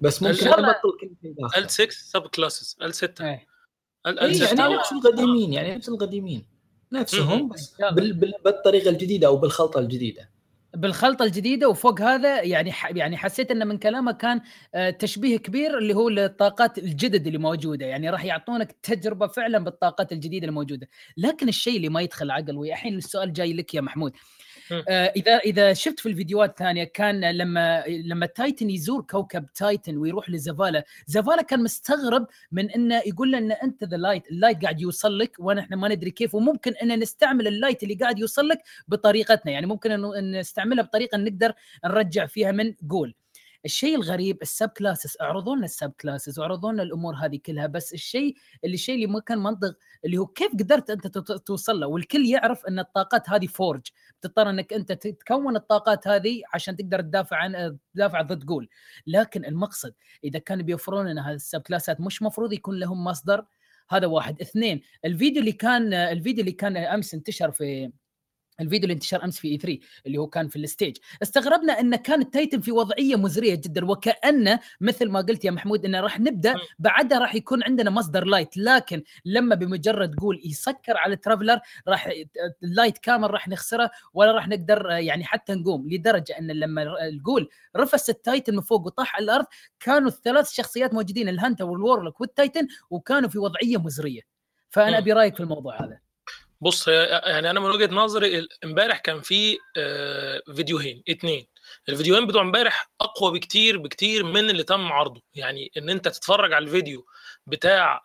بس 0.00 0.22
ممكن 0.22 0.48
ابطل 0.48 0.98
ال 1.56 1.70
6 1.70 1.90
sub 1.90 2.22
classes 2.22 2.76
ال 2.82 2.94
6 2.94 3.24
إيه. 3.24 3.46
ال 4.06 4.36
6 4.36 4.56
يعني 4.56 4.74
نفس 4.74 4.92
القديمين 4.92 5.52
يعني 5.52 5.76
نفس 5.76 5.88
القديمين. 5.88 6.46
نفسهم 6.92 7.48
بس 7.48 7.76
بالطريقة 8.44 8.90
الجديدة 8.90 9.26
أو 9.26 9.36
بالخلطة 9.36 9.80
الجديدة. 9.80 10.30
بالخلطة 10.76 11.24
الجديدة 11.24 11.68
وفوق 11.68 12.00
هذا 12.00 12.42
يعني 12.42 12.72
يعني 12.90 13.16
حسيت 13.16 13.50
ان 13.50 13.66
من 13.66 13.78
كلامه 13.78 14.12
كان 14.12 14.40
تشبيه 14.98 15.36
كبير 15.36 15.78
اللي 15.78 15.94
هو 15.94 16.08
الطاقات 16.08 16.78
الجدد 16.78 17.26
اللي 17.26 17.38
موجودة. 17.38 17.86
يعني 17.86 18.10
راح 18.10 18.24
يعطونك 18.24 18.72
تجربة 18.82 19.26
فعلا 19.26 19.58
بالطاقات 19.58 20.12
الجديدة 20.12 20.46
الموجودة. 20.46 20.88
لكن 21.16 21.48
الشيء 21.48 21.76
اللي 21.76 21.88
ما 21.88 22.00
يدخل 22.00 22.30
عقل 22.30 22.56
والحين 22.56 22.96
السؤال 22.96 23.32
جاي 23.32 23.52
لك 23.52 23.74
يا 23.74 23.80
محمود. 23.80 24.12
آه 24.12 24.18
اذا 24.90 25.36
إذا 25.38 25.72
شفت 25.72 26.00
في 26.00 26.08
الفيديوهات 26.08 26.50
الثانية 26.50 26.84
كان 26.84 27.30
لما 27.30 27.84
لما 27.86 28.26
Titan 28.26 28.70
يزور 28.70 29.02
كوكب 29.02 29.46
Titan 29.54 29.96
ويروح 29.96 30.30
لزفالا 30.30 30.84
زفالا 31.06 31.42
كان 31.42 31.62
مستغرب 31.62 32.26
من 32.52 32.70
إنه 32.70 33.02
يقول 33.06 33.32
له 33.32 33.38
إن 33.38 33.52
أنت 33.52 33.84
the 33.84 33.96
Light 33.96 34.30
ال 34.30 34.35
Light 34.35 34.62
قاعد 34.62 34.80
يوصل 34.80 35.18
لك 35.18 35.36
ونحن 35.38 35.74
ما 35.74 35.88
ندري 35.88 36.10
كيف 36.10 36.34
وممكن 36.34 36.72
إن 36.72 36.98
نستعمل 36.98 37.46
ال 37.46 37.52
Light 37.52 37.82
اللي 37.82 37.94
قاعد 37.94 38.18
يوصل 38.18 38.48
لك 38.48 38.58
بطريقتنا. 38.88 39.52
يعني 39.52 39.66
ممكن 39.66 39.90
إن 39.90 40.38
نستعملها 40.40 40.84
بطريقة 40.84 41.18
نقدر 41.18 41.52
نرجع 41.84 42.26
فيها 42.26 42.52
من 42.52 42.74
غول 42.82 43.14
الشيء 43.64 43.96
الغريب 43.96 44.42
ال 44.42 44.49
sub 44.49 44.68
classes 44.68 45.16
اعرضوا 45.20 45.56
لنا 45.56 45.64
السب 45.64 45.92
كلاسز 46.00 46.38
واعرضوا 46.38 46.72
لنا 46.72 46.82
الأمور 46.82 47.14
هذه 47.14 47.40
كلها 47.46 47.66
بس 47.66 47.94
الشيء 47.94 48.36
اللي 48.64 48.74
الشيء 48.74 48.94
اللي 48.94 49.06
ما 49.06 49.20
كان 49.20 49.38
منطق 49.38 49.76
اللي 50.04 50.18
هو 50.18 50.26
كيف 50.26 50.52
قدرت 50.52 50.90
أنت 50.90 51.06
توصل 51.18 51.80
له؟ 51.80 51.86
والكل 51.86 52.26
يعرف 52.26 52.66
أن 52.66 52.78
الطاقات 52.78 53.30
هذه 53.30 53.46
فورج 53.46 53.82
تضطر 54.20 54.50
أنك 54.50 54.72
أنت 54.72 54.92
تكون 54.92 55.56
الطاقات 55.56 56.08
هذه 56.08 56.42
عشان 56.54 56.76
تقدر 56.76 57.00
تدافع 57.00 57.36
عن 57.36 57.78
تدافع 57.94 58.22
ضد 58.22 58.44
غول 58.44 58.68
لكن 59.06 59.44
المقصد 59.44 59.94
إذا 60.24 60.38
كانوا 60.38 60.64
بيوفرون 60.64 61.08
لنا 61.08 61.30
هذه 61.30 61.34
ال 61.34 61.40
sub 61.40 61.60
class 61.60 61.93
ات 61.93 62.00
مش 62.00 62.22
مفروض 62.22 62.52
يكون 62.52 62.78
لهم 62.78 63.04
مصدر. 63.04 63.44
هذا 63.90 64.06
واحد. 64.06 64.40
اثنين 64.40 64.82
الفيديو 65.04 65.40
اللي 65.40 65.52
كان 65.52 65.94
الفيديو 65.94 66.40
اللي 66.40 66.52
كان 66.52 66.76
أمس 66.76 67.14
انتشر 67.14 67.50
في 67.50 67.92
الفيديو 68.60 68.82
اللي 68.82 68.94
انتشر 68.94 69.24
أمس 69.24 69.38
في 69.38 69.48
E3 69.48 69.78
اللي 70.06 70.18
هو 70.18 70.26
كان 70.26 70.48
في 70.48 70.56
ال 70.56 70.62
stage. 70.62 70.96
استغربنا 71.22 71.80
إن 71.80 71.96
كان 71.96 72.20
ال 72.20 72.27
Titan 72.27 72.60
في 72.60 72.72
وضعية 72.72 73.16
مزرية 73.16 73.54
جدا 73.54 73.84
وكانه 73.84 74.60
مثل 74.80 75.08
ما 75.10 75.20
قلت 75.20 75.44
يا 75.44 75.50
محمود 75.50 75.84
إنه 75.84 76.00
راح 76.00 76.20
نبدأ 76.20 76.54
بعدها 76.78 77.18
راح 77.18 77.34
يكون 77.34 77.62
عندنا 77.62 77.90
مصدر 77.90 78.24
Light 78.24 78.56
لكن 78.56 79.02
لما 79.24 79.54
بمجرد 79.54 80.14
غول 80.14 80.40
يسكر 80.44 80.96
على 80.96 81.14
ال 81.14 81.19
Traveler 81.19 81.60
راح 81.88 82.10
ال 82.62 82.68
Light 82.68 82.98
كامل 82.98 83.30
راح 83.30 83.48
نخسره 83.48 83.90
ولا 84.14 84.32
راح 84.32 84.48
نقدر 84.48 84.86
يعني 84.90 85.24
حتى 85.24 85.54
نقوم. 85.54 85.88
لدرجة 85.90 86.38
إن 86.38 86.50
لما 86.50 86.82
الغول 87.08 87.48
رفس 87.76 88.10
ال 88.10 88.17
Titan 88.17 88.54
من 88.54 88.60
فوق 88.60 88.86
وطاح 88.86 89.16
على 89.16 89.24
الأرض 89.24 89.46
كانوا 89.80 90.08
الثلاث 90.08 90.50
شخصيات 90.50 90.94
موجودين 90.94 91.28
ال 91.28 91.33
Hunter 91.33 91.64
وال 91.64 91.76
Warlock 91.76 92.20
وال 92.20 92.33
Titan 92.33 92.66
وكانوا 92.90 93.28
في 93.28 93.38
وضعية 93.38 93.76
مزرية. 93.76 94.20
فأنا 94.70 94.98
أبي 94.98 95.12
رأيك 95.12 95.34
في 95.36 95.40
الموضوع 95.42 95.84
هذا. 95.84 95.98
بص 96.64 96.88
يعني 96.88 97.50
أنا 97.50 97.60
من 97.60 97.70
وجهة 97.70 97.94
نظري 97.94 98.48
إمبارح 98.64 98.98
كان 98.98 99.20
في 99.20 99.58
فيديوهين 100.56 101.02
اتنين. 101.08 101.46
الفيديوهين 101.88 102.26
بتوع 102.26 102.42
إمبارح 102.42 102.90
أقوى 103.00 103.32
بكتير 103.32 103.78
بكتير 103.78 104.24
من 104.24 104.50
اللي 104.50 104.62
تم 104.62 104.92
عرضه. 104.92 105.22
يعني 105.34 105.70
إن 105.76 105.90
أنت 105.90 106.08
تتفرج 106.08 106.52
على 106.52 106.64
الفيديو 106.64 107.06
بتاع 107.46 108.02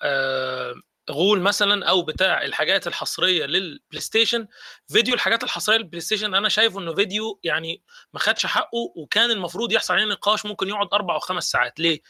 غول 1.12 1.42
مثلا 1.42 1.86
أو 1.90 2.02
بتاع 2.02 2.44
الحاجات 2.46 2.88
الحصرية 2.88 3.46
لل 3.46 4.02
PlayStation 4.02 4.48
فيديو 4.88 5.14
الحاجات 5.16 5.44
الحصرية 5.44 5.78
لل 5.78 6.02
PlayStation 6.02 6.36
أنا 6.36 6.50
شايفه 6.50 6.80
إنه 6.80 6.94
فيديو 6.96 7.40
يعني 7.44 7.82
ما 8.14 8.20
خدش 8.20 8.46
حقه 8.46 8.94
وكان 8.96 9.32
المفروض 9.32 9.72
يحصل 9.72 9.94
عليه 9.94 10.06
نقاش 10.06 10.46
ممكن 10.46 10.68
يقعد 10.70 10.88
أربع 10.94 11.14
أو 11.16 11.20
خمس 11.20 11.52
ساعات. 11.52 11.80
ليه؟ 11.80 12.02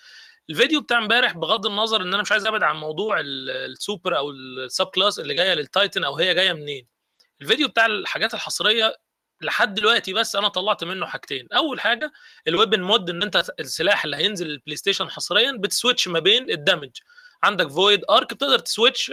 الفيديو 0.49 0.81
بتاع 0.81 0.97
امبارح 0.97 1.33
بغض 1.37 1.65
النظر 1.65 2.01
إن 2.01 2.13
أنا 2.13 2.21
مش 2.21 2.31
عايز 2.31 2.47
أبعد 2.47 2.63
عن 2.63 2.75
موضوع 2.75 3.19
السوبر 3.19 4.17
أو 4.17 4.31
ال 4.31 4.45
sub 4.45 4.85
class 4.85 5.19
اللي 5.19 5.33
جاية 5.33 5.53
لل 5.53 5.67
Titan 5.67 6.03
أو 6.03 6.15
هي 6.17 6.33
جاية 6.33 6.53
منين. 6.53 6.87
الفيديو 7.41 7.67
بتاع 7.67 7.85
الحاجات 7.85 8.33
الحصرية 8.33 8.95
لحد 9.41 9.73
دلوقتي 9.73 10.13
بس 10.13 10.35
أنا 10.35 10.47
طلعت 10.47 10.83
منه 10.83 11.05
حاجتين. 11.05 11.47
أول 11.53 11.79
حاجة 11.79 12.11
ال 12.47 12.52
weapon 12.52 12.81
mod 12.81 13.09
إن 13.09 13.23
أنت 13.23 13.51
السلاح 13.59 14.05
اللي 14.05 14.17
هينزل 14.17 14.49
ال 14.49 14.75
PlayStation 14.75 15.09
حصريا 15.09 15.51
بت 15.51 15.65
switch 15.65 16.07
ما 16.07 16.19
بين 16.19 16.51
ال 16.51 16.56
damage. 16.56 16.89
عندك 17.43 17.67
Void 17.67 18.01
Arc 18.09 18.33
بتقدر 18.33 18.59
ت 18.59 18.66
switch 18.66 19.11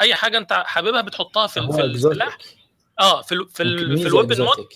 أي 0.00 0.14
حاجة 0.14 0.38
أنت 0.38 0.52
حاببها 0.52 1.00
بتحطها 1.00 1.46
في, 1.46 1.68
في 1.72 1.80
السلاح. 1.80 2.38
آه 3.00 3.22
في 3.22 3.34
ال 3.34 3.48
في, 3.48 3.62
ال 3.62 3.98
في 3.98 4.06
ال 4.06 4.11
weapon 4.11 4.42
mod 4.42 4.68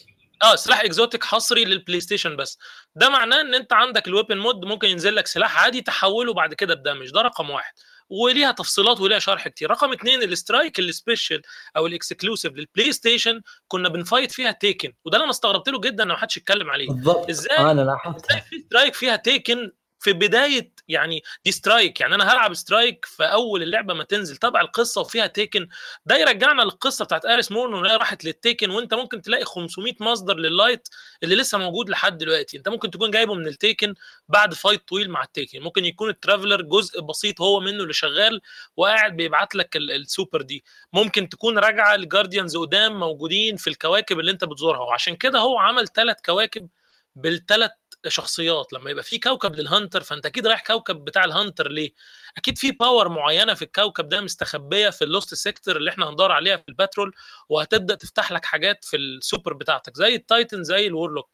آه 0.43 0.55
سلاح 0.55 0.80
exotic 0.80 1.24
حصري 1.24 1.64
لل 1.64 2.01
PlayStation 2.01 2.37
بس. 2.37 2.59
ده 2.97 3.09
معناه 3.09 3.41
إن 3.41 3.55
أنت 3.55 3.72
عندك 3.72 4.09
ال 4.09 4.13
weapon 4.13 4.39
mod 4.39 4.64
ممكن 4.64 4.89
ينزل 4.89 5.16
لك 5.16 5.26
سلاح 5.26 5.62
عادي 5.62 5.80
تحوله 5.80 6.32
بعد 6.35 6.55
كده 6.55 6.74
بدمج 6.74 7.11
ده 7.11 7.22
رقم 7.22 7.51
واحد. 7.51 7.72
وليها 8.09 8.53
تفصيلات 8.53 9.01
وليها 9.01 9.18
شرح 9.18 9.49
كتير. 9.49 9.70
رقم 9.70 9.93
اثنين 9.93 10.22
ال 10.22 10.30
strike 10.30 10.78
ال 10.78 10.87
special 10.87 11.43
أو 11.76 11.87
ال 11.87 11.92
exclusive 11.92 12.41
لل 12.41 12.53
PlayStation 12.53 13.41
كنا 13.68 13.89
بن 13.89 14.01
fight 14.01 14.32
فيها 14.32 14.53
Taken 14.53 14.93
وده 15.05 15.16
اللي 15.16 15.24
أنا 15.24 15.30
استغربت 15.30 15.68
له 15.68 15.80
جدا 15.80 16.03
ان 16.05 16.09
ما 16.09 16.16
حدش 16.16 16.37
اتكلم 16.39 16.70
عليه. 16.70 16.89
بالضبط. 16.89 17.28
إزاي؟ 17.28 17.59
أنا 17.59 17.80
لاحظتها 17.80 18.41
في 18.41 18.59
strike 18.59 18.95
فيها 18.95 19.16
Taken 19.16 19.72
في 20.05 20.12
بداية 20.12 20.72
يعني 20.88 21.22
دي 21.44 21.52
strike 21.53 22.01
يعني 22.00 22.14
أنا 22.14 22.32
هلعب 22.32 22.55
strike 22.55 23.05
في 23.05 23.22
أول 23.24 23.62
اللعبة 23.62 23.94
ما 23.94 24.05
تنزل. 24.05 24.36
تبع 24.36 24.61
القصة 24.61 25.00
وفيها 25.00 25.26
Taken 25.26 25.68
ده 26.07 26.16
يرجعنا 26.16 26.62
للقصة 26.62 27.05
بتاعت 27.05 27.26
Eris 27.26 27.53
Morn 27.53 27.74
وهي 27.74 27.96
راحت 27.96 28.24
لل 28.24 28.38
Taken 28.38 28.70
وأنت 28.70 28.94
ممكن 28.94 29.22
تلاقي 29.22 29.44
500 29.44 29.92
مصدر 30.00 30.36
لل 30.37 30.51
light 30.51 30.89
اللي 31.22 31.34
لسه 31.36 31.59
موجود 31.59 31.90
لحد 31.90 32.18
دلوقتي. 32.18 32.57
أنت 32.57 32.68
ممكن 32.68 32.90
تكون 32.90 33.11
جايبه 33.11 33.34
من 33.34 33.46
ال 33.47 33.55
Taken 33.55 33.95
بعد 34.28 34.55
fight 34.55 34.89
طويل 34.88 35.11
مع 35.11 35.22
ال 35.22 35.29
Taken 35.29 35.61
ممكن 35.62 35.84
يكون 35.84 36.09
ال 36.11 36.16
Traveler 36.16 36.62
جزء 36.62 37.00
بسيط 37.00 37.40
هو 37.40 37.61
منه 37.61 37.82
اللي 37.82 37.92
شغال 37.92 38.40
وقاعد 38.76 39.16
بيبعت 39.16 39.55
لك 39.55 39.76
السوبر 39.76 40.42
دي. 40.42 40.64
ممكن 40.92 41.28
تكون 41.28 41.59
راجعة 41.59 41.96
ل 41.97 42.03
Guardians 42.03 42.57
قدام 42.57 43.00
موجودين 43.00 43.57
في 43.57 43.70
الكواكب 43.70 44.20
اللي 44.20 44.30
أنت 44.30 44.44
بتزورها. 44.44 44.80
وعشان 44.80 45.16
كده 45.16 45.38
هو 45.38 45.59
عمل 45.59 45.88
ثلاث 45.88 46.16
كواكب 46.26 46.68
بالثلاث 47.16 47.70
شخصيات 48.11 48.72
لما 48.72 48.90
يبقى 48.90 49.05
في 49.05 49.18
كوكب 49.18 49.55
لل 49.55 49.66
Hunter 49.66 50.03
فأنت 50.02 50.26
أكيد 50.26 50.46
رايح 50.46 50.62
كوكب 50.66 51.05
بتاع 51.05 51.24
ال 51.24 51.31
Hunter 51.31 51.68
ليه؟ 51.70 51.92
أكيد 52.36 52.59
في 52.59 52.70
power 52.72 53.09
معينة 53.09 53.55
في 53.55 53.62
الكوكب 53.62 54.09
ده 54.09 54.20
مستخبية 54.20 54.90
في 54.90 55.05
ال 55.05 55.11
lost 55.11 55.35
sector 55.35 55.76
اللي 55.76 55.90
إحنا 55.90 56.09
هندور 56.11 56.32
عليها 56.32 56.57
في 56.57 56.68
ال 56.68 56.75
patrol 56.75 57.14
وهتبدأ 57.48 57.94
تفتح 57.94 58.32
لك 58.32 58.44
حاجات 58.44 58.84
في 58.84 58.96
السوبر 58.96 59.52
بتاعتك 59.52 59.96
زي 59.96 60.14
ال 60.14 60.23
Titan 60.23 60.64
زي 60.64 60.86
ال 60.87 60.92
Warlock 60.92 61.30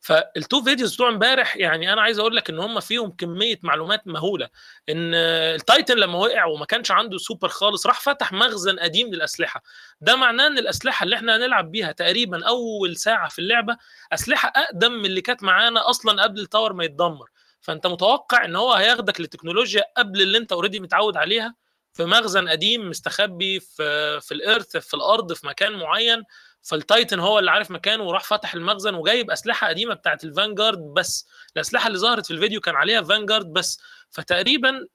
فال 0.00 0.25
two 0.25 0.62
videos 0.62 0.94
بتوع 0.94 1.08
امبارح 1.08 1.56
يعني 1.56 1.92
أنا 1.92 2.02
عايز 2.02 2.18
أقول 2.18 2.36
لك 2.36 2.50
إن 2.50 2.58
هم 2.58 2.80
فيهم 2.80 3.10
كمية 3.10 3.58
معلومات 3.62 4.06
مهولة. 4.06 4.48
إن 4.88 5.14
ال 5.14 5.28
Titan 5.28 5.96
لما 5.96 6.18
وقع 6.18 6.44
وما 6.44 6.64
كانش 6.64 6.90
عنده 6.90 7.18
سوبر 7.18 7.48
خالص 7.48 7.86
راح 7.86 8.00
فتح 8.00 8.32
مخزن 8.32 8.78
قديم 8.78 9.14
للأسلحة. 9.14 9.62
ده 10.00 10.16
معناه 10.16 10.46
إن 10.46 10.58
الأسلحة 10.58 11.04
اللي 11.04 11.16
إحنا 11.16 11.36
هنلعب 11.36 11.70
بيها 11.72 11.92
تقريبا 11.92 12.46
أول 12.46 12.96
ساعة 12.96 13.28
في 13.28 13.38
اللعبة 13.38 13.76
أسلحة 14.12 14.52
أقدم 14.56 14.92
من 14.92 15.04
اللي 15.06 15.20
كانت 15.20 15.42
معانا 15.42 15.90
أصلا 15.90 16.22
قبل 16.22 16.40
ال 16.40 16.45
Tower 16.45 16.72
ما 16.72 16.84
يتدمر. 16.84 17.30
فأنت 17.60 17.86
متوقع 17.86 18.44
إن 18.44 18.56
هو 18.56 18.72
هياخدك 18.72 19.20
للتكنولوجيا 19.20 19.82
قبل 19.96 20.22
اللي 20.22 20.38
أنت 20.38 20.52
already 20.52 20.80
متعود 20.80 21.16
عليها؟ 21.16 21.54
في 21.92 22.04
مخزن 22.04 22.48
قديم 22.48 22.88
مستخبي 22.88 23.60
في 23.60 24.20
في 24.20 24.34
ال 24.34 24.41
Earth 24.41 24.76
في 24.76 24.94
الأرض 24.94 25.32
في 25.32 25.46
مكان 25.46 25.72
معين؟ 25.72 26.22
فال 26.62 26.79
Titan 26.79 27.20
هو 27.20 27.38
اللي 27.38 27.50
عارف 27.50 27.70
مكانه 27.70 28.02
وراح 28.04 28.24
فتح 28.24 28.54
المخزن 28.54 28.94
وجايب 28.94 29.30
أسلحة 29.30 29.68
قديمة 29.68 29.94
بتاعت 29.94 30.24
ال 30.24 30.30
Vanguard 30.30 30.78
بس. 30.78 31.28
الأسلحة 31.56 31.86
اللي 31.86 31.98
ظهرت 31.98 32.26
في 32.26 32.30
الفيديو 32.30 32.60
كان 32.60 32.74
عليها 32.74 33.02
Vanguard 33.02 33.52
بس. 33.52 33.80
فتقريبا 34.10 34.86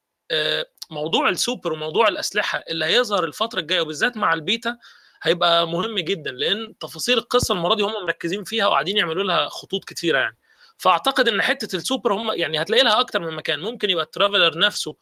موضوع 0.89 1.29
السوبر 1.29 1.73
وموضوع 1.73 2.07
الأسلحة 2.07 2.63
اللي 2.69 2.85
هيظهر 2.85 3.23
الفترة 3.23 3.59
الجاية 3.59 3.81
وبالذات 3.81 4.17
مع 4.17 4.33
البيتا 4.33 4.77
هيبقى 5.23 5.67
مهم 5.67 5.99
جدا 5.99 6.31
لأن 6.31 6.77
تفاصيل 6.79 7.17
القصة 7.17 7.53
المرة 7.53 7.75
دي 7.75 7.83
هم 7.83 7.93
مركزين 8.05 8.43
فيها 8.43 8.67
وقاعدين 8.67 8.97
يعملوا 8.97 9.23
لها 9.23 9.49
خطوط 9.49 9.85
كتيرة 9.85 10.19
يعني. 10.19 10.37
فأعتقد 10.77 11.27
إن 11.27 11.41
حتة 11.41 11.75
السوبر 11.75 12.13
هم 12.13 12.31
يعني 12.33 12.61
هتلاقي 12.61 12.83
لها 12.83 12.99
أكتر 12.99 13.19
من 13.19 13.33
مكان. 13.33 13.59
ممكن 13.59 13.89
يبقى 13.89 14.03
ال 14.03 14.09
Traveler 14.09 14.57
نفسه 14.59 14.95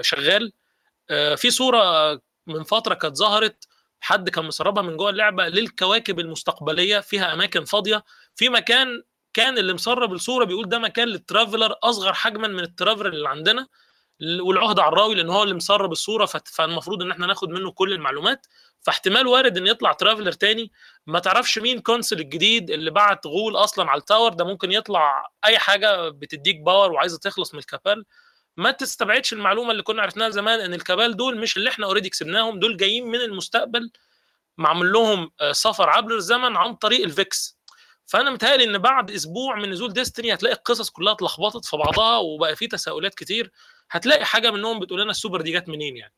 شغال. 0.00 0.52
في 1.36 1.50
صورة 1.50 2.12
من 2.46 2.62
فترة 2.62 2.94
كانت 2.94 3.16
ظهرت 3.16 3.68
حد 4.00 4.28
كان 4.30 4.44
مسربها 4.44 4.82
من 4.82 4.96
جوه 4.96 5.10
اللعبة 5.10 5.48
للكواكب 5.48 6.20
المستقبلية 6.20 7.00
فيها 7.00 7.32
أماكن 7.32 7.64
فاضية 7.64 8.04
في 8.34 8.48
مكان 8.48 9.02
كان 9.34 9.58
اللي 9.58 9.72
مسرب 9.74 10.12
الصورة 10.12 10.44
بيقول 10.44 10.68
ده 10.68 10.78
مكان 10.78 11.08
لل 11.08 11.21
Traveler 11.21 11.74
أصغر 11.82 12.12
حجما 12.12 12.48
من 12.48 12.60
ال 12.60 12.65
Traveler 12.65 13.08
اللي 13.08 13.28
عندنا 13.28 13.66
والعهد 14.40 14.78
على 14.78 14.88
الراوي 14.88 15.14
لأن 15.14 15.30
هو 15.30 15.42
اللي 15.42 15.54
مسرب 15.54 15.92
الصورة 15.92 16.26
فالمفروض 16.26 17.02
إن 17.02 17.10
إحنا 17.10 17.26
ناخد 17.26 17.48
منه 17.48 17.70
كل 17.70 17.92
المعلومات. 17.92 18.46
فاحتمال 18.82 19.26
وارد 19.26 19.56
إن 19.56 19.66
يطلع 19.66 19.92
Traveler 19.92 20.32
تاني. 20.32 20.72
ما 21.06 21.18
تعرفش 21.18 21.58
مين 21.58 21.80
consul 21.80 22.20
الجديد 22.20 22.70
اللي 22.70 22.90
بعت 22.90 23.26
Ghaul 23.26 23.56
أصلا 23.56 23.90
على 23.90 23.98
ال 24.00 24.05
Tower 24.05 24.32
ده 24.32 24.44
ممكن 24.44 24.72
يطلع 24.72 25.30
أي 25.44 25.58
حاجة 25.58 26.08
بتديك 26.08 26.60
power 26.60 26.92
وعايزة 26.92 27.18
تخلص 27.18 27.54
من 27.54 27.60
ال 27.60 27.67
Cabal 27.67 28.04
ما 28.56 28.70
تستبعدش 28.70 29.32
المعلومة 29.32 29.70
اللي 29.70 29.82
كنا 29.82 30.02
عرفناها 30.02 30.30
زمان 30.30 30.60
إن 30.60 30.74
ال 30.74 30.81
Cabal 30.81 31.16
دول 31.16 31.40
مش 31.40 31.56
اللي 31.56 31.70
إحنا 31.70 31.86
already 31.86 32.08
كسبناهم 32.08 32.58
دول 32.58 32.76
جايين 32.76 33.06
من 33.06 33.20
المستقبل 33.20 33.90
معمول 34.58 34.92
لهم 34.92 35.30
سفر 35.52 35.90
عبر 35.90 36.14
الزمن 36.16 36.56
عن 36.56 36.74
طريق 36.74 37.04
ال 37.04 37.15
Vex. 37.15 37.58
فأنا 38.06 38.30
متهيألي 38.30 38.64
إن 38.64 38.78
بعد 38.78 39.10
أسبوع 39.10 39.56
من 39.56 39.70
نزول 39.70 39.92
Destiny 39.92 40.34
هتلاقي 40.34 40.54
القصص 40.54 40.90
كلها 40.90 41.12
اتلخبطت 41.12 41.64
في 41.64 41.76
بعضها 41.76 42.18
وبقى 42.18 42.56
في 42.56 42.66
تساؤلات 42.66 43.14
كتير. 43.14 43.50
هتلاقي 43.90 44.24
حاجة 44.24 44.50
منهم 44.50 44.80
بتقول 44.80 45.00
لنا 45.00 45.10
السوبر 45.10 45.40
دي 45.40 45.52
جت 45.52 45.68
منين 45.68 45.96
يعني؟ 45.96 46.14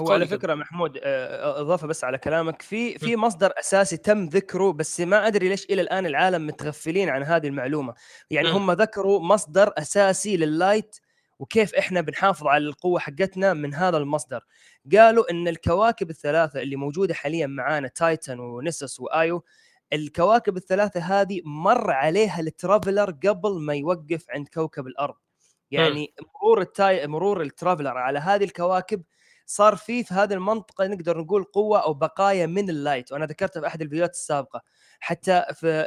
هو 0.00 0.12
على 0.12 0.26
فكرة 0.26 0.54
محمود 0.54 0.98
إضافة 1.02 1.86
بس 1.86 2.04
على 2.04 2.18
كلامك 2.18 2.62
في 2.62 2.98
في 2.98 3.16
مصدر 3.16 3.52
أساسي 3.58 3.96
تم 3.96 4.24
ذكره 4.26 4.72
بس 4.72 5.00
ما 5.00 5.26
أدري 5.26 5.48
ليش 5.48 5.64
إلى 5.64 5.82
الآن 5.82 6.06
العالم 6.06 6.46
متغفلين 6.46 7.08
عن 7.08 7.22
هذه 7.22 7.46
المعلومة. 7.46 7.94
يعني. 8.30 8.50
هم 8.50 8.70
ذكروا 8.72 9.20
مصدر 9.20 9.72
أساسي 9.78 10.36
لل 10.36 10.53
light 10.53 10.96
وكيف 11.38 11.74
إحنا 11.74 12.00
بنحافظ 12.00 12.46
على 12.46 12.64
القوة 12.64 13.00
حقتنا 13.00 13.54
من 13.54 13.74
هذا 13.74 13.96
المصدر. 13.96 14.44
قالوا 14.96 15.30
إن 15.30 15.48
الكواكب 15.48 16.10
الثلاثة 16.10 16.62
اللي 16.62 16.76
موجودة 16.76 17.14
حاليا 17.14 17.46
معانا 17.46 17.88
Titan 17.88 18.40
و 18.40 18.49
Nessus 18.49 19.00
و 19.00 19.15
Io 19.15 19.44
الكواكب 19.92 20.56
الثلاثة 20.56 21.00
هذه 21.00 21.40
مر 21.44 21.90
عليها 21.90 22.40
ال 22.40 22.48
Traveler 22.48 23.10
قبل 23.10 23.60
ما 23.60 23.74
يوقف 23.74 24.26
عند 24.30 24.48
كوكب 24.48 24.86
الأرض. 24.86 25.14
يعني 25.70 26.14
مرور 26.34 26.60
التاي 26.60 27.06
مرور 27.06 27.42
ال 27.42 27.48
Traveler 27.48 27.98
على 27.98 28.18
هذه 28.18 28.44
الكواكب 28.44 29.02
صار 29.46 29.76
فيه 29.76 30.02
في 30.02 30.14
هذه 30.14 30.32
المنطقة 30.34 30.86
نقدر 30.86 31.18
نقول 31.18 31.44
قوة 31.44 31.78
أو 31.84 31.94
بقايا 31.94 32.46
من 32.46 32.70
ال 32.70 32.76
light. 32.76 33.12
وأنا 33.12 33.26
ذكرتها 33.26 33.60
في 33.60 33.66
أحد 33.66 33.82
الفيديوهات 33.82 34.10
السابقة. 34.10 34.62
حتى 35.00 35.44
في 35.54 35.86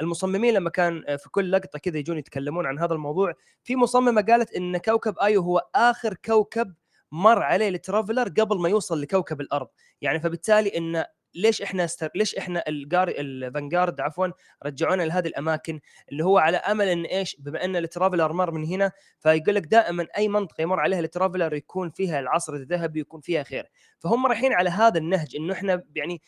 المصممين 0.00 0.54
لما 0.54 0.70
كان 0.70 1.16
في 1.16 1.30
كل 1.30 1.52
لقطة 1.52 1.78
كذا 1.78 1.98
يجون 1.98 2.18
يتكلمون 2.18 2.66
عن 2.66 2.78
هذا 2.78 2.94
الموضوع 2.94 3.34
في 3.62 3.76
مصممة 3.76 4.22
قالت 4.22 4.54
إن 4.54 4.76
كوكب 4.76 5.18
Io 5.18 5.42
هو 5.42 5.68
آخر 5.74 6.14
كوكب 6.14 6.74
مر 7.12 7.42
عليه 7.42 7.68
ال 7.68 7.75
Traveler 7.75 8.28
قبل 8.28 8.58
ما 8.60 8.68
يوصل 8.68 9.00
لكوكب 9.00 9.40
الأرض. 9.40 9.68
يعني 10.00 10.20
فبالتالي 10.20 10.78
إن 10.78 11.04
ليش 11.34 11.62
إحنا 11.62 11.84
استر... 11.84 12.08
ليش 12.14 12.36
إحنا 12.36 12.64
الجار 12.68 13.08
ال 13.08 13.18
Vanguard 13.18 14.00
عفوا 14.00 14.26
رجعونا 14.66 15.02
لهذه 15.02 15.28
الأماكن 15.28 15.80
اللي 16.12 16.24
هو 16.24 16.38
على 16.38 16.56
أمل 16.56 16.88
إن 16.88 17.04
إيش 17.04 17.36
بما 17.38 17.64
إن 17.64 17.76
ال 17.76 17.82
Traveler 17.82 18.32
مر 18.32 18.50
من 18.50 18.64
هنا 18.64 18.92
فيقول 19.18 19.54
لك 19.54 19.66
دائما 19.66 20.06
أي 20.16 20.28
منطقة 20.28 20.62
يمر 20.62 20.80
عليها 20.80 21.00
ال 21.00 21.06
Traveler 21.06 21.54
يكون 21.54 21.90
فيها 21.90 22.20
العصر 22.20 22.54
الذهبي 22.54 23.00
يكون 23.00 23.20
فيها 23.20 23.42
خير. 23.42 23.70
فهم 23.98 24.26
رايحين 24.26 24.52
على 24.52 24.70
هذا 24.70 24.98
النهج 24.98 25.36
إنه 25.36 25.52
إحنا 25.52 25.82
يعني 25.94 26.22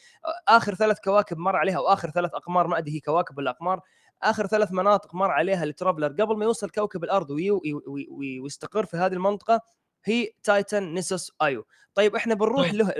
آخر 0.49 0.75
ثلاث 0.75 0.99
كواكب 1.05 1.39
مر 1.39 1.57
عليها 1.57 1.79
وآخر 1.79 2.11
ثلاث 2.11 2.35
أقمار 2.35 2.67
ما 2.67 2.79
أدري 2.79 2.95
هي 2.95 3.01
كواكب 3.01 3.39
ولا 3.39 3.51
أقمار 3.51 3.81
آخر 4.23 4.47
ثلاث 4.47 4.73
مناطق 4.73 5.15
مر 5.15 5.31
عليها 5.31 5.65
ال 5.65 5.70
Traveler 5.70 6.07
قبل 6.07 6.37
ما 6.37 6.45
يوصل 6.45 6.71
كوكب 6.71 7.05
الأرض 7.05 7.31
وي... 7.31 7.51
وي... 7.51 7.73
وي... 8.09 8.41
ويستقر 8.41 8.85
في 8.85 8.97
هذه 8.97 9.13
المنطقة 9.13 9.61
هي 10.05 10.31
Titan 10.43 10.95
Nessus 10.95 11.33
Io. 11.43 11.67
طيب 11.95 12.17
إحنا 12.17 12.35
بنروح 12.35 12.75
له 12.75 12.95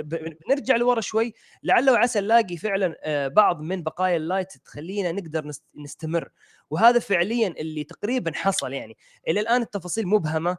بنرجع 0.47 0.75
لورا 0.75 1.01
شوي. 1.01 1.33
لعل 1.63 1.89
وعسى 1.89 2.21
نلاقي 2.21 2.57
فعلا 2.57 2.97
بعض 3.27 3.61
من 3.61 3.83
بقايا 3.83 4.17
ال 4.17 4.24
light 4.24 4.57
تخلينا 4.65 5.11
نقدر 5.11 5.51
نستمر. 5.75 6.29
وهذا 6.69 6.99
فعليا 6.99 7.47
اللي 7.47 7.83
تقريبا 7.83 8.31
حصل 8.35 8.73
يعني. 8.73 8.97
إلى 9.27 9.39
الآن 9.39 9.61
التفاصيل 9.61 10.07
مبهمه 10.07 10.57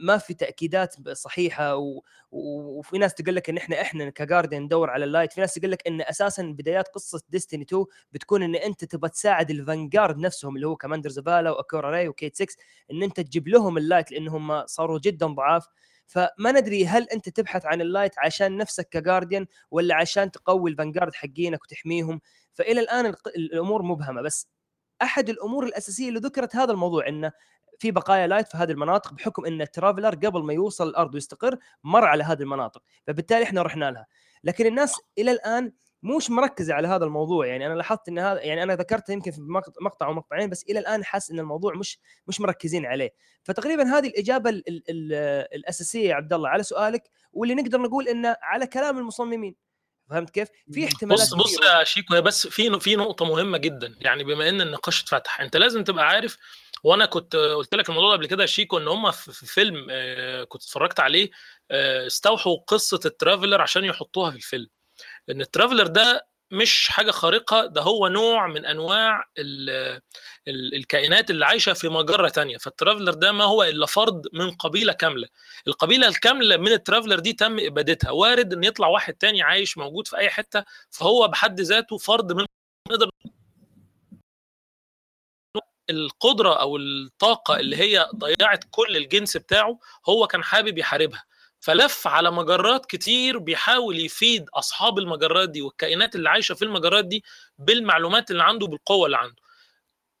ما 0.00 0.18
في 0.18 0.34
تأكيدات 0.34 1.08
صحيحة 1.10 1.76
و... 1.76 2.02
وفي 2.30 2.98
ناس 2.98 3.14
تقول 3.14 3.36
لك 3.36 3.50
إن 3.50 3.56
إحنا 3.56 3.80
إحنا 3.80 4.10
ك 4.10 4.16
Guardian 4.16 4.62
ندور 4.62 4.90
على 4.90 5.04
ال 5.04 5.09
light 5.09 5.32
في 5.32 5.40
ناس 5.40 5.54
تقول 5.54 5.70
لك 5.70 5.86
إن 5.86 6.00
أساسا 6.00 6.42
بدايات 6.42 6.88
قصة 6.88 7.20
Destiny 7.28 7.62
2 7.62 7.84
بتكون 8.12 8.42
إن 8.42 8.54
أنت 8.54 8.84
تبغى 8.84 9.08
تساعد 9.10 9.50
ال 9.50 9.58
Vanguard 9.58 10.18
نفسهم 10.18 10.56
اللي 10.56 10.66
هو 10.66 10.76
commander 10.76 11.10
Zavala 11.10 11.50
و 11.50 11.57
Ikora 11.57 11.90
Rey 11.90 12.08
و 12.08 12.13
Cayde 12.13 12.36
6 12.36 12.46
إن 12.92 13.02
أنت 13.02 13.20
تجيب 13.20 13.48
لهم 13.48 13.78
ال 13.78 13.84
light 13.84 14.12
لانهم 14.12 14.66
صاروا 14.66 14.98
جدا 14.98 15.26
ضعاف. 15.26 15.66
فما 16.06 16.52
ندري 16.52 16.86
هل 16.86 17.08
أنت 17.08 17.28
تبحث 17.28 17.66
عن 17.66 17.80
ال 17.80 17.85
light 17.85 18.12
عشان 18.18 18.56
نفسك 18.56 18.88
ك 18.88 18.94
Guardian 18.94 19.46
ولا 19.70 19.94
عشان 19.94 20.30
تقوي 20.30 20.70
ال 20.70 20.75
Vanguard 20.75 21.14
حقينك 21.14 21.62
وتحميهم. 21.64 22.20
فإلى 22.52 22.80
الآن 22.80 23.14
الأمور 23.36 23.82
مبهمة 23.82 24.22
بس 24.22 24.48
أحد 25.02 25.28
الأمور 25.28 25.64
الأساسية 25.64 26.08
اللي 26.08 26.20
ذكرت 26.20 26.56
هذا 26.56 26.72
الموضوع 26.72 27.08
إنه 27.08 27.32
في 27.80 27.90
بقايا 27.90 28.26
light 28.26 28.48
في 28.48 28.56
هذه 28.56 28.70
المناطق 28.70 29.12
بحكم 29.12 29.44
إن 29.44 29.62
ال 29.62 29.68
Traveler 29.68 30.14
قبل 30.14 30.42
ما 30.42 30.52
يوصل 30.52 30.88
الأرض 30.88 31.14
ويستقر 31.14 31.58
مر 31.84 32.04
على 32.04 32.24
هذه 32.24 32.40
المناطق. 32.40 32.82
فبالتالي 33.06 33.42
إحنا 33.44 33.62
رحنا 33.62 33.90
لها. 33.90 34.06
لكن 34.44 34.66
الناس 34.66 35.00
إلى 35.18 35.30
الآن 35.30 35.72
مش 36.02 36.30
مركزة 36.30 36.74
على 36.74 36.88
هذا 36.88 37.04
الموضوع. 37.04 37.46
يعني 37.46 37.66
أنا 37.66 37.74
لاحظت 37.74 38.08
إن 38.08 38.18
هذا 38.18 38.42
يعني 38.42 38.62
أنا 38.62 38.76
ذكرت 38.76 39.08
يمكن 39.08 39.30
في 39.30 39.40
مقطع 39.80 40.06
أو 40.06 40.12
مقطعين 40.12 40.50
بس 40.50 40.64
إلى 40.70 40.78
الآن 40.78 41.04
حاس 41.04 41.30
إن 41.30 41.38
الموضوع 41.38 41.74
مش 41.74 41.98
مش 42.26 42.40
مركزين 42.40 42.86
عليه. 42.86 43.14
فتقريبا 43.42 43.82
هذه 43.82 44.06
الإجابة 44.08 44.50
ال 44.50 44.68
ال 44.68 44.82
ال 44.90 45.12
الأساسية 45.54 46.08
يا 46.08 46.14
عبد 46.14 46.32
الله 46.32 46.48
على 46.48 46.62
سؤالك 46.62 47.02
واللي 47.32 47.54
نقدر 47.54 47.80
نقول 47.80 48.08
إنه 48.08 48.36
على 48.42 48.66
كلام 48.66 48.98
المصممين. 48.98 49.54
فهمت 50.10 50.30
كيف؟ 50.30 50.48
في 50.72 50.84
احتمالات 50.84 51.20
بص 51.20 51.34
بص 51.34 51.60
يا 51.62 51.84
شيكو 51.84 52.20
بس 52.20 52.46
في 52.46 52.80
في 52.80 52.96
نقطة 52.96 53.24
مهمة 53.24 53.58
جدا. 53.58 53.94
يعني 54.00 54.24
بما 54.24 54.48
ان 54.48 54.60
النقاش 54.60 55.02
اتفتح 55.02 55.40
أنت 55.40 55.56
لازم 55.56 55.84
تبقى 55.84 56.08
عارف 56.08 56.38
وأنا 56.84 57.06
كنت 57.06 57.36
قلت 57.36 57.74
لك 57.74 57.88
الموضوع 57.88 58.12
قبل 58.12 58.26
كده 58.26 58.46
شيكو 58.46 58.78
إن 58.78 58.88
هم 58.88 59.10
في 59.10 59.46
فيلم 59.46 59.86
كنت 60.48 60.62
اتفرجت 60.62 61.00
عليه 61.00 61.30
استوحوا 62.06 62.56
قصة 62.66 63.00
ال 63.04 63.10
Traveler 63.10 63.60
عشان 63.60 63.84
يحطوها 63.84 64.30
في 64.30 64.36
الفيلم. 64.36 64.68
إن 65.30 65.40
ال 65.40 65.45
Traveler 65.45 65.86
ده 65.86 66.26
مش 66.52 66.88
حاجة 66.88 67.10
خارقة 67.10 67.66
ده 67.66 67.80
هو 67.82 68.08
نوع 68.08 68.46
من 68.46 68.66
أنواع 68.66 69.24
ال 69.38 69.70
ال 70.48 70.74
الكائنات 70.74 71.30
اللي 71.30 71.46
عايشة 71.46 71.72
في 71.72 71.88
مجرة 71.88 72.28
تانية. 72.28 72.56
فال 72.58 72.69
Traveler 72.69 73.14
ده 73.14 73.32
ما 73.32 73.44
هو 73.44 73.62
إلا 73.62 73.86
فرد 73.86 74.26
من 74.32 74.50
قبيلة 74.50 74.92
كاملة. 74.92 75.28
القبيلة 75.66 76.08
الكاملة 76.08 76.56
من 76.56 76.72
ال 76.72 76.77
Traveler 76.77 77.18
دي 77.18 77.32
تم 77.32 77.56
إبادتها. 77.60 78.10
وارد 78.10 78.52
إن 78.52 78.64
يطلع 78.64 78.88
واحد 78.88 79.14
تاني 79.14 79.42
عايش 79.42 79.78
موجود 79.78 80.08
في 80.08 80.16
أي 80.16 80.30
حتة 80.30 80.64
فهو 80.90 81.28
بحد 81.28 81.60
ذاته 81.60 81.98
فرد 81.98 82.32
من 82.32 82.46
نقدر 82.90 83.10
القدرة 85.90 86.52
أو 86.60 86.76
الطاقة 86.76 87.60
اللي 87.60 87.76
هي 87.76 88.08
ضيعت 88.16 88.64
كل 88.70 88.96
الجنس 88.96 89.36
بتاعه 89.36 89.78
هو 90.08 90.26
كان 90.26 90.44
حابب 90.44 90.78
يحاربها. 90.78 91.24
فلف 91.60 92.06
على 92.06 92.30
مجرات 92.30 92.86
كتير 92.86 93.38
بيحاول 93.38 93.98
يفيد 93.98 94.46
أصحاب 94.54 94.98
المجرات 94.98 95.48
دي 95.48 95.62
والكائنات 95.62 96.14
اللي 96.14 96.28
عايشة 96.30 96.54
في 96.54 96.64
المجرات 96.64 97.04
دي 97.04 97.24
بالمعلومات 97.58 98.30
اللي 98.30 98.42
عنده 98.42 98.66
بالقوة 98.66 99.06
اللي 99.06 99.16
عنده. 99.18 99.42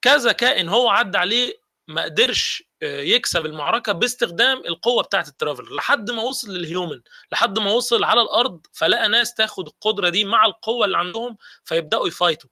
كذا 0.02 0.32
كائن 0.32 0.68
هو 0.68 0.88
عدى 0.88 1.18
عليه 1.18 1.60
ما 1.88 2.02
قدرش 2.02 2.62
يكسب 2.82 3.46
المعركة 3.46 3.92
باستخدام 3.92 4.58
القوة 4.58 5.02
بتاعة 5.02 5.24
الترافلر 5.28 5.74
لحد 5.74 6.10
ما 6.10 6.22
وصل 6.22 6.54
للهيومن 6.54 7.00
لحد 7.32 7.58
ما 7.58 7.72
وصل 7.72 8.04
على 8.04 8.20
الأرض 8.22 8.66
فلقى 8.72 9.08
ناس 9.08 9.34
تاخد 9.34 9.66
القدرة 9.66 10.08
دي 10.08 10.24
مع 10.24 10.46
القوة 10.46 10.86
اللي 10.86 10.98
عندهم 10.98 11.36
فيبدأوا 11.64 12.08
يفايتوا. 12.08 12.50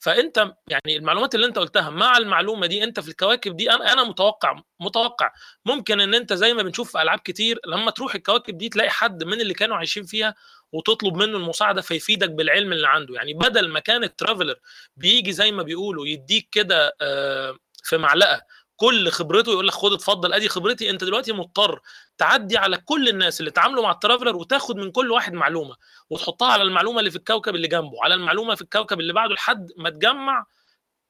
فأنت 0.00 0.52
يعني 0.68 0.96
المعلومات 0.96 1.34
اللي 1.34 1.46
أنت 1.46 1.58
قلتها 1.58 1.90
مع 1.90 2.16
المعلومة 2.16 2.66
دي 2.66 2.84
أنت 2.84 3.00
في 3.00 3.08
الكواكب 3.08 3.56
دي 3.56 3.70
أنا 3.70 3.92
أنا 3.92 4.04
متوقع 4.04 4.62
متوقع 4.80 5.32
ممكن 5.64 6.00
إن 6.00 6.14
أنت 6.14 6.32
زي 6.32 6.54
ما 6.54 6.62
بنشوف 6.62 6.92
في 6.92 7.02
ألعاب 7.02 7.18
كتير 7.18 7.60
لما 7.66 7.90
تروح 7.90 8.14
الكواكب 8.14 8.58
دي 8.58 8.68
تلاقي 8.68 8.90
حد 8.90 9.24
من 9.24 9.40
اللي 9.40 9.54
كانوا 9.54 9.76
عايشين 9.76 10.04
فيها 10.04 10.34
وتطلب 10.72 11.16
منه 11.16 11.36
المساعدة 11.36 11.82
فيفيدك 11.82 12.30
بالعلم 12.30 12.72
اللي 12.72 12.88
عنده. 12.88 13.14
يعني 13.14 13.34
بدل 13.34 13.68
ما 13.68 13.80
كان 13.80 14.04
ال 14.04 14.10
Traveler 14.10 14.56
بيجي 14.96 15.32
زي 15.32 15.52
ما 15.52 15.62
بيقولوا 15.62 16.06
يديك 16.06 16.48
كده 16.52 16.96
آه، 17.00 17.56
في 17.84 17.96
معلقة 17.96 18.42
كل 18.80 19.10
خبرته 19.10 19.52
يقول 19.52 19.68
لك 19.68 19.74
خد 19.74 19.92
اتفضل 19.92 20.32
ادي 20.32 20.48
خبرتي 20.48 20.90
انت 20.90 21.04
دلوقتي 21.04 21.32
مضطر 21.32 21.80
تعدي 22.18 22.58
على 22.58 22.76
كل 22.76 23.08
الناس 23.08 23.40
اللي 23.40 23.50
اتعاملوا 23.50 23.82
مع 23.82 23.90
ال 23.90 23.95
Traveler 23.95 24.36
وتاخد 24.36 24.76
من 24.76 24.90
كل 24.90 25.10
واحد 25.10 25.32
معلومة 25.32 25.76
وتحطها 26.10 26.48
على 26.52 26.62
المعلومة 26.62 26.98
اللي 26.98 27.10
في 27.10 27.16
الكوكب 27.16 27.54
اللي 27.54 27.68
جنبه 27.68 28.04
على 28.04 28.14
المعلومة 28.14 28.54
في 28.54 28.62
الكوكب 28.62 29.00
اللي 29.00 29.12
بعده 29.12 29.34
لحد 29.34 29.68
ما 29.76 29.90
تجمع 29.90 30.46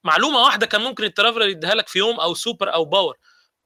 معلومة 0.04 0.38
واحدة 0.38 0.66
كان 0.66 0.80
ممكن 0.80 1.04
ال 1.04 1.09
Traveler 1.09 1.46
يديها 1.48 1.74
لك 1.74 1.88
في 1.88 1.98
يوم 1.98 2.20
أو 2.20 2.34
سوبر 2.34 2.74
أو 2.74 2.84
power. 2.84 3.16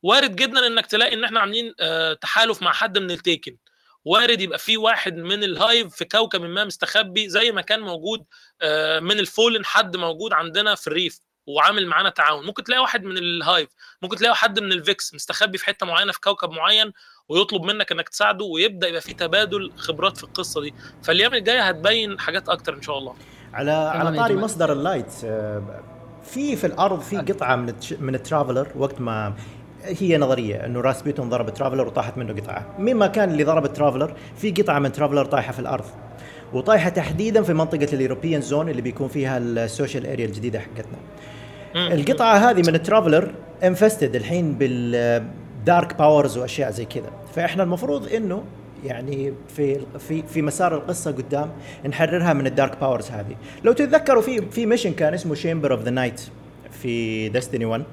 وارد 0.03 0.37
جدا 0.37 0.67
إنك 0.67 0.87
تلاقي 0.87 1.15
إن 1.15 1.25
إحنا 1.25 1.41
عاملين 1.41 1.75
آه، 1.81 2.13
تحالف 2.13 2.63
مع 2.63 2.73
حد 2.73 2.99
من 2.99 3.11
ال 3.11 3.18
Taken 3.18 3.57
وارد 4.05 4.41
يبقى 4.41 4.59
في 4.59 4.77
واحد 4.77 5.17
من 5.17 5.45
ال 5.45 5.55
Hive 5.55 5.95
في 5.95 6.05
كوكب 6.05 6.43
ما 6.43 6.65
مستخبي 6.65 7.29
زي 7.29 7.53
ما 7.53 7.61
كان 7.61 7.81
موجود 7.81 8.25
آه، 8.63 9.01
من 9.01 9.19
ال 9.19 9.25
Fallen 9.25 9.65
حد 9.65 9.97
موجود 9.97 10.33
عندنا 10.33 10.75
في 10.75 10.87
ال 10.87 10.92
Reef. 10.92 11.21
وعامل 11.47 11.87
معانا 11.87 12.11
تعاون. 12.11 12.47
ممكن 12.47 12.65
تلاقي 12.65 12.81
واحد 12.81 13.05
من 13.05 13.17
ال 13.17 13.27
Hive 13.27 13.69
ممكن 14.03 14.17
تلاقي 14.17 14.35
حد 14.35 14.61
من 14.61 14.73
ال 14.73 14.83
Vex 14.83 15.15
مستخبي 15.15 15.59
في 15.59 15.67
حتة 15.67 15.87
معينة 15.87 16.13
في 16.13 16.21
كوكب 16.21 16.51
معين 16.51 16.93
ويطلب 17.29 17.63
منك 17.63 17.93
إنك 17.93 18.09
تساعده 18.09 18.45
ويبدأ 18.45 18.89
يبقى 18.89 19.01
في 19.01 19.15
تبادل 19.15 19.73
خبرات 19.77 20.17
في 20.17 20.25
القصة 20.25 20.61
دي. 20.61 20.75
فالأيام 21.03 21.35
الجاية 21.35 21.69
هتبين 21.69 22.21
حاجات 22.21 22.49
أكتر 22.49 22.75
إن 22.75 22.83
شاء 22.83 22.99
الله. 22.99 23.15
على 23.55 23.71
على 23.71 24.17
طاري 24.17 24.35
مصدر 24.35 24.73
ال 24.73 24.79
light 24.79 25.13
آه، 25.25 25.83
في 26.25 26.57
في 26.57 26.67
الأرض 26.67 27.01
في 27.01 27.17
قطعة 27.17 27.57
من 27.57 27.75
من 28.01 28.15
ال 28.15 28.21
Traveler 28.21 28.69
وقت 28.77 29.01
ما 29.01 29.35
هي 29.83 30.19
نظرية 30.19 30.67
إنه 30.67 30.81
Rasputin 30.81 31.29
ضرب 31.29 31.55
Traveler 31.55 31.87
وطاحت 31.87 32.19
منه 32.19 32.41
قطعة. 32.41 32.75
مين 32.79 32.97
ما 32.97 33.07
كان 33.07 33.31
اللي 33.31 33.45
ضرب 33.45 33.73
Traveler 33.73 34.17
في 34.37 34.51
قطعة 34.51 34.79
من 34.79 34.93
Traveler 34.93 35.25
طايحة 35.25 35.53
في 35.53 35.59
الأرض. 35.59 35.85
وطايحة 36.53 36.89
تحديدا 36.89 37.43
في 37.43 37.53
منطقة 37.53 37.89
ال 37.93 37.98
European 37.98 38.41
zone 38.41 38.69
اللي 38.69 38.83
بيكون 38.83 39.09
فيها 39.09 39.39
ال 39.39 39.48
social 39.48 40.07
area 40.07 40.27
الجديدة 40.27 40.61
حقتنا. 40.61 40.99
القطعة 41.77 42.37
هذه 42.37 42.63
من 42.69 42.75
ال 42.75 42.81
Traveler 42.81 43.31
infested 43.65 44.17
الحين 44.17 44.55
بال 44.55 45.03
dark 45.03 45.99
powers 45.99 46.39
وأشياء 46.39 46.71
زي 46.71 46.85
كذا. 46.85 47.11
فإحنا 47.35 47.63
المفروض 47.63 48.13
إنه 48.13 48.43
يعني 48.85 49.33
في 49.57 49.81
في 49.99 50.23
في 50.23 50.43
مسار 50.43 50.75
القصة 50.75 51.13
قدام 51.13 51.51
نحررها 51.89 52.33
من 52.33 52.47
ال 52.47 52.53
dark 52.53 52.81
powers 52.81 53.11
هذه. 53.11 53.37
لو 53.65 53.73
تتذكروا 53.73 54.23
في 54.23 54.41
في 54.51 54.67
mission 54.67 54.93
كان 54.93 55.15
اسمه 55.15 55.35
Chamber 55.35 55.73
of 55.73 55.83
the 55.83 55.91
Night 55.91 56.21
في 56.71 57.29
Destiny 57.29 57.65
1 57.65 57.85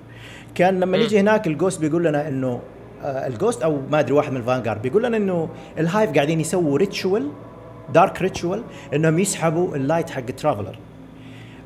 كان 0.56 0.80
لما 0.80 0.98
نيجي 0.98 1.20
هناك 1.20 1.48
ال 1.48 1.54
Ghost 1.54 1.82
بيقول 1.82 2.04
لنا 2.04 2.28
إنه 2.28 2.62
آه 3.04 3.28
ال 3.28 3.34
Ghost 3.34 3.64
أو 3.64 3.82
ما 3.92 4.00
أدري 4.00 4.14
واحد 4.14 4.32
من 4.32 4.38
ال 4.38 4.42
Vanguard 4.42 4.78
بيقول 4.78 5.04
لنا 5.04 5.18
إنه 5.18 5.50
ال 5.78 5.85
Hive 5.85 6.12
قاعدين 6.12 6.40
يسووا 6.40 6.78
ritual 6.78 7.30
dark 7.94 8.22
ritual 8.22 8.64
إنهم 8.94 9.20
يسحبوا 9.20 9.76
ال 9.76 9.82
light 9.82 10.10
حق 10.10 10.24
ال 10.30 10.35
Traveler 10.35 10.78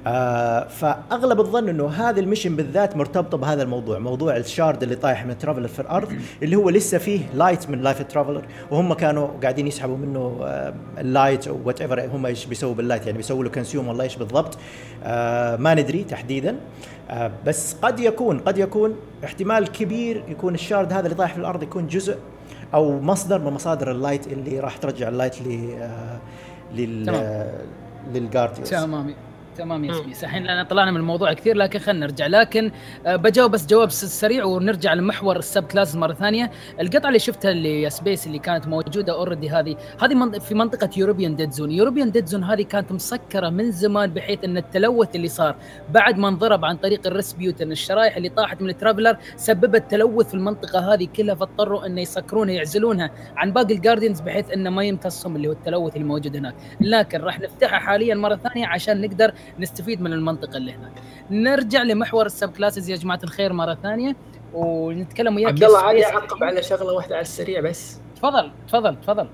آه 0.08 0.68
فأغلب 0.68 1.40
الظن 1.40 1.70
إنه 1.70 1.88
هذا 1.88 2.20
ال 2.20 2.24
mission 2.24 2.56
بالذات 2.56 2.98
مرتبطة 2.98 3.38
بهذا 3.38 3.64
الموضوع 3.64 4.00
موضوع 4.00 4.38
ال 4.38 4.45
shard 4.45 4.84
اللي 4.84 4.96
طايح 4.96 5.26
من 5.26 5.32
ال 5.32 5.36
Traveler 5.36 5.68
في 5.68 5.80
الأرض 5.80 6.14
اللي 6.44 6.56
هو 6.56 6.70
لسه 6.70 6.98
فيه 6.98 7.20
light 7.34 7.70
من 7.70 7.82
light 7.82 8.02
ال 8.02 8.07
Traveler 8.07 8.46
وهم 8.72 8.94
كانوا 8.94 9.28
قاعدين 9.42 9.68
يسحبوا 9.68 9.98
منه 9.98 10.40
آه 10.44 10.74
ال 10.98 11.06
light 11.06 11.48
أو 11.48 11.60
whatever 11.66 12.06
هم 12.06 12.26
إيش 12.26 12.46
بيسووا 12.46 12.74
بال 12.74 12.83
light 12.83 13.06
يعني 13.06 13.18
بيسووا 13.18 13.44
له 13.44 13.50
consume 13.50 13.88
ولا 13.88 14.04
إيش 14.04 14.16
بالضبط. 14.16 14.58
آه 15.04 15.56
ما 15.56 15.74
ندري 15.74 16.04
تحديدا. 16.04 16.56
آه 17.10 17.32
بس 17.46 17.76
قد 17.82 18.00
يكون 18.00 18.40
قد 18.40 18.58
يكون 18.58 18.96
احتمال 19.24 19.72
كبير 19.72 20.24
يكون 20.28 20.54
ال 20.54 20.61
shard 20.61 20.94
هذا 20.94 21.06
اللي 21.06 21.16
طايح 21.16 21.34
في 21.34 21.40
الأرض 21.40 21.64
يكون 21.64 21.88
جزء 21.88 22.18
أو 22.74 23.00
مصدر 23.02 23.40
من 23.40 23.52
مصادر 23.54 23.92
ال 23.92 23.98
light 23.98 24.28
اللي 24.28 24.60
راح 24.60 24.78
ترجع 24.78 25.08
ال 25.10 25.15
light 25.15 25.42
ل 25.42 25.70
آه 25.82 26.20
لل 26.76 27.10
لل 28.14 28.24
Guardians 28.24 28.70
تمام. 28.70 29.16
تمام 29.58 29.86
يا 29.86 29.94
سميس 29.94 30.24
الحين 30.24 30.64
طلعنا 30.64 30.92
من 30.92 30.98
الموضوع 30.98 31.34
كثير 31.34 31.56
لكن 31.56 31.80
خلينا 31.80 32.06
نرجع. 32.06 32.28
لكن 32.28 32.72
آه، 33.06 33.16
بجاوب 33.16 33.52
بس 33.52 33.66
جواب 33.66 33.90
سريع 33.92 34.46
ونرجع 34.46 34.94
لمحور 34.94 35.38
ال 35.38 35.64
subclass 35.64 35.96
مرة 35.96 36.14
ثانية. 36.14 36.52
القطعة 36.82 37.08
اللي 37.08 37.20
شفتها 37.20 37.52
اللي 37.52 37.82
يا 37.82 37.90
Space 37.90 38.28
اللي 38.28 38.40
كانت 38.40 38.68
موجودة 38.68 39.14
already 39.14 39.50
هذه 39.50 39.76
هذه 40.02 40.40
في 40.40 40.56
منطقة 40.56 40.90
European 40.98 41.36
Dead 41.36 41.52
Zone 41.52 41.72
European 41.72 42.12
Dead 42.12 42.26
Zone 42.26 42.44
هذه 42.44 42.62
كانت 42.62 42.92
مسكرة 42.92 43.50
من 43.50 43.72
زمان 43.72 44.14
بحيث 44.14 44.44
إن 44.44 44.58
التلوث 44.58 45.16
اللي 45.16 45.28
صار 45.28 45.56
بعد 45.90 46.18
ما 46.18 46.28
انضرب 46.28 46.66
عن 46.66 46.78
طريق 46.78 47.08
ال 47.08 47.15
Rasputin 47.15 47.72
الشرايح 47.72 48.18
اللي 48.18 48.30
طاحت 48.30 48.62
من 48.62 48.70
ال 48.70 48.75
Traveler 48.75 49.18
سببت 49.36 49.92
تلوث 49.92 50.28
في 50.28 50.34
المنطقة 50.34 50.94
هذه 50.94 51.08
كلها 51.16 51.36
فاضطروا 51.36 51.86
انه 51.86 52.02
يسكرونها 52.02 52.54
يعزلونها 52.54 53.12
عن 53.38 53.52
باقي 53.52 53.74
ال 53.74 53.79
Guardians 53.79 54.22
بحيث 54.22 54.52
انه 54.52 54.70
ما 54.70 54.84
يمتصهم 54.84 55.36
اللي 55.36 55.48
هو 55.48 55.52
التلوث 55.52 55.94
اللي 55.96 56.08
موجود 56.08 56.36
هناك. 56.36 56.56
لكن 56.82 57.22
راح 57.22 57.40
نفتحها 57.40 57.80
حاليا 57.80 58.16
مرة 58.16 58.36
ثانية 58.36 58.68
عشان 58.68 59.02
نقدر 59.02 59.34
نستفيد 59.60 60.02
من 60.02 60.14
المنطقة 60.14 60.58
اللي 60.58 60.74
هناك. 60.74 60.92
نرجع 61.32 61.84
لمحور 61.84 62.26
ال 62.26 62.50
subclasses 62.50 62.90
يا 62.90 62.96
جماعة 62.96 63.20
الخير 63.24 63.54
مرة 63.54 63.78
ثانية 63.84 64.16
ونتكلم 64.54 65.36
وياك 65.36 65.48
عبد 65.48 65.64
الله 65.64 65.80
عادي 65.80 66.06
أعقب 66.06 66.44
على 66.44 66.64
شغلة 66.64 66.94
واحدة 66.94 67.16
على 67.16 67.22
السريع 67.22 67.62
بس. 67.62 68.00
تفضل 68.16 68.52
تفضل 68.68 68.96
تفضل. 69.02 69.28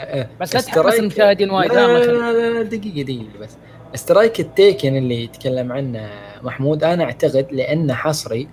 أه 0.00 0.28
بس 0.40 0.54
لا 0.54 0.60
تحمس 0.60 0.94
المشاهدين 0.94 1.50
وايد. 1.50 1.72
لا, 1.72 1.86
لا, 1.86 2.32
لا, 2.32 2.62
دقيقة 2.62 3.02
دقيقة 3.02 3.38
بس. 3.40 3.56
strike 3.94 4.40
ال 4.40 4.49
Taken 4.49 4.96
اللي 4.96 5.24
يتكلم 5.24 5.72
عنه 5.72 6.10
محمود 6.42 6.84
أنا 6.84 7.04
أعتقد 7.04 7.46
لأنه 7.52 7.94
حصري 7.94 8.48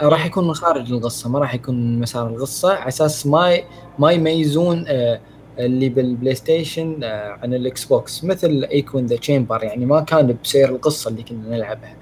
راح 0.00 0.26
يكون 0.26 0.46
من 0.46 0.54
خارج 0.54 0.92
القصة 0.92 1.30
ما 1.30 1.38
راح 1.38 1.54
يكون 1.54 2.00
مسار 2.00 2.28
القصة. 2.28 2.74
على 2.74 2.88
أساس 2.88 3.26
ما 3.26 3.58
ما 3.98 4.12
يميزون 4.12 4.84
آه 4.88 5.20
اللي 5.58 5.88
بال 5.88 6.34
PlayStation 6.34 7.04
آه، 7.04 7.38
عن 7.42 7.54
ال 7.54 7.84
Xbox 7.84 8.24
مثل 8.24 8.66
Echo 8.70 8.94
in 8.94 9.06
the 9.06 9.16
Chamber 9.16 9.64
يعني 9.64 9.86
ما 9.86 10.00
كان 10.00 10.36
بسير 10.44 10.68
القصة 10.68 11.10
اللي 11.10 11.22
كنا 11.22 11.56
نلعبها. 11.56 11.94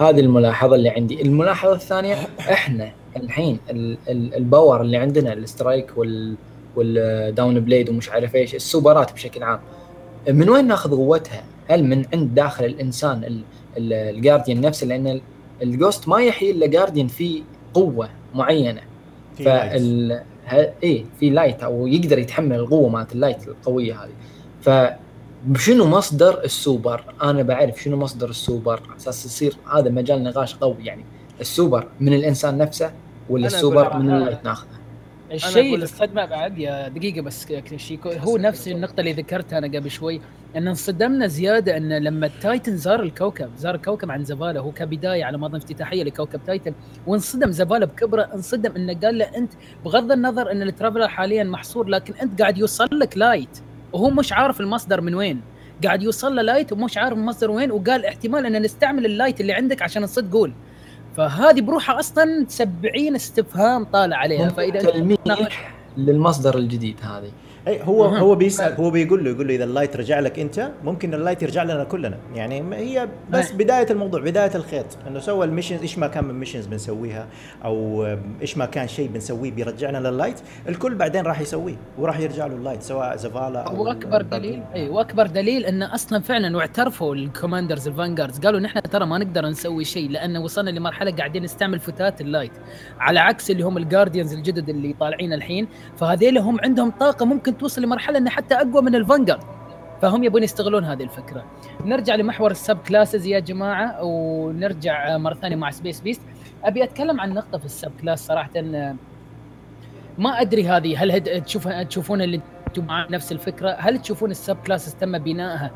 هذه 0.00 0.20
الملاحظة 0.20 0.74
اللي 0.74 0.88
عندي. 0.88 1.22
الملاحظة 1.22 1.74
الثانية 1.74 2.14
إحنا 2.40 2.92
الحين 3.16 3.58
ال 4.08 4.20
power 4.20 4.80
اللي 4.80 4.96
عندنا 4.96 5.32
ال 5.32 5.41
strike 5.41 5.92
وال 5.96 6.34
وال 6.76 7.60
Dawnblade 7.60 7.90
ومش 7.90 8.10
عارف 8.10 8.34
إيش 8.34 8.54
السوبرات 8.54 9.12
بشكل 9.12 9.42
عام 9.42 9.60
من 10.28 10.50
وين 10.50 10.66
ناخذ 10.66 10.90
قوتها؟ 10.90 11.44
هل 11.68 11.84
من 11.84 12.04
عند 12.14 12.34
داخل 12.34 12.64
الإنسان 12.64 13.42
ال 13.76 13.85
Guardian 13.85 14.60
نفسه؟ 14.60 14.86
لأن 14.86 15.20
ال 15.62 15.70
Ghost 15.70 16.08
ما 16.08 16.22
يحيي 16.22 16.50
إلا 16.50 16.66
Guardian 16.66 17.06
في 17.06 17.42
قوة 17.74 18.08
معينة. 18.34 18.80
فال 19.44 20.22
إيه 20.82 21.04
في 21.20 21.30
light 21.30 21.62
أو 21.62 21.86
يقدر 21.86 22.18
يتحمل 22.18 22.56
القوة 22.56 22.88
مالت 22.88 23.12
ال 23.12 23.18
light 23.18 23.48
القوية 23.48 24.04
هذه 24.04 24.12
ف 24.60 24.70
شنو 25.58 25.84
مصدر 25.84 26.44
السوبر؟ 26.44 27.04
أنا 27.22 27.42
بعرف 27.42 27.82
شنو 27.82 27.96
مصدر 27.96 28.30
السوبر 28.30 28.80
على 28.88 28.96
أساس 28.96 29.26
يصير 29.26 29.56
هذا 29.74 29.90
مجال 29.90 30.24
نقاش 30.24 30.54
قوي 30.54 30.76
يعني 30.80 31.04
السوبر 31.40 31.88
من 32.00 32.14
الإنسان 32.14 32.58
نفسه 32.58 32.90
ولا 33.30 33.46
السوبر 33.46 33.96
من 33.96 34.10
ال 34.10 34.16
light 34.16 34.44
ناخذه؟ 34.44 34.75
الشيء 35.32 35.74
اللي 35.74 35.84
الصدمه 35.84 36.24
بعد 36.24 36.58
يا 36.58 36.88
دقيقة 36.88 37.20
بس 37.22 37.46
شيكو 37.76 38.08
هو 38.10 38.36
نفس 38.36 38.68
النقطة 38.68 39.00
اللي 39.00 39.12
ذكرتها 39.12 39.58
أنا 39.58 39.66
قبل 39.66 39.90
شوي 39.90 40.20
إن 40.56 40.68
انصدمنا 40.68 41.26
زيادة 41.26 41.76
إن 41.76 41.92
لما 41.98 42.26
ال 42.26 42.34
Titan 42.34 42.76
زار 42.76 43.02
الكوكب 43.02 43.50
زار 43.56 43.74
الكوكب 43.74 44.10
عند 44.10 44.24
Zavala 44.24 44.60
هو 44.60 44.72
كبداية 44.72 45.24
على 45.24 45.38
ما 45.38 45.46
اظن 45.46 45.56
افتتاحية 45.56 46.02
لكوكب 46.04 46.40
Titan 46.46 46.74
وانصدم 47.06 47.50
Zavala 47.50 47.86
بكبرة 47.86 48.30
انصدم 48.34 48.76
إنه 48.76 48.94
قال 49.00 49.18
له 49.18 49.24
أنت 49.36 49.52
بغض 49.84 50.12
النظر 50.12 50.50
إن 50.52 50.62
ال 50.62 50.67
Traveler 50.67 51.08
حاليا 51.08 51.44
محصور 51.44 51.88
لكن 51.88 52.14
أنت 52.14 52.40
قاعد 52.42 52.58
يوصل 52.58 52.88
لك 52.92 53.18
light 53.18 53.58
وهو 53.92 54.10
مش 54.10 54.32
عارف 54.32 54.60
المصدر 54.60 55.00
من 55.00 55.14
وين. 55.14 55.40
قاعد 55.84 56.02
يوصل 56.02 56.36
له 56.36 56.42
light 56.42 56.72
ومش 56.72 56.98
عارف 56.98 57.18
المصدر 57.18 57.50
وين 57.50 57.70
وقال 57.70 58.06
احتمال 58.06 58.46
إن 58.46 58.62
نستعمل 58.62 59.06
ال 59.06 59.12
light 59.12 59.40
اللي 59.40 59.52
عندك 59.52 59.82
عشان 59.82 60.02
نصد 60.02 60.32
Ghaul. 60.32 60.52
فهذه 61.16 61.60
بروحها 61.60 62.00
أصلا 62.00 62.46
70 62.48 63.14
استفهام 63.14 63.84
طالع 63.84 64.16
عليها 64.16 64.48
فإذا 64.48 64.80
تلميح 64.80 65.74
للمصدر 65.96 66.58
الجديد 66.58 66.96
هذه. 67.02 67.30
اي 67.66 67.80
هو 67.82 68.04
هو 68.04 68.34
بيسأل 68.34 68.72
هو 68.72 68.90
بيقول 68.90 69.24
له 69.24 69.30
يقول 69.30 69.48
له 69.48 69.54
إذا 69.54 69.64
ال 69.64 69.69
light 69.69 69.96
رجع 69.96 70.20
لك 70.20 70.38
أنت 70.38 70.70
ممكن 70.84 71.14
ال 71.14 71.19
light 71.19 71.42
يرجع 71.42 71.62
لنا 71.62 71.84
كلنا. 71.84 72.18
يعني 72.34 72.76
هي 72.76 73.08
بس 73.30 73.52
بداية 73.52 73.86
الموضوع 73.90 74.20
بداية 74.20 74.54
الخيط. 74.54 74.86
إنه 75.08 75.18
سوى 75.18 75.46
ال 75.46 75.50
missions 75.50 75.80
إيش 75.80 75.98
ما 75.98 76.06
كان 76.06 76.24
من 76.24 76.34
missions 76.34 76.66
بنسويها؟ 76.66 77.26
أو 77.64 78.06
إيش 78.42 78.58
ما 78.58 78.66
كان 78.66 78.88
شيء 78.88 79.08
بنسويه 79.08 79.50
بيرجعنا 79.50 80.08
لل 80.08 80.16
light؟ 80.16 80.40
الكل 80.68 80.94
بعدين 80.94 81.22
راح 81.22 81.40
يسويه 81.40 81.76
وراح 81.98 82.20
يرجع 82.20 82.46
له 82.46 82.54
ال 82.54 82.59
light 82.59 82.82
سواء 82.82 83.16
Zavala 83.16 83.60
أو 83.60 83.84
واكبر 83.84 84.22
دليل 84.22 84.62
اي 84.74 84.88
واكبر 84.88 85.26
دليل 85.26 85.66
انه 85.66 85.94
أصلا 85.94 86.20
فعلا 86.20 86.56
واعترفوا 86.56 87.14
ال 87.14 87.21
commanders 87.21 87.88
ال 87.88 87.93
Vanguards 87.93 88.38
قالوا 88.38 88.60
نحن 88.60 88.82
ترى 88.82 89.06
ما 89.06 89.18
نقدر 89.18 89.46
نسوي 89.46 89.84
شيء 89.84 90.10
لأن 90.10 90.36
وصلنا 90.36 90.70
لمرحلة 90.70 91.10
قاعدين 91.10 91.42
نستعمل 91.42 91.80
فتات 91.80 92.20
ال 92.20 92.25
light. 92.25 92.52
على 92.98 93.20
عكس 93.20 93.50
اللي 93.50 93.62
هم 93.62 93.78
ال 93.78 93.84
Guardians 93.84 94.34
الجدد 94.34 94.68
اللي 94.68 94.94
طالعين 95.00 95.32
الحين 95.32 95.68
فهذيل 95.96 96.38
هم 96.38 96.60
عندهم 96.60 96.90
طاقة 96.90 97.26
ممكن 97.26 97.55
توصل 97.58 97.82
لمرحلة 97.82 98.18
إنه 98.18 98.30
حتى 98.30 98.54
أقوى 98.54 98.82
من 98.82 98.94
ال 98.94 99.00
Vanguard 99.00 99.44
فهم 100.02 100.24
يبون 100.24 100.42
يستغلون 100.42 100.84
هذه 100.84 101.02
الفكرة. 101.02 101.44
نرجع 101.84 102.14
لمحور 102.14 102.50
ال 102.50 102.78
subclasses 102.78 103.26
يا 103.26 103.38
جماعة 103.38 104.02
ونرجع 104.02 105.16
مرة 105.16 105.34
ثانية 105.34 105.56
مع 105.56 105.70
Space 105.70 106.00
Beast 106.00 106.20
أبي 106.64 106.84
أتكلم 106.84 107.20
عن 107.20 107.34
نقطة 107.34 107.58
في 107.58 107.64
ال 107.64 107.92
subclass 108.00 108.26
صراحة. 108.26 108.50
ما 110.18 110.40
أدري 110.40 110.68
هذه 110.68 111.02
هل 111.02 111.20
تشوف 111.20 111.68
تشوفون 111.68 112.22
اللي 112.22 112.40
أنتم 112.66 112.86
نفس 112.90 113.32
الفكرة؟ 113.32 113.76
هل 113.78 113.98
تشوفون 113.98 114.30
ال 114.30 114.56
subclasses 114.56 114.94
تم 114.94 115.18
بنائها 115.18 115.70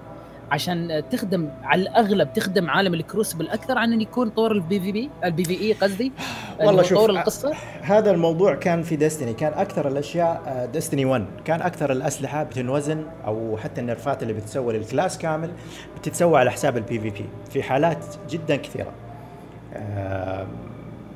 عشان 0.51 1.03
تخدم 1.11 1.48
على 1.62 1.82
الأغلب 1.82 2.32
تخدم 2.32 2.70
عالم 2.70 2.94
ال 2.94 3.01
Crucible 3.01 3.48
أكثر 3.48 3.78
عن 3.78 3.92
إن 3.92 4.01
يكون 4.01 4.28
طور 4.28 4.53
ال 4.53 4.80
PvP 4.80 5.11
ال 5.24 5.44
PvE 5.44 5.72
قصدي. 5.72 6.12
والله 6.61 6.82
شوف 6.82 6.98
طور 6.98 7.11
القصة. 7.11 7.53
هذا 7.82 8.11
الموضوع 8.11 8.55
كان 8.55 8.82
في 8.82 8.96
Destiny 8.96 9.32
كان 9.32 9.53
أكثر 9.53 9.88
الأشياء 9.88 10.68
Destiny 10.72 11.05
1 11.05 11.26
كان 11.44 11.62
أكثر 11.62 11.92
الأسلحة 11.92 12.42
بتتوزن 12.42 13.05
أو 13.26 13.57
حتى 13.57 13.80
ال 13.80 13.88
nerfات 13.88 14.22
اللي 14.22 14.32
بتسوى 14.32 14.78
لل 14.78 14.90
class 14.90 15.18
كامل 15.18 15.51
بتتسوى 15.98 16.38
على 16.38 16.51
حساب 16.51 16.76
ال 16.76 17.01
PvP 17.01 17.24
في 17.51 17.62
حالات 17.62 18.05
جدا 18.30 18.57
كثيرة. 18.57 18.92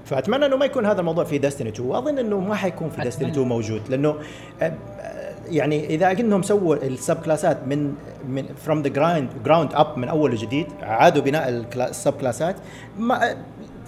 فأتمنى 0.05 0.47
إنه 0.47 0.57
ما 0.57 0.65
يكون 0.65 0.87
هذا 0.87 1.01
الموضوع 1.01 1.25
في 1.25 1.39
Destiny 1.39 1.69
2 1.69 1.89
وأظن 1.89 2.19
إنه 2.19 2.41
ما 2.41 2.55
حيكون 2.55 2.91
في 2.91 3.03
Destiny 3.03 3.31
2 3.31 3.49
موجود 3.49 3.83
لأنه 3.89 4.17
يعني 5.49 5.87
إذا 5.87 6.13
انهم 6.13 6.43
سووا 6.43 6.77
ال 6.77 7.17
subclassات 7.17 7.59
من 7.67 7.95
من 8.29 8.45
from 8.65 8.83
the 8.83 8.89
ground 8.89 9.29
ground 9.45 9.75
up 9.75 9.99
من 9.99 10.09
أول 10.09 10.33
وجديد 10.33 10.67
عادوا 10.83 11.23
بناء 11.23 11.49
ال 11.77 12.13
subclassات 12.13 12.57
ما 12.99 13.37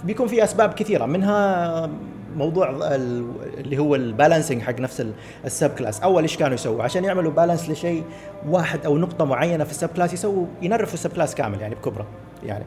بيكون 0.05 0.27
في 0.27 0.45
أسباب 0.45 0.75
كثيرة 0.75 1.07
منها 1.07 1.91
موضوع 2.37 2.69
اللي 2.71 3.79
هو 3.79 3.95
ال 3.95 4.02
balancing 4.02 4.63
حق 4.63 4.81
نفس 4.81 5.07
ال 5.45 5.71
subclass. 5.71 6.01
أول 6.01 6.23
إيش 6.23 6.37
كانوا 6.37 6.55
يسووا؟ 6.55 6.83
عشان 6.83 7.05
يعملوا 7.05 7.33
balance 7.33 7.71
لشيء 7.71 8.05
واحد 8.49 8.87
أو 8.87 8.99
نقطة 8.99 9.25
معينة 9.25 9.65
في 9.65 9.71
ال 9.71 9.89
subclass 9.89 10.13
يسووا 10.13 10.47
ينرفوا 10.63 10.95
ال 10.95 11.13
subclass 11.13 11.35
كامل 11.35 11.61
يعني 11.61 11.75
بكبره 11.75 12.07
يعني. 12.45 12.65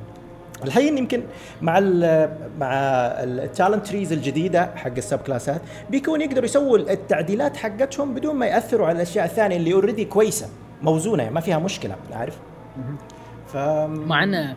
الحين 0.63 0.97
يمكن 0.97 1.23
مع 1.61 1.77
ال 1.77 2.29
مع 2.59 2.73
ال 3.23 3.32
talent 3.32 3.87
trees 3.87 4.13
الجديدة 4.13 4.69
حق 4.75 4.91
ال 4.97 5.19
subclassات 5.19 5.61
بيكون 5.89 6.21
يقدروا 6.21 6.45
يسووا 6.45 6.77
التعديلات 6.77 7.57
حقتهم 7.57 8.13
بدون 8.13 8.35
ما 8.35 8.45
يأثروا 8.45 8.87
على 8.87 8.95
الأشياء 8.95 9.25
الثانية 9.25 9.57
اللي 9.57 9.73
already 9.73 10.05
كويسة 10.05 10.49
موزونة 10.81 11.23
يعني 11.23 11.35
ما 11.35 11.41
فيها 11.41 11.59
مشكلة 11.59 11.95
عارف؟ 12.13 12.37
ف 13.47 13.57
مع 13.87 14.23
انه 14.23 14.55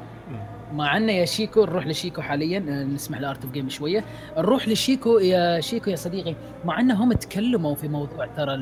مع 0.73 0.97
أن 0.97 1.09
يا 1.09 1.25
شيكو 1.25 1.65
نروح 1.65 1.87
لشيكو 1.87 2.23
حاليا 2.23 2.59
آه، 2.59 2.85
نسمح 2.85 3.21
ل 3.21 3.27
Art 3.27 3.45
of 3.45 3.53
Game 3.53 3.69
شوية. 3.69 4.05
نروح 4.39 4.69
لشيكو 4.69 5.19
يا 5.19 5.61
شيكو 5.61 5.91
يا 5.91 5.97
صديقي. 5.97 6.35
مع 6.65 6.81
أنهم 6.81 7.13
تكلموا 7.13 7.75
في 7.75 7.89
موضوع 7.89 8.27
ترى 8.27 8.57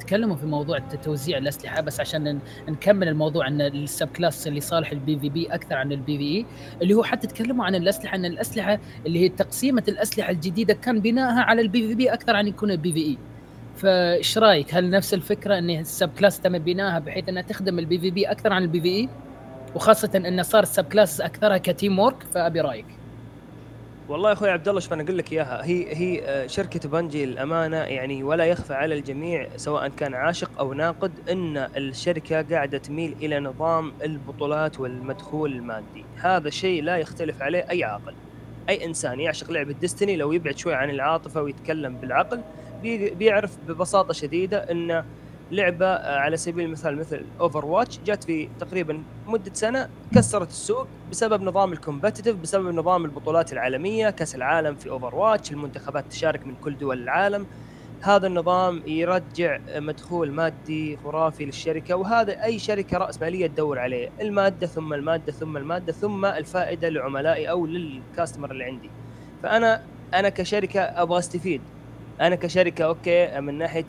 تكلموا 0.00 0.36
في 0.36 0.46
موضوع 0.46 0.78
توزيع 0.78 1.38
الأسلحة 1.38 1.80
بس 1.80 2.00
عشان 2.00 2.38
نكمل 2.68 3.08
الموضوع 3.08 3.46
ان 3.48 3.60
ال 3.60 4.08
subclass 4.08 4.46
اللي 4.48 4.60
صالح 4.60 4.90
ال 4.92 5.18
PvP 5.18 5.46
أكثر 5.46 5.74
عن 5.74 5.92
ال 5.92 6.18
PvE 6.18 6.46
اللي 6.82 6.94
هو 6.94 7.02
حتى 7.02 7.26
تكلموا 7.26 7.64
عن 7.64 7.74
الأسلحة 7.74 8.16
إن 8.16 8.24
الأسلحة 8.24 8.78
اللي 9.06 9.18
هي 9.20 9.28
تقسيمه 9.28 9.84
الأسلحة 9.88 10.30
الجديدة 10.30 10.74
كان 10.74 11.00
بناءها 11.00 11.40
على 11.42 11.60
ال 11.62 11.88
PvP 11.88 12.12
أكثر 12.12 12.36
عن 12.36 12.46
يكون 12.48 12.70
ال 12.70 12.92
PvE 12.92 13.18
فإيش 13.76 14.38
رأيك؟ 14.38 14.74
هل 14.74 14.90
نفس 14.90 15.14
الفكرة 15.14 15.58
إن 15.58 15.70
ال 15.70 16.10
subclass 16.18 16.40
تم 16.40 16.58
بناءها 16.58 16.98
بحيث 16.98 17.28
إنها 17.28 17.42
تخدم 17.42 17.78
ال 17.78 17.98
PvP 17.98 18.26
أكثر 18.30 18.52
عن 18.52 18.62
ال 18.62 18.80
PvE 18.80 19.08
وخاصة 19.74 20.10
انه 20.16 20.42
صار 20.42 20.62
ال 20.62 20.84
subclass 20.84 21.20
أكثرها 21.20 21.58
ك 21.58 21.98
teamwork 21.98 22.22
فأبي 22.34 22.60
رأيك. 22.60 22.86
والله 24.08 24.28
يا 24.28 24.34
أخوي 24.34 24.50
عبد 24.50 24.68
الله 24.68 24.80
شوف 24.80 24.92
أنا 24.92 25.02
أقول 25.02 25.18
لك 25.18 25.32
إياها؟ 25.32 25.64
هي 25.64 25.96
هي 25.96 26.22
آه، 26.24 26.46
شركة 26.46 26.88
Bungie 26.88 27.24
الامانه 27.24 27.76
يعني 27.76 28.22
ولا 28.22 28.44
يخفى 28.44 28.74
على 28.74 28.94
الجميع 28.94 29.48
سواء 29.56 29.88
كان 29.88 30.14
عاشق 30.14 30.50
أو 30.58 30.72
ناقد 30.72 31.12
إن 31.30 31.56
الشركة 31.56 32.42
قاعدة 32.42 32.78
تميل 32.78 33.14
إلى 33.22 33.40
نظام 33.40 33.92
البطولات 34.02 34.80
والمدخول 34.80 35.52
المادي. 35.52 36.04
هذا 36.16 36.50
شيء 36.50 36.82
لا 36.82 36.96
يختلف 36.96 37.42
عليه 37.42 37.66
أي 37.70 37.84
عاقل. 37.84 38.14
أي 38.68 38.84
إنسان 38.84 39.20
يعشق 39.20 39.50
لعبه 39.50 39.72
Destiny 39.72 40.16
لو 40.16 40.32
يبعد 40.32 40.58
شوي 40.58 40.74
عن 40.74 40.90
العاطفة 40.90 41.42
ويتكلم 41.42 41.96
بالعقل 41.96 42.40
بيعرف 43.18 43.56
ببساطة 43.68 44.12
شديدة 44.12 44.58
إن 44.58 45.04
لعبة 45.52 45.86
آه، 45.86 46.18
على 46.18 46.36
سبيل 46.36 46.64
المثال 46.64 46.96
مثل 46.96 47.24
Overwatch 47.40 47.98
جت 48.06 48.24
في 48.24 48.48
تقريبا 48.60 49.02
مدة 49.26 49.54
سنة 49.54 49.88
كسرت 50.14 50.48
السوق 50.48 50.86
بسبب 51.10 51.42
نظام 51.42 51.72
ال 51.72 51.77
competitive 51.77 52.36
بسبب 52.36 52.74
نظام 52.74 53.04
البطولات 53.04 53.52
العالمية 53.52 54.10
كأس 54.10 54.34
العالم 54.34 54.74
في 54.74 54.90
Overwatch 54.90 55.52
المنتخبات 55.52 56.04
تشارك 56.10 56.46
من 56.46 56.54
كل 56.64 56.78
دول 56.78 57.02
العالم. 57.02 57.46
هذا 58.00 58.26
النظام 58.26 58.82
يرجع 58.86 59.58
مدخول 59.76 60.30
مادي 60.30 60.98
خرافي 61.04 61.44
للشركة 61.44 61.96
وهذا 61.96 62.44
أي 62.44 62.58
شركة 62.58 62.98
رأس 62.98 63.20
مالية 63.20 63.46
تدور 63.46 63.78
عليه 63.78 64.10
المادة 64.20 64.66
ثم 64.66 64.92
المادة 64.92 65.32
ثم 65.32 65.56
المادة 65.56 65.92
ثم 65.92 66.24
الفائدة 66.24 66.88
لعملائي 66.88 67.50
أو 67.50 67.66
لل 67.66 67.83
customer 67.83 68.50
اللي 68.50 68.64
عندي. 68.64 68.90
فأنا 69.42 69.82
أنا 70.14 70.28
كشركة 70.28 70.80
أبغى 70.80 71.18
أستفيد. 71.18 71.60
أنا 72.20 72.34
كشركة 72.34 72.84
okay 72.84 73.40
من 73.40 73.58
ناحية 73.58 73.86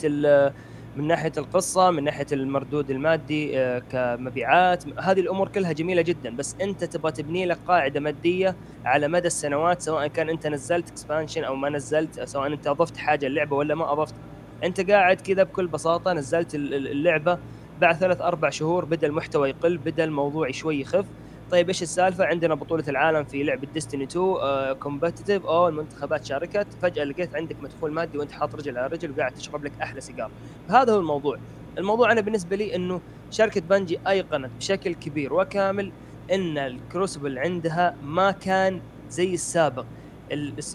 من 0.96 1.08
ناحية 1.08 1.32
القصة 1.38 1.92
من 1.92 2.04
ناحية 2.04 2.26
المردود 2.32 2.92
المادي 2.92 3.60
آه، 3.60 3.80
كمبيعات 3.80 5.00
هذه 5.00 5.20
الأمور 5.20 5.48
كلها 5.48 5.72
جميلة 5.72 6.02
جدا 6.02 6.36
بس 6.36 6.56
أنت 6.62 6.84
تبغى 6.84 7.12
تبني 7.12 7.46
لك 7.46 7.60
قاعدة 7.68 8.00
مادية 8.00 8.56
على 8.86 9.08
مدى 9.08 9.28
السنوات 9.28 9.82
سواء 9.82 10.08
كان 10.08 10.30
أنت 10.30 10.48
نزلت 10.48 10.90
expansion 10.90 11.44
أو 11.44 11.56
ما 11.56 11.70
نزلت 11.70 12.22
سواء 12.24 12.48
أنت 12.48 12.68
أضفت 12.68 12.98
حاجة 12.98 13.28
اللعبه 13.28 13.56
ولا 13.56 13.76
ما 13.76 13.92
أضفت. 13.94 14.16
أنت 14.64 14.92
قاعد 14.92 15.22
كذا 15.22 15.44
بكل 15.44 15.68
بساطة 15.68 16.14
نزلت 16.14 16.56
اللعبة 16.56 17.40
بعد 17.78 17.96
ثلاث 17.96 18.22
أربع 18.22 18.50
شهور 18.50 18.86
بدأ 18.86 19.08
المحتوى 19.08 19.50
يقل 19.50 19.78
بدأ 19.78 20.04
الموضوع 20.04 20.52
شوي 20.52 20.82
يخف. 20.82 21.06
طيب 21.52 21.68
إيش 21.68 21.84
السالفة؟ 21.84 22.26
عندنا 22.26 22.56
بطولة 22.56 22.84
العالم 22.88 23.24
في 23.24 23.44
لعبة 23.44 23.68
Destiny 23.74 24.04
2 24.04 24.74
competitive 24.74 25.46
أو 25.46 25.68
المنتخبات 25.68 26.26
شاركت. 26.26 26.68
فجأة 26.82 27.04
لقيت 27.04 27.36
عندك 27.36 27.56
مدخول 27.62 27.92
مادي 27.92 28.18
وأنت 28.18 28.32
حاط 28.32 28.56
رجل 28.56 28.78
على 28.78 28.88
رجل 28.88 29.12
وقاعد 29.12 29.32
تشرب 29.32 29.66
لك 29.66 29.72
أحلى 29.82 30.02
سيجار. 30.02 30.32
فهذا 30.70 30.94
هو 30.94 31.00
الموضوع. 31.00 31.38
الموضوع 31.78 32.12
أنا 32.12 32.22
بالنسبة 32.22 32.56
لي 32.56 32.76
إنه 32.76 33.02
شركة 33.32 33.62
Bungie 33.62 34.00
أيقنت 34.08 34.52
بشكل 34.60 34.94
كبير 34.94 35.34
وكامل 35.34 35.92
إن 36.32 36.58
ال 36.58 36.67
Crucible 36.67 37.40
عندها 37.40 37.96
ما 38.04 38.32
كان 38.32 38.82
زي 39.10 39.34
السابق. 39.34 39.86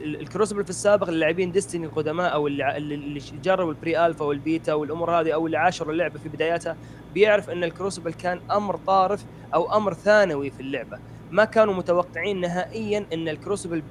ال 0.01 0.08
Crucible 0.08 0.65
في 0.65 0.71
السابق 0.71 1.09
اللاعبين 1.09 1.53
Destiny 1.53 1.87
القدماء 1.87 2.33
أو 2.33 2.47
اللي 2.47 3.21
جربوا 3.45 3.71
ال 3.71 3.74
pre-alpha 3.74 4.07
وال 4.07 4.25
beta 4.25 4.75
والأمور 4.75 5.21
هذه 5.21 5.35
أو 5.35 5.47
اللي 5.47 5.57
عاشروا 5.57 5.93
اللعبة 5.93 6.19
في 6.19 6.29
بداياتها 6.29 6.77
بيعرف 7.15 7.51
أن 7.51 7.65
ال 7.65 7.70
Crucible 7.70 8.13
كان 8.13 8.41
أمر 8.51 8.77
طارف 8.77 9.25
أو 9.55 9.77
أمر 9.77 9.95
ثانوي 9.95 10.51
في 10.51 10.61
اللعبة. 10.61 10.99
ما 11.31 11.45
كانوا 11.45 11.75
متوقعين 11.75 12.41
نهائيا 12.41 13.07
أن 13.13 13.29
ال 13.29 13.35
Crucible 13.35 13.83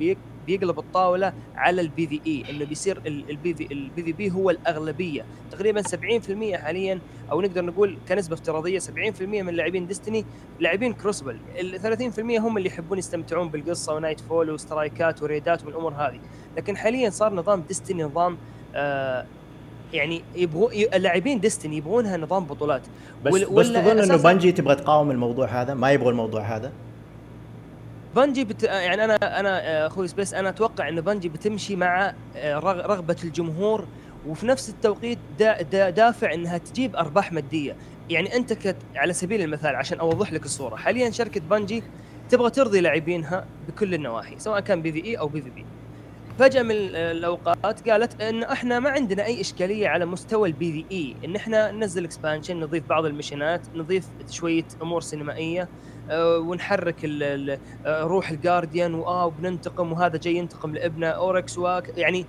بيقلب 0.48 0.80
الطاولة 0.80 1.34
على 1.56 1.82
ال 1.82 2.08
PvE 2.08 2.44
إنه 2.50 2.66
بيصير 2.66 3.02
ال 3.08 3.54
PvP 3.54 3.74
ال 3.74 4.04
PvP 4.04 4.32
هو 4.32 4.50
الأغلبية. 4.50 5.26
تقريبا 5.52 5.82
70% 5.82 6.56
حاليا 6.56 7.00
أو 7.32 7.42
نقدر 7.42 7.66
نقول 7.66 7.98
كنسبة 8.10 8.34
افتراضية 8.34 8.80
70% 8.80 9.22
من 9.22 9.54
لاعبين 9.54 9.88
Destiny 9.88 10.26
لاعبين 10.60 10.94
Crucible. 10.94 11.38
ال 11.60 11.80
30% 12.14 12.20
هم 12.20 12.58
اللي 12.58 12.70
يحبون 12.70 12.98
يستمتعون 12.98 13.50
بالقصة 13.50 13.94
ونايت 13.94 14.20
فول 14.20 14.50
وسترايكات 14.50 15.24
وريدات 15.24 15.66
والأمور 15.66 15.94
هذه. 15.94 16.20
لكن 16.58 16.78
حاليا 16.78 17.10
صار 17.10 17.34
نظام 17.34 17.62
Destiny 17.62 18.04
نظام 18.04 18.38
آه 18.76 19.26
يعني 19.94 20.22
يبغوا 20.36 20.72
اللاعبين 20.72 21.40
Destiny 21.40 21.78
يبغونها 21.78 22.18
نظام 22.18 22.46
بطولات. 22.46 22.82
بس 23.26 23.34
بس 23.34 23.68
تظن 23.68 24.00
إنه 24.00 24.18
بنجي 24.18 24.52
تبغى 24.52 24.76
تقاوم 24.76 25.12
الموضوع 25.12 25.48
هذا؟ 25.48 25.74
ما 25.74 25.92
يبغوا 25.92 26.12
الموضوع 26.12 26.42
هذا؟ 26.42 26.72
Bungie 28.16 28.44
بت... 28.44 28.64
يعني 28.64 29.04
أنا 29.04 29.40
أنا 29.40 29.88
أخوي 29.88 30.08
سبيس 30.08 30.34
أنا 30.34 30.50
أتوقع 30.50 30.90
انه 30.90 31.02
Bungie 31.02 31.30
بتمشي 31.30 31.76
مع 31.76 32.14
آه، 32.36 32.60
رغبة 32.60 33.16
الجمهور 33.24 33.86
وفي 34.28 34.48
نفس 34.48 34.70
التوقيت 34.70 35.18
دا 35.40 35.62
دا 35.62 35.90
دافع 35.90 36.34
إنها 36.34 36.58
تجيب 36.58 36.96
أرباح 36.96 37.34
مادية. 37.34 37.76
يعني 38.10 38.36
أنت 38.36 38.54
كت... 38.54 38.76
على 38.96 39.14
سبيل 39.14 39.42
المثال 39.42 39.76
عشان 39.76 40.00
أوضح 40.00 40.34
لك 40.34 40.46
الصورة 40.46 40.76
حاليا 40.76 41.10
شركة 41.10 41.42
Bungie 41.50 41.84
تبغى 42.30 42.50
ترضي 42.50 42.82
لاعبينها 42.82 43.46
بكل 43.68 43.94
النواحي 43.94 44.40
سواء 44.40 44.60
كان 44.60 44.82
بي 44.82 44.92
في 44.92 45.06
إي 45.06 45.16
أو 45.16 45.28
بي 45.28 45.42
في 45.42 45.50
بي. 45.50 45.66
فجأة 46.40 46.62
من 46.62 46.72
الأوقات 46.96 47.90
قالت 47.90 48.22
إن 48.22 48.44
إحنا 48.44 48.80
ما 48.80 48.90
عندنا 48.90 49.26
أي 49.26 49.42
إشكالية 49.42 49.88
على 49.88 50.06
مستوى 50.06 50.50
ال 50.50 50.72
PvE 50.72 51.16
إن 51.26 51.36
إحنا 51.36 51.72
ننزل 51.72 52.04
expansion 52.04 52.60
نضيف 52.60 52.88
بعض 52.90 53.06
ال 53.06 53.12
missionات 53.12 53.62
نضيف 53.76 54.06
شوية 54.32 54.66
أمور 54.82 55.02
سينمائية 55.02 55.70
آه، 56.10 56.38
ونحرك 56.38 56.96
آه، 57.06 58.04
روح 58.04 58.30
ال 58.30 58.37
Guardian 58.37 58.94
وآه 58.94 59.26
وبننتقم 59.26 59.92
وهذا 59.92 60.18
جاي 60.18 60.36
ينتقم 60.36 60.74
لابنه. 60.74 61.08
Oryx 61.08 61.60
يعني 61.98 62.26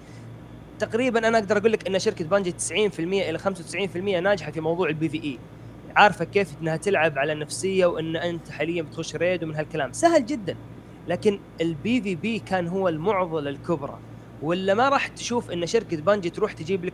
تقريبا 0.79 1.29
أنا 1.29 1.39
أقدر 1.39 1.59
أقول 1.59 1.73
لك 1.73 1.89
إن 1.89 1.99
شركة 1.99 2.25
Bungie 2.25 2.53
90% 2.53 3.01
إلى 3.01 3.39
95% 3.39 3.97
ناجحة 4.21 4.51
في 4.53 4.61
موضوع 4.61 4.89
ال 4.89 5.09
PvE 5.09 5.39
عارفة 5.97 6.25
كيف 6.25 6.49
إنها 6.63 6.77
تلعب 6.77 7.19
على 7.19 7.33
النفسيه 7.33 7.87
وإن 7.87 8.17
أنت 8.17 8.51
حاليا 8.51 8.83
بتخش 8.83 9.17
raid 9.16 9.45
ومن 9.45 9.55
هالكلام. 9.55 9.93
سهل 9.93 10.27
جدا. 10.27 10.57
لكن 11.09 11.41
ال 11.61 12.03
PvP 12.03 12.39
كان 12.39 12.69
هو 12.69 12.89
المعضلة 12.89 13.51
الكبرى. 13.51 13.99
ولا 14.43 14.75
ما 14.75 14.89
راح 14.89 15.07
تشوف 15.07 15.51
إن 15.51 15.67
شركة 15.67 15.97
Bungie 15.97 16.31
تروح 16.31 16.53
تجيب 16.53 16.85
لك 16.85 16.93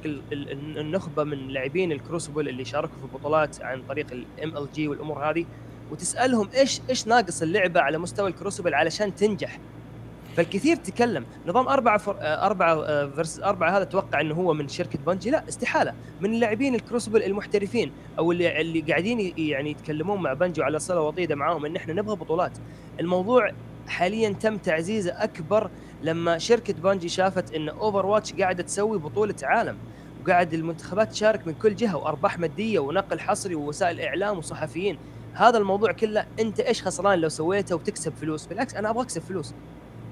النخبة 0.77 1.25
من 1.25 1.49
لاعبين 1.49 1.93
ال 1.93 1.99
Crucible 1.99 2.49
اللي 2.49 2.65
شاركوا 2.65 2.97
في 2.97 3.05
البطولات 3.05 3.63
عن 3.63 3.83
طريق 3.89 4.07
ال 4.13 4.69
MLG 4.75 4.89
والأمور 4.89 5.31
هذه 5.31 5.45
وتسألهم 5.91 6.49
إيش 6.55 6.81
إيش 6.91 7.07
ناقص 7.07 7.43
اللعبة 7.43 7.81
على 7.81 7.99
مستوى 7.99 8.29
ال 8.31 8.36
Crucible 8.36 8.75
علشان 8.75 9.15
تنجح. 9.15 9.59
فالكثير 10.37 10.77
تكلم. 10.77 11.25
نظام 11.47 11.69
أربعة 11.69 11.99
فر... 11.99 12.17
أربعة 12.21 13.07
versus 13.07 13.41
آه، 13.41 13.49
أربعة 13.49 13.77
هذا 13.77 13.83
أتوقع 13.83 14.21
أنه 14.21 14.35
هو 14.35 14.55
من 14.55 14.69
شركة 14.69 14.99
Bungie 15.07 15.31
لا 15.31 15.49
استحالة. 15.49 15.95
من 16.21 16.35
اللاعبين 16.35 16.75
ال 16.75 16.80
Crucible 16.80 17.23
المحترفين 17.23 17.93
أو 18.19 18.33
اللي 18.33 18.61
اللي 18.61 18.81
قاعدين 18.81 19.35
يعني 19.39 19.71
يتكلمون 19.71 20.23
مع 20.23 20.33
Bungie 20.33 20.63
على 20.63 20.79
صلة 20.79 21.01
وطيدة 21.01 21.35
معاهم 21.35 21.67
أن 21.67 21.77
إحنا 21.77 21.93
نبغى 21.93 22.17
بطولات. 22.17 22.53
الموضوع 23.01 23.51
حاليا 23.89 24.33
تم 24.33 24.59
تعزيزه 24.59 25.25
أكبر 25.25 25.71
لما 26.03 26.39
شركة 26.39 26.75
Bungie 26.75 27.09
شافت 27.09 27.55
أن 27.55 27.69
Overwatch 27.69 28.33
قاعدة 28.33 28.63
تسوي 28.63 28.99
بطولة 28.99 29.35
عالم 29.43 29.77
وقاعد 30.23 30.55
المنتخبات 30.55 31.13
تشارك 31.13 31.47
من 31.47 31.55
كل 31.55 31.77
جهة 31.77 31.97
وأرباح 31.97 32.39
مادية 32.39 32.79
ونقل 32.79 33.21
حصري 33.21 33.55
ووسائل 33.55 34.01
إعلام 34.01 34.39
وصحفيين. 34.39 34.99
هذا 35.35 35.59
الموضوع 35.59 35.93
كله 35.93 36.27
أنت 36.41 36.61
إيش 36.61 36.83
خسران 36.83 37.19
لو 37.19 37.29
سويته 37.29 37.75
وتكسب 37.75 38.13
فلوس؟ 38.15 38.47
بالعكس 38.47 38.75
أنا 38.75 38.91
أبغى 38.91 39.03
اكسب 39.03 39.23
فلوس. 39.23 39.55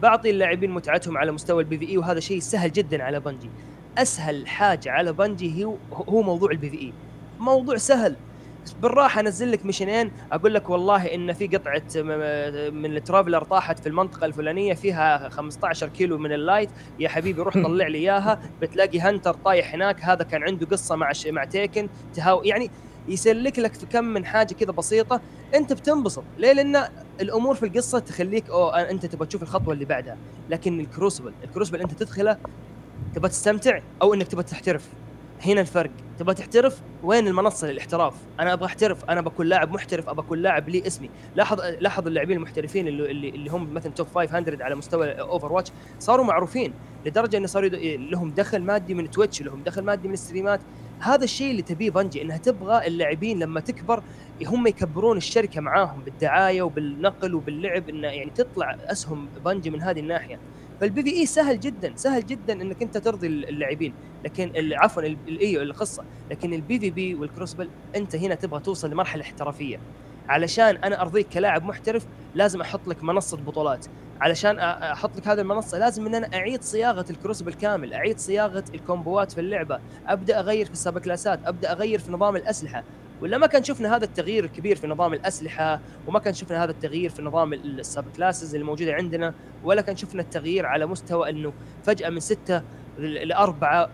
بعطي 0.02 0.30
اللاعبين 0.30 0.70
متعتهم 0.70 1.18
على 1.18 1.32
مستوى 1.32 1.62
ال 1.62 1.78
PvE 1.78 1.98
وهذا 1.98 2.20
شيء 2.20 2.40
سهل 2.40 2.72
جدا 2.72 3.02
على 3.02 3.20
Bungie 3.20 3.50
أسهل 3.98 4.48
حاجة 4.48 4.90
على 4.90 5.12
Bungie 5.12 5.64
هو 5.64 5.76
هو 5.92 6.22
موضوع 6.22 6.50
ال 6.50 6.70
PvE. 6.70 6.94
موضوع 7.38 7.76
سهل. 7.76 8.16
بالراحة 8.82 9.20
أنزل 9.20 9.52
لك 9.52 9.66
ميشنين. 9.66 10.12
أقول 10.32 10.54
لك 10.54 10.70
والله 10.70 11.14
إن 11.14 11.32
في 11.32 11.46
قطعة 11.46 11.82
من 12.70 12.96
ال 12.96 13.01
Traveler 13.01 13.44
طاحت 13.44 13.78
في 13.78 13.86
المنطقة 13.88 14.24
الفلانية 14.24 14.74
فيها 14.74 15.28
15 15.28 15.88
كيلو 15.88 16.18
من 16.18 16.32
ال 16.32 16.38
light. 16.38 16.70
يا 17.00 17.08
حبيبي 17.08 17.42
روح 17.42 17.54
طلع 17.64 17.86
لي 17.86 17.98
إياها. 17.98 18.40
بتلاقي 18.62 19.00
hunter 19.00 19.34
طايح 19.34 19.74
هناك. 19.74 20.04
هذا 20.04 20.24
كان 20.24 20.42
عنده 20.42 20.66
قصة 20.66 20.96
مع 20.96 21.12
مع 21.26 21.44
Taken. 21.44 21.88
تهاو 22.14 22.42
يعني 22.42 22.70
يسلك 23.08 23.58
لك 23.58 23.74
في 23.74 23.86
كم 23.86 24.04
من 24.04 24.24
حاجة 24.24 24.54
كذا 24.54 24.70
بسيطة. 24.72 25.20
أنت 25.54 25.72
بتنبسط. 25.72 26.24
ليه؟ 26.38 26.52
لأن 26.52 26.88
الأمور 27.20 27.54
في 27.54 27.66
القصة 27.66 27.98
تخليك 27.98 28.50
أو 28.50 28.68
أنت 28.68 29.06
تبغى 29.06 29.26
تشوف 29.26 29.42
الخطوة 29.42 29.74
اللي 29.74 29.84
بعدها. 29.84 30.18
لكن 30.48 30.80
ال 30.80 30.86
Crucible 30.86 31.34
ال 31.44 31.48
Crucible 31.48 31.80
أنت 31.80 31.94
تدخله 31.94 32.38
تبغى 33.14 33.28
تستمتع 33.28 33.80
أو 34.02 34.14
إنك 34.14 34.28
تبغى 34.28 34.42
تحترف. 34.44 34.88
هنا 35.46 35.60
الفرق. 35.60 35.90
تبغى 36.18 36.34
تحترف؟ 36.34 36.80
وين 37.02 37.28
المنصة 37.28 37.70
للاحتراف؟ 37.70 38.14
أنا 38.40 38.52
أبغى 38.52 38.66
أحترف. 38.66 39.04
أنا 39.04 39.20
بكون 39.20 39.46
لاعب 39.46 39.72
محترف 39.72 40.08
أبغى 40.08 40.26
اكون 40.26 40.38
لاعب 40.38 40.68
لي 40.68 40.86
اسمي. 40.86 41.10
لاحظ 41.36 41.60
لاحظ 41.80 42.06
اللاعبين 42.06 42.36
المحترفين 42.36 42.88
اللي 42.88 43.10
اللي, 43.10 43.28
اللي 43.28 43.50
هم 43.50 43.74
مثلا 43.74 43.92
top 43.92 44.06
500 44.14 44.64
على 44.64 44.74
مستوى 44.74 45.12
Overwatch 45.12 45.72
صاروا 45.98 46.24
معروفين 46.24 46.72
لدرجة 47.06 47.36
انه 47.36 47.46
صاروا 47.46 47.68
لهم 47.96 48.30
دخل 48.30 48.62
مادي 48.62 48.94
من 48.94 49.10
Twitch 49.10 49.42
لهم 49.42 49.62
دخل 49.62 49.82
مادي 49.82 50.08
من 50.08 50.14
الستريمات. 50.14 50.60
هذا 51.00 51.24
الشيء 51.24 51.50
اللي 51.50 51.62
تبيه 51.62 51.90
Bungie 51.90 52.22
إنها 52.22 52.36
تبغى 52.36 52.86
اللاعبين 52.86 53.38
لما 53.38 53.60
تكبر 53.60 54.02
هم 54.46 54.66
يكبرون 54.66 55.16
الشركة 55.16 55.60
معاهم 55.60 56.02
بالدعاية 56.02 56.62
وبالنقل 56.62 57.34
وباللعب 57.34 57.88
إنه 57.88 58.08
يعني 58.08 58.30
تطلع 58.30 58.76
أسهم 58.80 59.28
بنجي 59.44 59.70
من 59.70 59.82
هذه 59.82 60.00
الناحية. 60.00 60.38
فال 60.82 61.02
PvE 61.02 61.26
سهل 61.26 61.60
جدا 61.60 61.92
سهل 61.96 62.26
جدا 62.26 62.52
إنك 62.52 62.82
أنت 62.82 62.98
ترضي 62.98 63.26
اللاعبين. 63.26 63.94
لكن 64.24 64.52
عفوا 64.72 65.02
ال 65.02 65.32
E 65.32 65.62
القصة. 65.62 66.04
لكن 66.30 66.52
ال 66.54 66.80
PvP 66.80 66.90
وال 66.90 67.14
Crucible 67.14 67.70
أنت 67.96 68.16
هنا 68.16 68.34
تبغى 68.34 68.60
توصل 68.60 68.90
لمرحلة 68.90 69.22
احترافية. 69.22 69.80
علشان 70.28 70.76
أنا 70.76 71.00
أرضيك 71.00 71.28
كلاعب 71.28 71.64
محترف 71.64 72.06
لازم 72.34 72.60
أحط 72.60 72.88
لك 72.88 73.04
منصة 73.04 73.36
بطولات. 73.36 73.86
علشان 74.20 74.58
أحط 74.58 75.16
لك 75.16 75.28
هذه 75.28 75.40
المنصة 75.40 75.78
لازم 75.78 76.06
إن 76.06 76.14
أنا 76.14 76.28
أعيد 76.34 76.62
صياغة 76.62 77.04
ال 77.10 77.14
Crucible 77.14 77.42
بالكامل 77.42 77.94
أعيد 77.94 78.18
صياغة 78.18 78.64
الكومبوات 78.74 79.32
في 79.32 79.40
اللعبة. 79.40 79.80
أبدأ 80.06 80.40
أغير 80.40 80.66
في 80.66 80.72
السب 80.72 80.98
كلاسات 80.98 81.40
أبدأ 81.44 81.72
أغير 81.72 81.98
في 81.98 82.12
نظام 82.12 82.36
الأسلحة. 82.36 82.84
ولا 83.22 83.38
ما 83.38 83.46
كان 83.46 83.64
شفنا 83.64 83.96
هذا 83.96 84.04
التغيير 84.04 84.44
الكبير 84.44 84.76
في 84.76 84.86
نظام 84.86 85.14
الأسلحة 85.14 85.80
وما 86.06 86.18
كان 86.18 86.34
شفنا 86.34 86.64
هذا 86.64 86.70
التغيير 86.70 87.10
في 87.10 87.22
نظام 87.22 87.52
ال 87.52 88.04
subclasses 88.16 88.54
اللي 88.54 88.66
موجودة 88.66 88.94
عندنا 88.94 89.34
ولا 89.64 89.82
كان 89.82 89.96
شفنا 89.96 90.22
التغيير 90.22 90.66
على 90.66 90.86
مستوى 90.86 91.30
إنه 91.30 91.52
فجأة 91.84 92.10
من 92.10 92.20
ستة 92.20 92.62
لأربعة 92.98 93.88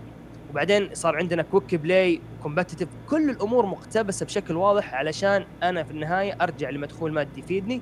وبعدين 0.50 0.94
صار 0.94 1.16
عندنا 1.16 1.42
quick 1.42 1.74
play 1.74 2.20
competitive 2.42 2.88
كل 3.08 3.30
الأمور 3.30 3.66
مقتبسة 3.66 4.26
بشكل 4.26 4.56
واضح 4.56 4.94
علشان 4.94 5.44
أنا 5.62 5.82
في 5.82 5.90
النهاية 5.90 6.36
أرجع 6.40 6.70
لمدخول 6.70 7.12
مادي 7.12 7.40
يفيدني 7.40 7.80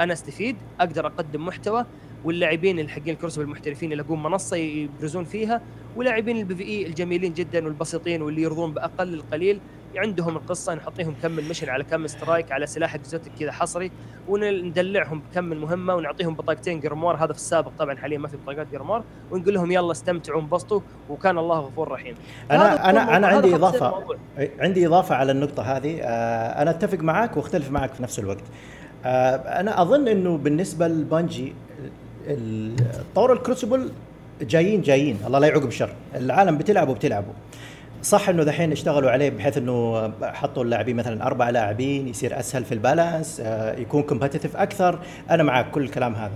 أنا 0.00 0.12
أستفيد 0.12 0.56
أقدر 0.80 1.06
أقدم 1.06 1.46
محتوى 1.46 1.86
واللاعبين 2.24 2.78
اللي 2.78 2.90
حقين 2.90 3.08
ال 3.08 3.11
Crucible 3.11 3.38
المحترفين 3.38 3.92
يلاقون 3.92 4.22
منصة 4.22 4.56
يبرزون 4.56 5.24
فيها 5.24 5.62
ولاعبين 5.96 6.36
ال 6.36 6.54
PvE 6.54 6.86
الجميلين 6.86 7.32
جدا 7.32 7.64
والبسيطين 7.64 8.22
واللي 8.22 8.42
يرضون 8.42 8.72
بأقل 8.72 9.14
القليل 9.14 9.60
عندهم 9.98 10.36
القصة 10.36 10.74
نحطيهم 10.74 11.14
كم 11.22 11.30
من 11.30 11.48
mission 11.48 11.68
على 11.68 11.84
كم 11.84 12.06
strike 12.06 12.52
على 12.52 12.66
سلاح 12.66 12.94
exotic 12.94 13.32
كذا 13.40 13.52
حصري 13.52 13.90
وندلعهم 14.28 15.22
بكم 15.30 15.44
من 15.44 15.58
مهمة 15.58 15.94
ونعطيهم 15.94 16.34
بطاقتين 16.34 16.80
جرمور. 16.80 17.16
هذا 17.16 17.32
في 17.32 17.38
السابق 17.38 17.70
طبعا 17.78 17.96
حاليا 17.96 18.18
ما 18.18 18.28
في 18.28 18.36
بطاقات 18.36 18.66
جرمور. 18.72 19.02
ونقول 19.30 19.54
لهم 19.54 19.70
يلا 19.70 19.92
استمتعوا 19.92 20.40
انبسطوا 20.40 20.80
وكان 21.10 21.38
الله 21.38 21.58
غفور 21.58 21.88
رحيم. 21.88 22.14
أنا 22.50 22.90
أنا 22.90 23.16
أنا 23.16 23.26
عندي 23.26 23.54
إضافة. 23.54 24.04
عندي 24.58 24.86
إضافة 24.86 25.14
على 25.14 25.32
النقطة 25.32 25.62
هذه. 25.62 26.00
آه، 26.02 26.62
أنا 26.62 26.70
أتفق 26.70 26.98
معك 26.98 27.36
وأختلف 27.36 27.70
معك 27.70 27.92
في 27.94 28.02
نفس 28.02 28.18
الوقت. 28.18 28.44
آه، 29.04 29.36
أنا 29.36 29.82
أظن 29.82 30.08
إنه 30.08 30.36
بالنسبة 30.36 30.88
ل 30.88 30.97
Bungie 30.97 31.52
طور 33.14 33.32
ال 33.32 33.38
Crucible 33.38 33.90
جايين 34.40 34.80
جايين. 34.82 35.18
الله 35.26 35.38
لا 35.38 35.46
يعقب 35.46 35.70
شر 35.70 35.90
العالم 36.14 36.58
بتلعبوا 36.58 36.94
بتلعبوا 36.94 37.32
صح 38.08 38.28
إنه 38.28 38.42
دحين 38.42 38.72
اشتغلوا 38.72 39.10
عليه 39.10 39.30
بحيث 39.30 39.58
إنه 39.58 40.10
حطوا 40.22 40.64
اللاعبين 40.64 40.96
مثلا 40.96 41.26
أربع 41.26 41.50
لاعبين 41.50 42.08
يصير 42.08 42.40
أسهل 42.40 42.64
في 42.64 42.72
ال 42.72 42.80
balance 42.80 43.40
آه، 43.44 43.78
يكون 43.78 44.02
competitive 44.02 44.56
أكثر. 44.56 44.98
أنا 45.30 45.42
معك 45.42 45.70
كل 45.70 45.82
الكلام 45.82 46.14
هذا. 46.14 46.32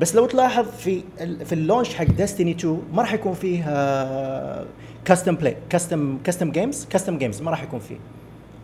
بس 0.00 0.14
لو 0.14 0.26
تلاحظ 0.26 0.66
في 0.78 1.02
في 1.18 1.52
ال 1.52 1.58
launch 1.58 1.94
حق 1.94 2.04
Destiny 2.04 2.50
2 2.50 2.82
ما 2.92 3.02
راح 3.02 3.14
يكون 3.14 3.34
فيه 3.34 3.64
custom 5.04 5.34
play 5.34 5.56
custom 5.70 6.18
custom 6.24 6.50
games 6.50 6.86
custom 6.90 7.18
games 7.18 7.42
ما 7.42 7.50
راح 7.50 7.62
يكون 7.62 7.80
فيه. 7.80 7.96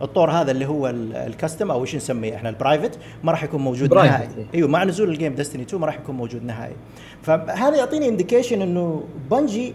الطور 0.01 0.31
هذا 0.31 0.51
اللي 0.51 0.65
هو 0.65 0.89
ال 1.15 1.23
custom 1.23 1.71
أو 1.71 1.81
إيش 1.81 1.95
نسميه 1.95 2.35
إحنا 2.35 2.49
ال 2.49 2.55
private 2.55 2.99
ما 3.23 3.31
راح 3.31 3.43
يكون 3.43 3.61
موجود 3.61 3.93
نهائي. 3.93 4.29
أيوه 4.53 4.69
مع 4.69 4.83
نزول 4.83 5.09
ال 5.09 5.14
game 5.14 5.35
Destiny 5.35 5.63
2 5.63 5.81
ما 5.81 5.87
راح 5.87 5.95
يكون 5.95 6.15
موجود 6.15 6.45
نهائي. 6.45 6.75
فهذا 7.23 7.77
يعطيني 7.77 8.07
indication 8.07 8.61
إنه 8.61 9.03
Bungie 9.31 9.73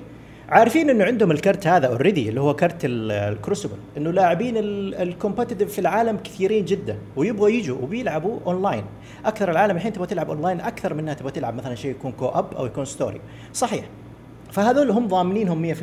عارفين 0.49 0.91
إنه 0.91 1.05
عندهم 1.05 1.31
الكرت 1.31 1.67
هذا 1.67 1.87
already 1.87 2.29
اللي 2.29 2.41
هو 2.41 2.57
كرت 2.57 2.81
ال 2.85 2.95
Crucible 2.95 3.77
إنه 3.97 4.11
لاعبين 4.11 4.55
ال 4.57 4.66
competitive 4.66 5.73
في 5.73 5.79
العالم 5.79 6.17
كثيرين 6.17 6.65
جدا 6.65 6.99
ويبغوا 7.17 7.49
يجوا 7.49 7.79
وبيلعبوا 7.83 8.39
اونلاين 8.47 8.85
أكثر 9.25 9.51
العالم 9.51 9.77
الحين 9.77 9.93
تبغى 9.93 10.07
تلعب 10.07 10.31
اونلاين 10.31 10.61
أكثر 10.61 10.95
منها 10.95 11.15
تبغى 11.15 11.33
تلعب 11.33 11.55
مثلا 11.55 11.75
شيء 11.75 11.91
يكون 11.91 12.13
co-op 12.13 12.55
أو 12.55 12.67
يكون 12.67 12.85
story 12.85 13.21
صحيح. 13.53 13.85
فهذول 14.53 14.91
هم 14.91 15.07
ضامنينهم 15.09 15.75
100% 15.75 15.79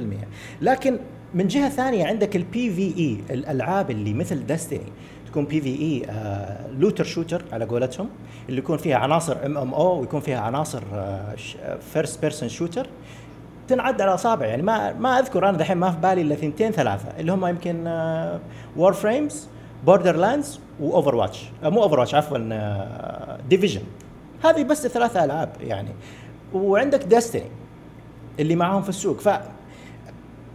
لكن 0.61 0.99
من 1.33 1.47
جهة 1.47 1.69
ثانية 1.69 2.05
عندك 2.05 2.35
ال 2.35 2.69
PvE 2.73 3.17
الألعاب 3.35 3.91
اللي 3.91 4.13
مثل 4.13 4.45
Destiny 4.45 4.91
تكون 5.27 5.45
PvE 5.45 5.69
looter 5.69 7.03
shooter 7.03 7.41
على 7.51 7.65
قولتهم 7.65 8.09
اللي 8.49 8.59
يكون 8.59 8.77
فيها 8.77 8.97
عناصر 8.97 9.45
MMO 9.45 9.99
ويكون 9.99 10.19
فيها 10.19 10.39
عناصر 10.39 10.83
first 11.93 12.21
person 12.21 12.49
shooter 12.49 12.87
تنعد 13.67 14.01
على 14.01 14.13
أصابع. 14.13 14.45
يعني 14.45 14.61
ما 14.61 14.93
ما 14.93 15.19
أذكر 15.19 15.49
أنا 15.49 15.57
دحين 15.57 15.77
ما 15.77 15.91
في 15.91 15.97
بالي 15.97 16.21
إلا 16.21 16.35
ثنتين 16.35 16.71
ثلاثة 16.71 17.19
اللي 17.19 17.31
هم 17.31 17.45
يمكن 17.45 17.87
Warframe 18.77 19.47
Borderlands 19.85 20.59
و 20.79 21.15
Overwatch 21.15 21.49
مو 21.63 21.83
Overwatch 21.83 22.15
عفوا 22.15 22.37
Division 23.49 23.81
uh, 23.81 24.45
هذه 24.45 24.63
بس 24.63 24.87
ثلاثة 24.87 25.23
ألعاب 25.23 25.49
يعني. 25.61 25.89
وعندك 26.53 27.03
Destiny 27.03 27.51
اللي 28.39 28.55
معاهم 28.55 28.81
في 28.81 28.89
السوق. 28.89 29.19
ف 29.19 29.29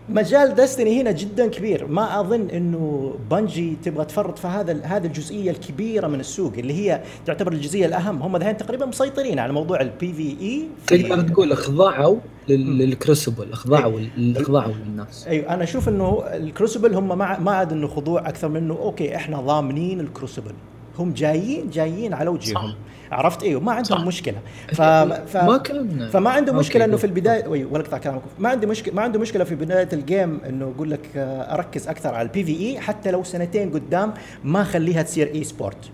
مجال 0.08 0.54
Destiny 0.54 1.00
هنا 1.00 1.10
جدا 1.10 1.46
كبير. 1.46 1.86
ما 1.86 2.20
أظن 2.20 2.48
إنه 2.50 3.14
Bungie 3.30 3.76
تبغى 3.84 4.04
تفرط 4.04 4.38
في 4.38 4.46
هذا 4.46 4.80
هذه 4.82 5.06
الجزئية 5.06 5.50
الكبيرة 5.50 6.06
من 6.06 6.20
السوق 6.20 6.52
اللي 6.58 6.74
هي 6.74 7.02
تعتبر 7.26 7.52
الجزئية 7.52 7.86
الأهم. 7.86 8.22
هم 8.22 8.36
الحين 8.36 8.56
تقريبا 8.56 8.86
مسيطرين 8.86 9.38
على 9.38 9.52
موضوع 9.52 9.80
ال 9.80 10.12
PvE 10.12 10.66
تقدر 10.86 11.20
تقول 11.20 11.52
أخضعوا 11.52 12.16
لل 12.48 12.69
Crucible 12.69 13.52
أخضعوا 13.52 14.00
أخضعوا 14.18 14.72
للناس. 14.86 15.26
أيوه 15.26 15.54
أنا 15.54 15.64
أشوف 15.64 15.88
إنه 15.88 16.22
ال 16.26 16.34
Crucible 16.34 16.94
هم 16.94 17.18
ما 17.18 17.38
ما 17.38 17.50
عاد 17.50 17.72
إنه 17.72 17.88
خضوع 17.88 18.28
أكثر 18.28 18.48
منه 18.48 18.74
okay 18.74 19.16
إحنا 19.16 19.40
ضامنين 19.40 20.00
ال 20.00 20.06
Crucible 20.06 20.52
هم 20.98 21.12
جايين 21.12 21.70
جايين 21.70 22.14
على 22.14 22.30
وجههم. 22.30 22.54
صح. 22.54 22.76
عرفت؟ 23.12 23.42
أيوه 23.42 23.60
ما 23.60 23.72
عندهم 23.72 23.98
صح. 23.98 24.04
مشكلة. 24.06 24.38
ف... 24.68 24.82
ف... 24.82 25.36
ما 25.36 25.56
كان 25.56 26.08
فما 26.12 26.30
عنده 26.30 26.52
مشكلة 26.52 26.84
إنه 26.84 26.96
في 26.96 27.04
البداية 27.04 27.46
ولا 27.46 27.82
أقطع 27.82 27.98
كلامك. 27.98 28.22
ما 28.38 28.48
عندي 28.48 28.66
مشكله 28.66 28.94
ما 28.94 29.02
عنده 29.02 29.18
مشكلة 29.18 29.44
في 29.44 29.54
بداية 29.54 29.88
ال 29.92 30.02
game 30.02 30.40
إنه 30.48 30.68
يقول 30.68 30.90
لك 30.90 31.00
آه، 31.16 31.54
أركز 31.54 31.88
أكثر 31.88 32.14
على 32.14 32.28
ال 32.28 32.44
PvE 32.44 32.80
حتى 32.80 33.10
لو 33.10 33.24
سنتين 33.24 33.70
قدام 33.70 34.14
ما 34.44 34.62
أخليها 34.62 35.02
تصير 35.02 35.30
eSport 35.34 35.90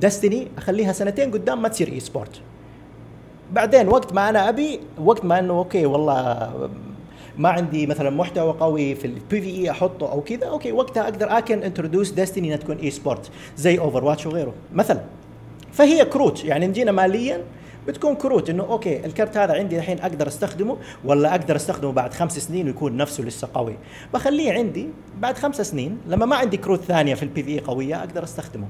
Destiny 0.00 0.48
أخليها 0.58 0.92
سنتين 0.92 1.30
قدام 1.30 1.62
ما 1.62 1.68
تصير 1.68 1.88
eSport 1.88 2.40
بعدين 3.52 3.88
وقت 3.88 4.12
ما 4.12 4.28
أنا 4.28 4.48
أبي 4.48 4.80
وقت 4.98 5.24
ما 5.24 5.38
إنه 5.38 5.54
okay 5.54 5.86
والله 5.86 6.50
ما 7.38 7.48
عندي 7.48 7.86
مثلا 7.86 8.10
محتوى 8.10 8.52
قوي 8.52 8.94
في 8.94 9.04
ال 9.04 9.40
PvE 9.40 9.70
أحطه 9.70 10.12
أو 10.12 10.20
كذا 10.20 10.46
okay 10.46 10.72
وقتها 10.72 11.02
أقدر 11.02 11.38
I 11.38 11.44
can 11.44 11.62
introduce 11.62 12.10
Destiny 12.10 12.46
إنها 12.48 12.56
تكون 12.56 12.76
eSport 12.76 13.30
زي 13.56 13.78
Overwatch 13.78 14.26
وغيره. 14.26 14.54
مثلا. 14.72 15.00
فهي 15.72 16.04
كروت. 16.04 16.44
يعني 16.44 16.66
بنجي 16.66 16.92
حاليا 16.92 17.44
بتكون 17.88 18.14
كروت 18.14 18.50
إنه 18.50 18.62
okay 18.62 19.06
الكرت 19.06 19.36
هذا 19.36 19.54
عندي 19.54 19.78
الحين 19.78 19.98
أقدر 19.98 20.28
أستخدمه 20.28 20.76
ولا 21.04 21.30
أقدر 21.30 21.56
أستخدمه 21.56 21.92
بعد 21.92 22.14
خمس 22.14 22.38
سنين 22.38 22.66
ويكون 22.66 22.96
نفسه 22.96 23.24
لسه 23.24 23.48
قوي. 23.54 23.76
بخليه 24.14 24.52
عندي 24.52 24.88
بعد 25.20 25.38
خمس 25.38 25.60
سنين 25.60 25.98
لما 26.08 26.26
ما 26.26 26.36
عندي 26.36 26.56
كروت 26.56 26.80
ثانية 26.80 27.14
في 27.14 27.22
ال 27.22 27.42
PvE 27.42 27.58
قوية 27.58 27.98
أقدر 27.98 28.24
أستخدمه. 28.24 28.66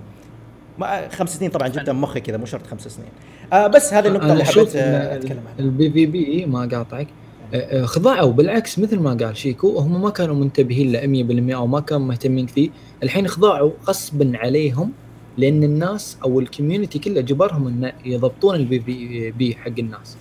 ما 0.78 1.08
خمس 1.08 1.38
سنين 1.38 1.50
طبعا 1.50 1.68
جدا 1.68 1.92
مخي 1.92 2.20
كذا 2.20 2.36
مو 2.36 2.46
شرط 2.46 2.66
خمس 2.66 2.88
سنين. 2.88 3.08
آه 3.52 3.66
بس 3.66 3.94
هذه 3.94 4.08
النقطة 4.08 4.32
اللي 4.32 4.44
حبيت 4.44 4.76
أتكلم 4.76 5.38
عنها. 5.38 5.58
ال 5.58 5.90
PvP 5.90 6.46
ما 6.46 6.68
قاطعك. 6.72 7.06
آه، 7.54 7.82
آه، 7.82 7.84
خضعوا 7.84 8.32
بالعكس 8.32 8.78
مثل 8.78 8.98
ما 8.98 9.14
قال 9.14 9.36
شيكو 9.36 9.78
هم 9.78 10.02
ما 10.02 10.10
كانوا 10.10 10.34
منتبهين 10.34 10.92
ل 10.92 11.50
100% 11.52 11.56
أو 11.56 11.66
ما 11.66 11.80
كانوا 11.80 12.06
مهتمين 12.06 12.46
فيه 12.46 12.70
الحين 13.02 13.28
خضعوا 13.28 13.70
غصبا 13.84 14.32
عليهم 14.34 14.92
لأن 15.38 15.64
الناس 15.64 16.18
أو 16.24 16.40
ال 16.40 16.46
community 16.46 16.98
كله 16.98 17.20
جبرهم 17.20 17.66
إن 17.66 17.92
يضبطون 18.04 18.54
ال 18.54 18.80
PvP 18.80 19.56
حق 19.56 19.78
الناس. 19.78 20.16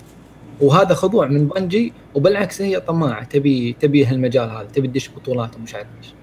وهذا 0.60 0.94
خضوع 0.94 1.26
من 1.26 1.48
Bungie 1.48 1.92
وبالعكس 2.14 2.62
هي 2.62 2.80
طماعة. 2.80 3.24
تبي 3.24 3.76
تبي 3.80 4.04
هالمجال 4.04 4.50
هذا 4.50 4.62
تبي 4.62 4.88
تدش 4.88 5.10
بطولات 5.10 5.56
ومش 5.56 5.74
عارف 5.74 5.86
إيش. 5.98 6.14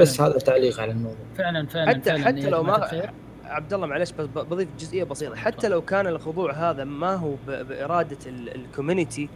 بس 0.00 0.20
هذا 0.20 0.38
تعليق 0.38 0.80
على 0.80 0.92
الموضوع. 0.92 1.26
فعلا 1.38 1.66
فعلا 1.66 1.88
حتى 1.90 2.10
فعلاً 2.10 2.24
حتى 2.24 2.50
لو 2.50 2.62
ما 2.62 2.88
عبد 3.44 3.72
الله 3.72 3.86
معلش 3.86 4.10
بس 4.10 4.26
بضيف 4.26 4.68
جزئية 4.78 5.04
بسيطة. 5.04 5.36
حتى 5.36 5.68
لو 5.68 5.82
كان 5.82 6.06
الخضوع 6.06 6.52
هذا 6.52 6.84
ما 6.84 7.14
هو 7.14 7.34
بإرادة 7.46 8.18
ال 8.26 8.36
community 8.36 9.28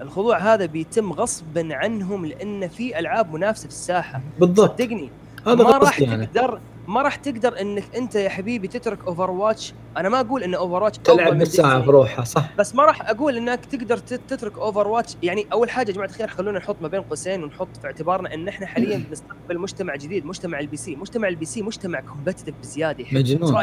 الخضوع 0.00 0.38
هذا 0.38 0.66
بيتم 0.66 1.12
غصبا 1.12 1.68
عنهم 1.74 2.26
لأن 2.26 2.68
في 2.68 2.98
ألعاب 2.98 3.34
منافسة 3.34 3.62
في 3.62 3.74
الساحة. 3.74 4.22
بالضبط. 4.40 4.82
صدقني. 4.82 5.10
هذا 5.46 5.64
ما 5.64 5.78
راح 5.78 6.00
يعني. 6.00 6.26
تقدر 6.26 6.60
ما 6.88 7.02
راح 7.02 7.16
تقدر 7.16 7.60
إنك 7.60 7.84
أنت 7.96 8.14
يا 8.14 8.28
حبيبي 8.28 8.68
تترك 8.68 9.04
Overwatch 9.06 9.74
أنا 9.96 10.08
ما 10.08 10.20
أقول 10.20 10.42
إن 10.42 10.54
Overwatch 10.54 10.98
تلعب 10.98 11.38
بالساعة 11.38 11.78
بروحها 11.78 12.24
صح. 12.24 12.48
بس 12.58 12.74
ما 12.74 12.84
راح 12.84 13.10
أقول 13.10 13.36
إنك 13.36 13.64
تقدر 13.64 13.96
تترك 13.98 14.58
Overwatch 14.58 15.16
يعني 15.22 15.46
أول 15.52 15.70
حاجة 15.70 15.88
يا 15.88 15.94
جماعة 15.94 16.08
الخير 16.08 16.28
خلونا 16.28 16.58
نحط 16.58 16.76
ما 16.82 16.88
بين 16.88 17.02
قوسين 17.02 17.44
ونحط 17.44 17.76
في 17.80 17.86
اعتبارنا 17.86 18.34
إن 18.34 18.48
إحنا 18.48 18.66
حاليا 18.66 18.96
بنستقبل 19.08 19.58
مجتمع 19.58 19.96
جديد 19.96 20.26
مجتمع 20.26 20.60
ال 20.60 20.76
PC 20.76 20.96
مجتمع 20.96 21.28
ال 21.28 21.44
PC 21.44 21.62
مجتمع 21.62 22.00
competitive 22.00 22.54
بزيادة. 22.62 23.04
مجنون. 23.12 23.56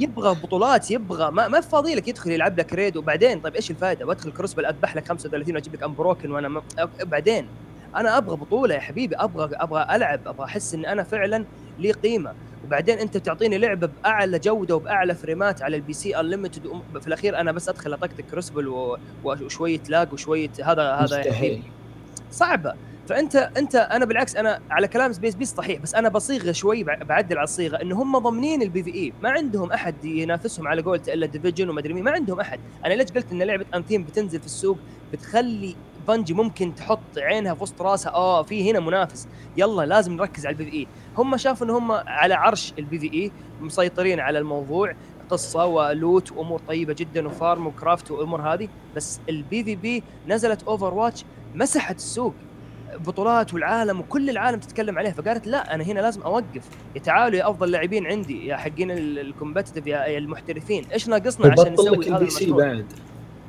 يبغى 0.00 0.34
بطولات 0.42 0.90
يبغى 0.90 1.30
ما 1.30 1.48
ما 1.48 1.60
فاضي 1.60 1.94
لك 1.94 2.08
يدخل 2.08 2.30
يلعب 2.30 2.58
لك 2.58 2.72
raid 2.72 2.96
وبعدين 2.96 3.40
طيب 3.40 3.54
إيش 3.54 3.70
الفائده 3.70 4.06
بدخل 4.06 4.32
Crucible 4.32 4.66
أذبح 4.66 4.96
لك 4.96 5.08
35 5.08 5.54
وأجيب 5.54 5.74
لك 5.74 5.82
Unbroken 5.82 6.30
وأنا 6.30 6.48
ما... 6.48 6.62
بعدين. 7.02 7.48
أنا 7.96 8.18
أبغى 8.18 8.36
بطولة 8.36 8.74
يا 8.74 8.80
حبيبي 8.80 9.16
أبغى 9.16 9.56
أبغى 9.56 9.86
ألعب 9.96 10.28
أبغى 10.28 10.44
أحس 10.46 10.74
إن 10.74 10.84
أنا 10.84 11.02
فعلا 11.02 11.44
لي 11.78 11.92
قيمة. 11.92 12.34
وبعدين 12.64 12.98
أنت 12.98 13.16
تعطيني 13.16 13.58
لعبة 13.58 13.86
بأعلى 13.86 14.38
جودة 14.38 14.76
وبأعلى 14.76 15.14
فريمات 15.14 15.62
على 15.62 15.76
ال 15.76 15.92
PC 15.92 16.20
unlimited 16.20 16.82
في 17.00 17.06
الأخير 17.06 17.40
أنا 17.40 17.52
بس 17.52 17.68
أدخل 17.68 17.92
أطقطق 17.92 18.20
Crucible 18.30 18.96
وشوية 19.24 19.80
lag 19.88 20.12
وشوية 20.12 20.50
هذا 20.64 20.92
هذا 20.92 21.02
مستحيل. 21.02 21.62
صعبة. 22.30 22.74
فأنت 23.08 23.36
أنت 23.36 23.74
أنا 23.74 24.04
بالعكس 24.04 24.36
أنا 24.36 24.60
على 24.70 24.88
كلام 24.88 25.12
سبيس 25.12 25.34
بيس 25.34 25.54
صحيح 25.54 25.80
بس 25.80 25.94
أنا 25.94 26.08
بصيغة 26.08 26.52
شوي 26.52 26.84
بعدل 26.84 27.36
على 27.38 27.44
الصيغة 27.44 27.76
انه 27.82 28.02
هم 28.02 28.18
ضامنين 28.18 28.62
ال 28.62 28.82
PvE 28.82 29.12
ما 29.22 29.30
عندهم 29.30 29.72
أحد 29.72 30.04
ينافسهم 30.04 30.68
على 30.68 30.82
قولته 30.82 31.12
إلا 31.12 31.26
Division 31.26 31.68
وما 31.68 31.80
أدري 31.80 31.94
ما 31.94 32.10
عندهم 32.10 32.40
أحد. 32.40 32.60
أنا 32.84 32.94
ليش 32.94 33.12
قلت 33.12 33.32
إن 33.32 33.42
لعبة 33.42 33.66
Anthem 33.74 34.04
بتنزل 34.04 34.40
في 34.40 34.46
السوق 34.46 34.78
بتخلي 35.12 35.76
Bungie 36.08 36.34
ممكن 36.34 36.74
تحط 36.74 36.98
عينها 37.18 37.54
في 37.54 37.62
وسط 37.62 37.82
راسها. 37.82 38.12
آه 38.12 38.42
في 38.42 38.70
هنا 38.70 38.80
منافس. 38.80 39.28
يلا 39.56 39.82
لازم 39.86 40.12
نركز 40.12 40.46
على 40.46 40.52
ال 40.52 40.70
PvE 40.70 40.86
هم 41.18 41.36
شافوا 41.36 41.66
إن 41.66 41.70
هم 41.70 41.92
على 41.92 42.34
عرش 42.34 42.74
ال 42.78 42.98
PvE 42.98 43.32
مسيطرين 43.60 44.20
على 44.20 44.38
الموضوع. 44.38 44.94
قصة 45.30 45.64
و 45.66 45.79
loot 45.79 46.32
وأمور 46.32 46.60
طيبة 46.68 46.92
جدا 46.92 47.26
و 47.26 47.34
farm 47.34 47.66
و 47.66 47.73
craft 47.73 48.10
وأمور 48.10 48.40
هذه. 48.40 48.68
بس 48.96 49.20
ال 49.28 49.64
PvP 49.64 50.02
نزلت 50.28 50.62
Overwatch 50.62 51.24
مسحت 51.54 51.96
السوق. 51.96 52.34
بطولات 53.06 53.54
والعالم 53.54 54.00
وكل 54.00 54.30
العالم 54.30 54.60
تتكلم 54.60 54.98
عليه 54.98 55.10
فقالت 55.10 55.46
لا 55.46 55.74
أنا 55.74 55.84
هنا 55.84 56.00
لازم 56.00 56.22
أوقف. 56.22 56.68
يا 56.94 57.00
تعالوا 57.00 57.38
يا 57.38 57.50
أفضل 57.50 57.70
لاعبين 57.70 58.06
عندي 58.06 58.46
يا 58.46 58.56
حقين 58.56 58.90
ال 58.90 58.98
competitive 58.98 59.86
يا 59.86 60.18
المحترفين. 60.18 60.84
إيش 60.92 61.08
ناقصنا 61.08 61.52
عشان 61.52 61.72
نسوي 61.72 62.06
هذا 62.06 62.18
المشروع؟ 62.18 62.64
بعد. 62.64 62.92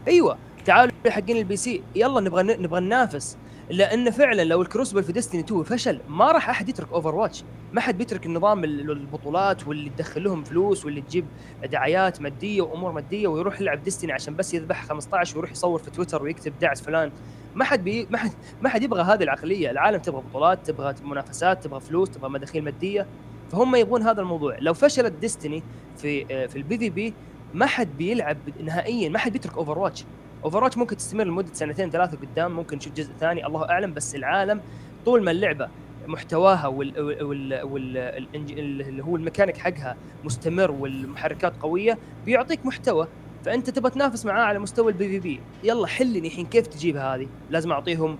أيوه. 0.07 0.37
تعالوا 0.65 0.91
حقين 1.09 1.37
ال 1.37 1.57
PC. 1.57 1.81
يلا 1.95 2.21
نبغى 2.21 2.43
نبغى 2.43 2.79
ننافس. 2.79 3.37
لأن 3.69 4.11
فعلا 4.11 4.43
لو 4.43 4.61
ال 4.61 4.66
Crucible 4.66 5.03
في 5.03 5.11
Destiny 5.11 5.41
2 5.41 5.63
فشل 5.63 5.99
ما 6.09 6.31
راح 6.31 6.49
أحد 6.49 6.69
يترك 6.69 6.91
Overwatch 6.93 7.43
ما 7.73 7.81
حد 7.81 7.97
بيترك 7.97 8.25
النظام 8.25 8.63
البطولات 8.63 9.67
واللي 9.67 9.89
تدخل 9.89 10.23
لهم 10.23 10.43
فلوس 10.43 10.85
واللي 10.85 11.01
تجيب 11.01 11.25
دعايات 11.71 12.21
مادية 12.21 12.61
وأمور 12.61 12.91
مادية 12.91 13.27
ويروح 13.27 13.61
يلعب 13.61 13.83
Destiny 13.83 14.11
عشان 14.11 14.35
بس 14.35 14.53
يذبح 14.53 14.85
15 14.85 15.35
ويروح 15.35 15.51
يصور 15.51 15.79
في 15.79 15.91
تويتر 15.91 16.23
ويكتب 16.23 16.53
دعس 16.59 16.81
فلان. 16.81 17.11
ما 17.55 17.63
حد 17.63 17.83
بي 17.83 18.07
ما 18.09 18.17
حد 18.17 18.31
ما 18.61 18.69
حد 18.69 18.83
يبغى 18.83 19.01
هذه 19.01 19.23
العقلية. 19.23 19.71
العالم 19.71 19.97
تبغى 19.97 20.21
بطولات 20.21 20.67
تبغى 20.67 20.95
منافسات 21.03 21.63
تبغى 21.63 21.79
فلوس 21.79 22.09
تبغى 22.09 22.29
مداخيل 22.29 22.63
مادية. 22.63 23.07
فهم 23.51 23.75
يبغون 23.75 24.01
هذا 24.01 24.21
الموضوع. 24.21 24.57
لو 24.59 24.73
فشلت 24.73 25.13
Destiny 25.13 25.63
في 25.97 26.25
آه، 26.31 26.45
في 26.45 26.55
ال 26.55 26.77
PvP 26.77 27.13
ما 27.53 27.65
حد 27.65 27.97
بيلعب 27.97 28.37
نهائيا 28.59 29.09
ما 29.09 29.19
حد 29.19 29.31
بيترك 29.31 29.57
Overwatch 29.57 30.05
Over 30.45 30.79
ممكن 30.79 30.97
تستمر 30.97 31.23
لمدة 31.23 31.53
سنتين 31.53 31.89
ثلاثة 31.89 32.17
قدام 32.17 32.51
ممكن 32.51 32.77
نشوف 32.77 32.93
جزء 32.93 33.13
ثاني 33.19 33.45
الله 33.45 33.69
أعلم. 33.69 33.93
بس 33.93 34.15
العالم 34.15 34.61
طول 35.05 35.23
ما 35.23 35.31
اللعبة 35.31 35.69
محتواها 36.07 36.67
وال 36.67 37.01
وال 37.23 37.61
وال 37.63 37.97
اللي 38.35 39.03
هو 39.03 39.15
الميكانيك 39.15 39.57
حقها 39.57 39.95
مستمر 40.23 40.71
والمحركات 40.71 41.53
قوية 41.61 41.97
بيعطيك 42.25 42.65
محتوى. 42.65 43.07
فأنت 43.45 43.69
تبغى 43.69 43.91
تنافس 43.91 44.25
معاه 44.25 44.43
على 44.43 44.59
مستوى 44.59 44.91
ال 44.91 45.07
PvP 45.07 45.39
يلا 45.63 45.87
حلني 45.87 46.27
الحين 46.27 46.45
كيف 46.45 46.67
تجيبها 46.67 47.15
هذه؟ 47.15 47.27
لازم 47.49 47.71
أعطيهم 47.71 48.17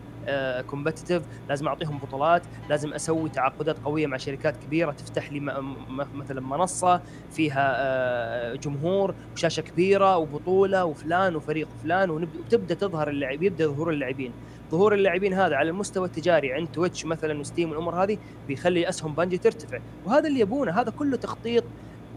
competitive 0.67 1.23
آه 1.23 1.47
لازم 1.49 1.67
أعطيهم 1.67 1.97
بطولات 1.97 2.41
لازم 2.69 2.93
أسوي 2.93 3.29
تعاقدات 3.29 3.77
قوية 3.85 4.07
مع 4.07 4.17
شركات 4.17 4.57
كبيرة 4.57 4.91
تفتح 4.91 5.31
لي 5.31 5.39
مثلا 6.13 6.41
منصة 6.41 7.01
فيها 7.31 7.75
آه 7.77 8.55
جمهور 8.55 9.15
وشاشة 9.33 9.61
كبيرة 9.61 10.17
وبطولة 10.17 10.85
وفلان 10.85 11.35
وفريق 11.35 11.67
فلان 11.83 12.09
وتبدأ 12.09 12.75
تظهر 12.75 13.09
اللاعب 13.09 13.43
يبدأ 13.43 13.67
ظهور 13.67 13.89
اللاعبين. 13.89 14.31
ظهور 14.71 14.93
اللاعبين 14.93 15.33
هذا 15.33 15.55
على 15.55 15.69
المستوى 15.69 16.07
التجاري 16.07 16.53
عند 16.53 16.67
تويتش 16.67 17.05
مثلا 17.05 17.39
وستيم 17.39 17.69
والأمور 17.69 18.03
هذه 18.03 18.17
بيخلي 18.47 18.89
أسهم 18.89 19.13
بنجي 19.13 19.37
ترتفع. 19.37 19.79
وهذا 20.05 20.27
اللي 20.27 20.39
يبونه 20.39 20.81
هذا 20.81 20.91
كله 20.91 21.17
تخطيط 21.17 21.63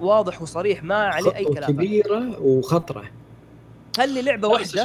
واضح 0.00 0.42
وصريح 0.42 0.82
ما 0.82 0.94
عليه 0.94 1.36
أي 1.36 1.44
كلام. 1.44 1.70
كبيرة 1.70 2.40
وخطرة. 2.40 3.04
خلي 3.96 4.22
لعبة 4.22 4.48
واحدة. 4.48 4.84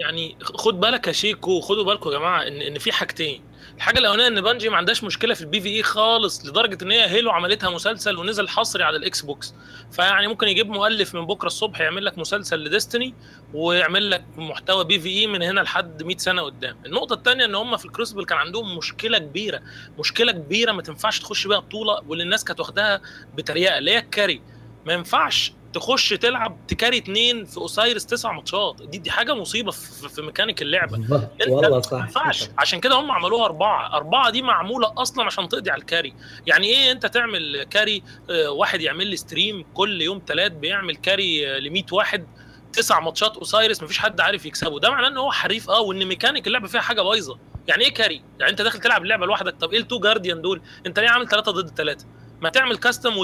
يعني 0.00 0.36
خد 0.42 0.80
بالك 0.80 1.06
يا 1.06 1.12
شيكو 1.12 1.60
خدوا 1.60 1.84
بالكم 1.84 2.10
يا 2.12 2.18
جماعة 2.18 2.42
إن 2.42 2.60
إن 2.60 2.78
في 2.78 2.92
حاجتين. 2.92 3.44
الحاجة 3.76 3.98
الأولانية 3.98 4.38
إن 4.38 4.40
Bungie 4.44 4.68
ما 4.68 4.76
عندهاش 4.76 5.04
مشكلة 5.04 5.34
في 5.34 5.40
ال 5.40 5.60
PvE 5.60 5.82
خالص 5.82 6.46
لدرجة 6.46 6.84
إن 6.84 6.90
هي 6.90 7.06
Halo 7.06 7.30
عملتها 7.30 7.70
مسلسل 7.70 8.18
ونزل 8.18 8.48
حصري 8.48 8.84
على 8.84 8.96
ال 8.96 9.20
Xbox. 9.22 9.54
فيعني 9.92 10.28
ممكن 10.28 10.48
يجيب 10.48 10.68
مؤلف 10.70 11.14
من 11.14 11.26
بكرة 11.26 11.46
الصبح 11.46 11.80
يعمل 11.80 12.04
لك 12.04 12.18
مسلسل 12.18 12.64
ل 12.64 12.70
Destiny 12.70 13.14
ويعمل 13.54 14.10
لك 14.10 14.24
محتوى 14.36 14.84
PvE 14.84 15.26
من 15.26 15.42
هنا 15.42 15.60
لحد 15.60 16.02
100 16.02 16.16
سنة 16.16 16.42
قدام. 16.42 16.76
النقطة 16.86 17.14
الثانية 17.14 17.44
إن 17.44 17.54
هم 17.54 17.76
في 17.76 17.84
ال 17.84 17.88
Crucible 17.88 18.24
كان 18.24 18.38
عندهم 18.38 18.76
مشكلة 18.76 19.18
كبيرة 19.18 19.60
مشكلة 19.98 20.32
كبيرة 20.32 20.72
ما 20.72 20.82
تنفعش 20.82 21.18
تخش 21.20 21.46
بيها 21.46 21.58
بطولة 21.58 22.00
واللي 22.08 22.24
الناس 22.24 22.44
كانت 22.44 22.60
واخداها 22.60 23.00
بتريقة 23.34 23.78
اللي 23.78 23.90
هي 23.90 23.98
ال 23.98 24.04
carry. 24.04 24.42
ما 24.86 24.92
ينفعش 24.92 25.52
تخش 25.72 26.08
تلعب 26.08 26.66
تكاري 26.68 26.98
اتنين 26.98 27.44
في 27.44 27.56
Osiris 27.58 28.06
تسع 28.06 28.32
ماتشات. 28.32 28.82
دي 28.82 28.98
دي 28.98 29.10
حاجة 29.10 29.34
مصيبة 29.34 29.70
في, 29.70 30.08
في 30.08 30.22
ميكانيك 30.22 30.62
اللعبة. 30.62 31.22
والله 31.48 31.80
صح. 31.80 31.92
ما 31.92 31.98
ينفعش. 31.98 32.48
عشان 32.58 32.80
كده 32.80 32.94
هم 32.94 33.10
عملوها 33.12 33.44
أربعة. 33.44 33.92
أربعة 33.96 34.30
دي 34.30 34.42
معمولة 34.42 34.92
أصلا 34.96 35.24
عشان 35.24 35.48
تقضي 35.48 35.70
على 35.70 35.80
ال 35.80 35.85
carry. 35.85 36.14
يعني 36.46 36.66
إيه 36.66 36.92
أنت 36.92 37.06
تعمل 37.06 37.62
carry 37.70 38.02
آه، 38.30 38.50
واحد 38.50 38.80
يعمل 38.80 39.06
لي 39.06 39.16
stream 39.16 39.64
كل 39.74 40.02
يوم 40.02 40.22
ثلاث 40.26 40.52
بيعمل 40.52 40.96
carry 40.96 41.60
ل 41.60 41.70
100 41.70 41.82
واحد 41.92 42.26
تسع 42.72 43.00
ماتشات 43.00 43.36
Osiris 43.36 43.82
مفيش 43.82 43.98
حد 43.98 44.20
عارف 44.20 44.46
يكسبه. 44.46 44.80
ده 44.80 44.90
معناه 44.90 45.08
إن 45.08 45.16
هو 45.16 45.32
حريف 45.32 45.70
آه 45.70 45.80
وإن 45.80 46.04
ميكانيك 46.04 46.46
اللعبة 46.46 46.66
فيها 46.68 46.80
حاجة 46.80 47.02
بايظة. 47.02 47.38
يعني 47.68 47.84
إيه 47.84 47.94
carry؟ 47.94 48.22
يعني 48.40 48.52
أنت 48.52 48.62
داخل 48.62 48.80
تلعب 48.80 49.02
اللعبة 49.02 49.26
لوحدك. 49.26 49.54
طب 49.60 49.72
إيه 49.72 49.80
ال 49.80 49.84
two 49.84 49.98
guardian 50.00 50.42
دول؟ 50.42 50.62
أنت 50.86 50.98
ليه 50.98 51.08
عامل 51.08 51.28
ثلاثة 51.28 51.52
ضد 51.52 51.68
ثلاثة 51.76 52.06
ما 52.40 52.48
تعمل 52.48 52.76
custom 52.76 53.18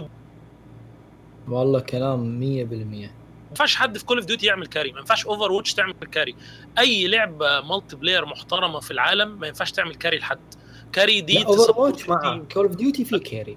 والله 1.49 1.81
كلام 1.81 2.41
100% 2.41 2.45
ما 2.45 3.09
ينفعش 3.51 3.77
حد 3.77 3.99
في 3.99 4.05
Call 4.05 4.17
of 4.19 4.27
Duty 4.27 4.47
يعمل 4.47 4.67
carry 4.67 4.93
ما 4.93 4.99
ينفعش 4.99 5.27
Overwatch 5.27 5.75
تعمل 5.75 5.95
carry 6.13 6.35
أي 6.79 7.07
لعبة 7.09 7.61
multiplayer 7.61 8.27
محترمة 8.27 8.81
في 8.81 8.91
العالم 8.91 9.41
ما 9.41 9.47
ينفعش 9.47 9.73
تعمل 9.73 9.95
carry 9.95 10.19
لحد. 10.19 10.55
carry 10.93 11.21
دي 11.21 11.45
Over 11.45 11.81
watch 11.81 12.09
مع 12.09 12.43
Call 12.53 12.67
of 12.67 12.77
Duty 12.77 13.05
في 13.05 13.19
carry 13.19 13.57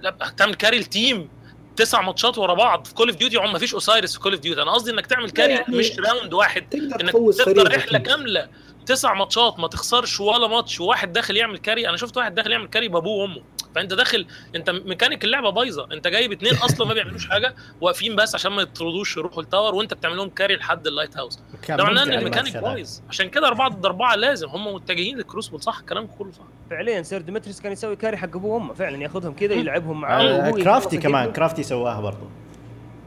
لا 0.00 0.16
تعمل 0.36 0.54
carry 0.54 0.76
ال 0.76 0.86
team 0.86 1.28
تسع 1.76 2.00
ماتشات 2.00 2.38
ورا 2.38 2.54
بعض. 2.54 2.86
في 2.86 2.94
Call 2.94 3.08
of 3.08 3.16
Duty 3.16 3.38
ما 3.38 3.58
فيش 3.58 3.74
Osiris 3.74 4.12
في 4.12 4.20
Call 4.20 4.32
of 4.32 4.40
Duty 4.40 4.62
أنا 4.62 4.72
قصدي 4.72 4.90
إنك 4.90 5.06
تعمل 5.06 5.30
carry 5.30 5.52
يعني 5.52 5.76
مش 5.76 5.98
round 5.98 6.34
واحد. 6.34 6.74
إنك 6.74 7.12
تقدر 7.12 7.76
رحلة 7.76 7.98
كاملة. 7.98 8.48
تسع 8.86 9.14
ماتشات 9.14 9.58
ما 9.60 9.68
تخسرش 9.68 10.20
ولا 10.20 10.48
ماتش. 10.48 10.80
وواحد 10.80 11.12
داخل 11.12 11.36
يعمل 11.36 11.58
carry 11.58 11.88
أنا 11.88 11.96
شفت 11.96 12.16
واحد 12.16 12.34
داخل 12.34 12.50
يعمل 12.52 12.66
carry 12.66 12.88
بأبوه 12.88 13.22
وأمه. 13.22 13.42
فانت 13.74 13.94
داخل 13.94 14.26
انت 14.56 14.70
ميكانيك 14.70 15.24
اللعبة 15.24 15.50
بايظة 15.50 15.88
انت 15.92 16.08
جايب 16.08 16.32
اتنين 16.32 16.54
أصلا 16.54 16.86
ما 16.86 16.94
بيعملوش 16.94 17.28
حاجة 17.28 17.54
واقفين 17.80 18.16
بس 18.16 18.34
عشان 18.34 18.52
ما 18.52 18.62
يطردوش 18.62 19.16
يروحوا 19.16 19.42
ال 19.42 19.47
Tower 19.47 19.74
وانت 19.74 19.94
بتعمل 19.94 20.16
لهم 20.16 20.28
carry 20.28 20.56
لحد 20.56 20.86
ال 20.86 21.16
Lighthouse 21.16 21.38
ده 21.68 21.84
معناه 21.84 22.02
إن 22.02 22.12
الميكانيك 22.12 22.56
بايظ. 22.56 23.00
عشان 23.08 23.28
كده 23.28 23.48
أربعة 23.48 23.68
ضد 23.68 23.86
أربعة 23.86 24.14
لازم 24.14 24.48
هم 24.48 24.74
متجهين 24.74 25.16
لل 25.16 25.25
Crucible 25.25 25.62
صح؟ 25.62 25.78
الكلام 25.78 26.06
كله 26.06 26.32
صح. 26.32 26.44
فعليا 26.70 27.02
سير 27.02 27.20
ديمتريس 27.20 27.60
كان 27.60 27.72
يسوي 27.72 27.96
carry 27.96 28.16
حق 28.16 28.36
ابوه 28.36 28.54
وامه 28.54 28.74
فعلا 28.74 29.02
ياخذهم 29.02 29.34
كذا 29.34 29.54
يلعبهم 29.54 30.00
معاه. 30.00 30.22
آه 30.22 30.50
كرافتي 30.50 30.96
كمان 30.96 31.32
كرافتي 31.32 31.62
سواها 31.62 32.00
برضه 32.00 32.28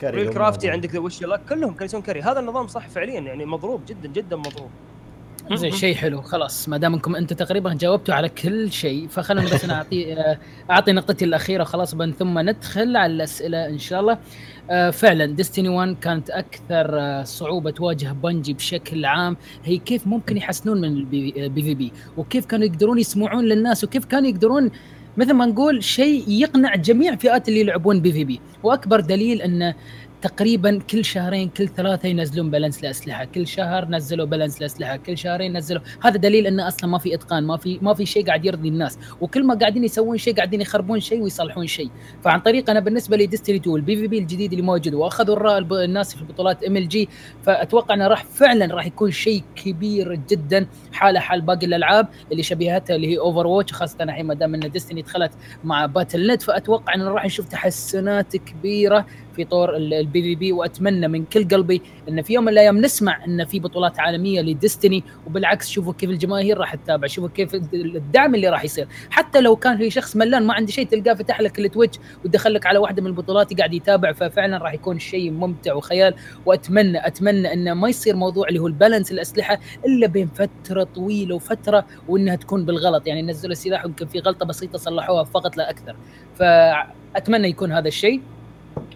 carry 0.01 0.28
كرافتي 0.30 0.70
عندك 0.70 0.93
وش 0.95 1.24
لك 1.24 1.41
كلهم 1.49 1.72
كانوا 1.72 1.86
يسوون 1.86 2.03
carry 2.03 2.22
هذا 2.22 2.39
النظام 2.39 2.68
صح 2.68 2.88
فعليا 2.88 3.20
يعني 3.20 3.45
مضروب 3.45 3.86
جدا 3.86 4.07
جدا 4.09 4.36
مضروب. 4.36 4.70
زين 5.56 5.72
شيء 5.72 5.95
حلو 5.95 6.22
خلاص. 6.22 6.70
ما 6.70 6.78
دام 6.78 6.93
انكم 6.93 7.16
أنتم 7.16 7.36
تقريبا 7.36 7.74
جاوبتوا 7.74 8.14
على 8.14 8.30
كل 8.30 8.72
شيء 8.72 9.08
فخلونا 9.08 9.45
بس 9.49 9.64
أنا 9.66 9.74
اعطي 9.74 10.14
آه، 10.14 10.38
أعطي 10.72 10.91
نقطتي 10.91 11.26
الأخيرة 11.26 11.64
خلاص 11.64 11.95
ثم 11.95 12.39
ندخل 12.39 12.95
على 12.95 13.14
الأسئلة 13.14 13.68
إن 13.70 13.80
شاء 13.80 13.99
الله. 13.99 14.18
آه، 14.70 14.89
فعلا 14.89 15.26
Destiny 15.26 15.69
1 15.70 15.95
كانت 16.02 16.30
أكثر 16.30 16.99
آه، 16.99 17.24
صعوبة 17.24 17.72
تواجه 17.72 18.12
Bungie 18.11 18.53
بشكل 18.54 19.06
عام. 19.06 19.38
هي 19.64 19.78
كيف 19.78 20.08
ممكن 20.08 20.38
يحسنون 20.38 20.82
من 20.82 20.88
ال 20.88 21.61
PvP 21.61 21.91
وكيف 22.18 22.45
كانوا 22.45 22.66
يقدرون 22.66 22.99
يسمعون 22.99 23.45
للناس؟ 23.45 23.84
وكيف 23.84 24.06
كانوا 24.06 24.30
يقدرون 24.30 24.72
مثل 25.18 25.34
ما 25.34 25.45
نقول 25.45 25.84
شيء 25.84 26.24
يقنع 26.28 26.76
جميع 26.76 27.16
فئات 27.16 27.49
اللي 27.49 27.60
يلعبون 27.60 28.02
PvP 28.01 28.41
وأكبر 28.64 28.99
دليل 28.99 29.41
انه 29.41 29.76
تقريبا 30.22 30.80
كل 30.89 31.05
شهرين 31.05 31.49
كل 31.49 31.67
ثلاثة 31.67 32.09
ينزلون 32.09 32.51
balance 32.51 32.80
الاسلحه 32.80 33.26
كل 33.26 33.47
شهر 33.47 33.86
نزلوا 33.86 34.26
balance 34.26 34.57
الاسلحه 34.57 34.95
كل 34.95 35.17
شهرين 35.17 35.57
نزلوا. 35.57 35.82
هذا 36.03 36.17
دليل 36.17 36.47
انه 36.47 36.67
أصلا 36.67 36.89
ما 36.89 36.97
في 36.97 37.15
إتقان 37.15 37.43
ما 37.43 37.57
في 37.57 37.80
ما 37.82 37.93
في 37.93 38.05
شيء 38.05 38.26
قاعد 38.26 38.45
يرضي 38.45 38.69
الناس. 38.69 38.99
وكل 39.22 39.43
ما 39.43 39.53
قاعدين 39.53 39.84
يسوون 39.84 40.17
شيء 40.17 40.36
قاعدين 40.36 40.61
يخربون 40.61 40.99
شيء 40.99 41.22
ويصلحون 41.22 41.67
شيء. 41.67 41.89
فعن 42.24 42.39
طريق 42.39 42.69
أنا 42.69 42.80
بالنسبة 42.80 43.17
لي 43.17 43.26
Destiny 43.26 43.57
2 43.57 43.76
ال 43.76 43.95
PvP 43.95 44.17
الجديد 44.17 44.51
اللي 44.51 44.63
موجود 44.63 44.93
وأخذوا 44.93 45.84
الناس 45.86 46.15
في 46.15 46.22
البطولات 46.22 46.63
MLG 46.63 47.09
فأتوقع 47.43 47.93
إنه 47.93 48.07
راح 48.07 48.24
فعلا 48.24 48.76
راح 48.76 48.86
يكون 48.86 49.11
شيء 49.11 49.43
كبير 49.55 50.15
جدا 50.30 50.67
حاله 50.91 51.19
حال 51.19 51.41
باقي 51.41 51.65
الألعاب 51.65 52.07
اللي 52.32 52.43
شبيهتها 52.43 52.95
اللي 52.95 53.07
هي 53.07 53.17
Overwatch 53.17 53.74
خاصه 53.74 54.03
الحين 54.03 54.26
ما 54.26 54.34
دام 54.34 54.55
إن 54.55 54.72
Destiny 54.72 55.01
دخلت 55.01 55.32
مع 55.63 55.86
Battle.net 55.86 56.41
فأتوقع 56.41 56.95
إنه 56.95 57.09
راح 57.09 57.26
نشوف 57.26 57.47
تحسنات 57.47 58.38
كبيرة 58.38 59.05
في 59.36 59.45
طور 59.45 59.75
ال 59.76 60.22
PvP 60.22 60.51
وأتمنى 60.51 61.07
من 61.07 61.25
كل 61.25 61.47
قلبي 61.47 61.82
إن 62.09 62.21
في 62.21 62.34
يوم 62.34 62.43
من 62.43 62.51
الأيام 62.51 62.77
نسمع 62.77 63.25
إن 63.25 63.45
في 63.45 63.59
بطولات 63.59 63.99
عالمية 63.99 64.41
ل 64.41 64.49
Destiny 64.49 65.03
وبالعكس 65.27 65.69
شوفوا 65.69 65.93
كيف 65.93 66.09
الجماهير 66.09 66.57
راح 66.57 66.75
تتابع 66.75 67.07
شوفوا 67.07 67.29
كيف 67.29 67.55
الدعم 67.73 68.36
اللي 68.36 68.49
راح 68.49 68.63
يصير. 68.63 68.88
حتى 69.09 69.41
لو 69.41 69.55
كان 69.55 69.77
في 69.77 69.89
شخص 69.89 70.15
ملان 70.15 70.43
ما 70.47 70.53
عنده 70.53 70.71
شيء 70.71 70.88
تلقاه 70.88 71.13
فتح 71.13 71.41
لك 71.41 71.59
ال 71.59 71.65
Twitch 71.65 71.99
ودخل 72.25 72.53
لك 72.53 72.65
على 72.65 72.79
واحدة 72.79 73.01
من 73.01 73.07
البطولات 73.07 73.57
قاعد 73.57 73.73
يتابع 73.73 74.11
ففعلا 74.11 74.57
راح 74.57 74.73
يكون 74.73 74.99
شيء 74.99 75.32
ممتع 75.32 75.73
وخيال. 75.73 76.13
وأتمنى 76.45 77.07
أتمنى 77.07 77.53
انه 77.53 77.73
ما 77.73 77.89
يصير 77.89 78.15
موضوع 78.15 78.47
اللي 78.47 78.59
هو 78.59 78.67
البالانس 78.67 79.11
الأسلحة 79.11 79.59
إلا 79.86 80.07
بين 80.07 80.27
فترة 80.27 80.84
طويلة 80.84 81.36
وفترة 81.36 81.86
وإنها 82.07 82.36
تكون 82.36 82.65
بالغلط. 82.65 83.07
يعني 83.07 83.21
نزلوا 83.21 83.51
السلاح 83.51 83.86
ويمكن 83.86 84.05
في 84.05 84.19
غلطة 84.19 84.45
بسيطة 84.45 84.77
صلحوها 84.77 85.23
فقط 85.23 85.57
لا 85.57 85.69
أكثر. 85.69 85.95
فأتمنى 86.36 87.47
يكون 87.47 87.71
هذا 87.71 87.88
الشيء. 87.88 88.21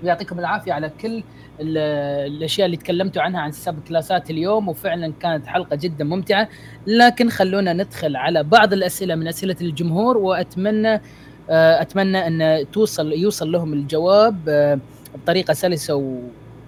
ويعطيكم 0.03 0.39
العافية 0.39 0.73
على 0.73 0.91
كل 1.01 1.23
الأشياء 1.59 2.65
اللي 2.65 2.77
تكلمتوا 2.77 3.21
عنها 3.21 3.41
عن 3.41 3.51
سب 3.51 3.79
كلاسات 3.87 4.29
اليوم 4.29 4.69
وفعلا 4.69 5.13
كانت 5.19 5.47
حلقة 5.47 5.75
جدا 5.75 6.03
ممتعة. 6.03 6.49
لكن 6.87 7.29
خلونا 7.29 7.73
ندخل 7.73 8.15
على 8.15 8.43
بعض 8.43 8.73
الأسئلة 8.73 9.15
من 9.15 9.27
أسئلة 9.27 9.55
الجمهور 9.61 10.17
وأتمنى 10.17 11.01
آه، 11.49 11.81
أتمنى 11.81 12.27
أن 12.27 12.65
توصل 12.71 13.13
يوصل 13.13 13.51
لهم 13.51 13.73
الجواب 13.73 14.39
آه، 14.47 14.79
بطريقة 15.15 15.53
سلسة 15.53 16.19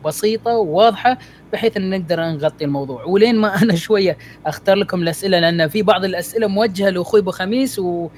وبسيطة 0.04 0.52
وواضحة 0.52 1.18
بحيث 1.54 1.78
أن 1.78 1.90
نقدر 1.90 2.20
نغطي 2.20 2.66
الموضوع. 2.66 3.04
ولين 3.04 3.36
ما 3.36 3.56
أنا 3.64 3.76
شوية 3.76 4.18
أختار 4.46 4.76
لكم 4.76 5.02
الأسئلة 5.02 5.40
لأن 5.40 5.68
في 5.68 5.82
بعض 5.82 6.06
الأسئلة 6.06 6.48
موجهة 6.48 6.90
لأخوي 6.90 7.20
أبو 7.20 7.32
خميس 7.32 7.80
و 7.80 8.10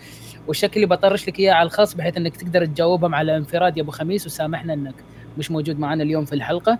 وشكلي 0.50 0.86
بطرش 0.86 1.28
لك 1.28 1.39
اياها 1.39 1.54
على 1.54 1.66
الخاص 1.66 1.93
بحيث 1.93 2.18
إنك 2.18 2.36
تقدر 2.36 2.66
تجاوبهم 2.66 3.16
على 3.16 3.38
انفراد 3.38 3.78
يا 3.78 3.82
أبو 3.82 3.91
خميس 3.91 4.26
وسامحنا 4.26 4.74
إنك 4.74 4.95
مش 5.38 5.52
موجود 5.52 5.80
معنا 5.80 6.04
اليوم 6.04 6.26
في 6.26 6.34
الحلقة 6.34 6.78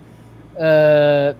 أه 0.58 1.36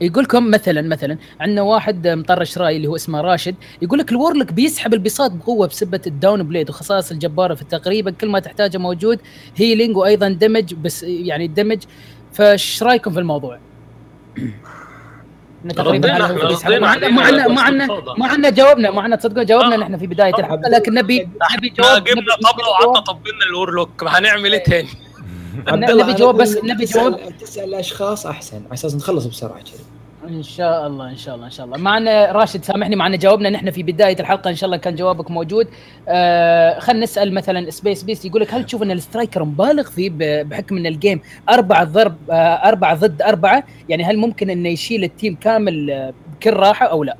يقول 0.00 0.24
لكم 0.24 0.50
مثلا 0.50 0.82
مثلا 0.82 1.18
عندنا 1.40 1.62
واحد 1.62 2.08
مطرش 2.08 2.58
رأي 2.58 2.76
اللي 2.76 2.88
هو 2.88 2.96
اسمه 2.96 3.20
راشد 3.20 3.54
يقول 3.82 3.98
لك 3.98 4.12
ال 4.12 4.17
Warlock 4.17 4.52
بيسحب 4.52 4.94
البساط 4.94 5.30
بقوة 5.30 5.66
بسبة 5.66 6.00
ال 6.06 6.42
Dawnblade 6.42 6.70
وخصائص 6.70 7.10
الجبارة 7.10 7.54
في 7.54 7.64
تقريبا 7.64 8.10
كل 8.10 8.28
ما 8.28 8.40
تحتاجه 8.40 8.78
موجود 8.78 9.20
healing 9.56 9.96
وأيضا 9.96 10.28
damage 10.28 10.74
بس 10.74 11.02
يعني 11.02 11.44
ال 11.44 11.49
damage 11.49 11.82
فايش 12.32 12.82
رأيكم 12.82 13.10
في 13.12 13.18
الموضوع؟ 13.18 13.58
تقريبا 15.68 16.18
ما 16.78 16.90
عندنا 17.60 17.86
ما 18.18 18.26
عندنا 18.26 18.50
جاوبنا 18.50 18.90
ما 18.90 19.02
عندنا 19.02 19.16
تصدقوا 19.16 19.44
جاوبنا 19.44 19.76
نحن 19.76 19.98
في 19.98 20.06
بداية 20.06 20.34
الحلقة. 20.38 20.68
لكن 20.68 20.94
نبي 20.94 21.28
نبي 21.56 21.68
جواب 21.68 22.04
جبنا 22.04 22.34
طبلة 22.34 22.68
وقعدنا 22.68 23.00
طبلنا 23.00 23.44
ال 23.50 23.56
Warlock. 23.56 24.04
هنعمل 24.06 24.52
إيه 24.52 24.64
تاني؟ 24.64 24.88
نبي 25.68 26.12
جواب 26.12 26.36
بس 26.36 26.58
نبي 26.64 26.84
جواب. 26.84 27.38
تسال 27.40 27.64
الاشخاص 27.64 28.26
أحسن. 28.26 28.56
على 28.56 28.74
أساس 28.74 28.94
نخلص 28.94 29.26
بسرعة 29.26 29.58
كذا 29.58 29.84
إن 30.28 30.42
شاء 30.42 30.86
الله 30.86 31.10
إن 31.10 31.16
شاء 31.16 31.34
الله 31.34 31.46
إن 31.46 31.50
شاء 31.50 31.66
الله. 31.66 31.76
معنا 31.78 32.32
راشد 32.32 32.64
سامحني 32.64 32.96
معنا 32.96 33.16
جاوبنا 33.16 33.50
نحن 33.50 33.70
في 33.70 33.82
بداية 33.82 34.16
الحلقة 34.20 34.50
إن 34.50 34.54
شاء 34.56 34.66
الله 34.66 34.76
كان 34.76 34.94
جوابك 34.94 35.30
موجود. 35.30 35.68
آه 36.08 36.78
خلينا 36.78 37.02
نسأل 37.02 37.34
مثلا 37.34 37.70
Space 37.70 38.02
Beast 38.02 38.24
يقول 38.24 38.40
لك 38.42 38.54
هل 38.54 38.64
تشوف 38.66 38.82
إن 38.82 38.90
ال 38.90 38.97
striker 38.97 39.44
مبالغ 39.44 39.82
فيه 39.90 40.10
بحكم 40.42 40.76
إن 40.76 40.86
ال 40.86 40.93
game 40.93 41.20
أربعة 41.48 41.84
ضرب 41.84 42.16
آه 42.30 42.34
أربعة 42.34 42.94
ضد 42.94 43.22
أربعة؟ 43.22 43.64
يعني 43.88 44.04
هل 44.04 44.16
ممكن 44.18 44.50
إنه 44.50 44.68
يشيل 44.68 45.04
ال 45.04 45.10
team 45.10 45.34
كامل 45.36 45.90
آه، 45.90 46.12
بكل 46.32 46.52
راحة 46.52 46.86
أو 46.86 47.04
لا؟ 47.04 47.16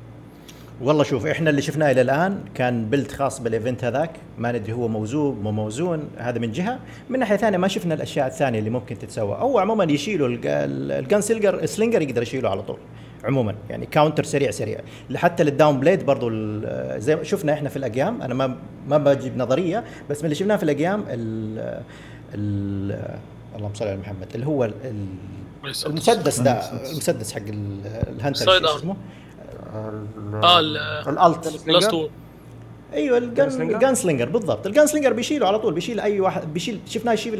والله 0.81 1.03
شوف 1.03 1.25
إحنا 1.25 1.49
اللي 1.49 1.61
شفناه 1.61 1.91
إلى 1.91 2.01
الآن 2.01 2.39
كان 2.55 2.85
build 2.89 3.11
خاص 3.11 3.39
بال 3.39 3.52
event 3.52 3.83
هذاك 3.83 4.11
ما 4.37 4.51
ندري 4.51 4.73
هو 4.73 4.87
موزون 4.87 5.39
مو 5.39 5.51
موزون 5.51 6.09
هذا 6.17 6.39
من 6.39 6.51
جهة. 6.51 6.79
من 7.09 7.19
ناحية 7.19 7.35
ثانية 7.35 7.57
ما 7.57 7.67
شفنا 7.67 7.93
الأشياء 7.93 8.27
الثانية 8.27 8.59
اللي 8.59 8.69
ممكن 8.69 8.99
تتسوى 8.99 9.35
أو 9.35 9.59
عموما 9.59 9.83
يشيلوا 9.83 10.27
ال 10.41 10.61
gun 10.61 11.21
slinger 11.21 11.65
slinger 11.65 12.01
يقدر 12.01 12.21
يشيله 12.21 12.49
على 12.49 12.61
طول 12.61 12.77
عموما 13.23 13.55
يعني 13.69 13.85
counter 13.85 14.23
سريع 14.23 14.51
سريع. 14.51 14.79
حتى 15.15 15.43
لل 15.43 15.79
dawnblade 15.79 16.05
برضو 16.05 16.29
زي 16.97 17.15
ما 17.15 17.23
شفنا 17.23 17.53
إحنا 17.53 17.69
في 17.69 17.77
الأقيام 17.77 18.21
أنا 18.21 18.33
ما 18.33 18.55
ما 18.87 18.97
بجيب 18.97 19.37
نظرية 19.37 19.83
بس 20.09 20.19
من 20.19 20.25
اللي 20.25 20.35
شفناه 20.35 20.55
في 20.55 20.63
ال 20.63 21.05
games 21.09 21.59
ال 22.35 23.21
اللهم 23.55 23.73
صل 23.73 23.87
على 23.87 23.97
محمد 23.97 24.27
اللي 24.35 24.45
هو 24.45 24.69
المسدس. 25.85 26.39
ده 26.39 26.51
المسدس. 26.91 27.33
حق 27.33 27.41
ال 28.09 28.18
hunter 28.18 28.75
اسمه؟ 28.77 28.95
آه 30.43 30.59
ال 31.09 31.17
ult. 31.17 31.47
أيوه 32.93 33.17
ال 33.17 33.95
gunslinger 33.95 34.29
بالضبط. 34.29 34.67
ال 34.67 34.87
gunslinger 34.87 35.13
بيشيله 35.13 35.47
على 35.47 35.59
طول 35.59 35.73
بيشيل 35.73 35.99
أي 35.99 36.19
واحد 36.19 36.53
بيشيل 36.53 36.79
شفناه 36.85 37.13
يشيل 37.13 37.33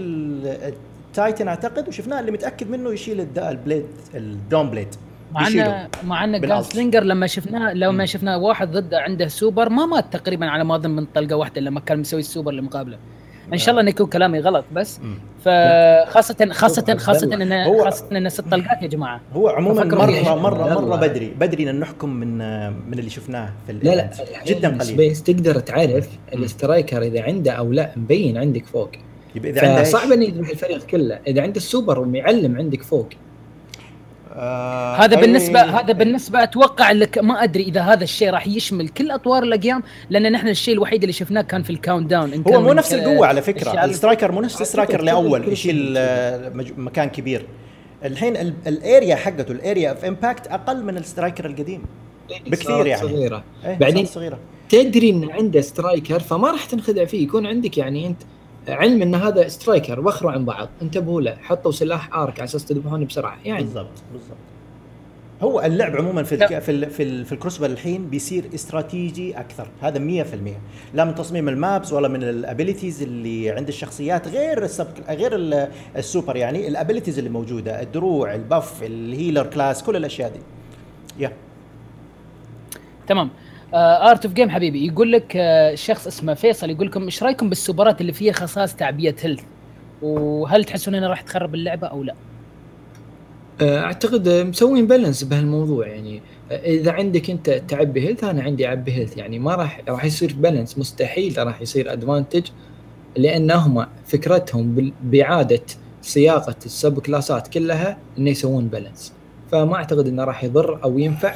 ال 1.09 1.15
titan 1.15 1.47
أعتقد 1.47 1.87
وشفناه 1.87 2.19
اللي 2.19 2.31
متأكد 2.31 2.69
منه 2.69 2.89
يشيل 2.93 3.27
ال 3.37 3.44
blade 3.44 3.78
ال 3.78 3.85
dawnblade 4.15 4.87
مع 5.31 5.47
انه 5.47 5.89
مع 6.03 6.23
إنه 6.23 6.37
gunslinger 6.37 7.03
لما 7.03 7.27
شفناه 7.27 7.73
لما 7.73 8.05
شفناه 8.05 8.37
واحد 8.37 8.71
ضده 8.71 8.99
عنده 8.99 9.27
سوبر 9.27 9.69
ما 9.69 9.85
مات 9.85 10.13
تقريبا 10.13 10.45
على 10.45 10.63
ما 10.63 10.75
أظن 10.75 10.89
من 10.91 11.05
طلقة 11.05 11.35
واحدة 11.35 11.61
لما 11.61 11.79
كان 11.79 11.99
مسوي 11.99 12.19
السوبر 12.19 12.51
اللي 12.51 12.61
مقابله. 12.61 12.97
إن 13.53 13.57
شاء 13.57 13.69
الله 13.69 13.81
إنه 13.81 13.89
يكون 13.89 14.07
كلامي 14.07 14.39
غلط 14.39 14.65
بس. 14.73 14.99
فخاصه 15.45 16.49
خاصه 16.51 16.97
خاصه 16.97 17.33
انه 17.33 17.83
خاصة 17.83 18.17
انه 18.17 18.29
ست 18.29 18.41
طلقات 18.41 18.81
يا 18.81 18.87
جماعة. 18.87 19.21
هو 19.33 19.49
عموما 19.49 19.83
مره 19.83 20.35
مره 20.35 20.79
مرة 20.79 20.95
بدري. 20.95 21.33
بدري 21.39 21.69
إن 21.69 21.79
نحكم 21.79 22.09
من 22.09 22.37
من 22.89 22.99
اللي 22.99 23.09
شفناه 23.09 23.53
في 23.67 23.73
لا 23.73 23.95
لا. 23.95 24.09
جدا 24.45 24.77
قليل. 24.77 25.11
بس 25.11 25.23
تقدر 25.23 25.59
تعرف 25.59 26.09
ال 26.33 26.42
striker 26.42 27.01
إذا 27.01 27.21
عنده 27.21 27.51
أو 27.51 27.71
لا 27.71 27.91
مبين 27.95 28.37
عندك 28.37 28.65
فوق. 28.65 28.89
يبقى 29.35 29.51
إذا 29.51 29.69
عنده 29.69 29.83
صعب 29.83 30.11
إنه 30.11 30.25
يذبح 30.25 30.49
الفريق 30.49 30.85
كله. 30.85 31.19
إذا 31.27 31.41
عنده 31.41 31.57
السوبر 31.57 31.99
ومعلم 31.99 32.57
عندك 32.57 32.83
فوق 32.83 33.09
آه 34.35 34.95
هذا 34.95 35.15
بالنسبة. 35.15 35.61
هذا 35.61 35.93
بالنسبة 35.93 36.43
أتوقع 36.43 36.91
لك 36.91 37.17
ما 37.17 37.43
أدري 37.43 37.63
إذا 37.63 37.81
هذا 37.81 38.03
الشيء 38.03 38.29
راح 38.29 38.47
يشمل 38.47 38.89
كل 38.89 39.11
أطوار 39.11 39.43
ال 39.43 39.50
games 39.50 39.83
لأن 40.09 40.31
نحن 40.31 40.47
الشيء 40.47 40.73
الوحيد 40.73 41.03
اللي 41.03 41.13
شفناه 41.13 41.41
كان 41.41 41.63
في 41.63 41.69
ال 41.69 42.09
countdown 42.09 42.43
هو 42.47 42.61
مو 42.61 42.73
نفس 42.73 42.93
القوة 42.93 43.27
على 43.27 43.41
فكرة. 43.41 43.85
ال 43.85 43.91
striker 43.91 44.31
مو 44.31 44.41
نفس 44.41 44.61
ال 44.61 44.66
striker 44.66 44.99
الأول 44.99 45.47
يشيل 45.47 45.99
مكان 46.77 47.09
كبير. 47.09 47.45
الحين 48.05 48.35
ال 48.67 48.77
area 48.77 49.15
حقته 49.15 49.51
ال 49.51 49.59
area 49.59 49.89
of 49.89 50.05
impact 50.05 50.47
أقل 50.47 50.83
من 50.83 50.97
ال 50.97 51.03
striker 51.03 51.45
القديم. 51.45 51.81
بكثير 52.47 52.87
يعني. 52.87 53.01
صغيرة. 53.01 53.43
إيه 53.65 53.77
بعدين 53.77 54.05
صغيرة. 54.05 54.39
تدري 54.69 55.09
إن 55.09 55.29
عنده 55.31 55.61
striker 55.61 56.19
فما 56.19 56.51
راح 56.51 56.65
تنخدع 56.65 57.05
فيه 57.05 57.23
يكون 57.23 57.45
عندك 57.45 57.77
يعني 57.77 58.07
أنت 58.07 58.21
علم 58.67 59.01
إن 59.01 59.15
هذا 59.15 59.47
striker 59.47 59.99
وخروا 59.99 60.31
عن 60.31 60.45
بعض 60.45 60.69
انتبهوا 60.81 61.21
له 61.21 61.35
حطوا 61.35 61.71
سلاح 61.71 62.15
arc 62.15 62.39
على 62.39 62.43
أساس 62.43 62.65
تذبحون 62.65 63.05
بسرعة 63.05 63.37
يعني. 63.45 63.63
بالضبط 63.63 64.03
بالضبط. 64.13 64.37
هو 65.41 65.61
اللعب 65.61 65.95
عموما 65.95 66.23
في 66.23 66.35
الك... 66.35 66.59
في 66.59 66.71
ال... 66.71 66.89
في, 66.89 67.03
ال... 67.03 67.25
في 67.25 67.31
ال 67.31 67.36
Crucible 67.36 67.71
الحين 67.71 68.07
بيصير 68.09 68.43
استراتيجي 68.55 69.39
أكثر 69.39 69.67
هذا 69.81 70.23
100% 70.23 70.25
لا 70.93 71.05
من 71.05 71.15
تصميم 71.15 71.49
ال 71.49 71.58
maps 71.58 71.93
ولا 71.93 72.07
من 72.07 72.23
ال 72.23 72.31
abilities 72.31 73.01
اللي 73.01 73.49
عند 73.49 73.67
الشخصيات 73.67 74.27
غير 74.27 74.63
السب... 74.63 74.87
غير 75.09 75.31
السوبر 75.95 76.35
يعني 76.35 76.67
ال 76.67 76.72
abilities 76.72 77.17
اللي 77.17 77.29
موجودة 77.29 77.81
الدروع 77.81 78.35
ال 78.35 78.45
buff 78.45 78.83
ال 78.83 78.92
healer 78.92 79.45
class 79.45 79.83
كل 79.83 79.95
الأشياء 79.95 80.31
دي. 80.31 80.39
yeah. 81.23 81.31
تمام. 83.07 83.29
Art 83.73 84.25
of 84.25 84.33
Game 84.33 84.49
حبيبي 84.49 84.87
يقول 84.87 85.11
لك 85.11 85.31
uh, 85.33 85.75
شخص 85.75 86.07
اسمه 86.07 86.33
فيصل 86.33 86.69
يقول 86.69 86.87
لكم 86.87 87.03
إيش 87.03 87.23
رأيكم 87.23 87.49
بالسوبرات 87.49 88.01
اللي 88.01 88.13
فيها 88.13 88.33
خصائص 88.33 88.75
تعبئه 88.75 89.15
health 89.21 89.41
وهل 90.01 90.63
تحسون 90.63 90.95
إنها 90.95 91.09
راح 91.09 91.21
تخرب 91.21 91.55
اللعبة 91.55 91.87
أو 91.87 92.03
لا؟ 92.03 92.15
آه، 93.61 93.79
أعتقد 93.79 94.29
مسوين 94.29 94.87
balance 94.87 95.23
بهالموضوع 95.23 95.87
يعني. 95.87 96.21
آه، 96.51 96.55
إذا 96.55 96.91
عندك 96.91 97.29
أنت 97.29 97.49
تعبي 97.49 98.07
health 98.07 98.23
أنا 98.23 98.43
عندي 98.43 98.67
أعبي 98.67 98.91
health 98.91 99.17
يعني 99.17 99.39
ما 99.39 99.55
راح 99.55 99.81
راح 99.89 100.05
يصير 100.05 100.35
balance 100.37 100.77
مستحيل 100.77 101.37
راح 101.37 101.61
يصير 101.61 101.93
advantage 101.93 102.43
لأن 103.17 103.51
هم 103.51 103.85
فكرتهم 104.05 104.93
بإعادة 105.03 105.61
صياغه 106.01 106.55
ال 106.65 106.99
subclass 106.99 107.42
ات 107.42 107.47
كلها 107.47 107.97
إنه 108.17 108.29
يسوون 108.29 108.67
balance 108.67 109.13
فما 109.51 109.75
أعتقد 109.75 110.07
إنه 110.07 110.23
راح 110.23 110.43
يضر 110.43 110.83
أو 110.83 110.99
ينفع 110.99 111.33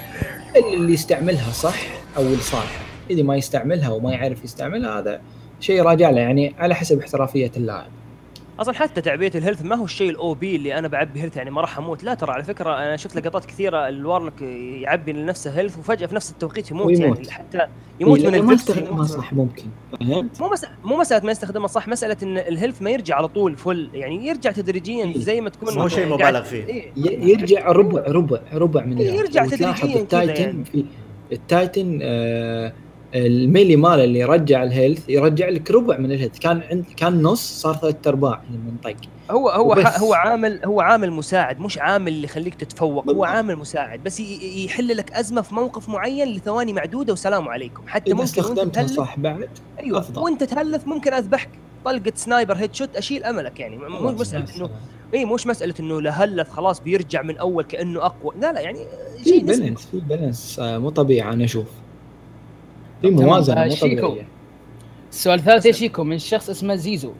اللي 0.73 0.93
يستعملها 0.93 1.51
صح. 1.51 2.04
أو 2.17 2.23
لصالحه 2.23 2.85
اللي 3.11 3.23
ما 3.23 3.35
يستعملها 3.35 3.89
وما 3.89 4.11
يعرف 4.11 4.43
يستعملها 4.43 4.99
هذا 4.99 5.21
شيء 5.59 5.81
راجع 5.81 6.09
له 6.09 6.19
يعني 6.19 6.55
على 6.59 6.75
حسب 6.75 6.99
احترافية 6.99 7.51
اللاعب 7.57 7.91
أصلا 8.59 8.73
حتى 8.73 9.01
تعبئه 9.01 9.37
ال 9.37 9.41
health 9.41 9.61
ما 9.65 9.75
هو 9.75 9.85
الشيء 9.85 10.09
ال 10.09 10.33
OP 10.33 10.55
اللي 10.55 10.77
أنا 10.77 10.87
بعبي 10.87 11.21
health 11.21 11.37
يعني 11.37 11.51
ما 11.51 11.61
راح 11.61 11.77
أموت 11.77 12.03
لا 12.03 12.13
ترى 12.13 12.31
على 12.31 12.43
فكرة 12.43 12.77
أنا 12.77 12.97
شفت 12.97 13.15
لقطات 13.15 13.45
كثيرة 13.45 13.87
ال 13.87 13.94
warlock 13.94 14.41
يعبي 14.81 15.13
لنفسه 15.13 15.51
health 15.51 15.77
وفجأة 15.77 16.07
في 16.07 16.15
نفس 16.15 16.31
التوقيت 16.31 16.71
يموت, 16.71 16.85
ويموت. 16.85 17.17
يعني 17.17 17.31
حتى 17.31 17.67
يموت 17.99 18.19
إيه 18.19 18.29
من 18.29 18.41
ما 18.41 18.53
يستخدمها 18.53 19.05
صح 19.05 19.33
ممكن 19.33 19.63
فهمت؟ 19.99 20.41
مو 20.41 20.49
مسألة 20.49 20.73
مو 20.83 20.97
مسألة 20.97 21.25
ما 21.25 21.31
يستخدمها 21.31 21.67
صح 21.67 21.87
مسألة 21.87 22.17
إن 22.23 22.37
ال 22.37 22.43
health 22.43 22.81
ما 22.81 22.89
يرجع 22.89 23.15
على 23.15 23.27
طول 23.27 23.57
full 23.57 23.89
يعني 23.93 24.27
يرجع 24.27 24.51
تدريجيا 24.51 25.05
إيه. 25.05 25.17
زي 25.19 25.41
ما 25.41 25.49
تكون 25.49 25.77
مو 25.77 25.87
شيء 25.87 26.07
مبالغ 26.07 26.43
فيه 26.43 26.65
إيه؟ 26.65 26.91
يرجع 26.97 27.71
ربع 27.71 28.03
ربع 28.07 28.39
ربع 28.53 28.85
من 28.85 28.97
إيه 28.97 29.11
يرجع 29.11 29.45
تدريجيا 29.45 30.07
يعني. 30.11 30.63
في 30.65 30.85
ال 31.31 31.42
titan 31.42 31.99
آه 32.01 32.73
ال 33.15 33.25
melee 33.25 33.75
ماله 33.75 34.03
اللي 34.03 34.19
يرجع 34.19 34.63
ال 34.63 34.70
health 34.70 35.09
يرجع 35.09 35.49
لك 35.49 35.71
ربع 35.71 35.97
من 35.97 36.11
ال 36.11 36.15
health. 36.15 36.39
كان 36.39 36.61
عند 36.71 36.85
كان 36.97 37.21
نص 37.21 37.61
صار 37.61 37.75
ثلاث 37.75 38.07
أرباع 38.07 38.41
لما 38.49 38.77
طق. 38.83 38.95
هو 39.31 39.49
هو 39.49 39.73
هو 39.73 40.13
عامل 40.13 40.59
هو 40.65 40.81
عامل 40.81 41.11
مساعد 41.11 41.59
مش 41.59 41.77
عامل 41.77 42.07
اللي 42.07 42.23
يخليك 42.23 42.55
تتفوق 42.55 43.09
هو 43.09 43.23
عامل 43.23 43.55
مساعد. 43.55 44.03
بس 44.03 44.19
يحل 44.19 44.97
لك 44.97 45.11
أزمة 45.11 45.41
في 45.41 45.55
موقف 45.55 45.89
معين 45.89 46.27
لثواني 46.27 46.73
معدودة 46.73 47.13
وسلام 47.13 47.49
عليكم. 47.49 47.83
حتى 47.87 48.11
ممكن 48.11 48.23
استخدمتها 48.23 48.87
صح 48.87 49.19
بعد 49.19 49.49
أيوه. 49.79 49.99
أفضل. 49.99 50.21
وأنت 50.21 50.43
ت 50.43 50.49
health 50.49 50.87
ممكن 50.87 51.13
أذبحك. 51.13 51.49
طلقة 51.85 52.11
sniper 52.15 52.55
headshot 52.55 52.95
أشيل 52.95 53.23
أملك 53.23 53.59
يعني. 53.59 53.77
مو 53.77 54.11
مساله 54.11 54.45
إنه 54.57 54.69
اي 55.13 55.25
مش 55.25 55.47
مسألة 55.47 55.73
إنه 55.79 56.01
ل 56.01 56.08
health 56.08 56.49
خلاص 56.49 56.81
بيرجع 56.81 57.21
من 57.21 57.37
أول 57.37 57.63
كأنه 57.63 58.05
أقوى. 58.05 58.33
لا 58.41 58.53
لا 58.53 58.59
يعني 58.59 58.79
في 59.23 59.39
balance 59.39 59.85
في 59.85 59.99
balance 59.99 60.59
آه، 60.59 60.77
مو 60.77 60.89
طبيعي 60.89 61.33
أنا 61.33 61.45
أشوف. 61.45 61.67
في 63.01 63.09
موازنة 63.09 63.65
مو 63.65 63.75
طبيعية. 63.75 64.27
السؤال 65.11 65.39
الثالث 65.39 65.65
يا 65.65 65.71
شيكو 65.71 66.03
من 66.03 66.19
شخص 66.19 66.49
اسمه 66.49 66.75
زيزو. 66.75 67.11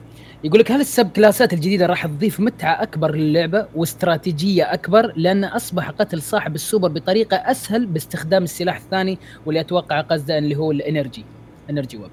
يقول 0.44 0.60
لك 0.60 0.72
هل 0.72 0.80
ال 0.80 1.10
subclass 1.10 1.47
ات 1.47 1.52
الجديدة 1.52 1.86
راح 1.86 2.06
تضيف 2.06 2.40
متعة 2.40 2.82
أكبر 2.82 3.14
للعبة 3.14 3.66
واستراتيجية 3.74 4.72
أكبر؟ 4.72 5.12
لأن 5.16 5.44
أصبح 5.44 5.90
قتل 5.90 6.22
صاحب 6.22 6.54
السوبر 6.54 6.88
بطريقة 6.88 7.36
أسهل 7.36 7.86
باستخدام 7.86 8.42
السلاح 8.42 8.76
الثاني 8.76 9.18
واللي 9.46 9.60
أتوقع 9.60 10.00
قصده 10.00 10.38
اللي 10.38 10.56
هو 10.56 10.70
ال 10.70 10.78
energy 10.78 11.24
energy 11.70 11.96
weapon. 11.96 12.10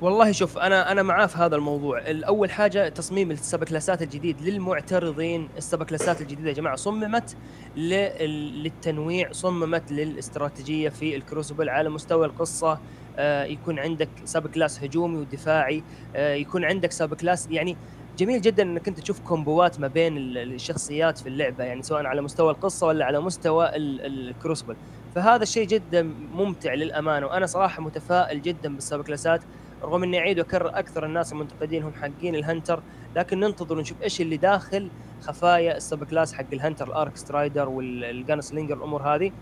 والله 0.00 0.32
شوف 0.32 0.58
أنا 0.58 0.92
أنا 0.92 1.02
معاه 1.02 1.26
في 1.26 1.38
هذا 1.38 1.56
الموضوع. 1.56 1.98
الأول 1.98 2.50
حاجة 2.50 2.88
تصميم 2.88 3.30
ال 3.30 3.64
subclass 3.64 3.98
ات 3.98 4.02
الجديد 4.02 4.40
للمعترضين. 4.42 5.48
ال 5.58 5.82
subclass 5.82 6.16
ات 6.16 6.20
الجديدة 6.20 6.48
يا 6.48 6.54
جماعة 6.54 6.76
صممت 6.76 7.36
للتنويع 7.76 9.32
صممت 9.32 9.92
للاستراتيجية 9.92 10.88
في 10.88 11.16
ال 11.16 11.22
Crucible 11.22 11.68
على 11.68 11.88
مستوى 11.88 12.26
القصة. 12.26 12.78
آه، 13.16 13.44
يكون 13.44 13.78
عندك 13.78 14.08
subclass 14.24 14.84
هجومي 14.84 15.16
ودفاعي. 15.18 15.82
آه، 16.16 16.34
يكون 16.34 16.64
عندك 16.64 16.92
subclass 16.92 17.48
يعني 17.50 17.76
جميل 18.18 18.40
جدا 18.40 18.62
إنك 18.62 18.88
أنت 18.88 19.00
تشوف 19.00 19.20
combo 19.20 19.70
ات 19.70 19.80
ما 19.80 19.86
بين 19.86 20.16
الشخصيات 20.16 21.18
في 21.18 21.28
اللعبة 21.28 21.64
يعني 21.64 21.82
سواء 21.82 22.06
على 22.06 22.22
مستوى 22.22 22.50
القصة 22.50 22.86
ولا 22.86 23.04
على 23.04 23.20
مستوى 23.20 23.70
ال 23.76 23.86
Crucible. 23.86 24.76
فهذا 25.14 25.42
الشيء 25.42 25.66
جدا 25.66 26.02
ممتع 26.32 26.74
للأمانة 26.74 27.26
وأنا 27.26 27.46
صراحة 27.46 27.82
متفائل 27.82 28.42
جدا 28.42 28.74
بال 28.74 29.02
subclass 29.02 29.36
ات 29.36 29.40
رغم 29.82 30.02
إني 30.02 30.18
أعيد 30.18 30.38
وأكرر 30.38 30.68
أكثر 30.68 31.06
الناس 31.06 31.32
المنتقدين 31.32 31.82
هم 31.82 31.92
حقين 32.02 32.34
ال 32.34 32.41
hunter 32.41 32.82
لكن 33.16 33.40
ننتظر 33.40 33.78
ونشوف 33.78 34.02
إيش 34.02 34.20
اللي 34.20 34.36
داخل 34.36 34.90
خفايا 35.20 35.76
ال 35.76 36.04
subclass 36.04 36.34
حق 36.34 36.44
ال 36.52 36.57
hunter 36.57 36.88
ال 36.88 37.16
arcstrider 37.16 37.68
وال 37.68 38.40
gunslinger 38.40 38.76
الأمور 38.76 39.02
هذه. 39.02 39.32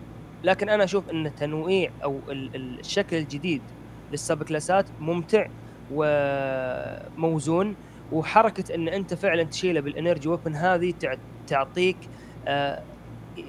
لكن 0.44 0.68
أنا 0.68 0.84
أشوف 0.84 1.10
إن 1.10 1.34
تنويع 1.34 1.90
أو 2.04 2.20
الشكل 2.30 3.16
الجديد 3.16 3.62
لل 4.10 4.42
subclass 4.42 4.81
ات 4.81 4.86
ممتع 5.00 5.46
وموزون 5.90 7.76
وحركة 8.12 8.74
إن 8.74 8.88
أنت 8.88 9.14
فعلا 9.14 9.42
تشيله 9.42 9.80
بال 9.80 9.92
energy 9.92 10.28
weapon 10.28 10.54
هذه 10.54 10.94
تعطيك 11.46 11.96
آه، 12.46 12.82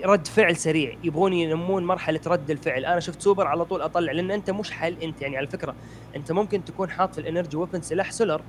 رد 0.06 0.28
فعل 0.28 0.56
سريع. 0.56 0.98
يبغون 1.03 1.34
ينمون 1.34 1.86
مرحلة 1.86 2.20
رد 2.28 2.52
الفعل. 2.52 2.86
أنا 2.86 2.99
شفت 2.99 3.22
سوبر 3.22 3.48
على 3.48 3.66
طول 3.66 3.82
أطلع 3.82 4.11
لأن 4.11 4.32
أنت 4.32 4.49
مش 4.49 4.72
حل 4.72 4.98
أنت 5.03 5.22
يعني 5.22 5.38
على 5.38 5.48
فكرة 5.48 5.76
أنت 6.16 6.32
ممكن 6.32 6.66
تكون 6.66 6.90
حاط 6.90 7.14
في 7.14 7.22
ال 7.22 7.27
energy 7.27 7.58
weapon 7.58 7.82
سلاح 7.82 8.11
سولر 8.11 8.41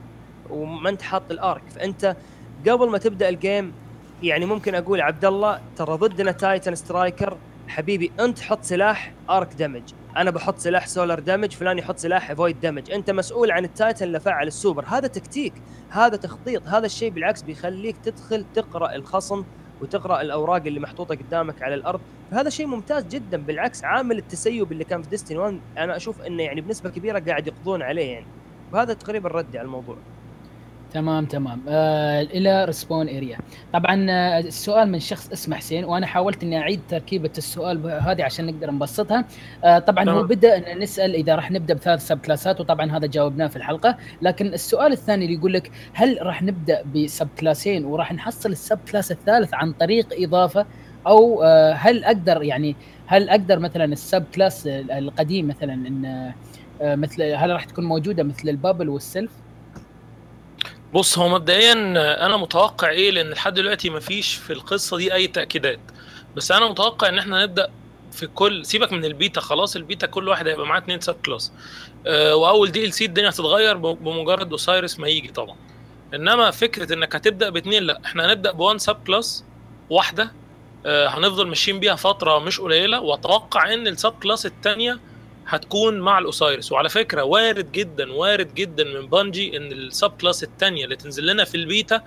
وما 0.50 0.90
أنت 0.90 1.02
حاط 1.02 1.30
ال 1.30 1.37
arc. 1.37 1.62
فأنت 1.74 2.16
قبل 2.68 2.90
ما 2.90 2.98
تبدأ 2.98 3.28
ال 3.28 3.37
game 3.37 3.72
يعني 4.22 4.46
ممكن 4.46 4.74
أقول 4.74 5.00
عبد 5.00 5.24
الله 5.24 5.60
ترى 5.76 5.96
ضدنا 5.96 6.32
titan 6.32 6.74
striker 6.74 7.36
حبيبي 7.68 8.12
أنت 8.20 8.40
حط 8.40 8.62
سلاح 8.62 9.12
arc 9.30 9.55
damage 9.55 9.82
أنا 10.16 10.30
بحط 10.30 10.58
سلاح 10.58 10.86
solar 10.86 11.20
damage 11.20 11.52
فلان 11.52 11.78
يحط 11.78 11.98
سلاح 11.98 12.32
void 12.32 12.60
damage 12.60 12.90
أنت 12.90 13.10
مسؤول 13.10 13.50
عن 13.50 13.64
ال 13.64 13.72
titan 13.72 14.06
اللي 14.06 14.20
فعل 14.20 14.46
السوبر. 14.46 14.84
هذا 14.88 15.08
تكتيك 15.08 15.52
هذا 15.90 16.16
تخطيط 16.16 16.68
هذا 16.68 16.86
الشيء 16.86 17.10
بالعكس 17.10 17.42
بيخليك 17.42 17.96
تدخل 17.96 18.44
تقرأ 18.54 18.94
الخصم 18.94 19.44
وتقرأ 19.81 20.20
الأوراق 20.20 20.62
اللي 20.66 20.81
محطوطة 20.81 21.15
قدامك 21.15 21.62
على 21.62 21.74
الأرض 21.74 22.01
فهذا 22.31 22.51
شيء 22.51 22.66
ممتاز 22.66 23.07
جدا 23.07 23.36
بالعكس 23.44 23.85
عامل 23.85 24.19
التسيب 24.19 24.73
اللي 24.73 24.85
كان 24.85 25.02
في 25.02 25.09
Destiny 25.09 25.38
1 25.39 25.61
أنا 25.78 25.97
أشوف 25.97 26.23
إنه 26.23 26.43
يعني 26.43 26.61
بنسبة 26.61 26.90
كبيرة 26.90 27.19
قاعد 27.19 27.47
يقضون 27.47 27.82
عليه 27.82 28.12
يعني. 28.12 28.27
وهذا 28.73 28.94
تقريبا 28.94 29.28
ردي 29.28 29.59
على 29.59 29.66
الموضوع. 29.66 29.97
تمام 30.92 31.24
تمام. 31.26 31.60
آه 31.68 32.22
إلى 32.22 32.64
respawn 32.64 33.09
area 33.09 33.38
طبعا 33.72 34.06
آه 34.10 34.38
السؤال 34.38 34.88
من 34.92 35.00
شخص 35.00 35.30
اسمه 35.32 35.56
حسين 35.56 35.84
وأنا 35.84 36.06
حاولت 36.06 36.42
إني 36.42 36.58
أعيد 36.58 36.80
تركيبة 36.88 37.30
السؤال 37.38 38.00
هذه 38.00 38.24
عشان 38.24 38.46
نقدر 38.46 38.70
نبسطها. 38.70 39.24
آه 39.64 39.78
طبعا 39.78 40.04
تمام. 40.04 40.16
هو 40.16 40.22
بدأ 40.22 40.72
إن 40.72 40.78
نسأل 40.78 41.14
إذا 41.14 41.34
راح 41.34 41.50
نبدأ 41.50 41.74
بثلاث 41.74 42.06
sub 42.06 42.18
كلاسات 42.18 42.60
وطبعا 42.60 42.96
هذا 42.96 43.06
جاوبناه 43.06 43.46
في 43.46 43.56
الحلقة. 43.56 43.96
لكن 44.22 44.46
السؤال 44.46 44.92
الثاني 44.92 45.24
اللي 45.24 45.36
يقول 45.36 45.52
لك 45.52 45.70
هل 45.92 46.18
راح 46.22 46.42
نبدأ 46.42 46.82
ب 46.94 47.03
sub 47.03 47.28
كلاسين 47.40 47.84
وراح 47.84 48.12
نحصل 48.12 48.50
ال 48.51 48.78
subclass 48.90 49.12
الثالث 49.12 49.54
عن 49.54 49.72
طريق 49.72 50.06
إضافة؟ 50.12 50.66
أو 51.06 51.42
آه 51.42 51.72
هل 51.72 52.04
أقدر 52.04 52.42
يعني 52.42 52.76
هل 53.06 53.28
أقدر 53.28 53.58
مثلا 53.58 53.84
ال 53.84 54.24
subclass 54.34 54.66
القديم 54.66 55.48
مثلا 55.48 55.74
إن 55.74 56.32
آه 56.82 56.94
مثل 56.94 57.22
هل 57.22 57.50
راح 57.50 57.64
تكون 57.64 57.84
موجودة 57.84 58.22
مثل 58.22 58.48
ال 58.48 58.54
bubble 58.54 58.88
وال 58.88 59.01
self؟ 59.01 59.30
بص 60.94 61.18
هو 61.18 61.28
مبدئيا 61.28 61.72
أنا 62.26 62.36
متوقع 62.36 62.90
إيه؟ 62.90 63.10
لأن 63.10 63.30
لحد 63.30 63.54
دلوقتي 63.54 63.90
مفيش 63.90 64.34
في 64.34 64.52
القصة 64.52 64.96
دي 64.96 65.14
أي 65.14 65.26
تأكيدات. 65.26 65.80
بس 66.36 66.52
أنا 66.52 66.68
متوقع 66.68 67.08
إن 67.08 67.18
إحنا 67.18 67.42
نبدأ 67.42 67.70
في 68.12 68.26
كل 68.26 68.66
سيبك 68.66 68.92
من 68.92 69.04
البيتا 69.04 69.40
خلاص 69.40 69.76
البيتا 69.76 70.06
كل 70.06 70.28
واحد 70.28 70.48
هيبقى 70.48 70.66
معاه 70.66 70.78
اتنين 70.78 71.00
subclass. 71.01 71.52
أه 72.06 72.36
وأول 72.36 72.72
DLC 72.72 73.05
الدنيا 73.04 73.28
هتتغير 73.28 73.76
بمجرد 73.76 74.50
Osiris 74.51 74.98
ما 75.00 75.08
يجي 75.08 75.28
طبعا. 75.28 75.56
إنما 76.14 76.50
فكرة 76.50 76.94
إنك 76.94 77.14
هتبدأ 77.16 77.50
باتنين 77.50 77.82
لأ 77.82 78.00
إحنا 78.04 78.26
هنبدأ 78.26 78.52
ب 78.52 78.78
one 78.78 78.97
subclass 79.06 79.44
واحدة 79.90 80.32
أه 80.86 81.08
هنفضل 81.08 81.46
ماشيين 81.46 81.80
بيها 81.80 81.94
فترة 81.94 82.38
مش 82.38 82.60
قليلة. 82.60 83.00
وأتوقع 83.00 83.74
إن 83.74 83.86
ال 83.86 84.12
subclass 84.12 84.47
الثانية 84.46 84.98
هتكون 85.51 86.01
مع 86.01 86.18
ال 86.18 86.25
Osiris. 86.25 86.72
وعلى 86.72 86.89
فكرة 86.89 87.22
وارد 87.22 87.72
جدا 87.72 88.12
وارد 88.12 88.55
جدا 88.55 88.85
من 88.85 89.06
Bungie 89.06 89.56
إن 89.56 89.72
ال 89.72 90.10
subclass 90.10 90.42
الثانية 90.43 90.85
اللي 90.85 90.97
تنزل 90.97 91.27
لنا 91.27 91.44
في 91.44 91.56
البيتا 91.56 92.02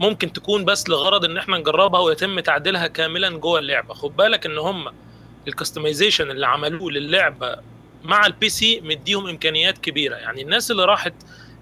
ممكن 0.00 0.32
تكون 0.32 0.64
بس 0.64 0.88
لغرض 0.88 1.24
إن 1.24 1.36
إحنا 1.36 1.58
نجربها 1.58 2.00
ويتم 2.00 2.40
تعديلها 2.40 2.86
كاملا 2.86 3.30
جوه 3.30 3.58
اللعبة. 3.58 3.94
خد 3.94 4.16
بالك 4.16 4.46
إن 4.46 4.58
هم 4.58 4.88
ال 5.48 5.54
customization 5.54 6.30
اللي 6.30 6.46
عملوه 6.46 6.90
للعبة 6.90 7.56
مع 8.02 8.26
ال 8.26 8.48
PC 8.48 8.80
مديهم 8.80 9.28
إمكانيات 9.28 9.78
كبيرة. 9.78 10.16
يعني 10.16 10.42
الناس 10.42 10.70
اللي 10.70 10.84
راحت 10.84 11.14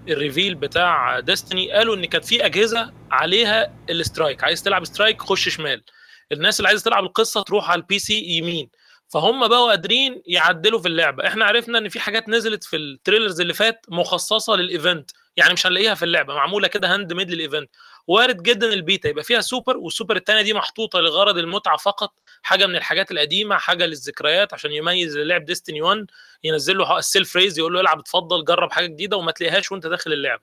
ال 0.09 0.16
reveal 0.16 0.55
بتاع 0.55 1.19
Destiny 1.19 1.71
قالوا 1.71 1.95
إن 1.95 2.05
كانت 2.05 2.25
في 2.25 2.45
أجهزة 2.45 2.93
عليها 3.11 3.73
ال 3.89 3.97
strike 3.97 4.43
عايز 4.43 4.63
تلعب 4.63 4.85
strike 4.85 5.21
خش 5.21 5.49
شمال. 5.49 5.83
الناس 6.31 6.59
اللي 6.59 6.67
عايزة 6.67 6.83
تلعب 6.83 7.03
القصة 7.03 7.41
تروح 7.41 7.71
على 7.71 7.81
ال 7.81 7.99
PC 7.99 8.23
يمين. 8.23 8.69
فهم 9.09 9.47
بقوا 9.47 9.69
قادرين 9.69 10.21
يعدلوا 10.25 10.79
في 10.79 10.87
اللعبة. 10.87 11.27
إحنا 11.27 11.45
عرفنا 11.45 11.77
إن 11.77 11.89
في 11.89 11.99
حاجات 11.99 12.29
نزلت 12.29 12.63
في 12.63 12.75
ال 12.75 12.82
trailers 12.82 13.41
اللي 13.41 13.53
فات 13.53 13.85
مخصصة 13.89 14.55
لل 14.55 14.71
event 14.71 15.11
يعني 15.37 15.53
مش 15.53 15.67
هنلاقيها 15.67 15.93
في 15.95 16.05
اللعبة 16.05 16.33
معمولة 16.35 16.67
كده 16.67 16.93
hand 16.93 17.13
made 17.13 17.31
لل 17.31 17.40
event. 17.40 17.69
وارد 18.07 18.43
جدا 18.43 18.73
البيتا 18.73 19.09
يبقى 19.09 19.23
فيها 19.23 19.41
super 19.41 19.77
وال 19.77 19.88
super 19.88 20.15
الثانية 20.15 20.41
دي 20.41 20.53
محطوطة 20.53 20.99
لغرض 20.99 21.37
المتعة 21.37 21.77
فقط 21.77 22.13
حاجة 22.41 22.65
من 22.65 22.75
الحاجات 22.75 23.11
القديمة 23.11 23.57
حاجة 23.57 23.85
للذكريات 23.85 24.53
عشان 24.53 24.71
يميز 24.71 25.17
اللي 25.17 25.27
لعب 25.33 25.45
Destiny 25.45 25.81
1 25.81 26.05
ينزل 26.43 26.77
له 26.77 26.97
ال 26.97 27.05
self 27.05 27.35
res 27.35 27.59
يقول 27.59 27.73
له 27.73 27.79
العب 27.81 27.99
اتفضل 27.99 28.45
جرب 28.45 28.71
حاجة 28.71 28.85
جديدة 28.85 29.17
وما 29.17 29.31
تلاقيهاش 29.31 29.71
وأنت 29.71 29.87
داخل 29.87 30.13
اللعبة. 30.13 30.41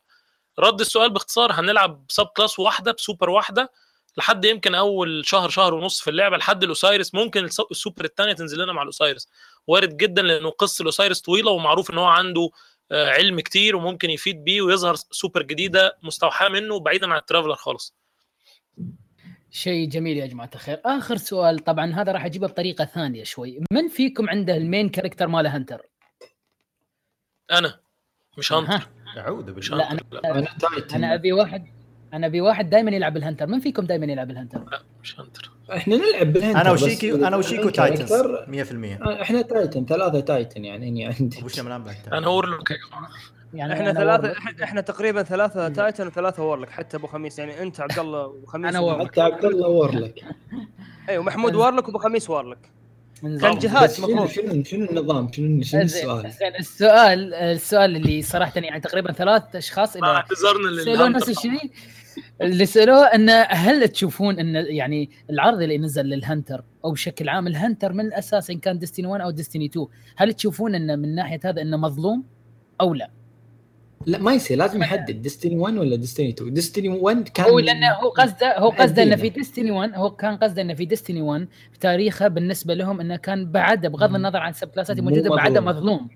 رد 0.59 0.81
السؤال 0.81 1.11
باختصار 1.11 1.53
هنلعب 1.53 2.05
subclass 2.09 2.59
واحدة 2.59 2.93
بسوبر 2.93 3.31
واحدة 3.31 3.71
لحد 4.17 4.45
يمكن 4.45 4.75
أول 4.75 5.27
شهر 5.27 5.49
شهر 5.49 5.75
ونص 5.75 6.01
في 6.01 6.11
اللعبة 6.11 6.37
لحد 6.37 6.63
ال 6.62 6.70
Osiris 6.70 7.15
ممكن 7.15 7.45
السوبر 7.45 8.05
الثانية 8.05 8.33
تنزل 8.33 8.63
لنا 8.63 8.73
مع 8.73 8.83
ال 8.83 8.88
Osiris. 8.88 9.29
وارد 9.67 9.97
جدا 9.97 10.23
لأنه 10.23 10.51
قصة 10.51 10.83
ال 10.83 10.88
Osiris 10.88 11.20
طويلة 11.21 11.51
ومعروف 11.51 11.91
إن 11.91 11.99
هو 11.99 12.05
عنده 12.05 12.51
علم 12.93 13.41
كتير 13.41 13.77
وممكن 13.77 14.11
يفيد 14.11 14.45
بيه 14.45 14.63
ويظهر 14.63 14.95
سوبر 14.95 15.43
جديدة 15.43 15.99
مستوحاة 16.03 16.49
منه 16.49 16.81
بعيدا 16.81 17.13
عن 17.13 17.19
ال 17.19 17.23
Traveler 17.23 17.55
خالص. 17.55 17.95
شيء 19.51 19.89
جميل 19.89 20.17
يا 20.17 20.27
جماعة 20.27 20.51
الخير. 20.55 20.81
آخر 20.85 21.17
سؤال 21.17 21.59
طبعا 21.59 21.93
هذا 21.93 22.13
راح 22.13 22.25
أجيبه 22.25 22.47
بطريقة 22.47 22.85
ثانية 22.85 23.25
شوي. 23.25 23.61
من 23.71 23.89
فيكم 23.89 24.31
عنده 24.31 24.57
ال 24.57 24.63
main 24.63 24.89
character 24.89 25.27
ماله 25.27 25.57
Hunter؟ 25.57 25.83
أنا 27.51 27.81
مش 28.39 28.53
Hunter 28.53 28.89
أعوذ 29.19 29.53
بالله. 29.53 29.77
لا 29.77 29.91
أنا 29.91 30.01
أنا, 30.25 30.57
أنا 30.95 31.15
أبي 31.15 31.33
واحد. 31.33 31.82
أنا 32.13 32.27
ابي 32.27 32.41
واحد 32.41 32.71
دائما 32.71 32.91
يلعب 32.91 33.17
ال 33.16 33.21
Hunter 33.21 33.47
من 33.47 33.61
فيكم 33.61 33.87
دائما 33.87 34.07
يلعب 34.07 34.31
ال 34.31 34.35
Hunter 34.35 34.59
لا 34.59 34.83
مش 35.03 35.21
Hunter. 35.20 35.51
إحنا 35.77 35.97
نلعب 35.97 36.33
بال 36.33 36.40
Hunter 36.40 36.61
أنا 36.61 36.71
وشيكو 36.71 37.27
أنا 37.27 37.37
وشيكو 37.37 37.69
Titans 37.69 38.12
100% 38.13 39.03
إحنا 39.03 39.43
Titan 39.43 39.87
ثلاثة 39.87 40.21
Titan 40.20 40.65
يعني 40.65 40.89
اني 40.89 41.07
عندي. 41.07 41.39
أبو 41.39 41.49
شملان 41.49 41.85
بعد 41.85 41.97
أنا 42.13 42.27
Warlock 42.27 42.73
يعني 43.55 43.73
إحنا 43.73 43.93
ثلاثة 43.93 44.35
إحنا 44.65 44.81
تقريبا 44.81 45.23
ثلاثة 45.23 45.69
Titan 45.69 46.07
وثلاثة 46.07 46.43
Warlock 46.43 46.70
حتى 46.71 46.97
أبو 46.97 47.07
خميس. 47.07 47.39
يعني 47.39 47.63
أنت 47.63 47.81
عبد 47.81 47.99
الله 47.99 48.27
وخميس 48.27 48.69
أنا 48.69 48.81
Warlock 48.81 49.11
حتى 49.11 49.21
عبد 49.21 49.45
الله 49.45 49.69
Warlock 49.69 50.24
أيوه 51.09 51.23
محمود 51.23 51.55
Warlock 51.55 51.89
وأبو 51.89 51.99
خميس 51.99 52.31
Warlock 52.31 52.59
كان 53.23 53.59
جهاد 53.59 53.91
شنو 53.91 54.27
شنو 54.27 54.65
شنو 54.65 54.85
النظام؟ 54.85 55.33
شنو 55.33 55.63
شنو 55.63 55.81
السؤال؟ 55.81 56.27
السؤال 56.59 57.35
السؤال 57.35 57.97
اللي 57.97 58.23
صراحة 58.23 58.53
يعني 58.57 58.81
تقريبا 58.81 59.13
ثلاث 59.13 59.57
أشخاص 59.57 59.97
اذا 59.97 60.07
اعتذرنا 60.07 60.85
سالوه 60.85 61.09
نفس 61.09 61.29
الشيء. 61.29 61.71
اللي 62.41 62.67
سألوه 62.67 63.05
انه 63.05 63.43
هل 63.43 63.89
تشوفون 63.89 64.39
إن 64.39 64.55
يعني 64.55 65.11
العرض 65.31 65.63
اللي 65.63 65.79
نزل 65.79 66.05
لل 66.05 66.20
Hunter 66.20 66.65
أو 66.85 66.91
بشكل 66.93 67.29
عام 67.29 67.47
ال 67.47 67.53
Hunter 67.53 67.93
من 67.93 68.07
الأساس 68.07 68.51
إن 68.51 68.59
كان 68.59 68.79
Destiny 68.79 69.07
1 69.07 69.21
أو 69.21 69.31
Destiny 69.31 69.66
2 69.67 69.87
هل 70.17 70.33
تشوفون 70.33 70.75
انه 70.75 70.97
من 70.97 71.15
ناحية 71.15 71.41
هذا 71.45 71.63
إنه 71.63 71.77
مظلوم 71.77 72.25
أو 72.81 72.95
لا؟ 72.95 73.11
لا 74.07 74.19
ما 74.19 74.33
يصير 74.33 74.59
لازم 74.59 74.83
يحدد 74.83 75.23
ديستني 75.23 75.57
1 75.57 75.77
ولا 75.77 75.97
ديستني 75.97 76.29
2 76.29 76.55
ديستني 76.55 76.89
1 76.89 77.29
كان 77.29 77.47
هو 77.47 77.59
لأنه 77.59 77.93
هو 77.93 78.09
قصده 78.09 78.59
هو 78.59 78.69
قصده 78.69 79.03
إنه 79.03 79.17
في 79.17 79.29
ديستني 79.29 79.71
1 79.71 79.95
هو 79.95 80.11
كان 80.11 80.37
قصده 80.37 80.63
إنه 80.63 80.75
في 80.75 80.85
ديستني 80.85 81.23
1 81.23 81.49
في 81.73 81.79
تاريخه 81.79 82.29
بالنسبة 82.29 82.75
لهم 82.75 83.01
إنه 83.01 83.17
كان 83.17 83.51
بعده 83.51 83.89
بغض 83.89 84.15
النظر 84.15 84.39
عن 84.39 84.51
السب 84.51 84.69
كلاسات 84.69 84.99
الموجوده 84.99 85.31
بعده 85.31 85.61
مظلوم. 85.61 86.09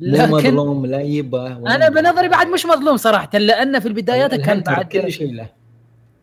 لكن 0.00 0.30
مظلوم 0.30 0.86
لا 0.86 1.00
يبا 1.00 1.46
أنا 1.46 1.88
بنظري 1.88 2.28
بعد 2.28 2.46
مش 2.46 2.66
مظلوم 2.66 2.96
صراحة 2.96 3.38
لأنه 3.38 3.78
في 3.78 3.88
البدايات 3.88 4.34
كان 4.34 4.60
بعد 4.60 4.84
كل 4.84 5.12
شيء 5.12 5.34
له. 5.34 5.48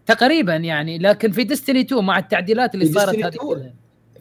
تقريبا 0.05 0.55
يعني 0.55 0.97
لكن 0.97 1.31
في 1.31 1.43
ديستني 1.43 1.81
2 1.81 2.03
مع 2.03 2.19
التعديلات 2.19 2.75
اللي 2.75 2.85
صارت 2.85 3.15
هذه 3.15 3.71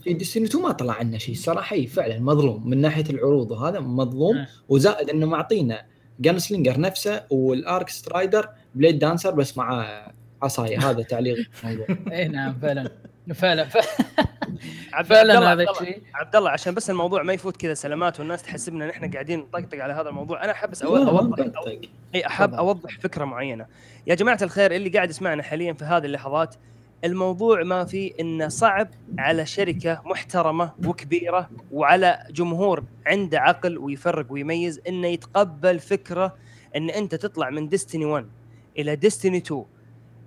في 0.06 0.12
Destiny 0.12 0.44
2 0.44 0.64
ما 0.64 0.72
طلع 0.72 0.92
عنا 0.92 1.18
شيء 1.18 1.34
صراحة 1.34 1.84
فعلا 1.84 2.18
مظلوم 2.20 2.70
من 2.70 2.80
ناحية 2.80 3.04
العروض 3.10 3.50
وهذا 3.50 3.80
مظلوم. 3.80 4.36
أه. 4.36 4.46
وزائد 4.68 5.10
إنه 5.10 5.26
معطينا 5.26 5.82
Gunslinger 6.20 6.80
نفسه 6.80 7.22
وال 7.30 7.88
Arcstrider 7.88 8.48
Bladedancer 8.74 9.30
بس 9.30 9.56
مع 9.58 9.86
عصاية. 10.42 10.90
هذا 10.90 11.02
تعليق. 11.02 11.48
الموضوع 11.64 11.86
اي 12.12 12.28
نعم 12.28 12.54
فعلا. 12.62 12.90
فعلا 13.34 13.68
فعلا 15.04 15.52
هذا 15.52 15.70
الشيء 15.70 16.02
عبد 16.14 16.36
الله 16.36 16.50
عشان 16.50 16.74
بس 16.74 16.90
الموضوع 16.90 17.22
ما 17.22 17.32
يفوت 17.32 17.56
كذا 17.56 17.74
سلامات 17.74 18.20
والناس 18.20 18.42
تحسبنا 18.42 18.86
نحن 18.86 19.10
قاعدين 19.10 19.38
نطقطق 19.38 19.78
على 19.78 19.92
هذا 19.92 20.08
الموضوع. 20.08 20.44
أنا 20.44 20.52
أحب 20.52 20.70
بس 20.70 20.82
اوضح 20.82 21.12
إي 22.14 22.26
أحب 22.26 22.54
أوضح 22.54 22.98
فكرة 22.98 23.24
معينة. 23.24 23.66
يا 24.06 24.14
جماعة 24.14 24.38
الخير 24.42 24.72
اللي 24.72 24.88
قاعد 24.88 25.10
يسمعنا 25.10 25.42
حاليا 25.42 25.72
في 25.72 25.84
هذه 25.84 26.04
اللحظات 26.04 26.54
الموضوع 27.04 27.62
ما 27.62 27.84
في 27.84 28.14
إنه 28.20 28.48
صعب 28.48 28.88
على 29.18 29.46
شركة 29.46 30.02
محترمة 30.04 30.72
وكبيرة 30.86 31.50
وعلى 31.72 32.26
جمهور 32.30 32.84
عنده 33.06 33.40
عقل 33.40 33.78
ويفرق 33.78 34.26
ويميز 34.32 34.80
إنه 34.88 35.08
يتقبل 35.08 35.78
فكرة 35.78 36.36
إن 36.76 36.90
أنت 36.90 37.14
تطلع 37.14 37.50
من 37.50 37.68
ديستني 37.68 38.04
1 38.04 38.26
إلى 38.78 38.96
ديستني 38.96 39.38
2 39.38 39.64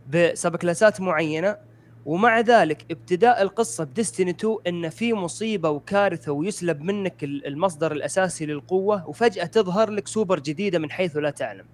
بسب 0.09 0.55
كلاسات 0.55 1.01
معينة 1.01 1.57
ومع 2.05 2.39
ذلك 2.39 2.85
ابتداء 2.91 3.41
القصة 3.41 3.84
بديستني 3.84 4.31
2 4.31 4.57
إن 4.67 4.89
في 4.89 5.13
مصيبة 5.13 5.69
وكارثة 5.69 6.31
ويسلب 6.31 6.81
منك 6.81 7.23
المصدر 7.23 7.91
الأساسي 7.91 8.45
للقوة 8.45 9.09
وفجأة 9.09 9.45
تظهر 9.45 9.89
لك 9.89 10.07
سوبر 10.07 10.39
جديدة 10.39 10.80
من 10.80 10.91
حيث 10.91 11.17
لا 11.17 11.30
تعلم. 11.30 11.65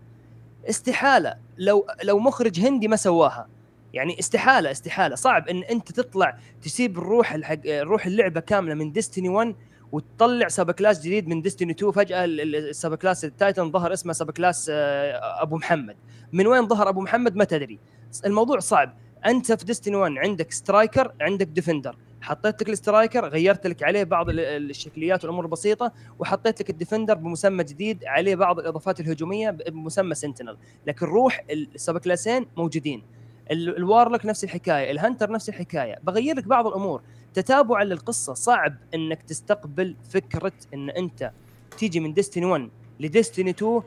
استحالة 0.70 1.36
لو 1.58 1.88
لو 2.04 2.20
مخرج 2.20 2.60
هندي 2.60 2.88
ما 2.88 2.96
سواها. 2.96 3.48
يعني 3.94 4.20
استحالة 4.20 4.72
استحالة. 4.72 5.16
صعب 5.16 5.48
إن 5.48 5.64
أنت 5.64 5.92
تطلع 5.92 6.38
تسيب 6.62 6.98
الروح 6.98 7.34
الحق 7.34 7.60
روح 7.68 8.06
اللعبة 8.06 8.40
كاملة 8.40 8.74
من 8.74 8.92
Destiny 8.92 9.30
1 9.30 9.56
وتطلع 9.92 10.48
subclass 10.48 11.00
جديد 11.02 11.28
من 11.28 11.42
Destiny 11.42 11.72
2 11.72 11.92
فجأة 11.92 12.26
ال 12.26 12.96
subclass 12.96 13.26
ال 13.26 13.34
Titan 13.34 13.72
ظهر 13.72 13.94
اسمه 13.94 14.14
subclass 14.14 14.68
آه، 14.74 15.42
أبو 15.42 15.58
محمد. 15.58 15.96
من 16.34 16.48
وين 16.48 16.68
ظهر 16.68 16.90
أبو 16.90 17.02
محمد؟ 17.02 17.36
ما 17.36 17.44
تدري. 17.44 17.80
الموضوع 18.26 18.60
صعب. 18.60 18.94
انت 19.26 19.52
في 19.52 19.66
Destiny 19.66 19.96
1 19.96 20.18
عندك 20.18 20.52
Striker 20.52 21.12
عندك 21.22 21.48
Defender. 21.48 21.98
حطيت 22.22 22.62
لك 22.62 22.70
ال 22.70 22.77
Striker 22.77 23.28
غيرت 23.28 23.68
لك 23.68 23.84
عليه 23.84 24.04
بعض 24.04 24.26
الشكليات 24.30 25.24
والامور 25.24 25.46
البسيطة 25.46 25.92
وحطيت 26.20 26.62
لك 26.62 26.70
ال 26.70 26.75
Defender 26.75 27.14
بمسمى 27.14 27.64
جديد 27.64 28.06
عليه 28.06 28.36
بعض 28.36 28.60
الإضافات 28.60 29.00
الهجومية 29.00 29.50
بمسمى 29.50 30.16
Sentinel. 30.16 30.58
لكن 30.88 31.06
روح 31.06 31.44
ال 31.50 31.62
sub 31.62 31.98
كلاسين 31.98 32.46
موجودين. 32.58 33.04
ال 33.52 33.61
Warlock 33.61 34.26
نفس 34.26 34.44
الحكاية 34.44 34.92
ال 34.92 34.98
Hunter 34.98 35.32
نفس 35.32 35.50
الحكاية. 35.50 36.00
بغير 36.04 36.36
لك 36.38 36.48
بعض 36.48 36.68
الأمور. 36.68 37.02
تتابعا 37.34 37.84
للقصة 37.84 38.34
صعب 38.34 38.76
إنك 38.94 39.22
تستقبل 39.24 39.96
فكرة 40.10 40.54
إن 40.74 40.90
أنت 40.90 41.32
تيجي 41.78 42.00
من 42.00 42.14
Destiny 42.14 42.46
1 42.46 42.70
ل 43.00 43.06
Destiny 43.06 43.50
2 43.50 43.82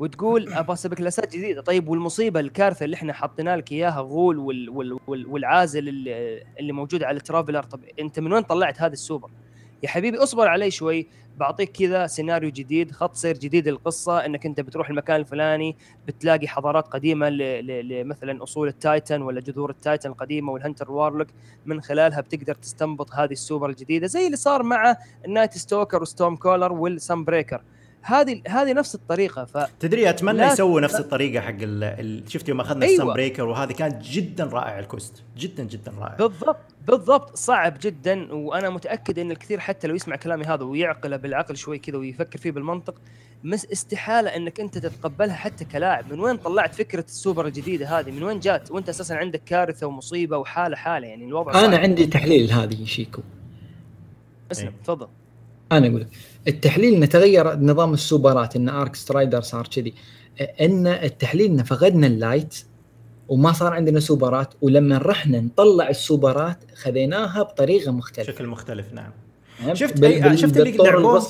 وتقول 0.00 0.52
أبغى 0.52 0.72
أسوي 0.72 0.96
كلاسات 0.96 1.36
جديدة. 1.36 1.60
طيب 1.62 1.88
والمصيبة 1.88 2.40
الكارثة 2.40 2.84
اللي 2.84 2.96
إحنا 2.96 3.12
حطينا 3.12 3.56
لك 3.56 3.72
إياها 3.72 4.00
Ghaul 4.00 4.38
وال 4.38 4.70
وال 4.70 4.98
وال 5.06 5.26
والعازل 5.26 5.88
اللي, 5.88 6.42
اللي 6.60 6.72
موجود 6.72 7.02
على 7.02 7.16
ال 7.16 7.21
Traveler 7.21 7.62
طب 7.62 7.80
أنت 8.00 8.20
من 8.20 8.32
وين 8.32 8.42
طلعت 8.42 8.80
هذا 8.82 8.92
السوبر؟ 8.92 9.30
يا 9.82 9.88
حبيبي 9.88 10.18
اصبر 10.18 10.48
علي 10.48 10.70
شوي. 10.70 11.06
بعطيك 11.36 11.70
كذا 11.72 12.06
سيناريو 12.06 12.50
جديد 12.50 12.90
خط 12.92 13.14
سير 13.14 13.36
جديد 13.36 13.68
للقصة 13.68 14.26
إنك 14.26 14.46
أنت 14.46 14.60
بتروح 14.60 14.90
المكان 14.90 15.20
الفلاني 15.20 15.76
بتلاقي 16.06 16.48
حضارات 16.48 16.88
قديمة 16.88 17.28
لمثلا 17.28 18.42
أصول 18.42 18.68
ال 18.68 18.77
Titan 18.77 19.22
ولا 19.22 19.40
جذور 19.40 19.70
ال 19.70 19.77
Titan 19.77 20.10
القديمة 20.10 20.52
وال 20.52 20.61
Hunter 20.61 20.90
Warlock. 20.90 21.28
من 21.66 21.80
خلالها 21.80 22.20
بتقدر 22.20 22.54
تستنبط 22.54 23.12
هذه 23.12 23.32
السوبر 23.32 23.70
الجديدة 23.70 24.06
زي 24.06 24.26
اللي 24.26 24.36
صار 24.36 24.62
مع 24.62 24.96
ال 25.24 25.58
Nightstalker 25.58 26.02
و 26.02 26.36
Stormcaller 26.36 26.72
وال 26.72 27.24
Sunbreaker 27.24 27.62
هذه 28.02 28.42
هذه 28.48 28.72
نفس 28.72 28.94
الطريقة 28.94 29.44
ف 29.44 29.58
تدري 29.80 30.10
أتمنى 30.10 30.42
يسووا 30.42 30.80
نفس 30.80 30.94
الطريقة 30.94 31.40
حق 31.40 31.56
ال... 31.60 32.22
شفت 32.28 32.48
يوم 32.48 32.60
أخذنا 32.60 32.86
أيوة. 32.86 32.94
ال 32.94 33.12
Sunbreaker 33.12 33.44
وهذه 33.44 33.72
كانت 33.72 34.02
جدا 34.02 34.44
رائع 34.44 34.78
ال 34.78 34.85
quest 34.85 35.22
جدا 35.36 35.64
جدا 35.64 35.92
رائع. 35.98 36.16
بالضبط 36.16 36.56
بالضبط 36.86 37.36
صعب 37.36 37.78
جدا 37.82 38.32
وأنا 38.32 38.70
متأكد 38.70 39.18
إن 39.18 39.30
الكثير 39.30 39.60
حتى 39.60 39.86
لو 39.88 39.94
يسمع 39.94 40.16
كلامي 40.16 40.44
هذا 40.44 40.64
ويعقله 40.64 41.16
بالعقل 41.16 41.56
شوي 41.56 41.78
كذا 41.78 41.96
ويفكر 41.96 42.38
فيه 42.38 42.50
بالمنطق 42.50 42.94
مس 43.44 43.66
استحالة 43.72 44.36
إنك 44.36 44.60
أنت 44.60 44.78
تتقبلها 44.78 45.34
حتى 45.34 45.64
كلاعب. 45.64 46.12
من 46.12 46.20
وين 46.20 46.36
طلعت 46.36 46.74
فكرة 46.74 47.04
السوبر 47.08 47.46
الجديدة 47.46 47.98
هذه؟ 47.98 48.10
من 48.10 48.22
وين 48.22 48.40
جات؟ 48.40 48.70
وأنت 48.70 48.88
أساسا 48.88 49.14
عندك 49.14 49.44
كارثة 49.44 49.86
ومصيبة 49.86 50.38
وحالة 50.38 50.76
حالة 50.76 51.06
يعني 51.06 51.24
الوضع 51.24 51.52
أنا 51.52 51.60
صعب. 51.60 51.80
عندي 51.80 52.06
تحليل 52.06 52.52
هذه 52.52 52.84
شيكو. 52.84 53.22
اسلم 54.52 54.68
إيه. 54.68 54.74
تفضل. 54.84 55.08
أنا 55.72 55.86
أقول 55.86 56.06
التحليل 56.48 56.94
انه 56.94 57.06
تغير 57.06 57.56
نظام 57.56 57.94
السوبرات 57.94 58.56
إن 58.56 58.68
Arcstrider 58.68 59.40
صار 59.40 59.66
كذي. 59.66 59.94
أن 60.60 60.86
التحليل 60.86 61.46
انه 61.50 61.62
فقدنا 61.62 62.06
ال 62.06 62.16
light 62.16 62.64
وما 63.28 63.52
صار 63.52 63.72
عندنا 63.72 64.00
سوبرات 64.00 64.54
ولما 64.62 64.98
رحنا 64.98 65.40
نطلع 65.40 65.88
السوبرات 65.88 66.58
خذيناها 66.74 67.42
بطريقة 67.42 67.92
مختلفة. 67.92 68.32
بشكل 68.32 68.46
مختلف 68.46 68.86
نعم. 68.92 69.12
شفت 69.74 70.00
بال... 70.00 70.38
شفت 70.38 70.56
اللي 70.56 70.76
لعبوه؟ 70.76 71.22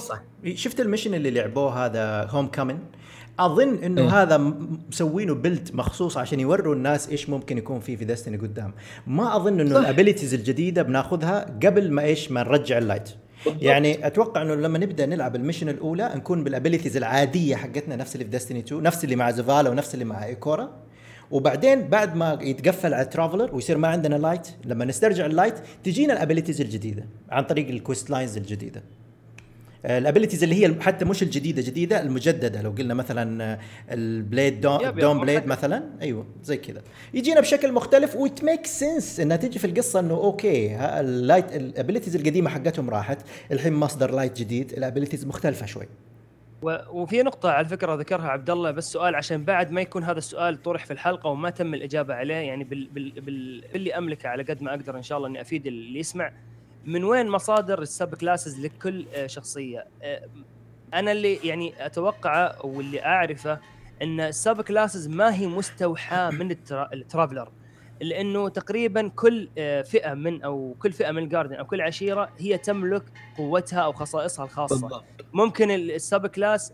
شفت 0.55 0.81
ال 0.81 0.85
mission 0.85 1.15
اللي 1.15 1.31
لعبوه 1.31 1.87
هذا 1.87 2.27
Homecoming 2.31 2.79
أظن 3.39 3.75
إنه 3.75 4.03
إيه؟ 4.03 4.23
هذا 4.23 4.39
مسوينه 4.89 5.35
build 5.35 5.75
مخصوص 5.75 6.17
عشان 6.17 6.41
يوروا 6.41 6.75
الناس 6.75 7.09
إيش 7.09 7.29
ممكن 7.29 7.59
يكون 7.59 7.81
فيه 7.81 7.97
في 7.97 8.05
Destiny 8.05 8.37
قدام. 8.37 8.73
ما 9.07 9.37
أظن 9.37 9.61
إنه 9.61 9.79
ال 9.79 9.84
abilities 9.84 10.35
الجديدة 10.35 10.83
بناخذها 10.83 11.59
قبل 11.65 11.93
ما 11.93 12.03
إيش 12.03 12.31
ما 12.31 12.43
نرجع 12.43 12.79
ال 12.79 12.83
Light. 12.83 13.11
يعني 13.61 14.07
أتوقع 14.07 14.43
إنه 14.43 14.55
لما 14.55 14.79
نبدأ 14.79 15.07
نلعب 15.07 15.37
ال 15.37 15.41
mission 15.41 15.69
الأولى 15.69 16.13
نكون 16.17 16.45
بال 16.45 16.54
abilities 16.54 16.97
العادية 16.97 17.57
حقتنا 17.57 17.97
نفس 17.97 18.15
اللي 18.15 18.25
في 18.25 18.31
Destiny 18.31 18.59
2 18.59 18.83
نفس 18.83 19.05
اللي 19.05 19.17
مع 19.17 19.31
Zavala 19.31 19.71
ونفس 19.71 19.95
اللي 19.95 20.05
مع 20.05 20.25
Ikora 20.25 20.71
وبعدين 21.31 21.89
بعد 21.89 22.17
ما 22.17 22.39
يتقفل 22.43 22.95
على 22.95 23.03
ال 23.03 23.08
Traveler 23.08 23.55
ويصير 23.55 23.79
ما 23.79 23.89
عندنا 23.89 24.15
Light 24.15 24.49
لما 24.65 24.85
نسترجع 24.85 25.27
ال 25.27 25.31
Light 25.31 25.55
تجينا 25.85 26.13
ال 26.13 26.17
abilities 26.17 26.61
الجديدة 26.61 27.05
عن 27.31 27.45
طريق 27.45 27.69
ال 27.69 27.76
quest 27.76 28.11
lines 28.11 28.37
الجديدة. 28.37 28.83
ال 29.85 29.90
abilities 29.90 30.43
اللي 30.43 30.67
هي 30.67 30.81
حتى 30.81 31.05
مش 31.05 31.23
الجديدة 31.23 31.63
جديدة 31.63 32.03
المجددة. 32.03 32.63
لو 32.63 32.71
قلنا 32.71 32.95
مثلا 32.95 33.59
ال 33.91 34.61
Blade 34.61 34.95
Dawn, 34.95 35.21
Dawnblade 35.21 35.47
مثلا. 35.47 35.83
أيوه 36.03 36.27
زي 36.43 36.57
كذا 36.57 36.83
يجينا 37.15 37.41
بشكل 37.41 37.73
مختلف 37.73 38.17
و 38.17 38.26
it 38.26 38.45
make 38.45 38.67
sense 38.67 39.21
إنها 39.21 39.37
تجي 39.37 39.59
في 39.59 39.67
القصة 39.67 40.01
إنه 40.01 40.15
أوكي 40.15 40.77
ال 40.77 40.90
Light 40.90 41.57
ال 41.57 41.63
abilities 41.63 42.17
القديمة 42.17 42.51
حقتهم 42.51 42.91
راحت. 42.91 43.19
الحين 43.53 43.73
مصدر 43.73 44.11
Light 44.11 44.39
جديد 44.39 44.73
ال 44.73 44.78
abilities 44.78 45.27
مختلفة 45.27 45.67
شوي. 45.67 45.87
وفي 46.91 47.23
نقطة 47.23 47.51
على 47.51 47.69
فكرة 47.69 47.95
ذكرها 47.95 48.29
عبد 48.29 48.51
الله 48.51 48.71
بس 48.71 48.93
سؤال 48.93 49.15
عشان 49.15 49.45
بعد 49.45 49.71
ما 49.71 49.81
يكون 49.81 50.05
هذا 50.05 50.19
السؤال 50.19 50.63
طرح 50.63 50.85
في 50.87 50.93
الحلقة 50.93 51.31
وما 51.31 51.51
تم 51.51 51.75
الإجابة 51.75 52.15
عليه 52.15 52.35
يعني 52.35 52.65
بال 52.65 52.89
بال 52.89 53.21
بال 53.21 53.65
باللي 53.73 53.95
أملكه 53.95 54.29
على 54.29 54.43
قد 54.43 54.63
ما 54.63 54.71
أقدر 54.71 54.97
إن 54.97 55.03
شاء 55.03 55.19
الله 55.19 55.29
إني 55.29 55.41
أفيد 55.41 55.67
اللي 55.67 55.99
يسمع. 55.99 56.33
من 56.85 57.05
وين 57.05 57.29
مصادر 57.29 57.83
ال 57.83 58.15
subclasses 58.15 58.61
لكل 58.61 59.07
آه، 59.15 59.27
شخصية؟ 59.27 59.87
آه، 60.03 60.23
أنا 60.95 61.13
اللي 61.13 61.35
يعني 61.35 61.87
اتوقعه 61.87 62.67
واللي 62.67 63.05
أعرفه 63.05 63.59
إن 64.03 64.21
ال 64.21 64.61
subclasses 64.61 65.09
ما 65.09 65.35
هي 65.35 65.47
مستوحاة 65.47 66.31
من 66.41 66.51
ال 66.93 66.98
Traveler. 66.98 67.49
لأنه 68.01 68.49
تقريبا 68.49 69.09
كل 69.09 69.49
آه، 69.59 69.83
فئة 69.83 70.15
من 70.15 70.43
أو 70.43 70.75
كل 70.79 70.93
فئة 70.93 71.11
من 71.11 71.23
ال 71.23 71.26
Guardian 71.26 71.55
أو 71.55 71.65
كل 71.65 71.81
عشيرة 71.81 72.31
هي 72.39 72.59
تملك 72.59 73.03
قوتها 73.39 73.81
أو 73.81 73.93
خصائصها 73.93 74.45
الخاصة. 74.45 74.81
بالضبط. 74.81 75.05
ممكن 75.33 75.71
ال 75.71 76.27
subclass 76.27 76.73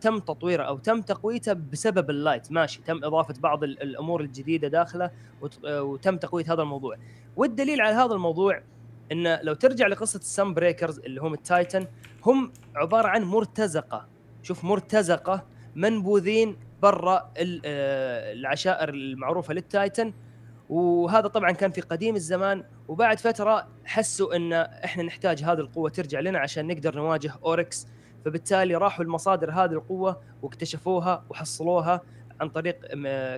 تم 0.00 0.18
تطويره 0.18 0.62
أو 0.62 0.78
تم 0.78 1.02
تقويته 1.02 1.52
بسبب 1.52 2.10
ال 2.10 2.17
Light 2.17 2.52
ماشي. 2.52 2.80
تم 2.86 3.04
إضافة 3.04 3.34
بعض 3.40 3.64
الأمور 3.64 4.20
الجديدة 4.20 4.68
داخله 4.68 5.10
وتم 5.64 6.16
تقوية 6.16 6.52
هذا 6.52 6.62
الموضوع. 6.62 6.96
والدليل 7.36 7.80
على 7.80 7.94
هذا 7.94 8.14
الموضوع 8.14 8.62
إن 9.12 9.38
لو 9.42 9.54
ترجع 9.54 9.86
لقصة 9.86 10.18
ال 10.18 10.54
Sunbreakers 10.54 10.98
اللي 10.98 11.20
هم 11.20 11.34
ال 11.34 11.43
Titan 11.43 11.86
هم 12.26 12.52
عبارة 12.74 13.08
عن 13.08 13.22
مرتزقة. 13.22 14.06
شوف 14.42 14.64
مرتزقة 14.64 15.46
منبوذين 15.74 16.56
برا 16.82 17.16
آه، 17.16 18.32
العشائر 18.32 18.88
المعروفة 18.88 19.54
لل 19.54 19.68
Titan. 19.68 20.12
وهذا 20.70 21.28
طبعا 21.28 21.50
كان 21.52 21.70
في 21.70 21.80
قديم 21.80 22.16
الزمان. 22.16 22.64
وبعد 22.88 23.18
فترة 23.18 23.68
حسوا 23.84 24.36
إن 24.36 24.52
إحنا 24.52 25.02
نحتاج 25.02 25.42
هذه 25.42 25.58
القوة 25.58 25.90
ترجع 25.90 26.20
لنا 26.20 26.38
عشان 26.38 26.66
نقدر 26.66 26.96
نواجه 26.96 27.32
Oryx 27.44 27.86
فبالتالي 28.24 28.74
راحوا 28.74 29.04
لمصادر 29.04 29.50
هذه 29.50 29.72
القوة 29.72 30.20
واكتشفوها 30.42 31.24
وحصلوها 31.30 32.02
عن 32.40 32.48
طريق 32.48 32.76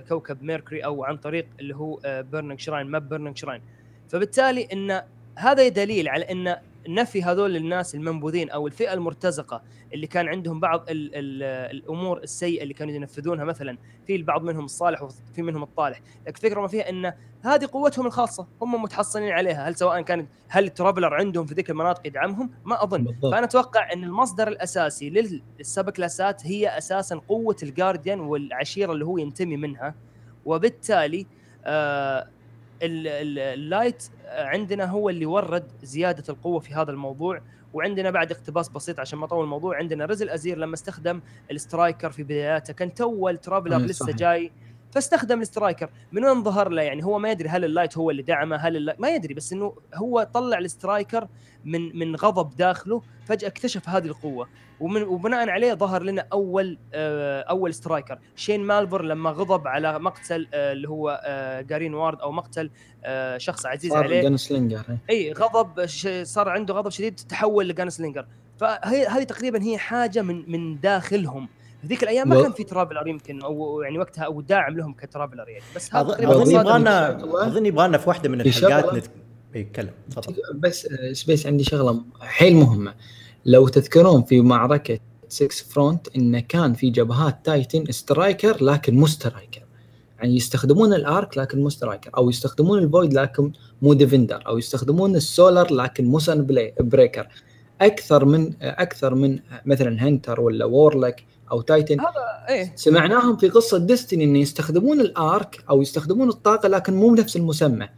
كوكب 0.09 0.43
Mercury 0.43 0.85
أو 0.85 1.03
عن 1.03 1.17
طريق 1.17 1.47
اللي 1.59 1.75
هو 1.75 1.99
Burning 2.05 2.59
Shrine 2.59 2.87
map 2.87 3.09
Burning 3.09 3.37
Shrine. 3.37 3.61
فبالتالي 4.09 4.67
إن 4.73 5.01
هذا 5.41 5.67
دليل 5.67 6.09
على 6.09 6.31
إن 6.31 6.55
نفي 6.87 7.23
هذول 7.23 7.55
الناس 7.55 7.95
المنبوذين 7.95 8.49
أو 8.49 8.67
الفئة 8.67 8.93
المرتزقة 8.93 9.61
اللي 9.93 10.07
كان 10.07 10.27
عندهم 10.27 10.59
بعض 10.59 10.89
ال 10.89 11.15
ال 11.15 11.43
الأمور 11.77 12.17
السيئة 12.17 12.63
اللي 12.63 12.73
كانوا 12.73 12.93
ينفذونها 12.93 13.43
مثلا 13.45 13.77
في 14.07 14.15
البعض 14.15 14.43
منهم 14.43 14.65
الصالح 14.65 15.01
وفي 15.01 15.41
منهم 15.41 15.63
الطالح، 15.63 16.01
لكن 16.27 16.35
الفكرة 16.35 16.61
ما 16.61 16.67
فيها 16.67 16.89
إن 16.89 17.13
هذه 17.41 17.69
قوتهم 17.71 18.07
الخاصة 18.07 18.47
هم 18.61 18.81
متحصنين 18.81 19.31
عليها، 19.31 19.69
هل 19.69 19.75
سواء 19.75 20.01
كانت 20.01 20.29
هل 20.49 20.63
ال 20.63 20.69
Traveler 20.69 21.13
عندهم 21.13 21.45
في 21.45 21.53
ذيك 21.53 21.69
المناطق 21.69 22.07
يدعمهم؟ 22.07 22.49
ما 22.65 22.83
أظن، 22.83 23.03
بالضبط. 23.03 23.31
فأنا 23.31 23.45
أتوقع 23.45 23.93
إن 23.93 24.03
المصدر 24.03 24.47
الأساسي 24.47 25.09
لل 25.59 25.89
subclass 25.89 26.39
ات 26.39 26.45
هي 26.45 26.77
أساسا 26.77 27.15
قوة 27.15 27.55
ال 27.63 27.69
Guardian 27.69 28.19
والعشيرة 28.19 28.91
اللي 28.91 29.05
هو 29.05 29.17
ينتمي 29.17 29.57
منها 29.57 29.95
وبالتالي 30.45 31.25
آه 31.65 32.27
ال 32.81 33.01
Light 33.01 34.03
عندنا 34.27 34.85
هو 34.85 35.09
اللي 35.09 35.25
ورد 35.25 35.63
زيادة 35.83 36.23
القوة 36.29 36.59
في 36.59 36.73
هذا 36.73 36.91
الموضوع 36.91 37.41
وعندنا 37.73 38.11
بعد 38.11 38.31
اقتباس 38.31 38.69
بسيط 38.69 38.99
عشان 38.99 39.19
ما 39.19 39.25
أطول 39.25 39.43
الموضوع 39.43 39.77
عندنا 39.77 40.05
Rezyl 40.05 40.29
Azzir 40.29 40.57
لما 40.57 40.73
استخدم 40.73 41.21
ال 41.51 41.59
Striker 41.59 42.11
في 42.11 42.23
بداياته 42.23 42.73
كان 42.73 42.93
تو 42.93 43.29
ال 43.29 43.34
Traveler 43.34 43.77
لسه 43.77 44.05
جاي. 44.11 44.51
فاستخدم 44.91 45.41
ال 45.41 45.47
Striker 45.47 45.89
من 46.11 46.25
وين 46.25 46.43
ظهر 46.43 46.69
له؟ 46.69 46.81
يعني 46.81 47.03
هو 47.03 47.19
ما 47.19 47.31
يدري 47.31 47.49
هل 47.49 47.65
ال 47.65 47.70
Light 47.70 47.97
هو 47.97 48.11
اللي 48.11 48.21
دعمه 48.21 48.55
هل 48.55 48.77
ال 48.77 48.81
Light 48.81 48.99
ما 48.99 49.09
يدري 49.09 49.33
بس 49.33 49.53
إنه 49.53 49.73
هو 49.95 50.27
طلع 50.33 50.57
ال 50.57 50.66
Striker 50.66 51.27
من 51.65 51.99
من 51.99 52.15
غضب 52.15 52.55
داخله 52.55 53.01
فجأة 53.25 53.47
اكتشف 53.47 53.89
هذه 53.89 54.05
القوة. 54.05 54.47
ومن 54.79 55.03
وبناء 55.03 55.49
عليه 55.49 55.73
ظهر 55.73 56.03
لنا 56.03 56.27
أول 56.33 56.77
آه 56.93 57.41
أول 57.41 57.73
Striker 57.73 58.19
Shin 58.35 58.61
Malphur 58.61 59.01
لما 59.01 59.29
غضب 59.29 59.67
على 59.67 59.99
مقتل 59.99 60.47
آه 60.53 60.71
اللي 60.71 60.89
هو 60.89 61.21
آه 61.23 61.61
Jaren 61.61 61.93
Ward 61.93 62.21
أو 62.21 62.31
مقتل 62.31 62.69
شخص 63.37 63.65
عزيز 63.65 63.91
صار 63.91 64.03
عليه. 64.03 64.21
Gunslinger 64.21 64.97
إي 65.09 65.31
غضب 65.31 65.85
صار 66.23 66.49
عنده 66.49 66.73
غضب 66.73 66.89
شديد 66.89 67.15
تحول 67.15 67.67
ل 67.67 67.72
Gunslinger. 67.72 68.25
فهي 68.57 69.07
هذه 69.07 69.23
تقريبا 69.23 69.63
هي 69.63 69.77
حاجة 69.77 70.21
من 70.21 70.51
من 70.51 70.79
داخلهم. 70.79 71.49
ذيك 71.85 72.03
الأيام 72.03 72.29
ما 72.29 72.41
كان 72.41 72.51
في 72.51 72.63
Traveler 72.63 73.07
يمكن 73.07 73.41
أو 73.41 73.81
يعني 73.81 73.99
وقتها 73.99 74.23
أو 74.23 74.41
داعم 74.41 74.77
لهم 74.77 74.93
ك 74.93 74.99
Traveler 74.99 75.49
يعني. 75.49 75.63
بس 75.75 75.93
اظن 75.93 76.51
يبغانا 76.51 77.17
أظن 77.47 77.65
يبغانا 77.65 77.97
في 77.97 78.09
واحدة 78.09 78.29
من 78.29 78.41
الحلقات 78.41 79.05
نتكلم 79.55 79.91
تفضل. 80.11 80.35
بس 80.55 80.87
Space 81.11 81.47
عندي 81.47 81.63
شغلة 81.63 82.01
حيل 82.19 82.55
مهمة. 82.55 82.93
لو 83.45 83.67
تذكرون 83.67 84.23
في 84.23 84.41
معركة 84.41 84.99
Six 85.27 85.65
Fronts 85.69 86.07
انه 86.15 86.39
كان 86.39 86.73
في 86.73 86.89
جبهات 86.89 87.45
Titan 87.45 87.91
Striker 87.91 88.63
لكن 88.63 88.95
مو 88.95 89.07
Striker 89.07 89.61
يعني 90.19 90.35
يستخدمون 90.35 90.93
ال 90.93 91.04
Arc 91.04 91.37
لكن 91.37 91.61
مو 91.61 91.69
Striker 91.69 92.11
أو 92.17 92.29
يستخدمون 92.29 92.79
ال 92.79 92.86
Void 92.86 93.13
لكن 93.13 93.51
مو 93.81 93.93
Defender 93.93 94.43
أو 94.47 94.57
يستخدمون 94.57 95.15
السولر 95.15 95.73
لكن 95.73 96.05
مو 96.05 96.19
Sunbreaker 96.19 97.27
أكثر 97.81 98.25
من 98.25 98.53
أكثر 98.61 99.15
من 99.15 99.39
مثلا 99.65 100.07
Hunter 100.07 100.41
ولا 100.41 100.65
Warlock 100.65 101.23
أو 101.51 101.61
Titan. 101.61 101.99
هذا 101.99 102.45
إيه. 102.49 102.73
سمعناهم 102.75 103.37
في 103.37 103.49
قصة 103.49 103.77
Destiny 103.77 104.23
انه 104.23 104.39
يستخدمون 104.39 104.99
ال 104.99 105.15
Arc 105.15 105.63
أو 105.69 105.81
يستخدمون 105.81 106.29
الطاقة 106.29 106.67
لكن 106.67 106.93
مو 106.93 107.09
بنفس 107.09 107.35
المسمى. 107.35 107.89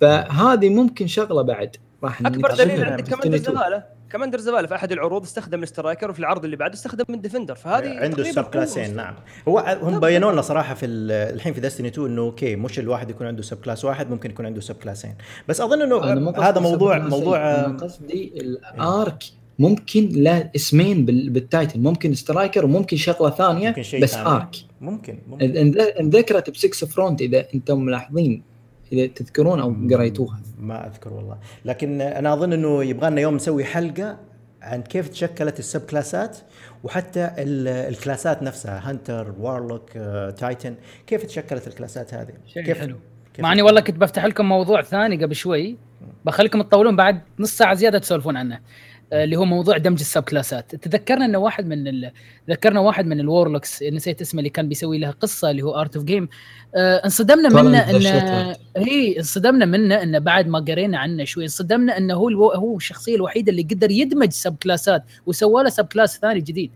فهذه 0.00 0.68
ممكن 0.68 1.06
شغلة 1.06 1.42
بعد. 1.42 1.76
راح 2.04 2.20
أكبر 2.20 2.54
دليل 2.54 2.84
عندك 2.84 3.14
كمان 3.14 3.82
Commander 4.10 4.38
Zavala 4.38 4.66
في 4.66 4.74
أحد 4.74 4.92
العروض 4.92 5.22
استخدم 5.22 5.62
ال 5.62 5.68
Striker 5.68 6.10
وفي 6.10 6.18
العرض 6.18 6.44
اللي 6.44 6.56
بعده 6.56 6.74
استخدم 6.74 7.04
ال 7.14 7.18
Defender 7.18 7.54
فهذه 7.54 7.88
عنده 7.88 8.22
ال 8.22 8.44
subclass 8.44 8.86
ين 8.86 8.96
نعم. 8.96 9.14
هو 9.48 9.58
هم 9.82 10.00
بينوا 10.00 10.32
لنا 10.32 10.42
صراحة 10.42 10.74
في 10.74 10.86
الحين 10.86 11.52
في 11.52 11.60
Destiny 11.60 11.88
2 11.88 12.06
إنه 12.06 12.22
أوكي 12.22 12.56
مش 12.56 12.78
الواحد 12.78 13.10
يكون 13.10 13.26
عنده 13.26 13.42
subclass 13.42 13.84
واحد 13.84 14.10
ممكن 14.10 14.30
يكون 14.30 14.46
عنده 14.46 14.60
subclass 14.60 14.74
ين. 14.74 15.14
بس 15.48 15.60
أظن 15.60 15.82
إنه 15.82 15.96
هذا 16.36 16.60
موضوع 16.60 16.98
موضوع 16.98 17.62
قصدي 17.62 18.32
ال 18.40 18.61
Arc 18.61 19.24
ممكن 19.58 20.08
لا 20.08 20.50
اسمين 20.56 21.04
بال 21.04 21.23
title. 21.23 21.80
ممكن 21.80 22.14
Striker 22.14 22.64
وممكن 22.64 22.96
شغلة 22.96 23.30
ثانية 23.30 23.68
ممكن 23.68 23.82
شيء 23.82 24.02
بس 24.02 24.14
ثاني. 24.14 24.28
Arc 24.28 24.56
ممكن 24.80 25.18
ممكن. 25.28 25.56
انذكرت 26.00 26.50
ب 26.50 26.59
Six 26.59 26.84
Fronts 26.84 27.20
إذا 27.20 27.46
أنتم 27.54 27.80
ملاحظين 27.80 28.42
إذا 28.92 29.06
تذكرون 29.06 29.60
أو 29.60 29.74
قريتوها. 29.90 30.40
ما 30.58 30.86
أذكر 30.86 31.12
والله. 31.12 31.38
لكن 31.64 32.00
أنا 32.00 32.32
أظن 32.32 32.52
إنه 32.52 32.84
يبغى 32.84 33.10
لنا 33.10 33.20
يوم 33.20 33.34
نسوي 33.34 33.64
حلقة 33.64 34.18
عن 34.62 34.82
كيف 34.82 35.08
تشكلت 35.08 35.58
ال 35.58 35.80
subclass 35.80 36.32
ات 36.32 36.38
وحتى 36.84 37.30
ال 37.38 37.53
class 37.53 38.27
ات 38.27 38.42
نفسها 38.42 38.90
Hunter 38.90 39.34
Warlock 39.38 39.90
Titan 40.36 40.74
كيف 41.06 41.26
تشكلت 41.26 41.66
ال 41.66 41.73
class 41.73 42.07
ات 42.07 42.14
هذه؟ 42.14 42.32
شيء 42.46 42.64
كيف 42.64 42.78
حلو. 42.78 42.96
مع 43.38 43.52
إني 43.52 43.62
والله 43.62 43.80
كنت 43.80 43.96
بفتح 43.96 44.24
لكم 44.24 44.48
موضوع 44.48 44.82
ثاني 44.82 45.24
قبل 45.24 45.34
شوي 45.34 45.76
بخليكم 46.24 46.62
تطولون 46.62 46.96
بعد 46.96 47.20
نص 47.38 47.56
ساعة 47.56 47.74
زيادة 47.74 47.98
تسولفون 47.98 48.36
عنه. 48.36 48.60
اللي 49.12 49.36
هو 49.36 49.44
موضوع 49.44 49.76
دمج 49.76 50.00
ال 50.00 50.22
subclass 50.22 50.64
ات. 50.64 50.74
تذكرنا 50.74 51.24
إنه 51.24 51.38
واحد 51.38 51.66
من 51.66 51.88
ال... 51.88 52.10
ذكرنا 52.50 52.80
واحد 52.80 53.06
من 53.06 53.20
ال 53.20 53.27
Warlocks 53.27 53.82
نسيت 53.82 54.20
اسمه 54.20 54.38
اللي 54.38 54.50
كان 54.50 54.68
بيسوي 54.68 54.98
لها 54.98 55.10
قصة 55.10 55.50
اللي 55.50 55.62
هو 55.62 55.80
art 55.80 55.96
of 55.96 56.04
game 56.04 56.28
انصدمنا 56.76 57.62
منه 57.62 57.78
انه 57.78 58.56
هي 58.76 59.18
انصدمنا 59.18 59.64
منه 59.64 60.02
إنه 60.02 60.18
بعد 60.18 60.48
ما 60.48 60.58
قرينا 60.58 60.98
عنه 60.98 61.24
شوي 61.24 61.44
انصدمنا 61.44 61.98
إنه 61.98 62.14
هو 62.14 62.28
ألو... 62.28 62.50
هو 62.50 62.76
الشخصية 62.76 63.14
الوحيدة 63.16 63.50
اللي 63.50 63.62
قدر 63.62 63.90
يدمج 63.90 64.30
subclass 64.30 64.56
ات 64.62 65.04
وسوى 65.26 65.62
له 65.62 65.68
subclass 65.68 66.18
ثاني 66.18 66.40
جديد. 66.40 66.70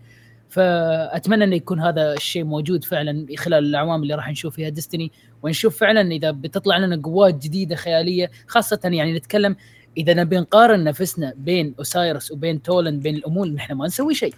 فأتمنى 0.48 1.44
إنه 1.44 1.56
يكون 1.56 1.80
هذا 1.80 2.12
الشيء 2.12 2.44
موجود 2.44 2.84
فعلا 2.84 3.26
خلال 3.36 3.64
الأعوام 3.64 4.02
اللي 4.02 4.14
راح 4.14 4.30
نشوف 4.30 4.54
فيها 4.54 4.68
Destiny 4.68 5.12
ونشوف 5.42 5.78
فعلا 5.78 6.12
إذا 6.12 6.30
بتطلع 6.30 6.78
لنا 6.78 7.02
قوات 7.02 7.34
جديدة 7.34 7.76
خيالية 7.76 8.30
خاصة 8.46 8.80
يعني 8.84 9.12
نتكلم 9.12 9.56
إذا 9.96 10.14
نبي 10.14 10.36
نقارن 10.36 10.84
نفسنا 10.84 11.34
بين 11.36 11.74
Osiris 11.78 12.32
وبين 12.32 12.62
Toland 12.62 12.98
بين 12.98 13.14
الأمور 13.16 13.48
نحن 13.48 13.72
ما 13.72 13.86
نسوي 13.86 14.14
شيء. 14.14 14.34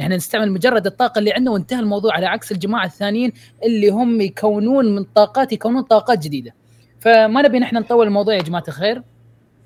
نحن 0.00 0.12
نستعمل 0.12 0.52
مجرد 0.52 0.86
الطاقة 0.86 1.18
اللي 1.18 1.32
عندنا 1.32 1.50
وانتهى 1.50 1.80
الموضوع 1.80 2.14
على 2.14 2.26
عكس 2.26 2.52
الجماعة 2.52 2.86
الثانيين 2.86 3.32
اللي 3.64 3.88
هم 3.88 4.20
يكونون 4.20 4.94
من 4.94 5.04
طاقات 5.04 5.52
يكونون 5.52 5.82
طاقات 5.82 6.18
جديدة. 6.18 6.54
فما 7.00 7.42
نبي 7.42 7.58
نحن 7.58 7.76
نطول 7.76 8.06
الموضوع 8.06 8.34
يا 8.34 8.42
جماعة 8.42 8.64
الخير 8.68 9.02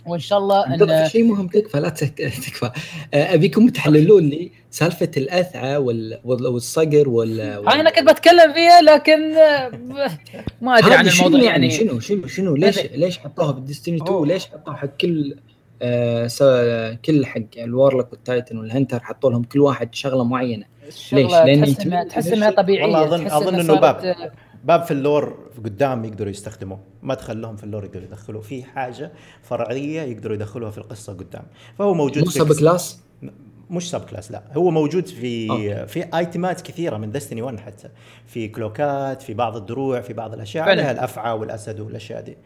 وإن 0.06 0.20
شاء 0.20 0.38
الله 0.38 0.66
أن 0.66 1.08
شيء 1.08 1.24
مهم 1.24 1.46
تكفى 1.46 1.80
لا 1.80 1.88
تكفى. 1.88 2.70
آه، 3.14 3.34
أبيكم 3.34 3.68
تحللون 3.68 4.22
لي 4.28 4.50
سالفة 4.70 5.10
الاثعى 5.16 5.76
والصقر 6.24 7.08
وال 7.08 7.40
أنا 7.40 7.90
كنت 7.90 8.10
بتكلم 8.10 8.52
فيها 8.52 8.80
لكن 8.80 9.32
ما 10.60 10.78
أدري 10.78 10.94
عن 10.94 11.08
الموضوع 11.08 11.40
يعني, 11.40 11.48
يعني. 11.48 11.70
شنو 11.70 12.00
شنو 12.00 12.26
شنو؟ 12.26 12.54
ليش 12.56 12.78
ليش 12.78 13.18
حطوها 13.18 13.50
بالديستني 13.50 13.96
2 13.96 14.24
ليش 14.24 14.46
حطوها 14.46 14.76
حق 14.76 14.96
كل 15.00 15.36
آه 15.82 16.98
كل 17.04 17.26
حق 17.26 17.40
ال 17.58 17.65
Warlock 17.65 18.12
وال 18.12 18.25
Titan 18.25 18.58
وال 18.58 18.68
Hunter؟ 18.68 19.00
حطوا 19.00 19.30
لهم 19.30 19.42
كل 19.42 19.60
واحد 19.60 19.94
شغلة 19.94 20.24
معينة. 20.24 20.64
ليش؟ 20.84 21.32
لأن 21.32 22.08
تحس 22.08 22.26
انها 22.26 22.50
طبيعيه 22.50 22.82
والله 22.82 23.04
اظن 23.04 23.26
أظن 23.26 23.54
إنه 23.54 23.80
باب 23.80 24.16
باب 24.64 24.82
في 24.82 24.90
ال 24.90 25.00
lore 25.00 25.38
قدام 25.64 26.04
يقدروا 26.04 26.30
يستخدموه. 26.30 26.80
ما 27.02 27.14
تخلوهم 27.14 27.56
في 27.56 27.64
ال 27.64 27.68
lore 27.68 27.84
يقدروا 27.84 28.04
يدخلوا. 28.04 28.42
في 28.42 28.62
حاجة 28.64 29.12
فرعية 29.42 30.02
يقدروا 30.02 30.36
يدخلوها 30.36 30.70
في 30.70 30.78
القصة 30.78 31.12
قدام. 31.12 31.42
فهو 31.78 31.94
موجود 31.94 32.24
مو 32.24 32.30
subclass؟ 32.30 33.00
مش 33.70 33.90
subclass 33.90 34.30
لا. 34.30 34.42
هو 34.56 34.70
موجود 34.70 35.06
في 35.06 35.50
أوكي. 35.50 35.86
في 35.86 36.16
item 36.18 36.52
ات 36.52 36.60
كثيرة 36.60 36.96
من 36.96 37.12
Destiny 37.12 37.42
1 37.42 37.60
حتى. 37.60 37.88
في 38.26 38.48
cloak 38.48 39.10
ات 39.10 39.22
في 39.22 39.34
بعض 39.34 39.56
الدروع 39.56 40.00
في 40.00 40.12
بعض 40.12 40.34
الأشياء 40.34 40.68
عليها 40.68 40.92
الأفعى 40.92 41.32
والأسد 41.32 41.80
والأشياء 41.80 42.20
دي. 42.20 42.36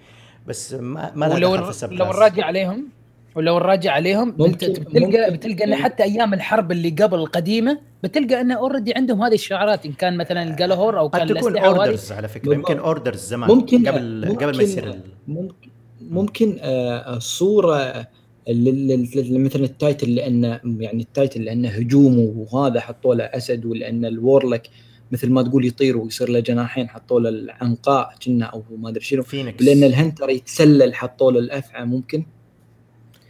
بس 0.46 0.74
ما 0.74 1.12
ما 1.14 1.26
لها 1.26 1.38
لو 1.38 1.54
لو 1.82 2.06
نراجع 2.06 2.44
عليهم 2.44 2.88
ولو 3.34 3.58
نراجع 3.58 3.92
عليهم 3.92 4.34
ممكن 4.38 4.72
بتلقى 4.72 5.30
بتلقى 5.30 5.64
إن 5.64 5.76
حتى 5.76 6.02
أيام 6.02 6.34
الحرب 6.34 6.72
اللي 6.72 6.90
قبل 6.90 7.18
القديمة 7.18 7.80
بتلقى 8.02 8.40
انه 8.40 8.58
اوريدي 8.58 8.94
عندهم 8.94 9.22
هذه 9.22 9.34
الشعارات. 9.34 9.86
إن 9.86 9.92
كان 9.92 10.16
مثلا 10.16 10.42
الجالهور 10.42 10.98
أو 10.98 11.08
كان 11.08 11.28
تكون 11.28 11.58
اوردرز 11.58 12.12
على 12.12 12.28
فكرة. 12.28 12.54
يمكن 12.54 12.78
اوردرز 12.78 13.20
زمان 13.20 13.50
ممكن 13.50 13.88
قبل 13.88 14.28
ممكن 14.28 14.46
قبل 14.46 14.56
ما 14.56 14.62
يصير 14.62 15.00
ممكن 15.28 15.70
ممكن 16.00 16.58
الصورة 16.62 18.06
مثلا 18.48 19.64
التايتل 19.64 20.14
لأنه 20.14 20.60
يعني 20.64 21.02
التايتل 21.02 21.44
لأنه 21.44 21.68
هجومه 21.68 22.32
وهذا 22.36 22.80
حطوا 22.80 23.14
له 23.14 23.24
أسد 23.24 23.64
ولأن 23.64 24.04
الورلك 24.04 24.70
مثل 25.12 25.30
ما 25.30 25.42
تقول 25.42 25.64
يطير 25.64 25.96
ويصير 25.96 26.28
له 26.28 26.40
جناحين 26.40 26.88
حطوا 26.88 27.20
له 27.20 27.28
العنقاء 27.28 28.14
كنا 28.24 28.44
أو 28.44 28.64
ما 28.76 28.88
أدري 28.88 29.04
شنو. 29.04 29.22
لأن 29.60 29.84
ال 29.84 29.91
Hunter 29.91 30.30
يتسلل 30.30 30.94
حطوا 30.94 31.32
له 31.32 31.38
الأفعى 31.38 31.84
ممكن. 31.84 32.26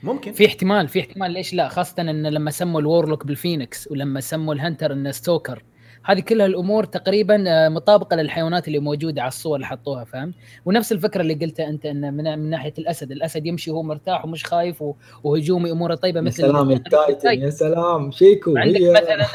ممكن. 0.03 0.33
في 0.33 0.47
احتمال 0.47 0.89
في 0.89 1.01
احتمال 1.01 1.31
ليش 1.31 1.55
لا؟ 1.55 1.69
خاصة 1.69 2.03
إن 2.03 2.27
لما 2.27 2.51
سموا 2.51 2.81
ال 2.81 2.86
Warlock 2.87 3.27
بالفينيكس 3.27 3.89
ولما 3.91 4.21
سموا 4.21 4.55
ال 4.55 4.60
Hunter 4.60 4.93
إنه 4.93 5.11
stalker. 5.11 5.63
هذه 6.05 6.21
كلها 6.21 6.47
الأمور 6.47 6.85
تقريبا 6.85 7.45
آه، 7.49 7.69
مطابقة 7.69 8.17
للحيوانات 8.17 8.69
اللي 8.69 8.79
موجودة 8.79 9.23
على 9.23 9.29
الصور 9.29 9.57
اللي 9.57 9.67
حطوها 9.67 10.05
فاهم 10.05 10.35
ونفس 10.65 10.93
الفكرة 10.93 11.21
اللي 11.21 11.35
قلتها 11.35 11.69
أنت 11.69 11.87
إن 11.87 12.15
من, 12.15 12.39
من 12.39 12.51
ناحية 12.51 12.73
الأسد 12.79 13.13
الأسد 13.13 13.47
يمشي 13.47 13.71
وهو 13.71 13.83
مرتاح 13.83 14.25
ومش 14.25 14.45
خايف 14.45 14.85
وهجومي 15.25 15.71
أموره 15.71 15.95
طيبة 15.95 16.21
مثل 16.21 16.43
يا 16.43 16.49
سلام 16.49 16.71
ال 16.71 16.82
Titan 16.82 17.41
يا 17.43 17.51
سلام 17.51 18.11
شيكو 18.11 18.57
عندك. 18.57 18.81
مثلا 18.81 19.27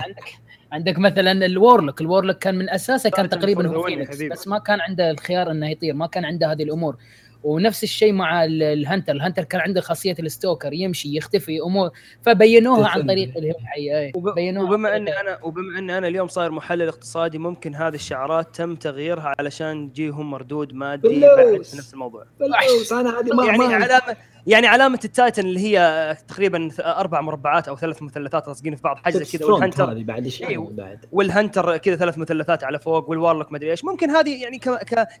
عندك 0.00 0.24
عندك 0.72 0.98
مثلا 0.98 1.46
ال 1.46 1.52
Warlock. 1.52 2.00
ال 2.00 2.05
Warlock 2.05 2.36
كان 2.38 2.54
من 2.54 2.70
أساسه 2.70 3.10
كان 3.10 3.28
تقريبا 3.28 3.68
هو 3.68 3.82
فينيكس 3.82 4.22
بس 4.22 4.48
ما 4.48 4.58
كان 4.58 4.80
عنده 4.80 5.10
الخيار 5.10 5.50
إنه 5.50 5.70
يطير 5.70 5.94
ما 5.94 6.06
كان 6.06 6.24
عنده 6.24 6.52
هذه 6.52 6.62
الأمور. 6.62 6.96
ونفس 7.42 7.82
الشيء 7.82 8.12
مع 8.12 8.44
ال 8.44 8.53
Hunter. 8.53 9.12
ال 9.12 9.17
Hunter 9.17 9.44
كان 9.44 9.60
عنده 9.60 9.80
خاصية 9.80 10.16
ال 10.18 10.25
stalker 10.25 10.72
يمشي 10.72 11.16
يختفي 11.16 11.60
أمور. 11.60 11.90
فبينوها 12.22 12.88
عن 12.88 13.06
طريق 13.06 13.36
اللي 13.36 13.54
هي 13.76 14.12
وب... 14.14 14.34
بينوها 14.34 14.70
وبما 14.70 14.96
اني 14.96 15.20
أنا 15.20 15.38
وبما 15.42 15.78
اني 15.78 15.98
أنا 15.98 16.08
اليوم 16.08 16.28
صاير 16.28 16.50
محلل 16.50 16.88
اقتصادي 16.88 17.38
ممكن 17.38 17.74
هذه 17.74 17.94
الشعارات 17.94 18.56
تم 18.56 18.74
تغييرها 18.74 19.34
علشان 19.38 19.92
تجيهم 19.92 20.30
مردود 20.30 20.72
مادي 20.72 21.20
بعد 21.20 21.62
في 21.62 21.76
نفس 21.76 21.94
الموضوع. 21.94 22.26
أنا 22.92 23.20
هذه 23.20 23.46
يعني 23.46 23.74
علامه 23.74 24.16
يعني 24.48 24.66
علامة 24.66 25.00
ال 25.04 25.11
Titan 25.11 25.46
اللي 25.46 25.60
هي 25.60 26.16
تقريبا 26.28 26.68
أربع 26.80 27.20
مربعات 27.20 27.68
أو 27.68 27.76
ثلاث 27.76 28.02
مثلثات 28.02 28.48
لاصقين 28.48 28.76
في 28.76 28.82
بعض 28.82 28.96
حاجة 28.96 29.18
كذا. 29.18 29.46
وال 29.46 29.58
Hunter 29.58 29.92
هذه 29.92 30.02
بعد 30.04 30.28
شيء 30.28 30.48
إيه، 30.48 30.58
بعد؟ 30.58 31.04
وال 31.12 31.28
Hunter 31.28 31.76
كذا 31.76 31.96
ثلاث 31.96 32.18
مثلثات 32.18 32.64
على 32.64 32.78
فوق 32.78 33.10
وال 33.10 33.19
Warlock 33.19 33.52
ما 33.52 33.58
أدري 33.58 33.70
إيش. 33.70 33.84
ممكن 33.84 34.10
هذه 34.10 34.42
يعني 34.42 34.60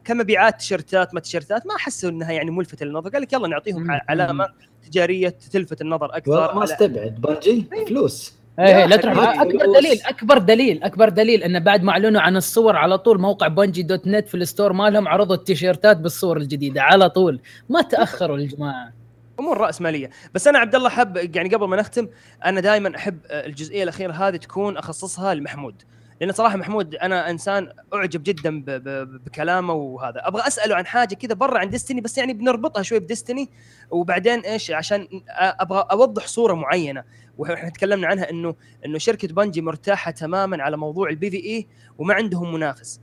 كمبيعات 0.04 0.58
تيشرتات 0.58 1.14
ما 1.14 1.20
تيشرتات 1.20 1.66
ما 1.66 1.74
احسوا 1.76 2.10
إنها 2.10 2.32
يعني 2.32 2.50
ملفته 2.50 2.86
للنظر. 2.86 3.10
قال 3.10 3.22
لك 3.22 3.32
يلا 3.32 3.48
نعطيهم 3.48 3.86
علامة 4.08 4.48
تجارية 4.90 5.28
تلفت 5.28 5.80
النظر 5.80 6.16
أكثر 6.16 6.54
ما 6.54 6.64
استبعد. 6.64 7.20
بنجي؟ 7.20 7.68
إيه. 7.72 7.84
فلوس. 7.84 8.38
إيه 8.58 8.86
لا 8.86 8.96
تروح 8.96 9.40
أكبر 9.40 9.66
دليل 9.66 10.00
أكبر 10.06 10.38
دليل 10.38 10.82
أكبر 10.82 11.08
دليل 11.08 11.42
إنه 11.42 11.58
بعد 11.58 11.82
ما 11.82 11.92
أعلنوا 11.92 12.20
عن 12.20 12.36
الصور 12.36 12.76
على 12.76 12.98
طول 12.98 13.20
موقع 13.20 13.48
بنجي 13.48 13.82
دوت 13.82 14.06
نت 14.06 14.28
في 14.28 14.34
الستور 14.34 14.72
مالهم 14.72 15.08
عرضوا 15.08 15.36
التيشيرتات 15.36 15.96
بالصور 15.96 16.36
الجديدة 16.36 16.82
على 16.82 17.10
طول. 17.10 17.40
ما 17.68 17.82
تأخروا 17.82 18.36
الجماعه 18.36 18.97
امور 19.40 19.58
راس 19.58 19.80
مالية. 19.80 20.10
بس 20.34 20.46
أنا 20.46 20.58
عبد 20.58 20.74
الله 20.74 20.88
حب 20.88 21.36
يعني 21.36 21.54
قبل 21.54 21.68
ما 21.68 21.76
نختم 21.76 22.08
أنا 22.44 22.60
دائما 22.60 22.96
أحب 22.96 23.18
الجزئية 23.30 23.82
الأخيرة 23.82 24.12
هذه 24.12 24.36
تكون 24.36 24.76
أخصصها 24.76 25.34
لمحمود. 25.34 25.82
لأن 26.20 26.32
صراحة 26.32 26.56
محمود 26.56 26.94
أنا 26.94 27.30
إنسان 27.30 27.72
أعجب 27.94 28.22
جدا 28.22 28.62
بكلامه 29.04 29.72
وهذا. 29.72 30.28
أبغى 30.28 30.46
أسأله 30.46 30.74
عن 30.76 30.86
حاجة 30.86 31.14
كذا 31.14 31.34
برا 31.34 31.58
عن 31.58 31.70
ديستني 31.70 32.00
بس 32.00 32.18
يعني 32.18 32.32
بنربطها 32.32 32.82
شوي 32.82 32.98
بديستني 32.98 33.50
وبعدين 33.90 34.40
إيش؟ 34.40 34.70
عشان 34.70 35.08
أبغى 35.38 35.86
أوضح 35.92 36.26
صورة 36.26 36.54
معينة. 36.54 37.04
وإحنا 37.38 37.68
تكلمنا 37.68 38.06
عنها 38.06 38.30
إنه 38.30 38.54
إنه 38.86 38.98
شركة 38.98 39.28
بنجي 39.28 39.62
مرتاحة 39.62 40.10
تماما 40.10 40.62
على 40.62 40.76
موضوع 40.76 41.08
البي 41.08 41.30
في 41.30 41.36
اي 41.36 41.66
وما 41.98 42.14
عندهم 42.14 42.54
منافس. 42.54 43.00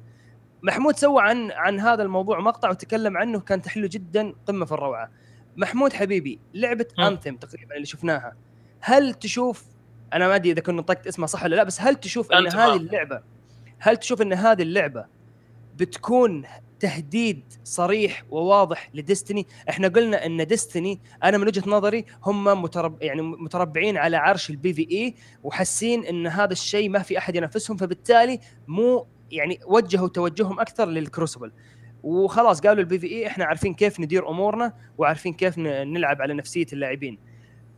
محمود 0.64 0.96
سوى 0.96 1.22
عن 1.22 1.52
عن 1.52 1.80
هذا 1.80 2.04
الموضوع 2.04 2.40
مقطع 2.40 2.70
وتكلم 2.70 3.18
عنه 3.18 3.40
كان 3.40 3.62
تحله 3.62 3.88
جدا 3.88 4.34
قمة 4.46 4.66
في 4.66 4.72
الروعة. 4.72 5.10
محمود 5.58 5.94
حبيبي 5.94 6.40
لعبة 6.54 6.88
انثم 7.00 7.36
تقريبا 7.36 7.76
اللي 7.76 7.86
شفناها. 7.86 8.36
هل 8.80 9.14
تشوف 9.14 9.64
أنا 10.14 10.28
ما 10.28 10.36
أدري 10.36 10.52
إذا 10.52 10.62
كنت 10.62 10.76
نطقت 10.76 11.08
اسمها 11.08 11.28
صح 11.28 11.44
ولا 11.44 11.56
لا 11.56 11.64
بس 11.64 11.82
هل 11.82 11.96
تشوف 11.96 12.32
إن 12.32 12.48
هذه 12.48 12.76
اللعبة 12.78 13.22
هل 13.80 13.98
تشوف 13.98 14.22
إن 14.22 14.34
هذه 14.34 14.62
اللعبة 14.62 15.06
بتكون 15.76 16.44
تهديد 16.80 17.44
صريح 17.64 18.24
وواضح 18.30 18.90
ل 18.94 19.00
Destiny؟ 19.00 19.48
إحنا 19.70 19.88
قلنا 19.88 20.26
إن 20.26 20.48
Destiny 20.48 21.00
أنا 21.24 21.38
من 21.38 21.48
وجهة 21.48 21.70
نظري 21.70 22.06
هم 22.24 22.62
مترب 22.62 23.02
يعني 23.02 23.22
متربعين 23.22 23.98
على 23.98 24.18
عرش 24.18 24.50
ال 24.50 24.74
PvE 24.74 25.16
وحاسين 25.44 26.06
إن 26.06 26.28
هذا 26.28 26.52
الشيء 26.52 26.90
ما 26.90 27.00
في 27.00 27.18
أحد 27.18 27.36
ينافسهم 27.36 27.78
فبالتالي 27.78 28.40
مو 28.68 29.08
يعني 29.32 29.60
وجهوا 29.66 30.08
توجههم 30.08 30.60
أكثر 30.60 30.86
لل 30.86 30.98
Crucible. 30.98 31.52
وخلاص 32.06 32.62
قالوا 32.62 32.84
ال 32.84 33.00
PvE 33.00 33.28
إحنا 33.28 33.46
عارفين 33.46 33.74
كيف 33.74 34.00
ندير 34.00 34.30
أمورنا 34.30 34.74
وعارفين 34.98 35.34
كيف 35.34 35.58
نلعب 35.58 36.22
على 36.22 36.34
نفسية 36.34 36.68
اللاعبين. 36.74 37.18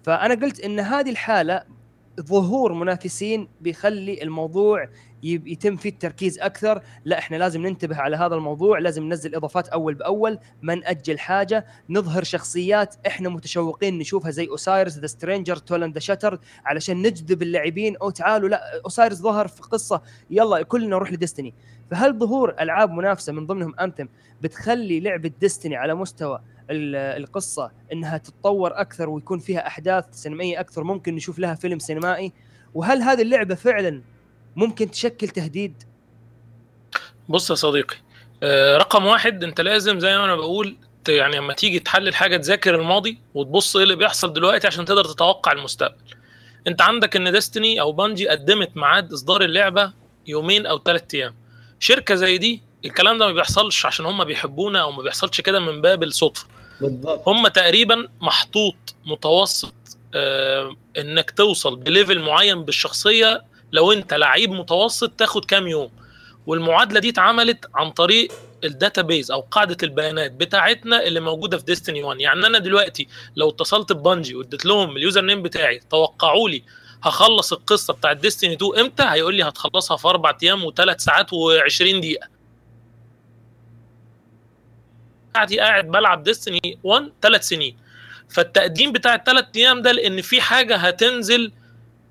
فأنا 0.03 0.33
قلت 0.33 0.59
إن 0.59 0.79
هذه 0.79 1.09
الحالة 1.09 1.63
ظهور 2.21 2.73
منافسين 2.73 3.47
بيخلي 3.61 4.23
الموضوع 4.23 4.89
يتم 5.23 5.75
فيه 5.75 5.89
التركيز 5.89 6.39
أكثر. 6.39 6.81
لا 7.05 7.17
إحنا 7.17 7.35
لازم 7.35 7.67
ننتبه 7.67 7.95
على 7.95 8.17
هذا 8.17 8.35
الموضوع 8.35 8.79
لازم 8.79 9.03
ننزل 9.03 9.35
إضافات 9.35 9.67
أول 9.67 9.93
بأول 9.93 10.39
ما 10.61 10.75
ناجل 10.75 11.19
حاجة 11.19 11.65
نظهر 11.89 12.23
شخصيات 12.23 12.95
إحنا 13.07 13.29
متشوقين 13.29 13.97
نشوفها 13.97 14.31
زي 14.31 14.47
Osiris 14.47 14.97
the 14.97 15.07
Stranger 15.07 15.55
Toland 15.55 15.91
the 15.91 15.99
Shattered 15.99 16.39
علشان 16.65 17.01
نجذب 17.01 17.41
اللاعبين. 17.41 17.97
أو 17.97 18.09
تعالوا 18.09 18.49
لا 18.49 18.81
Osiris 18.85 19.17
ظهر 19.17 19.47
في 19.47 19.61
قصة. 19.61 20.01
يلا 20.29 20.63
كلنا 20.63 20.87
نروح 20.87 21.11
ل 21.11 21.16
Destiny. 21.16 21.53
فهل 21.91 22.19
ظهور 22.19 22.55
ألعاب 22.59 22.91
منافسة 22.91 23.33
من 23.33 23.47
ضمنهم 23.47 23.75
Anthem 23.79 24.05
بتخلي 24.41 24.99
لعبة 24.99 25.31
Destiny 25.41 25.75
على 25.75 25.95
مستوى 25.95 26.41
القصة 26.71 27.71
إنها 27.93 28.17
تتطور 28.17 28.81
أكثر 28.81 29.09
ويكون 29.09 29.39
فيها 29.39 29.67
أحداث 29.67 30.05
سينمائية 30.11 30.59
أكثر 30.59 30.83
ممكن 30.83 31.15
نشوف 31.15 31.39
لها 31.39 31.55
فيلم 31.55 31.79
سينمائي؟ 31.79 32.33
وهل 32.73 33.01
هذه 33.01 33.21
اللعبة 33.21 33.55
فعلا 33.55 34.01
ممكن 34.55 34.91
تشكل 34.91 35.27
تهديد؟ 35.27 35.83
بص 37.29 37.49
يا 37.49 37.55
صديقي 37.55 37.95
آه، 38.43 38.77
رقم 38.77 39.05
واحد 39.05 39.43
أنت 39.43 39.61
لازم 39.61 39.99
زي 39.99 40.17
ما 40.17 40.25
أنا 40.25 40.35
بقول 40.35 40.77
يعني 41.09 41.37
لما 41.37 41.53
تيجي 41.53 41.79
تحلل 41.79 42.15
حاجة 42.15 42.37
تذاكر 42.37 42.75
الماضي 42.75 43.19
وتبص 43.33 43.75
إيه 43.75 43.83
اللي 43.83 43.95
بيحصل 43.95 44.33
دلوقتي 44.33 44.67
عشان 44.67 44.85
تقدر 44.85 45.05
تتوقع 45.05 45.51
المستقبل. 45.51 46.01
أنت 46.67 46.81
عندك 46.81 47.15
إن 47.15 47.31
ديستني 47.31 47.81
أو 47.81 47.91
بانجي 47.91 48.27
قدمت 48.27 48.77
ميعاد 48.77 49.13
إصدار 49.13 49.41
اللعبة 49.41 49.93
يومين 50.27 50.65
أو 50.65 50.79
ثلاث 50.79 51.03
أيام. 51.13 51.35
شركة 51.79 52.15
زي 52.15 52.37
دي 52.37 52.61
الكلام 52.85 53.17
ده 53.17 53.27
ما 53.27 53.33
بيحصلش 53.33 53.85
عشان 53.85 54.05
هم 54.05 54.23
بيحبونا 54.23 54.81
أو 54.81 54.91
ما 54.91 55.03
بيحصلش 55.03 55.41
كده 55.41 55.59
من 55.59 55.81
باب 55.81 56.03
الصدفة. 56.03 56.47
بالضبط. 56.81 57.23
هم 57.27 57.47
تقريبا 57.47 58.07
محطوط 58.21 58.75
متوسط 59.05 59.73
آه 60.15 60.75
إنك 60.97 61.31
توصل 61.31 61.75
ب 61.75 61.83
level 61.83 62.19
معين 62.19 62.63
بالشخصية 62.63 63.43
لو 63.71 63.91
أنت 63.91 64.13
لعيب 64.13 64.51
متوسط 64.51 65.09
تاخد 65.09 65.45
كام 65.45 65.67
يوم. 65.67 65.89
والمعادلة 66.47 66.99
دي 66.99 67.09
اتعملت 67.09 67.65
عن 67.75 67.91
طريق 67.91 68.31
ال 68.63 68.71
database 68.71 69.31
أو 69.31 69.41
قاعدة 69.41 69.77
البيانات 69.83 70.31
بتاعتنا 70.31 71.03
اللي 71.03 71.19
موجودة 71.19 71.57
في 71.57 71.63
Destiny 71.63 72.03
1 72.03 72.21
يعني 72.21 72.47
أنا 72.47 72.59
دلوقتي 72.59 73.07
لو 73.35 73.49
اتصلت 73.49 73.91
ب 73.93 73.99
Bungie 73.99 74.35
واديت 74.35 74.65
لهم 74.65 74.97
ال 74.97 75.21
username 75.21 75.41
بتاعي 75.41 75.81
توقعوا 75.89 76.49
لي 76.49 76.63
هخلص 77.03 77.53
القصة 77.53 77.93
بتاعت 77.93 78.17
ديستني 78.17 78.53
2 78.53 78.79
إمتى؟ 78.79 79.03
هيقول 79.03 79.35
لي 79.35 79.43
هتخلصها 79.43 79.97
في 79.97 80.07
أربع 80.07 80.37
أيام 80.43 80.63
وثلاث 80.63 81.01
ساعات 81.03 81.29
و20 81.31 81.81
دقيقة. 81.81 82.27
بتاعتي 85.31 85.59
قاعد 85.59 85.87
بلعب 85.91 86.23
ديستني 86.23 86.79
1 86.83 87.11
ثلاث 87.21 87.47
سنين. 87.47 87.77
فالتقديم 88.29 88.91
بتاع 88.91 89.15
الثلاث 89.15 89.45
أيام 89.55 89.81
ده 89.81 89.91
لأن 89.91 90.21
في 90.21 90.41
حاجة 90.41 90.75
هتنزل 90.75 91.51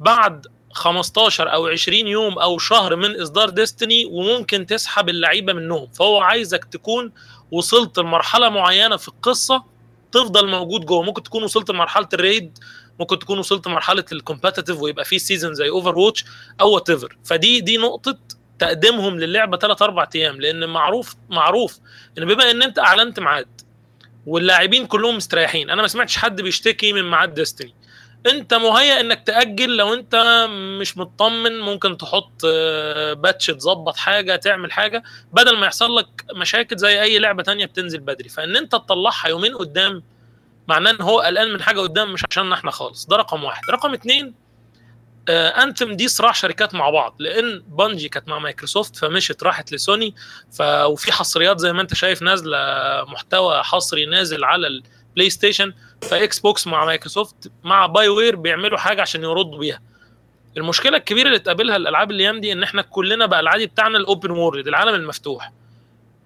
بعد 0.01 0.47
15 0.73 1.53
أو 1.53 1.67
20 1.67 2.07
يوم 2.07 2.39
أو 2.39 2.59
شهر 2.59 2.97
من 2.97 3.21
إصدار 3.21 3.51
ديستني 3.51 4.05
وممكن 4.05 4.67
تسحب 4.67 5.09
اللعيبة 5.09 5.53
منهم. 5.53 5.87
فهو 5.87 6.19
عايزك 6.21 6.65
تكون 6.65 7.13
وصلت 7.51 7.99
لمرحلة 7.99 8.49
معينة 8.49 8.97
في 8.97 9.09
القصة 9.09 9.65
تفضل 10.13 10.49
موجود 10.49 10.87
جوه. 10.87 11.03
ممكن 11.03 11.23
تكون 11.23 11.45
وصلت 11.45 11.71
لمرحلة 11.71 12.09
ال 12.15 12.24
raid 12.24 12.59
ممكن 13.01 13.19
تكون 13.19 13.39
وصلت 13.39 13.67
لمرحلة 13.67 14.05
ال 14.13 14.19
competitive 14.19 14.81
ويبقى 14.81 15.05
في 15.05 15.19
season 15.19 15.55
زي 15.55 15.69
Overwatch 15.69 16.25
أو 16.61 16.75
whatever 16.75 17.17
فدي 17.25 17.61
دي 17.61 17.77
نقطة 17.77 18.19
تقديمهم 18.59 19.19
للعبة 19.21 19.57
ثلاث 19.57 19.83
أربع 19.83 20.09
أيام 20.15 20.41
لأن 20.41 20.69
معروف 20.69 21.17
معروف 21.31 21.79
إن 22.19 22.25
بما 22.25 22.51
إن 22.51 22.63
أنت 22.63 22.79
أعلنت 22.79 23.21
ميعاد 23.21 23.47
واللاعبين 24.27 24.87
كلهم 24.87 25.17
مستريحين 25.17 25.71
أنا 25.71 25.83
ما 25.83 25.89
سمعتش 25.89 26.17
حد 26.17 26.43
بيشتكي 26.43 26.93
من 26.93 27.11
ميعاد 27.11 27.35
Destiny 27.35 27.75
أنت 28.27 28.55
مهيأ 28.55 29.01
إنك 29.01 29.23
تأجل 29.27 29.77
لو 29.77 29.95
أنت 29.95 30.47
مش 30.81 30.97
مطمن 30.99 31.61
ممكن 31.61 31.97
تحط 31.97 32.47
patch 33.13 33.47
تظبط 33.47 33.97
حاجة 33.97 34.37
تعمل 34.37 34.73
حاجة 34.73 35.03
بدل 35.33 35.57
ما 35.57 35.67
يحصل 35.67 35.97
لك 35.97 36.07
مشاكل 36.35 36.77
زي 36.77 37.03
أي 37.03 37.19
لعبة 37.19 37.43
تانية 37.43 37.67
بتنزل 37.67 38.01
بدري. 38.01 38.29
فإن 38.29 38.57
أنت 38.57 38.73
تطلعها 38.73 39.29
يومين 39.29 39.57
قدام 39.57 40.03
معناه 40.69 40.91
إن 40.91 41.01
هو 41.03 41.21
قلقان 41.21 41.53
من 41.53 41.63
حاجة 41.63 41.81
قدام 41.81 42.13
مش 42.13 42.25
عشان 42.31 42.53
إحنا 42.53 42.71
خالص. 42.71 43.07
ده 43.07 43.17
رقم 43.17 43.45
واحد. 43.45 43.63
رقم 43.71 43.93
اتنين 43.95 44.35
أنتم 45.29 45.93
دي 45.93 46.09
صراع 46.09 46.33
شركات 46.33 46.75
مع 46.75 46.91
بعض. 46.91 47.17
لأن 47.19 47.63
Bungie 47.69 48.09
كانت 48.09 48.29
مع 48.29 48.39
مايكروسوفت 48.39 48.97
فمشت 48.97 49.43
راحت 49.43 49.73
لسوني. 49.73 50.15
ف... 50.53 50.63
وفي 50.63 51.13
حصريات 51.13 51.59
زي 51.59 51.73
ما 51.73 51.83
أنت 51.83 51.95
شايف 51.95 52.23
نازلة 52.23 52.59
محتوى 53.09 53.63
حصري 53.63 54.07
نازل 54.07 54.45
على 54.45 54.67
ال 54.67 55.31
PlayStation 55.31 55.73
ف 56.03 56.39
Xbox 56.39 56.67
مع 56.67 56.85
مايكروسوفت 56.85 57.51
مع 57.65 57.87
BioWare 57.87 58.37
بيعملوا 58.37 58.79
حاجة 58.79 59.03
عشان 59.03 59.23
يردوا 59.23 59.59
بيها. 59.59 59.81
المشكلة 60.57 60.97
الكبيرة 60.97 61.27
اللي 61.27 61.39
تقابلها 61.39 61.77
الألعاب 61.77 62.11
الأيام 62.11 62.41
دي 62.41 62.53
إن 62.53 62.63
إحنا 62.63 62.83
كلنا 62.83 63.27
بقى 63.27 63.41
العادي 63.41 63.67
بتاعنا 63.67 63.99
ال 63.99 64.05
open 64.05 64.31
world 64.31 64.69
العالم 64.69 64.95
المفتوح. 64.95 65.53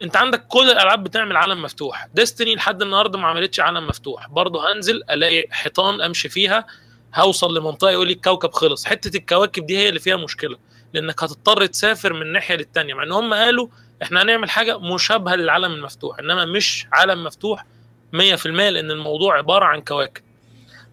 انت 0.02 0.16
عندك 0.16 0.47
كل 0.47 0.70
الألعاب 0.70 1.05
بتعمل 1.05 1.36
عالم 1.36 1.62
مفتوح. 1.62 2.06
Destiny 2.14 2.55
لحد 2.55 2.82
النهارده 2.82 3.18
ما 3.18 3.27
عملتش 3.28 3.60
عالم 3.60 3.86
مفتوح. 3.86 4.28
برضه 4.28 4.72
هنزل 4.72 5.02
ألاقي 5.10 5.44
حيطان 5.51 6.01
أمشي 6.01 6.28
فيها 6.28 6.66
هوصل 7.14 7.56
لمنطقة 7.56 7.90
يقول 7.90 8.06
لي 8.06 8.12
الكوكب 8.12 8.52
خلص. 8.52 8.85
حتة 8.85 9.16
الكواكب 9.16 9.66
دي 9.66 9.78
هي 9.78 9.89
اللي 9.89 10.01
فيها 10.01 10.16
مشكلة 10.16 10.56
لأنك 10.94 11.22
هتضطر 11.22 11.66
تسافر 11.66 12.12
من 12.12 12.32
ناحية 12.32 12.55
للتانية. 12.56 12.94
مع 12.94 13.02
إن 13.02 13.12
هم 13.12 13.35
قالوا 13.35 13.68
إحنا 14.02 14.22
هنعمل 14.22 14.51
حاجة 14.51 14.78
مشابهة 14.78 15.35
للعالم 15.35 15.72
المفتوح 15.72 16.18
إنما 16.18 16.44
مش 16.44 16.86
عالم 16.93 17.24
مفتوح 17.24 17.64
100% 18.12 18.47
لأن 18.47 18.90
الموضوع 18.90 19.36
عبارة 19.39 19.64
عن 19.64 19.81
كواكب. 19.81 20.22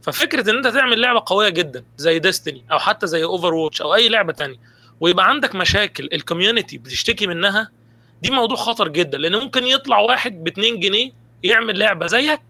ففكرة 0.02 0.50
إن 0.50 0.56
أنت 0.58 0.68
تعمل 0.68 1.02
لعبة 1.02 1.24
قوية 1.26 1.50
جدا 1.50 1.86
زي 1.98 2.20
Destiny 2.20 2.66
أو 2.72 2.80
حتى 2.80 3.08
زي 3.08 3.24
Overwatch 3.24 3.82
أو 3.82 3.96
أي 3.96 4.10
لعبة 4.10 4.34
تانية 4.34 4.58
ويبقى 5.00 5.30
عندك 5.30 5.56
مشاكل 5.56 6.10
ال 6.14 6.20
community 6.20 6.78
بتشتكي 6.78 7.28
منها 7.28 7.72
دي 8.22 8.32
موضوع 8.32 8.58
خطر 8.58 8.88
جدا 8.88 9.18
لأن 9.18 9.36
ممكن 9.36 9.68
يطلع 9.68 10.00
واحد 10.00 10.44
ب 10.44 10.48
2 10.48 10.80
جنيه 10.80 11.12
يعمل 11.44 11.80
لعبة 11.80 12.08
زيك 12.08 12.42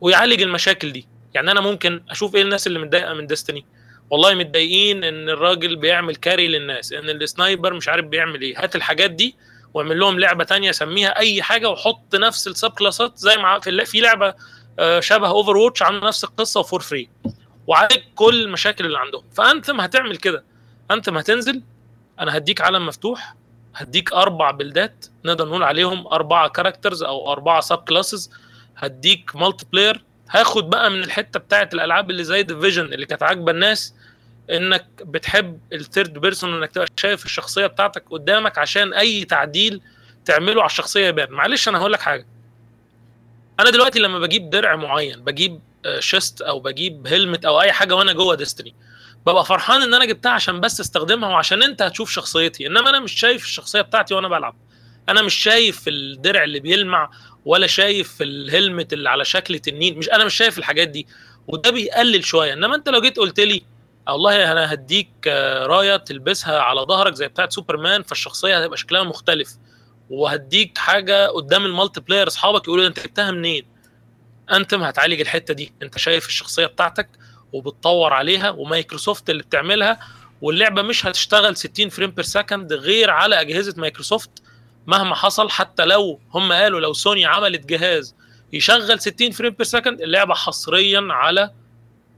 ويعالج 0.00 0.42
المشاكل 0.42 0.92
دي. 0.92 1.08
يعني 1.34 1.50
أنا 1.50 1.60
ممكن 1.60 2.02
أشوف 2.10 2.34
إيه 2.34 2.42
الناس 2.42 2.66
اللي 2.66 2.78
متضايقة 2.78 3.14
من 3.14 3.26
Destiny 3.26 3.64
والله 4.10 4.34
متضايقين 4.34 5.04
إن 5.04 5.28
الراجل 5.28 5.76
بيعمل 5.76 6.16
carry 6.16 6.48
للناس 6.48 6.92
إن 6.92 7.10
ال 7.10 7.19
sniper 7.19 7.74
مش 7.74 7.88
عارف 7.88 8.04
بيعمل 8.04 8.42
إيه. 8.42 8.62
هات 8.62 8.76
الحاجات 8.76 9.10
دي 9.10 9.36
واعمل 9.74 9.98
لهم 9.98 10.20
لعبة 10.20 10.44
تانية 10.44 10.72
سميها 10.72 11.18
أي 11.18 11.42
حاجة 11.42 11.70
وحط 11.70 12.14
نفس 12.14 12.46
ال 12.46 12.70
subclassات 12.70 13.18
زي 13.18 13.36
ما 13.36 13.60
في 13.60 13.84
في 13.84 14.00
لعبة 14.00 14.34
شبه 15.00 15.28
Overwatch 15.28 15.82
عاملة 15.82 16.06
نفس 16.06 16.24
القصة 16.24 16.60
و 16.60 16.65
for 16.65 16.80
free 16.80 17.08
وعالج 17.66 17.98
كل 18.14 18.42
المشاكل 18.44 18.86
اللي 18.86 18.98
عندهم. 18.98 19.22
ف 19.36 19.42
Anthem 19.42 19.80
هتعمل 19.80 20.16
كده. 20.16 20.44
Anthem 20.90 21.18
هتنزل 21.18 21.62
أنا 22.20 22.36
هديك 22.36 22.60
عالم 22.60 22.86
مفتوح. 22.86 23.34
هديك 23.76 24.12
أربع 24.12 24.50
بلدات 24.50 25.06
نقدر 25.24 25.48
نقول 25.48 25.62
عليهم 25.62 26.06
أربعة 26.06 26.48
characters 26.48 27.02
أو 27.02 27.32
أربعة 27.32 27.60
subclasses 27.60 28.30
هديك 28.76 29.36
multiplayer 29.36 30.04
هاخد 30.30 30.70
بقى 30.70 30.90
من 30.90 31.02
الحتة 31.02 31.40
بتاعه 31.40 31.68
الألعاب 31.72 32.10
اللي 32.10 32.24
زي 32.24 32.42
Division 32.42 32.84
اللي 32.84 33.06
كانت 33.06 33.22
عاجبة 33.22 33.52
الناس 33.52 33.94
إنك 34.50 34.86
بتحب 35.02 35.58
ال 35.72 35.80
third 35.80 36.18
person 36.18 36.54
انك 36.54 36.70
تبقى 36.72 36.86
شايف 36.96 37.24
الشخصية 37.24 37.66
بتاعتك 37.66 38.04
قدامك 38.10 38.58
عشان 38.58 38.94
أي 38.94 39.24
تعديل 39.24 39.80
تعمله 40.24 40.60
على 40.62 40.70
الشخصية 40.70 41.06
يبان. 41.08 41.30
معلش 41.30 41.68
أنا 41.68 41.78
هقول 41.78 41.92
لك 41.92 42.00
حاجة. 42.00 42.26
أنا 43.60 43.70
دلوقتي 43.70 43.98
لما 43.98 44.18
بجيب 44.18 44.50
درع 44.50 44.76
معين 44.76 45.24
بجيب 45.24 45.60
شيست 45.98 46.40
أو 46.42 46.60
بجيب 46.60 47.06
هيلمت 47.06 47.44
أو 47.44 47.60
أي 47.60 47.72
حاجة 47.72 47.94
وأنا 47.94 48.12
جوه 48.12 48.34
ديستني 48.34 48.74
ببقى 49.26 49.44
فرحان 49.44 49.82
إن 49.82 49.94
أنا 49.94 50.04
جبتها 50.04 50.32
عشان 50.32 50.60
بس 50.60 50.80
أستخدمها 50.80 51.28
وعشان 51.28 51.62
أنت 51.62 51.82
هتشوف 51.82 52.10
شخصيتي 52.10 52.66
إنما 52.66 52.90
أنا 52.90 53.00
مش 53.00 53.12
شايف 53.12 53.44
الشخصية 53.44 53.80
بتاعتي 53.80 54.14
وأنا 54.14 54.28
بلعب. 54.28 54.56
أنا 55.08 55.22
مش 55.22 55.34
شايف 55.34 55.88
الدرع 55.88 56.44
اللي 56.44 56.60
بيلمع 56.60 57.10
ولا 57.44 57.66
شايف 57.66 58.22
الهلمت 58.22 58.92
اللي 58.92 59.08
على 59.10 59.24
شكل 59.24 59.58
تنين 59.58 59.98
مش 59.98 60.08
أنا 60.10 60.24
مش 60.24 60.34
شايف 60.34 60.58
الحاجات 60.58 60.88
دي 60.88 61.06
وده 61.48 61.70
بيقلل 61.70 62.24
شوية. 62.24 62.52
إنما 62.52 62.74
أنت 62.76 62.88
لو 62.88 63.00
جيت 63.00 63.16
قلت 63.16 63.40
لي 63.40 63.62
والله 64.08 64.52
أنا 64.52 64.72
هديك 64.72 65.26
راية 65.66 65.96
تلبسها 65.96 66.58
على 66.60 66.80
ظهرك 66.80 67.14
زي 67.14 67.28
بتاعت 67.28 67.52
سوبرمان 67.52 68.02
فالشخصية 68.02 68.58
هتبقى 68.62 68.76
شكلها 68.76 69.02
مختلف 69.02 69.50
وهديك 70.10 70.78
حاجة 70.78 71.26
قدام 71.28 71.64
ال 71.66 72.00
multiplayer 72.00 72.26
أصحابك 72.26 72.64
يقولوا 72.64 72.86
أنت 72.86 73.00
جبتها 73.00 73.30
منين؟ 73.30 73.66
Anthem 74.52 74.82
هتعالج 74.82 75.20
الحتة 75.20 75.54
دي 75.54 75.72
أنت 75.82 75.98
شايف 75.98 76.26
الشخصية 76.26 76.66
بتاعتك 76.66 77.08
وبتطور 77.56 78.12
عليها 78.12 78.50
ومايكروسوفت 78.50 79.30
اللي 79.30 79.42
بتعملها 79.42 79.98
واللعبة 80.42 80.82
مش 80.82 81.06
هتشتغل 81.06 81.56
60 81.56 81.88
frame 81.88 82.10
per 82.10 82.24
second 82.24 82.72
غير 82.72 83.10
على 83.10 83.40
أجهزة 83.40 83.74
مايكروسوفت 83.76 84.30
مهما 84.86 85.14
حصل 85.14 85.50
حتى 85.50 85.84
لو 85.84 86.20
هم 86.34 86.52
قالوا 86.52 86.80
لو 86.80 86.92
سوني 86.92 87.24
عملت 87.26 87.66
جهاز 87.66 88.14
يشغل 88.52 89.00
60 89.00 89.30
frame 89.30 89.52
per 89.52 89.66
second 89.66 90.00
اللعبة 90.00 90.34
حصريا 90.34 91.08
على 91.10 91.50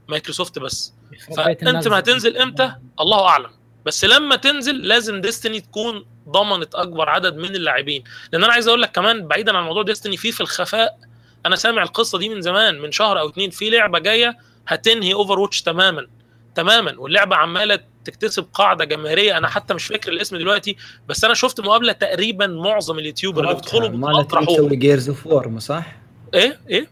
مايكروسوفت 0.07 0.59
بس. 0.59 0.93
ف 1.37 1.87
Anthem 1.87 1.99
هتنزل 1.99 2.37
إمتى؟ 2.37 2.73
الله 2.99 3.27
أعلم. 3.27 3.49
بس 3.85 4.05
لما 4.05 4.35
تنزل 4.35 4.75
لازم 4.75 5.21
Destiny 5.21 5.59
تكون 5.61 6.05
ضمنت 6.29 6.75
أكبر 6.75 7.09
عدد 7.09 7.35
من 7.35 7.55
اللاعبين. 7.55 8.03
لأن 8.33 8.43
أنا 8.43 8.53
عايز 8.53 8.67
أقول 8.67 8.81
لك 8.81 8.91
كمان 8.91 9.27
بعيدا 9.27 9.57
عن 9.57 9.63
موضوع 9.63 9.83
Destiny 9.83 10.17
في 10.17 10.31
في 10.31 10.41
الخفاء 10.41 10.97
أنا 11.45 11.55
سامع 11.55 11.83
القصة 11.83 12.17
دي 12.17 12.29
من 12.29 12.41
زمان 12.41 12.79
من 12.79 12.91
شهر 12.91 13.19
أو 13.19 13.29
اتنين 13.29 13.49
في 13.49 13.69
لعبة 13.69 13.99
جاية 13.99 14.37
هتنهي 14.69 15.13
Overwatch 15.13 15.61
تماما 15.61 16.07
تماما. 16.55 16.95
واللعبة 16.97 17.35
عمالة 17.35 17.79
تكتسب 18.05 18.47
قاعدة 18.53 18.85
جماهيرية. 18.85 19.37
أنا 19.37 19.47
حتى 19.47 19.73
مش 19.73 19.85
فاكر 19.85 20.11
الاسم 20.11 20.37
دلوقتي 20.37 20.77
بس 21.07 21.23
أنا 21.23 21.33
شفت 21.33 21.59
مقابلة 21.61 21.91
تقريبا 21.91 22.47
معظم 22.47 22.99
ال 22.99 23.04
YouTuber 23.04 23.43
اللي 23.43 23.53
بيدخلوا 23.53 23.89
مالت 23.89 24.35
مسوي 24.35 24.75
Gears 24.75 25.09
of 25.09 25.27
War 25.27 25.59
صح؟ 25.59 25.95
إيه؟ 26.33 26.59
إيه؟ 26.69 26.89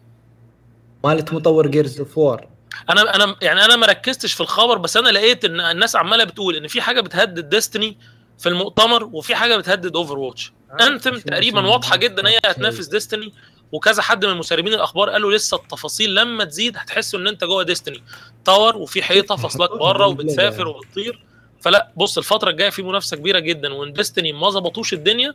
مالت 1.04 1.34
مطور 1.34 1.68
Gears 1.68 2.00
of 2.00 2.18
War 2.18 2.48
أنا 2.90 3.16
أنا 3.16 3.36
يعني 3.42 3.66
أنا 3.66 3.76
ما 3.76 3.88
ركزتش 3.88 4.34
في 4.34 4.42
الخبر 4.42 4.78
بس 4.78 4.98
أنا 4.98 5.10
لقيت 5.10 5.46
إن 5.46 5.62
الناس 5.62 5.96
عمالة 5.96 6.24
بتقول 6.24 6.56
إن 6.56 6.68
في 6.68 6.82
حاجة 6.82 7.02
بتهدد 7.02 7.50
Destiny 7.50 7.98
في 8.38 8.50
المؤتمر 8.50 9.04
وفي 9.04 9.36
حاجة 9.36 9.58
بتهدد 9.58 9.96
Overwatch 9.96 10.54
Anthem 10.82 11.18
تقريبا 11.20 11.62
واضحة 11.62 11.96
جدا 11.96 12.30
هي 12.30 12.40
هتنافس 12.46 12.88
Destiny 12.88 13.34
وكذا 13.72 14.02
حد 14.02 14.26
من 14.26 14.38
مسربين 14.38 14.74
الأخبار 14.74 15.10
قالوا 15.10 15.34
لسه 15.34 15.58
التفاصيل 15.58 16.16
لما 16.16 16.44
تزيد 16.44 16.78
هتحس 16.78 17.16
إن 17.16 17.28
أنت 17.28 17.44
جوه 17.44 17.64
Destiny 17.64 18.04
Tower 18.46 18.78
وفي 18.78 19.04
حيطة 19.04 19.36
فاصلاك 19.44 19.70
بره 19.70 20.08
وبتسافر 20.08 20.68
وبتطير. 20.68 21.24
فلا 21.62 21.92
بص 21.96 22.18
الفترة 22.18 22.50
الجاية 22.50 22.70
في 22.70 22.82
منافسة 22.84 23.18
كبيرة 23.18 23.40
جدا 23.40 23.74
وإن 23.74 23.94
Destiny 23.94 24.34
ما 24.34 24.50
ظبطوش 24.50 24.94
الدنيا 24.94 25.34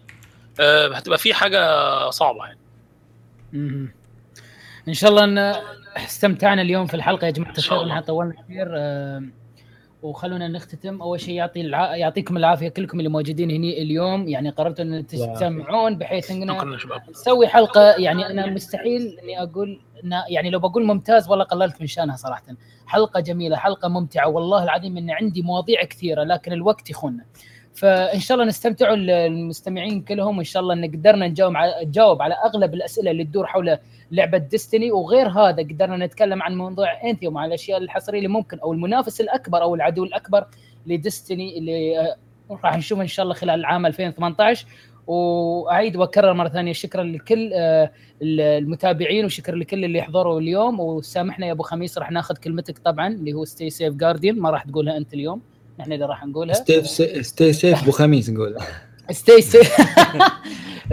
آه 0.61 0.95
هتبقى 0.95 1.19
في 1.19 1.35
حاجة 1.35 1.61
صعبة 2.11 2.45
يعني. 2.47 2.59
إن 4.89 4.95
شاء 4.95 5.11
الله 5.11 5.25
إن 5.25 5.39
استمتعنا 5.97 6.63
اليوم 6.63 6.87
في 6.87 6.95
الحلقة 6.95 7.25
يا 7.25 7.31
جماعة 7.31 7.55
الخير 7.59 7.83
انها 7.83 8.01
طولنا 8.01 8.35
كثير 8.43 8.67
آه 8.77 9.23
وخلونا 10.03 10.49
نختتم. 10.49 11.03
أول 11.03 11.21
شيء 11.21 11.35
يعطي 11.35 11.61
الع... 11.61 11.97
يعطيكم 11.97 12.37
العافية 12.37 12.69
كلكم 12.69 12.99
اللي 12.99 13.11
موجودين 13.11 13.51
هنا 13.51 13.69
اليوم. 13.69 14.29
يعني 14.29 14.51
قررت 14.51 14.81
أن 14.81 15.07
تستمعون 15.07 15.99
بحيث 15.99 16.31
إننا 16.31 16.79
نسوي 17.11 17.49
حلقة. 17.49 17.95
يعني 17.99 18.27
أنا 18.27 18.47
مستحيل 18.47 19.19
إني 19.23 19.43
أقول 19.43 19.81
يعني 20.29 20.51
لو 20.51 20.59
بقول 20.59 20.85
ممتاز 20.85 21.29
والله 21.29 21.45
قللت 21.45 21.81
من 21.81 21.87
شأنها 21.87 22.17
صراحة. 22.17 22.43
حلقة 22.87 23.21
جميلة 23.21 23.57
حلقة 23.57 23.89
ممتعة. 23.89 24.29
والله 24.29 24.65
العظيم 24.65 24.97
إن 24.97 25.11
عندي 25.11 25.43
مواضيع 25.43 25.85
كثيرة 25.85 26.23
لكن 26.25 26.53
الوقت 26.53 26.91
يخوننا. 26.91 27.25
فإن 27.75 28.21
شاء 28.21 28.35
الله 28.35 28.49
نستمتعوا 28.49 28.97
المستمعين 28.97 30.03
كلهم 30.03 30.37
وإن 30.37 30.45
شاء 30.45 30.63
الله 30.63 30.75
ان 30.75 30.85
قدرنا 30.85 31.29
نجاوب 31.29 31.57
على 31.57 31.75
نجاوب 31.85 32.23
على 32.23 32.35
أغلب 32.35 32.75
الأسئلة 32.75 33.11
اللي 33.11 33.25
تدور 33.25 33.47
حول 33.47 33.79
لعبة 34.11 34.39
ديستني 34.39 34.91
وغير 34.91 35.29
هذا 35.29 35.63
قدرنا 35.63 36.07
نتكلم 36.07 36.43
عن 36.43 36.57
موضوع 36.57 36.87
انثيوم 37.05 37.39
على 37.39 37.49
الأشياء 37.49 37.79
الحصرية 37.79 38.19
اللي 38.19 38.29
ممكن 38.29 38.59
أو 38.59 38.73
المنافس 38.73 39.21
الأكبر 39.21 39.63
أو 39.63 39.75
العدو 39.75 40.05
الأكبر 40.05 40.47
لديستني 40.87 41.59
اللي 41.59 41.99
آه، 42.01 42.17
راح 42.51 42.77
نشوفه 42.77 43.03
إن 43.03 43.07
شاء 43.07 43.25
الله 43.25 43.35
خلال 43.35 43.61
العام 43.61 43.87
2018 43.87 44.67
وأعيد 45.07 45.97
وأكرر 45.97 46.33
مرة 46.33 46.49
ثانية 46.49 46.73
شكرا 46.73 47.03
لكل 47.05 47.51
آه، 47.55 47.93
المتابعين 48.23 49.25
وشكرا 49.25 49.57
لكل 49.57 49.85
اللي 49.85 50.03
حضروا 50.03 50.41
اليوم. 50.41 50.81
وسامحنا 50.81 51.47
يا 51.47 51.53
أبو 51.53 51.63
خميس 51.63 51.99
راح 51.99 52.11
ناخذ 52.11 52.37
كلمتك 52.37 52.79
طبعا 52.79 53.09
اللي 53.09 53.33
هو 53.33 53.45
ستي 53.45 53.71
سيف 53.71 53.95
جارديان 53.95 54.41
ما 54.41 54.51
راح 54.51 54.65
تقولها 54.65 54.97
أنت 54.97 55.15
اليوم. 55.15 55.41
إحنا 55.81 55.95
اللي 55.95 56.07
راح 56.07 56.27
نقولها. 56.27 56.55
ستي 57.23 57.53
سيف 57.53 57.83
أبو 57.83 57.91
خميس 57.91 58.31
نقول. 58.31 58.57
ستي 59.11 59.41
سيف 59.41 59.73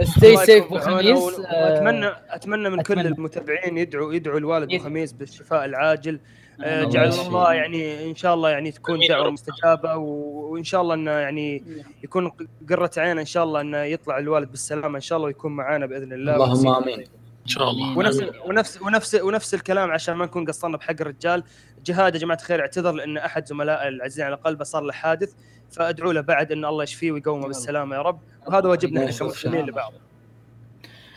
ستي 0.02 0.36
سيف 0.36 0.64
أبو 0.64 0.78
خميس. 0.78 1.18
واتمنى 1.18 2.10
اتمنى 2.30 2.70
من 2.70 2.82
كل 2.82 3.00
المتابعين 3.00 3.78
يدعوا 3.78 4.14
يدعوا 4.14 4.38
الوالد 4.38 4.72
أبو 4.72 4.84
خميس 4.84 5.12
بالشفاء 5.12 5.64
العاجل. 5.64 6.20
آه، 6.62 6.84
جعل 6.84 7.08
الله 7.08 7.52
يعني 7.52 8.10
إن 8.10 8.14
شاء 8.16 8.34
الله 8.34 8.50
يعني 8.50 8.70
تكون 8.70 8.98
دعوة 9.08 9.30
مستجابة 9.30 9.96
وإن 9.96 10.64
شاء 10.64 10.82
الله 10.82 10.94
انه 10.94 11.10
يعني 11.10 11.64
يكون 12.04 12.30
قرة 12.70 12.90
عين 12.96 13.18
إن 13.18 13.24
شاء 13.24 13.44
الله 13.44 13.60
انه 13.60 13.78
يطلع 13.78 14.18
الوالد 14.18 14.50
بالسلامة 14.50 14.96
إن 14.96 15.00
شاء 15.00 15.16
الله 15.16 15.26
ويكون 15.26 15.52
معانا 15.52 15.86
بإذن 15.86 16.12
الله. 16.12 16.34
اللهم 16.34 16.68
آمين. 16.68 17.00
إن 17.00 17.46
شاء 17.46 17.70
الله. 17.70 17.98
ونفس 17.98 18.22
ونفس 18.46 18.82
ونفس 18.82 19.14
ونفس 19.14 19.54
الكلام 19.54 19.90
عشان 19.90 20.14
ما 20.14 20.24
نكون 20.24 20.44
قصرنا 20.44 20.76
بحق 20.76 20.96
الرجال. 21.00 21.42
جهاد 21.84 22.14
يا 22.14 22.20
جماعة 22.20 22.38
الخير 22.38 22.60
اعتذر 22.60 22.92
لأن 22.92 23.18
أحد 23.18 23.46
زملائه 23.46 23.88
العزيزين 23.88 24.24
على 24.24 24.34
قلبه 24.36 24.64
صار 24.64 24.82
له 24.82 24.92
حادث 24.92 25.32
فادعوا 25.70 26.12
له 26.12 26.20
بعد 26.20 26.52
أن 26.52 26.64
الله 26.64 26.82
يشفيه 26.82 27.12
ويقومه 27.12 27.46
بالسلامة 27.46 27.96
يا 27.96 28.02
رب. 28.02 28.20
وهذا 28.46 28.68
واجبنا 28.68 29.00
إحنا 29.04 29.18
كمسلمين 29.18 29.66
لبعض. 29.66 29.92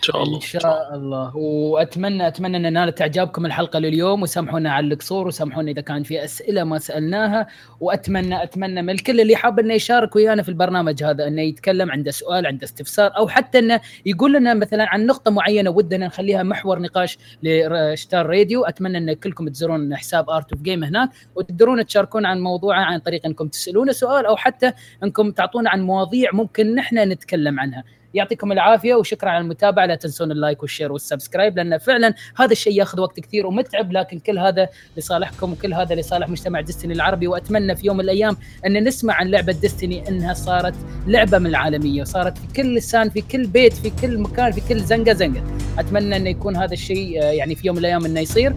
شاء 0.03 0.23
الله. 0.23 0.35
إن 0.35 0.41
شاء 0.41 0.95
الله. 0.95 1.37
واتمنى 1.37 2.27
أتمنى 2.27 2.57
أن 2.57 2.73
نالت 2.73 3.01
إعجابكم 3.01 3.45
الحلقة 3.45 3.79
لليوم 3.79 4.21
وسامحونا 4.21 4.71
على 4.71 4.93
القصور 4.93 5.27
وسامحونا 5.27 5.71
إذا 5.71 5.81
كان 5.81 6.03
في 6.03 6.23
أسئلة 6.23 6.63
ما 6.63 6.79
سألناها. 6.79 7.47
واتمنى 7.79 8.43
أتمنى 8.43 8.81
من 8.81 8.89
الكل 8.89 9.21
اللي 9.21 9.35
حاب 9.35 9.59
إنه 9.59 9.73
يشارك 9.73 10.15
ويانا 10.15 10.43
في 10.43 10.49
البرنامج 10.49 11.03
هذا 11.03 11.27
إنه 11.27 11.41
يتكلم 11.41 11.91
عنده 11.91 12.11
سؤال 12.11 12.47
عنده 12.47 12.63
استفسار 12.63 13.17
أو 13.17 13.27
حتى 13.27 13.59
إنه 13.59 13.81
يقول 14.05 14.33
لنا 14.33 14.53
مثلا 14.53 14.89
عن 14.89 15.05
نقطة 15.05 15.31
معينة 15.31 15.69
ودنا 15.69 16.07
نخليها 16.07 16.43
محور 16.43 16.79
نقاش 16.79 17.17
ل 17.43 17.55
Ishtar 17.55 18.25
Radio 18.25 18.65
أتمنى 18.65 18.97
إن 18.97 19.13
كلكم 19.13 19.49
تزورون 19.49 19.95
حساب 19.95 20.29
Art 20.29 20.53
of 20.53 20.61
Game 20.61 20.83
هناك 20.83 21.09
وتقدرون 21.35 21.85
تشاركون 21.85 22.25
عن 22.25 22.39
موضوعه 22.39 22.81
عن 22.81 22.99
طريق 22.99 23.25
إنكم 23.25 23.47
تسألونا 23.47 23.91
سؤال 23.91 24.25
أو 24.25 24.35
حتى 24.35 24.71
إنكم 25.03 25.31
تعطونا 25.31 25.69
عن 25.69 25.81
مواضيع 25.81 26.29
ممكن 26.33 26.75
نحن 26.75 26.97
نتكلم 26.97 27.59
عنها. 27.59 27.83
يعطيكم 28.13 28.51
العافية 28.51 28.95
وشكرا 28.95 29.29
على 29.29 29.43
المتابعة. 29.43 29.85
لا 29.85 29.95
تنسون 29.95 30.31
ال 30.31 30.37
like 30.37 30.61
وال 30.61 30.70
share 30.70 30.91
وال 30.91 31.03
subscribe 31.03 31.57
لأن 31.57 31.77
فعلا 31.77 32.13
هذا 32.37 32.51
الشيء 32.51 32.73
ياخذ 32.73 32.99
وقت 32.99 33.19
كثير 33.19 33.47
ومتعب 33.47 33.91
لكن 33.91 34.19
كل 34.19 34.39
هذا 34.39 34.69
لصالحكم 34.97 35.51
وكل 35.51 35.73
هذا 35.73 35.95
لصالح 35.95 36.29
مجتمع 36.29 36.61
Destiny 36.61 36.93
العربي. 36.93 37.27
وأتمنى 37.27 37.75
في 37.75 37.87
يوم 37.87 37.97
من 37.97 38.03
الأيام 38.03 38.37
أن 38.65 38.83
نسمع 38.83 39.13
عن 39.13 39.27
لعبة 39.27 39.53
Destiny 39.53 40.09
إنها 40.09 40.33
صارت 40.33 40.75
لعبة 41.07 41.37
من 41.37 41.47
العالمية 41.47 42.01
وصارت 42.01 42.37
في 42.37 42.47
كل 42.55 42.75
لسان 42.75 43.09
في 43.09 43.21
كل 43.21 43.47
بيت 43.47 43.73
في 43.73 43.91
كل 44.01 44.17
مكان 44.17 44.51
في 44.51 44.61
كل 44.69 44.79
زنقه 44.79 45.13
زنقه 45.13 45.43
أتمنى 45.79 46.17
انه 46.17 46.29
يكون 46.29 46.55
هذا 46.55 46.73
الشيء 46.73 47.23
يعني 47.23 47.55
في 47.55 47.67
يوم 47.67 47.75
من 47.75 47.79
الأيام 47.79 48.05
أنه 48.05 48.19
يصير. 48.19 48.53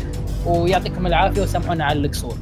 ويعطيكم 0.47 1.07
العافية 1.07 1.43
وسامحونا 1.43 1.85
على 1.85 1.99
القصور. 1.99 2.37